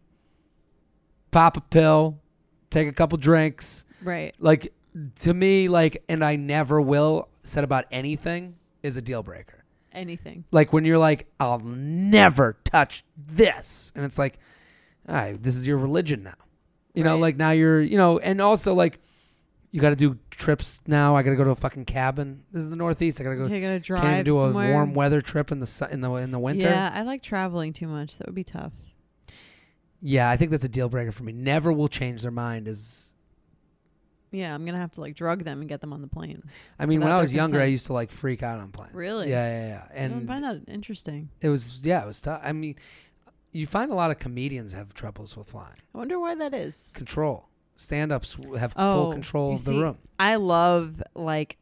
pop 1.31 1.57
a 1.57 1.61
pill, 1.61 2.19
take 2.69 2.87
a 2.87 2.91
couple 2.91 3.17
drinks, 3.17 3.85
Right. 4.03 4.35
like 4.39 4.71
to 5.21 5.33
me, 5.33 5.67
like, 5.67 6.03
and 6.07 6.23
I 6.23 6.35
never 6.35 6.79
will 6.81 7.27
said 7.47 7.63
about 7.63 7.85
anything 7.91 8.55
is 8.83 8.97
a 8.97 9.01
deal 9.01 9.23
breaker. 9.23 9.63
Anything. 9.93 10.43
Like 10.51 10.73
when 10.73 10.85
you're 10.85 10.97
like, 10.99 11.27
I'll 11.39 11.59
never 11.59 12.57
touch 12.63 13.03
this, 13.17 13.91
and 13.95 14.05
it's 14.05 14.19
like, 14.19 14.37
all 15.09 15.15
right, 15.15 15.41
this 15.41 15.55
is 15.55 15.65
your 15.65 15.77
religion 15.77 16.23
now. 16.23 16.35
You 16.93 17.03
know, 17.03 17.17
like 17.17 17.37
now 17.37 17.51
you're, 17.51 17.81
you 17.81 17.97
know, 17.97 18.17
and 18.19 18.41
also 18.41 18.73
like, 18.73 18.99
you 19.71 19.81
got 19.81 19.89
to 19.89 19.95
do 19.95 20.17
trips 20.31 20.79
now. 20.87 21.15
I 21.15 21.21
got 21.23 21.31
to 21.31 21.35
go 21.35 21.43
to 21.43 21.49
a 21.51 21.55
fucking 21.55 21.85
cabin. 21.85 22.43
This 22.51 22.63
is 22.63 22.69
the 22.69 22.75
Northeast. 22.75 23.19
I 23.21 23.23
got 23.23 23.31
to 23.31 23.35
go. 23.35 23.45
You're 23.47 23.59
gonna 23.61 23.79
drive 23.79 24.01
Can't 24.01 24.25
do 24.25 24.39
somewhere. 24.39 24.69
a 24.69 24.73
warm 24.73 24.93
weather 24.93 25.21
trip 25.21 25.51
in 25.51 25.59
the 25.59 25.65
su- 25.65 25.85
in 25.91 26.01
the 26.01 26.11
in 26.15 26.31
the 26.31 26.39
winter. 26.39 26.69
Yeah, 26.69 26.91
I 26.93 27.03
like 27.03 27.21
traveling 27.21 27.73
too 27.73 27.87
much. 27.87 28.17
That 28.17 28.27
would 28.27 28.35
be 28.35 28.43
tough. 28.43 28.73
Yeah, 30.01 30.29
I 30.29 30.37
think 30.37 30.51
that's 30.51 30.63
a 30.63 30.69
deal 30.69 30.89
breaker 30.89 31.11
for 31.11 31.23
me. 31.23 31.33
Never 31.33 31.71
will 31.71 31.87
change 31.87 32.21
their 32.21 32.31
mind. 32.31 32.67
Is 32.67 33.13
Yeah, 34.31 34.53
I'm 34.53 34.65
gonna 34.65 34.79
have 34.79 34.91
to 34.93 35.01
like 35.01 35.15
drug 35.15 35.43
them 35.45 35.59
and 35.61 35.69
get 35.69 35.79
them 35.81 35.93
on 35.93 36.01
the 36.01 36.07
plane. 36.07 36.43
I 36.77 36.85
mean, 36.85 37.01
when 37.01 37.11
I 37.11 37.19
was 37.21 37.33
younger, 37.33 37.61
I 37.61 37.65
used 37.65 37.85
to 37.87 37.93
like 37.93 38.11
freak 38.11 38.43
out 38.43 38.59
on 38.59 38.71
planes. 38.71 38.93
Really? 38.93 39.29
Yeah, 39.29 39.47
yeah, 39.47 39.67
yeah. 39.67 39.87
I 39.89 39.93
And 39.93 40.27
find 40.27 40.43
that 40.43 40.61
interesting. 40.67 41.29
it 41.41 41.49
was 41.49 41.79
yeah, 41.83 42.03
it 42.03 42.07
was 42.07 42.19
tough. 42.19 42.41
I 42.43 42.51
mean, 42.53 42.75
you 43.53 43.65
find 43.65 43.91
a 43.91 43.95
lot 43.95 44.11
of 44.11 44.19
comedians 44.19 44.73
have 44.73 44.93
troubles 44.93 45.37
with 45.37 45.47
flying. 45.47 45.77
I 45.95 45.97
wonder 45.97 46.19
why 46.19 46.35
that 46.35 46.53
is. 46.53 46.93
Control. 46.95 47.47
Stand-ups 47.75 48.37
have 48.57 48.73
Oh, 48.75 48.93
full 49.03 49.11
control 49.13 49.53
of 49.53 49.63
the 49.63 49.71
see, 49.71 49.81
room. 49.81 49.97
I 50.19 50.35
love 50.35 51.01
like 51.15 51.57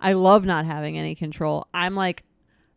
I 0.00 0.14
love 0.14 0.44
not 0.44 0.64
having 0.66 0.98
any 0.98 1.14
control. 1.14 1.68
I'm 1.72 1.94
like 1.94 2.24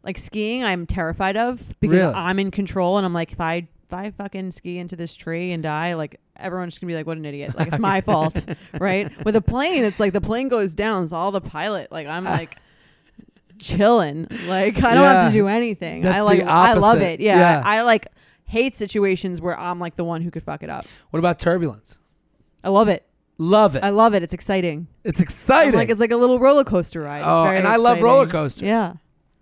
like 0.03 0.17
skiing 0.17 0.63
I'm 0.63 0.85
terrified 0.85 1.37
of 1.37 1.61
because 1.79 1.97
Really? 1.99 2.13
I'm 2.13 2.39
in 2.39 2.51
control 2.51 2.97
and 2.97 3.05
I'm 3.05 3.13
like 3.13 3.31
if 3.31 3.41
I 3.41 3.67
if 3.85 3.93
I 3.93 4.11
fucking 4.11 4.51
ski 4.51 4.77
into 4.79 4.95
this 4.97 5.15
tree 5.15 5.53
and 5.53 5.63
die, 5.63 5.93
like 5.95 6.19
everyone's 6.39 6.73
just 6.73 6.81
gonna 6.81 6.89
be 6.91 6.95
like, 6.95 7.07
What 7.07 7.17
an 7.17 7.25
idiot. 7.25 7.57
Like 7.57 7.69
it's 7.69 7.79
my 7.79 8.01
fault. 8.09 8.43
Right? 8.79 9.11
With 9.25 9.35
a 9.35 9.41
plane, 9.41 9.83
it's 9.83 9.99
like 9.99 10.13
the 10.13 10.21
plane 10.21 10.47
goes 10.49 10.73
down, 10.73 11.07
so 11.07 11.17
all 11.17 11.31
the 11.31 11.41
pilot, 11.41 11.91
like 11.91 12.07
I'm 12.07 12.23
like 12.23 12.57
chilling. 13.59 14.27
Like 14.45 14.81
I 14.83 14.93
don't 14.93 15.03
have 15.03 15.31
to 15.31 15.33
do 15.37 15.47
anything. 15.47 16.01
That's 16.01 16.17
I 16.17 16.21
like 16.21 16.41
I 16.43 16.73
love 16.73 17.01
it. 17.01 17.19
Yeah. 17.19 17.37
Yeah. 17.37 17.61
I 17.65 17.81
like 17.81 18.07
hate 18.45 18.75
situations 18.75 19.41
where 19.41 19.57
I'm 19.59 19.79
like 19.79 19.95
the 19.95 20.03
one 20.05 20.21
who 20.21 20.31
could 20.31 20.43
fuck 20.43 20.63
it 20.63 20.69
up. 20.69 20.85
What 21.09 21.19
about 21.19 21.39
turbulence? 21.39 21.99
I 22.63 22.69
love 22.69 22.87
it. 22.89 23.05
Love 23.39 23.75
it. 23.75 23.83
I 23.83 23.89
love 23.91 24.15
it. 24.15 24.23
It's 24.23 24.33
exciting. 24.33 24.87
it's 25.03 25.19
exciting. 25.19 25.73
I'm 25.73 25.77
like 25.77 25.89
it's 25.89 25.99
like 25.99 26.11
a 26.11 26.17
little 26.17 26.39
roller 26.39 26.63
coaster 26.63 27.01
ride. 27.01 27.19
It's 27.19 27.27
Oh, 27.27 27.45
and 27.45 27.67
I 27.67 27.75
love 27.75 27.97
exciting. 27.97 28.03
roller 28.03 28.27
coasters. 28.27 28.63
Yeah. 28.67 28.93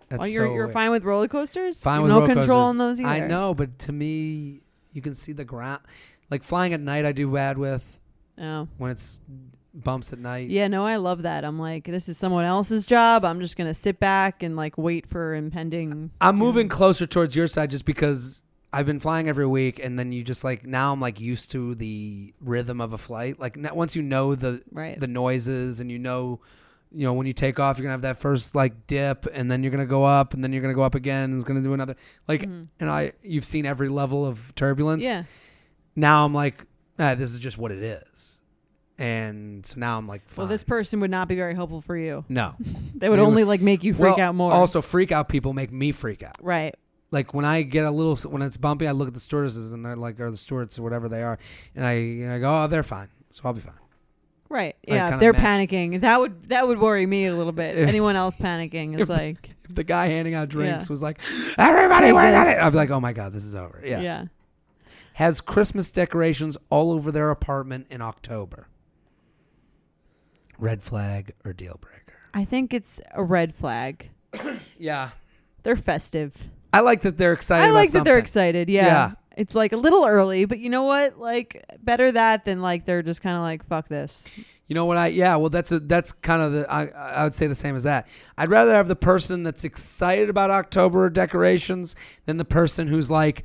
That's 0.08 0.22
oh, 0.22 0.26
you're 0.26 0.46
so 0.46 0.52
you're 0.54 0.64
weird. 0.66 0.72
fine 0.74 0.90
with 0.90 1.02
roller 1.04 1.28
coasters. 1.28 1.80
Fine 1.80 2.02
with 2.02 2.10
no 2.10 2.20
roller 2.20 2.26
control 2.34 2.46
coasters. 2.46 2.68
on 2.68 2.78
those 2.78 3.00
either. 3.00 3.08
I 3.08 3.26
know, 3.26 3.54
but 3.54 3.78
to 3.80 3.92
me, 3.92 4.60
you 4.92 5.02
can 5.02 5.14
see 5.14 5.32
the 5.32 5.44
ground. 5.44 5.80
Like 6.30 6.42
flying 6.42 6.72
at 6.72 6.80
night, 6.80 7.04
I 7.04 7.12
do 7.12 7.30
bad 7.32 7.58
with 7.58 7.98
Oh. 8.40 8.68
when 8.78 8.90
it's 8.90 9.18
bumps 9.72 10.12
at 10.12 10.18
night. 10.18 10.48
Yeah, 10.48 10.68
no, 10.68 10.86
I 10.86 10.96
love 10.96 11.22
that. 11.22 11.44
I'm 11.44 11.58
like, 11.58 11.84
this 11.84 12.08
is 12.08 12.16
someone 12.18 12.44
else's 12.44 12.84
job. 12.86 13.24
I'm 13.24 13.40
just 13.40 13.56
gonna 13.56 13.74
sit 13.74 13.98
back 14.00 14.42
and 14.42 14.56
like 14.56 14.76
wait 14.78 15.08
for 15.08 15.34
impending. 15.34 16.10
I'm 16.20 16.36
doom. 16.36 16.44
moving 16.44 16.68
closer 16.68 17.06
towards 17.06 17.36
your 17.36 17.46
side 17.46 17.70
just 17.70 17.84
because 17.84 18.42
I've 18.72 18.86
been 18.86 19.00
flying 19.00 19.28
every 19.28 19.46
week, 19.46 19.78
and 19.82 19.98
then 19.98 20.12
you 20.12 20.22
just 20.24 20.44
like 20.44 20.66
now 20.66 20.92
I'm 20.92 21.00
like 21.00 21.20
used 21.20 21.50
to 21.52 21.74
the 21.74 22.34
rhythm 22.40 22.80
of 22.80 22.92
a 22.92 22.98
flight. 22.98 23.38
Like 23.38 23.56
n- 23.56 23.70
once 23.74 23.94
you 23.94 24.02
know 24.02 24.34
the 24.34 24.62
Right. 24.72 24.98
the 24.98 25.06
noises, 25.06 25.80
and 25.80 25.90
you 25.90 25.98
know, 25.98 26.40
you 26.92 27.04
know 27.04 27.12
when 27.14 27.26
you 27.26 27.32
take 27.32 27.58
off, 27.60 27.78
you're 27.78 27.84
gonna 27.84 27.92
have 27.92 28.02
that 28.02 28.16
first 28.18 28.54
like 28.54 28.86
dip, 28.86 29.26
and 29.32 29.50
then 29.50 29.62
you're 29.62 29.70
gonna 29.72 29.86
go 29.86 30.04
up, 30.04 30.34
and 30.34 30.42
then 30.42 30.52
you're 30.52 30.62
gonna 30.62 30.74
go 30.74 30.82
up 30.82 30.94
again, 30.94 31.24
and 31.24 31.34
it's 31.36 31.44
gonna 31.44 31.62
do 31.62 31.72
another 31.74 31.96
like. 32.28 32.42
Mhm. 32.42 32.66
And 32.80 32.90
I, 32.90 33.12
you've 33.22 33.44
seen 33.44 33.64
every 33.66 33.88
level 33.88 34.26
of 34.26 34.54
turbulence. 34.56 35.02
Yeah. 35.04 35.24
Now 35.96 36.24
I'm 36.24 36.34
like, 36.34 36.64
ah, 36.98 37.14
this 37.14 37.32
is 37.32 37.40
just 37.40 37.56
what 37.58 37.72
it 37.72 37.82
is, 37.82 38.40
and 38.98 39.64
so 39.66 39.78
now 39.80 39.98
I'm 39.98 40.06
like, 40.06 40.28
fine. 40.28 40.42
Well, 40.44 40.48
this 40.48 40.62
person 40.64 41.00
would 41.00 41.10
not 41.10 41.26
be 41.28 41.34
very 41.34 41.54
helpful 41.54 41.80
for 41.80 41.96
you. 41.96 42.24
no. 42.28 42.54
They 42.96 43.08
would 43.10 43.16
They 43.18 43.20
would- 43.22 43.26
only 43.28 43.44
like 43.44 43.60
make 43.60 43.84
you 43.84 43.92
freak 43.92 44.16
Well, 44.16 44.20
out 44.20 44.34
more. 44.34 44.52
Also, 44.52 44.80
freak 44.80 45.12
out 45.12 45.28
people 45.28 45.52
make 45.52 45.70
me 45.72 45.92
freak 45.92 46.22
out. 46.22 46.36
right. 46.40 46.74
like 47.10 47.34
when 47.34 47.44
I 47.44 47.62
get 47.62 47.84
a 47.84 47.90
little 47.90 48.16
when 48.30 48.40
it's 48.42 48.56
bumpy, 48.56 48.86
I 48.88 48.92
look 48.92 49.08
at 49.08 49.14
the 49.14 49.20
stewardesses 49.20 49.72
and 49.72 49.84
they're 49.84 49.96
like, 49.96 50.18
or 50.20 50.30
the 50.30 50.36
stewards 50.36 50.78
or 50.78 50.82
whatever 50.82 51.08
they 51.08 51.22
are, 51.22 51.38
and 51.74 51.84
I 51.84 51.92
and 51.92 52.32
I 52.32 52.38
go, 52.38 52.62
oh, 52.64 52.66
they're 52.68 52.82
fine, 52.82 53.08
so 53.30 53.42
I'll 53.44 53.52
be 53.52 53.60
fine. 53.60 53.74
Right. 54.48 54.76
Like, 54.86 54.94
Yeah. 54.96 55.10
kinda 55.10 55.14
If 55.16 55.20
they're 55.20 55.32
match- 55.34 55.70
panicking, 55.70 56.00
that 56.02 56.20
would 56.20 56.48
that 56.48 56.66
would 56.68 56.78
worry 56.78 57.04
me 57.04 57.26
a 57.26 57.34
little 57.36 57.52
bit. 57.52 57.76
If- 57.76 57.88
Anyone 57.88 58.16
else 58.16 58.36
panicking 58.36 58.94
is 58.96 59.02
if- 59.02 59.08
like, 59.08 59.50
If 59.68 59.74
the 59.74 59.84
guy 59.84 60.06
handing 60.06 60.34
out 60.34 60.48
drinks 60.48 60.86
Yeah. 60.86 60.92
was 60.92 61.02
like, 61.02 61.18
everybody, 61.58 62.06
Take 62.06 62.14
wait 62.14 62.28
a 62.28 62.32
this. 62.32 62.46
minute," 62.46 62.62
I'd 62.62 62.70
be 62.70 62.76
like, 62.76 62.90
oh 62.90 63.00
my 63.00 63.12
god, 63.12 63.32
this 63.32 63.44
is 63.44 63.54
over. 63.56 63.82
yeah. 63.84 64.00
Yeah. 64.00 64.24
Has 65.14 65.40
Christmas 65.40 65.90
decorations 65.90 66.56
all 66.70 66.92
over 66.92 67.10
their 67.10 67.30
apartment 67.30 67.86
in 67.90 68.02
October. 68.02 68.68
Red 70.58 70.82
flag 70.82 71.32
or 71.44 71.52
deal 71.52 71.78
breaker? 71.80 72.18
I 72.32 72.44
think 72.44 72.72
it's 72.72 73.00
a 73.12 73.22
red 73.22 73.54
flag. 73.54 74.10
Yeah, 74.78 75.10
They're 75.62 75.74
festive. 75.76 76.34
I 76.70 76.80
like 76.80 77.00
that 77.02 77.16
they're 77.16 77.32
excited. 77.32 77.64
I 77.64 77.70
like 77.70 77.92
that 77.92 78.04
they're 78.04 78.18
excited. 78.18 78.68
Yeah. 78.68 78.84
Yeah. 78.86 79.12
It's 79.38 79.54
like 79.54 79.72
a 79.72 79.76
little 79.78 80.04
early, 80.04 80.44
but 80.44 80.58
you 80.58 80.68
know 80.68 80.82
what? 80.82 81.18
Like 81.18 81.64
better 81.82 82.12
that 82.12 82.44
than 82.44 82.60
like 82.60 82.84
they're 82.84 83.02
just 83.02 83.22
kind 83.22 83.36
of 83.36 83.42
like 83.42 83.66
fuck 83.66 83.88
this. 83.88 84.38
You 84.66 84.74
know 84.74 84.84
what 84.84 84.98
I? 84.98 85.06
Yeah, 85.08 85.36
well, 85.36 85.48
that's 85.48 85.72
a 85.72 85.80
that's 85.80 86.12
kind 86.12 86.42
of 86.42 86.52
the 86.52 86.70
I 86.70 86.88
I 86.88 87.24
would 87.24 87.34
say 87.34 87.46
the 87.46 87.54
same 87.54 87.74
as 87.76 87.84
that. 87.84 88.06
I'd 88.36 88.50
rather 88.50 88.72
have 88.74 88.88
the 88.88 88.96
person 88.96 89.42
that's 89.42 89.64
excited 89.64 90.28
about 90.28 90.50
October 90.50 91.08
decorations 91.08 91.96
than 92.26 92.36
the 92.36 92.44
person 92.44 92.88
who's 92.88 93.10
like, 93.10 93.44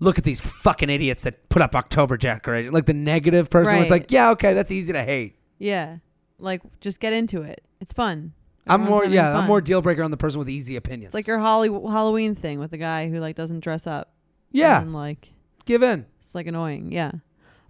look 0.00 0.18
at 0.18 0.24
these 0.24 0.40
fucking 0.40 0.88
idiots 0.90 1.22
that 1.22 1.48
put 1.48 1.62
up 1.62 1.74
October 1.76 2.16
decorations. 2.16 2.72
Like 2.74 2.86
the 2.86 2.94
negative 2.94 3.48
person. 3.50 3.74
where 3.74 3.82
It's 3.82 3.90
like, 3.90 4.10
yeah, 4.10 4.30
okay, 4.30 4.52
that's 4.54 4.70
easy 4.70 4.92
to 4.92 5.02
hate. 5.04 5.36
Yeah. 5.58 5.98
Like 6.38 6.62
just 6.80 7.00
get 7.00 7.12
into 7.12 7.42
it. 7.42 7.62
It's 7.80 7.92
fun. 7.92 8.32
I'm 8.66 8.82
more 8.82 9.04
yeah, 9.04 9.36
I'm 9.38 9.46
more 9.46 9.60
deal 9.60 9.82
breaker 9.82 10.02
on 10.02 10.10
the 10.10 10.16
person 10.16 10.38
with 10.38 10.48
easy 10.48 10.76
opinions. 10.76 11.06
It's 11.08 11.14
like 11.14 11.26
your 11.26 11.38
Holly 11.38 11.68
Halloween 11.68 12.34
thing 12.34 12.58
with 12.60 12.70
the 12.70 12.76
guy 12.78 13.08
who 13.08 13.18
like 13.18 13.34
doesn't 13.36 13.60
dress 13.60 13.86
up. 13.86 14.12
yeah, 14.52 14.80
And 14.80 14.92
like 14.94 15.32
give 15.64 15.82
in. 15.82 16.06
it's 16.20 16.34
like 16.34 16.46
annoying. 16.46 16.92
Yeah. 16.92 17.12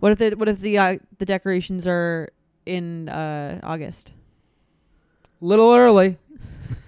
What 0.01 0.13
if 0.13 0.19
the 0.19 0.31
what 0.37 0.49
if 0.49 0.61
the 0.61 0.79
uh, 0.79 0.99
the 1.19 1.25
decorations 1.25 1.87
are 1.87 2.29
in 2.67 3.09
uh 3.09 3.61
August? 3.63 4.13
Little 5.41 5.73
early. 5.73 6.19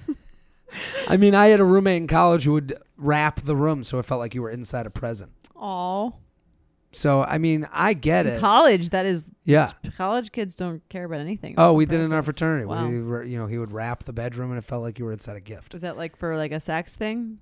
I 1.08 1.16
mean, 1.16 1.34
I 1.34 1.46
had 1.46 1.60
a 1.60 1.64
roommate 1.64 1.98
in 2.02 2.06
college 2.06 2.44
who 2.44 2.52
would 2.54 2.74
wrap 3.02 3.40
the 3.40 3.56
room 3.56 3.84
so 3.84 3.98
it 3.98 4.04
felt 4.06 4.20
like 4.20 4.34
you 4.34 4.42
were 4.42 4.50
inside 4.50 4.86
a 4.86 4.90
present. 4.90 5.32
Oh. 5.56 6.14
So 6.94 7.22
I 7.22 7.38
mean, 7.38 7.66
I 7.72 7.94
get 7.94 8.26
In 8.26 8.34
it. 8.34 8.40
college, 8.40 8.90
that 8.90 9.06
is 9.06 9.26
Yeah. 9.44 9.72
college 9.96 10.30
kids 10.32 10.54
don't 10.56 10.86
care 10.88 11.04
about 11.06 11.20
anything. 11.20 11.54
Oh, 11.56 11.68
That's 11.68 11.76
we 11.76 11.86
did 11.86 12.00
it 12.00 12.04
in 12.04 12.12
our 12.12 12.18
impressive. 12.18 12.24
fraternity. 12.26 12.66
Wow. 12.66 12.86
We 12.88 13.00
were, 13.02 13.22
you 13.24 13.38
know, 13.38 13.46
he 13.46 13.56
would 13.58 13.72
wrap 13.72 14.04
the 14.04 14.12
bedroom, 14.12 14.50
and 14.50 14.58
it 14.58 14.64
felt 14.64 14.82
like 14.82 14.98
you 14.98 15.04
were 15.06 15.12
inside 15.12 15.36
a 15.36 15.40
gift. 15.40 15.72
Was 15.72 15.82
that 15.82 15.96
like 15.96 16.16
for 16.16 16.36
like 16.36 16.52
a 16.52 16.60
sex 16.60 16.94
thing? 16.96 17.38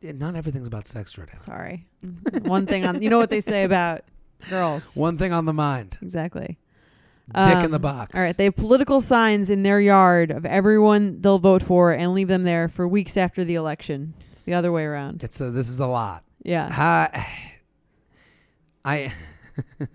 It- 0.00 0.18
not 0.18 0.36
everything's 0.36 0.66
about 0.68 0.86
sex, 0.88 1.12
Jordan. 1.12 1.36
Sorry. 1.38 1.86
One 2.42 2.66
thing 2.66 2.86
on 2.86 3.02
you 3.02 3.10
know 3.10 3.18
what 3.18 3.30
they 3.30 3.40
say 3.42 3.64
about 3.64 4.02
girls. 4.48 4.94
One 4.96 5.18
thing 5.18 5.32
on 5.32 5.44
the 5.44 5.52
mind: 5.52 5.98
Exactly. 6.00 6.58
dick 7.34 7.64
in 7.64 7.70
the 7.72 7.76
Um, 7.76 7.82
box. 7.82 8.14
All 8.14 8.20
right, 8.22 8.36
they 8.36 8.44
have 8.44 8.56
political 8.56 9.00
signs 9.02 9.50
in 9.50 9.62
their 9.64 9.80
yard 9.80 10.30
of 10.30 10.46
everyone 10.46 11.20
they'll 11.20 11.38
vote 11.38 11.62
for 11.62 11.92
and 11.92 12.14
leave 12.14 12.28
them 12.28 12.44
there 12.44 12.68
for 12.68 12.88
weeks 12.88 13.16
after 13.18 13.44
the 13.44 13.54
election. 13.54 14.14
It's 14.42 14.46
the 14.46 14.54
other 14.54 14.72
way 14.72 14.84
around. 14.84 15.22
It's 15.22 15.40
a, 15.40 15.52
this 15.52 15.68
is 15.68 15.78
a 15.78 15.86
lot. 15.86 16.24
Yeah. 16.42 16.68
Ha- 16.68 17.26
I. 18.84 19.12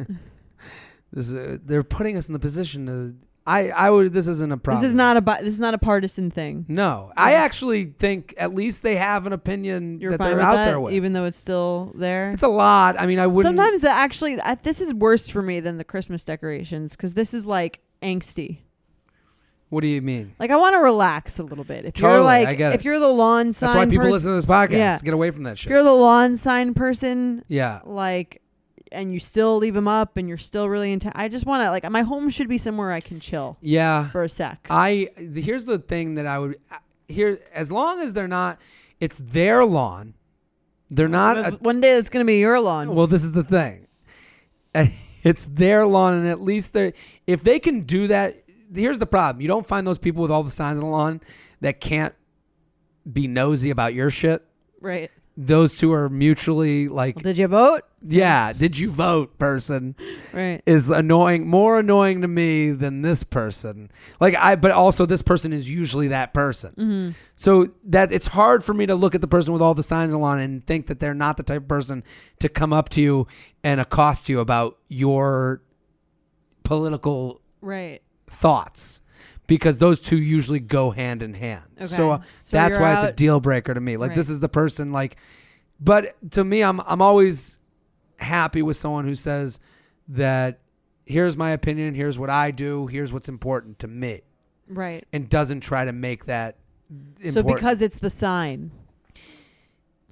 this 1.11 1.30
is 1.30 1.60
they're 1.65 1.84
putting 1.84 2.15
us 2.15 2.30
in 2.30 2.34
the 2.34 2.40
position 2.40 2.86
to. 2.86 3.15
I 3.45 3.69
I 3.72 3.90
would. 3.90 4.14
This 4.14 4.30
isn't 4.30 4.49
a 4.49 4.56
problem. 4.56 4.82
This 4.82 4.90
is 4.90 4.95
not 4.95 5.18
a 5.18 5.44
this 5.44 5.53
is 5.53 5.60
not 5.60 5.74
a 5.74 5.78
partisan 5.78 6.32
thing. 6.32 6.65
No, 6.69 7.11
I 7.18 7.34
actually 7.34 7.86
think 7.86 8.34
at 8.38 8.53
least 8.53 8.84
they 8.84 8.95
have 8.95 9.28
an 9.28 9.34
opinion 9.34 9.99
You're 9.99 10.11
that 10.11 10.22
they're 10.22 10.40
out 10.40 10.56
that, 10.56 10.65
there 10.65 10.80
with. 10.80 10.94
even 10.94 11.11
though 11.11 11.26
it's 11.26 11.38
still 11.38 11.91
there. 11.95 12.32
it's 12.32 12.44
a 12.44 12.48
lot. 12.48 12.98
I 12.98 13.06
mean, 13.06 13.19
I 13.19 13.28
wouldn't. 13.28 13.57
Sometimes 13.57 13.82
that 13.82 13.98
actually, 13.98 14.40
I, 14.40 14.56
this 14.56 14.80
is 14.80 14.94
worse 14.94 15.28
for 15.28 15.41
me 15.41 15.60
than 15.60 15.78
the 15.78 15.84
Christmas 15.84 16.24
decorations 16.24 16.95
because 16.95 17.14
this 17.14 17.34
is 17.34 17.45
like 17.45 17.82
angsty. 18.02 18.60
What 19.69 19.81
do 19.81 19.88
you 19.88 20.02
mean? 20.02 20.34
Like 20.39 20.49
I 20.52 20.56
want 20.56 20.76
to 20.76 20.80
relax 20.80 21.39
a 21.39 21.44
little 21.44 21.65
bit. 21.65 21.84
If 21.85 21.99
you're 21.99 22.22
like, 22.22 22.48
I 22.48 22.56
get 22.56 22.73
if 22.73 22.85
you're 22.85 22.99
the 22.99 23.07
lawn 23.07 23.52
sign, 23.52 23.68
That's 23.68 23.76
why 23.77 23.85
people 23.85 24.10
listen 24.10 24.30
to 24.31 24.35
this 24.35 24.45
podcast. 24.45 24.72
Yeah. 24.72 24.99
Get 25.03 25.14
away 25.14 25.31
from 25.31 25.44
that 25.44 25.57
shit. 25.57 25.68
If 25.68 25.69
you're 25.72 25.84
the 25.84 25.94
lawn 25.94 26.38
sign 26.38 26.73
person, 26.73 27.44
yeah. 27.48 27.81
like 27.84 28.41
and 28.94 29.14
you 29.14 29.19
still 29.19 29.57
leave 29.57 29.73
them 29.73 29.88
up 29.88 30.15
and 30.15 30.30
you're 30.30 30.38
still 30.38 30.69
really 30.69 30.94
into 30.94 31.11
I 31.14 31.27
just 31.27 31.45
want 31.45 31.64
to 31.64 31.69
like 31.69 31.89
my 31.91 32.03
home 32.03 32.30
should 32.30 32.48
be 32.48 32.57
somewhere 32.57 32.94
I 32.94 33.02
can 33.02 33.19
chill 33.19 33.57
Yeah. 33.61 34.10
for 34.10 34.23
a 34.23 34.30
sec. 34.30 34.65
I 34.69 35.10
here's 35.18 35.65
the 35.65 35.80
thing 35.80 36.15
that 36.15 36.26
I 36.26 36.39
would 36.39 36.57
uh, 36.72 36.77
here 37.10 37.39
as 37.53 37.69
long 37.69 37.99
as 37.99 38.14
they're 38.14 38.27
not 38.27 38.60
it's 39.02 39.18
their 39.18 39.65
lawn. 39.65 40.14
They're 40.89 41.10
not 41.10 41.38
a, 41.38 41.52
One 41.57 41.81
day 41.81 41.95
it's 41.98 42.10
going 42.10 42.26
to 42.26 42.27
be 42.27 42.38
your 42.38 42.61
lawn. 42.61 42.95
well 42.95 43.07
this 43.07 43.23
is 43.23 43.34
the 43.34 43.44
thing. 43.44 43.88
It's 45.23 45.45
their 45.45 45.85
lawn 45.85 46.14
and 46.14 46.27
at 46.27 46.39
least 46.39 46.72
they're 46.72 46.94
if 47.26 47.44
they 47.44 47.60
can 47.60 47.81
do 47.81 48.07
that 48.07 48.44
here's 48.73 48.99
the 48.99 49.06
problem. 49.06 49.41
You 49.41 49.48
don't 49.48 49.65
find 49.65 49.85
those 49.88 49.98
people 49.98 50.22
with 50.22 50.31
all 50.31 50.44
the 50.44 50.52
signs 50.52 50.77
on 50.80 50.84
the 50.85 50.89
lawn 50.91 51.22
that 51.61 51.80
can't 51.80 52.14
be 53.11 53.27
nosy 53.27 53.69
about 53.69 53.94
your 53.94 54.10
shit. 54.10 54.44
right. 54.81 55.10
Those 55.39 55.77
two 55.77 55.94
are 55.94 56.10
mutually 56.10 56.88
like 56.88 57.18
Well, 57.18 57.22
did 57.22 57.38
you 57.38 57.48
vote? 57.48 57.81
yeah, 58.02 58.53
did 58.53 58.80
you 58.80 58.89
vote 58.89 59.38
person? 59.38 59.95
Right. 60.34 60.64
is 60.65 60.89
annoying 60.89 61.48
more 61.48 61.80
annoying 61.80 62.22
to 62.22 62.27
me 62.27 62.72
than 62.72 63.03
this 63.03 63.23
person 63.23 63.91
like 64.19 64.35
i 64.35 64.56
but 64.56 64.72
also 64.72 65.06
this 65.06 65.22
person 65.22 65.53
is 65.53 65.69
usually 65.69 66.07
that 66.10 66.34
person 66.34 66.72
Mm-hmm. 66.77 67.11
so 67.35 67.69
that 67.85 68.11
it's 68.11 68.27
hard 68.27 68.64
for 68.64 68.73
me 68.73 68.88
to 68.88 68.95
look 68.95 69.14
at 69.14 69.22
the 69.22 69.27
person 69.27 69.53
with 69.53 69.61
all 69.61 69.73
the 69.76 69.84
signs 69.84 70.11
on 70.14 70.39
and 70.39 70.65
think 70.65 70.88
that 70.88 70.99
they're 70.99 71.14
not 71.14 71.38
the 71.38 71.44
type 71.44 71.61
of 71.64 71.68
person 71.68 72.03
to 72.39 72.49
come 72.49 72.73
up 72.73 72.89
to 72.89 73.02
you 73.02 73.27
and 73.64 73.80
accost 73.80 74.30
you 74.30 74.39
about 74.39 74.77
your 74.89 75.61
political 76.64 77.41
Right. 77.61 78.02
Thoughts 78.30 79.02
because 79.48 79.80
those 79.80 79.99
two 79.99 80.18
usually 80.18 80.60
go 80.60 80.91
hand 80.91 81.24
in 81.24 81.34
hand. 81.34 81.64
So, 81.86 82.12
uh, 82.12 82.22
So 82.41 82.58
that's 82.58 82.78
why 82.78 82.94
it's 82.95 83.04
a 83.04 83.12
deal 83.14 83.40
breaker 83.40 83.74
to 83.74 83.80
me. 83.82 83.98
Like 83.98 84.14
this 84.16 84.30
is 84.30 84.40
the 84.40 84.49
person 84.49 84.91
like 84.91 85.16
but 85.80 86.16
to 86.32 86.44
me 86.44 86.62
I'm 86.64 86.80
I'm 86.82 87.02
always 87.02 87.58
happy 88.20 88.62
with 88.62 88.78
someone 88.78 89.06
who 89.06 89.16
says 89.16 89.60
that 90.10 90.60
here's 91.06 91.38
my 91.38 91.52
opinion, 91.52 91.94
here's 91.95 92.18
what 92.20 92.30
I 92.30 92.52
do, 92.52 92.88
here's 92.88 93.14
what's 93.14 93.30
important 93.30 93.80
to 93.80 93.88
me 93.88 94.22
Right. 94.68 95.06
and 95.14 95.30
doesn't 95.30 95.62
try 95.62 95.86
to 95.86 95.94
make 95.94 96.26
that 96.26 96.58
important. 97.22 97.34
So 97.34 97.44
because 97.44 97.82
it's 97.82 97.99
the 97.99 98.10
sign. 98.10 98.72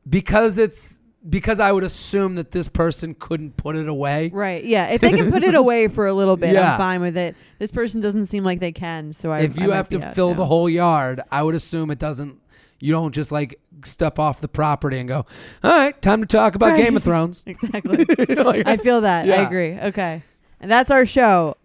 because 0.08 0.58
it's 0.58 1.00
because 1.28 1.60
I 1.60 1.72
would 1.72 1.84
assume 1.84 2.36
that 2.36 2.52
this 2.52 2.68
person 2.68 3.16
couldn't 3.18 3.58
put 3.58 3.76
it 3.76 3.88
away. 3.88 4.30
Right. 4.34 4.64
Yeah. 4.64 4.88
If 4.88 5.02
they 5.02 5.12
can 5.12 5.32
put 5.32 5.44
it 5.50 5.56
away 5.56 5.88
for 5.88 6.06
a 6.08 6.14
little 6.14 6.38
bit, 6.38 6.54
Yeah. 6.54 6.74
I'm 6.74 6.78
fine 6.78 7.02
with 7.02 7.18
it. 7.18 7.36
This 7.60 7.72
person 7.72 8.02
doesn't 8.02 8.28
seem 8.28 8.44
like 8.44 8.60
they 8.60 8.72
can. 8.72 9.12
So 9.14 9.32
I. 9.32 9.40
if 9.42 9.60
I 9.60 9.64
you 9.64 9.70
might 9.70 9.76
have 9.76 9.90
to 9.90 10.04
out, 10.04 10.16
fill 10.16 10.34
the 10.34 10.46
whole 10.46 10.70
yard, 10.70 11.22
I 11.32 11.42
would 11.44 11.56
assume 11.56 11.90
it 11.92 12.00
doesn't. 12.00 12.40
You 12.80 12.92
don't 12.92 13.14
just 13.14 13.32
like 13.32 13.60
step 13.84 14.20
off 14.20 14.42
the 14.42 14.48
property 14.50 15.00
and 15.00 15.08
go, 15.08 15.26
"All 15.64 15.72
right, 15.72 16.00
time 16.02 16.20
to 16.22 16.28
talk 16.28 16.56
about 16.56 16.72
Right. 16.72 16.84
Game 16.84 16.98
of 16.98 17.04
Thrones." 17.06 17.44
Exactly. 17.48 18.06
Like, 18.36 18.68
I 18.68 18.78
feel 18.78 19.02
that. 19.02 19.24
I 19.26 19.28
Yeah. 19.28 19.48
agree. 19.48 19.80
Okay. 19.80 20.22
And 20.60 20.70
that's 20.70 20.92
our 20.92 21.06
show. 21.06 21.56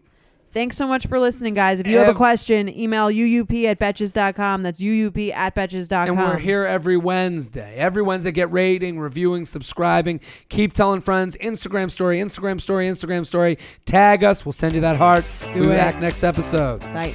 Thanks 0.53 0.77
so 0.77 0.87
much 0.87 1.07
for 1.07 1.21
listening, 1.21 1.55
guys. 1.55 1.79
If 1.79 1.87
you 1.87 1.99
have 1.99 2.09
a 2.09 2.15
question, 2.15 2.69
email 2.69 3.07
uup 3.07 3.65
at 3.65 3.79
betches.com. 3.79 4.63
That's 4.63 4.81
uup 4.81 5.33
at 5.33 5.55
betches.com. 5.55 6.09
and 6.09 6.19
we're 6.19 6.39
here 6.39 6.65
every 6.65 6.97
Wednesday. 6.97 7.77
Every 7.77 8.03
Wednesday, 8.03 8.33
get 8.33 8.51
rating, 8.51 8.99
reviewing, 8.99 9.47
subscribing. 9.47 10.21
Keep 10.49 10.73
telling 10.73 11.03
friends. 11.03 11.37
Instagram 11.37 11.91
story, 11.91 12.19
Instagram 12.19 12.61
story, 12.61 12.89
Instagram 12.89 13.25
story. 13.25 13.59
Tag 13.85 14.25
us. 14.25 14.45
We'll 14.45 14.53
send 14.53 14.75
you 14.75 14.81
that 14.81 14.97
heart. 14.97 15.25
Do 15.53 15.63
be 15.63 15.69
it. 15.69 15.77
back 15.77 16.01
next 16.01 16.25
episode. 16.25 16.81
Bye. 16.93 17.15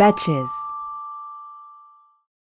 Betches. 0.00 0.69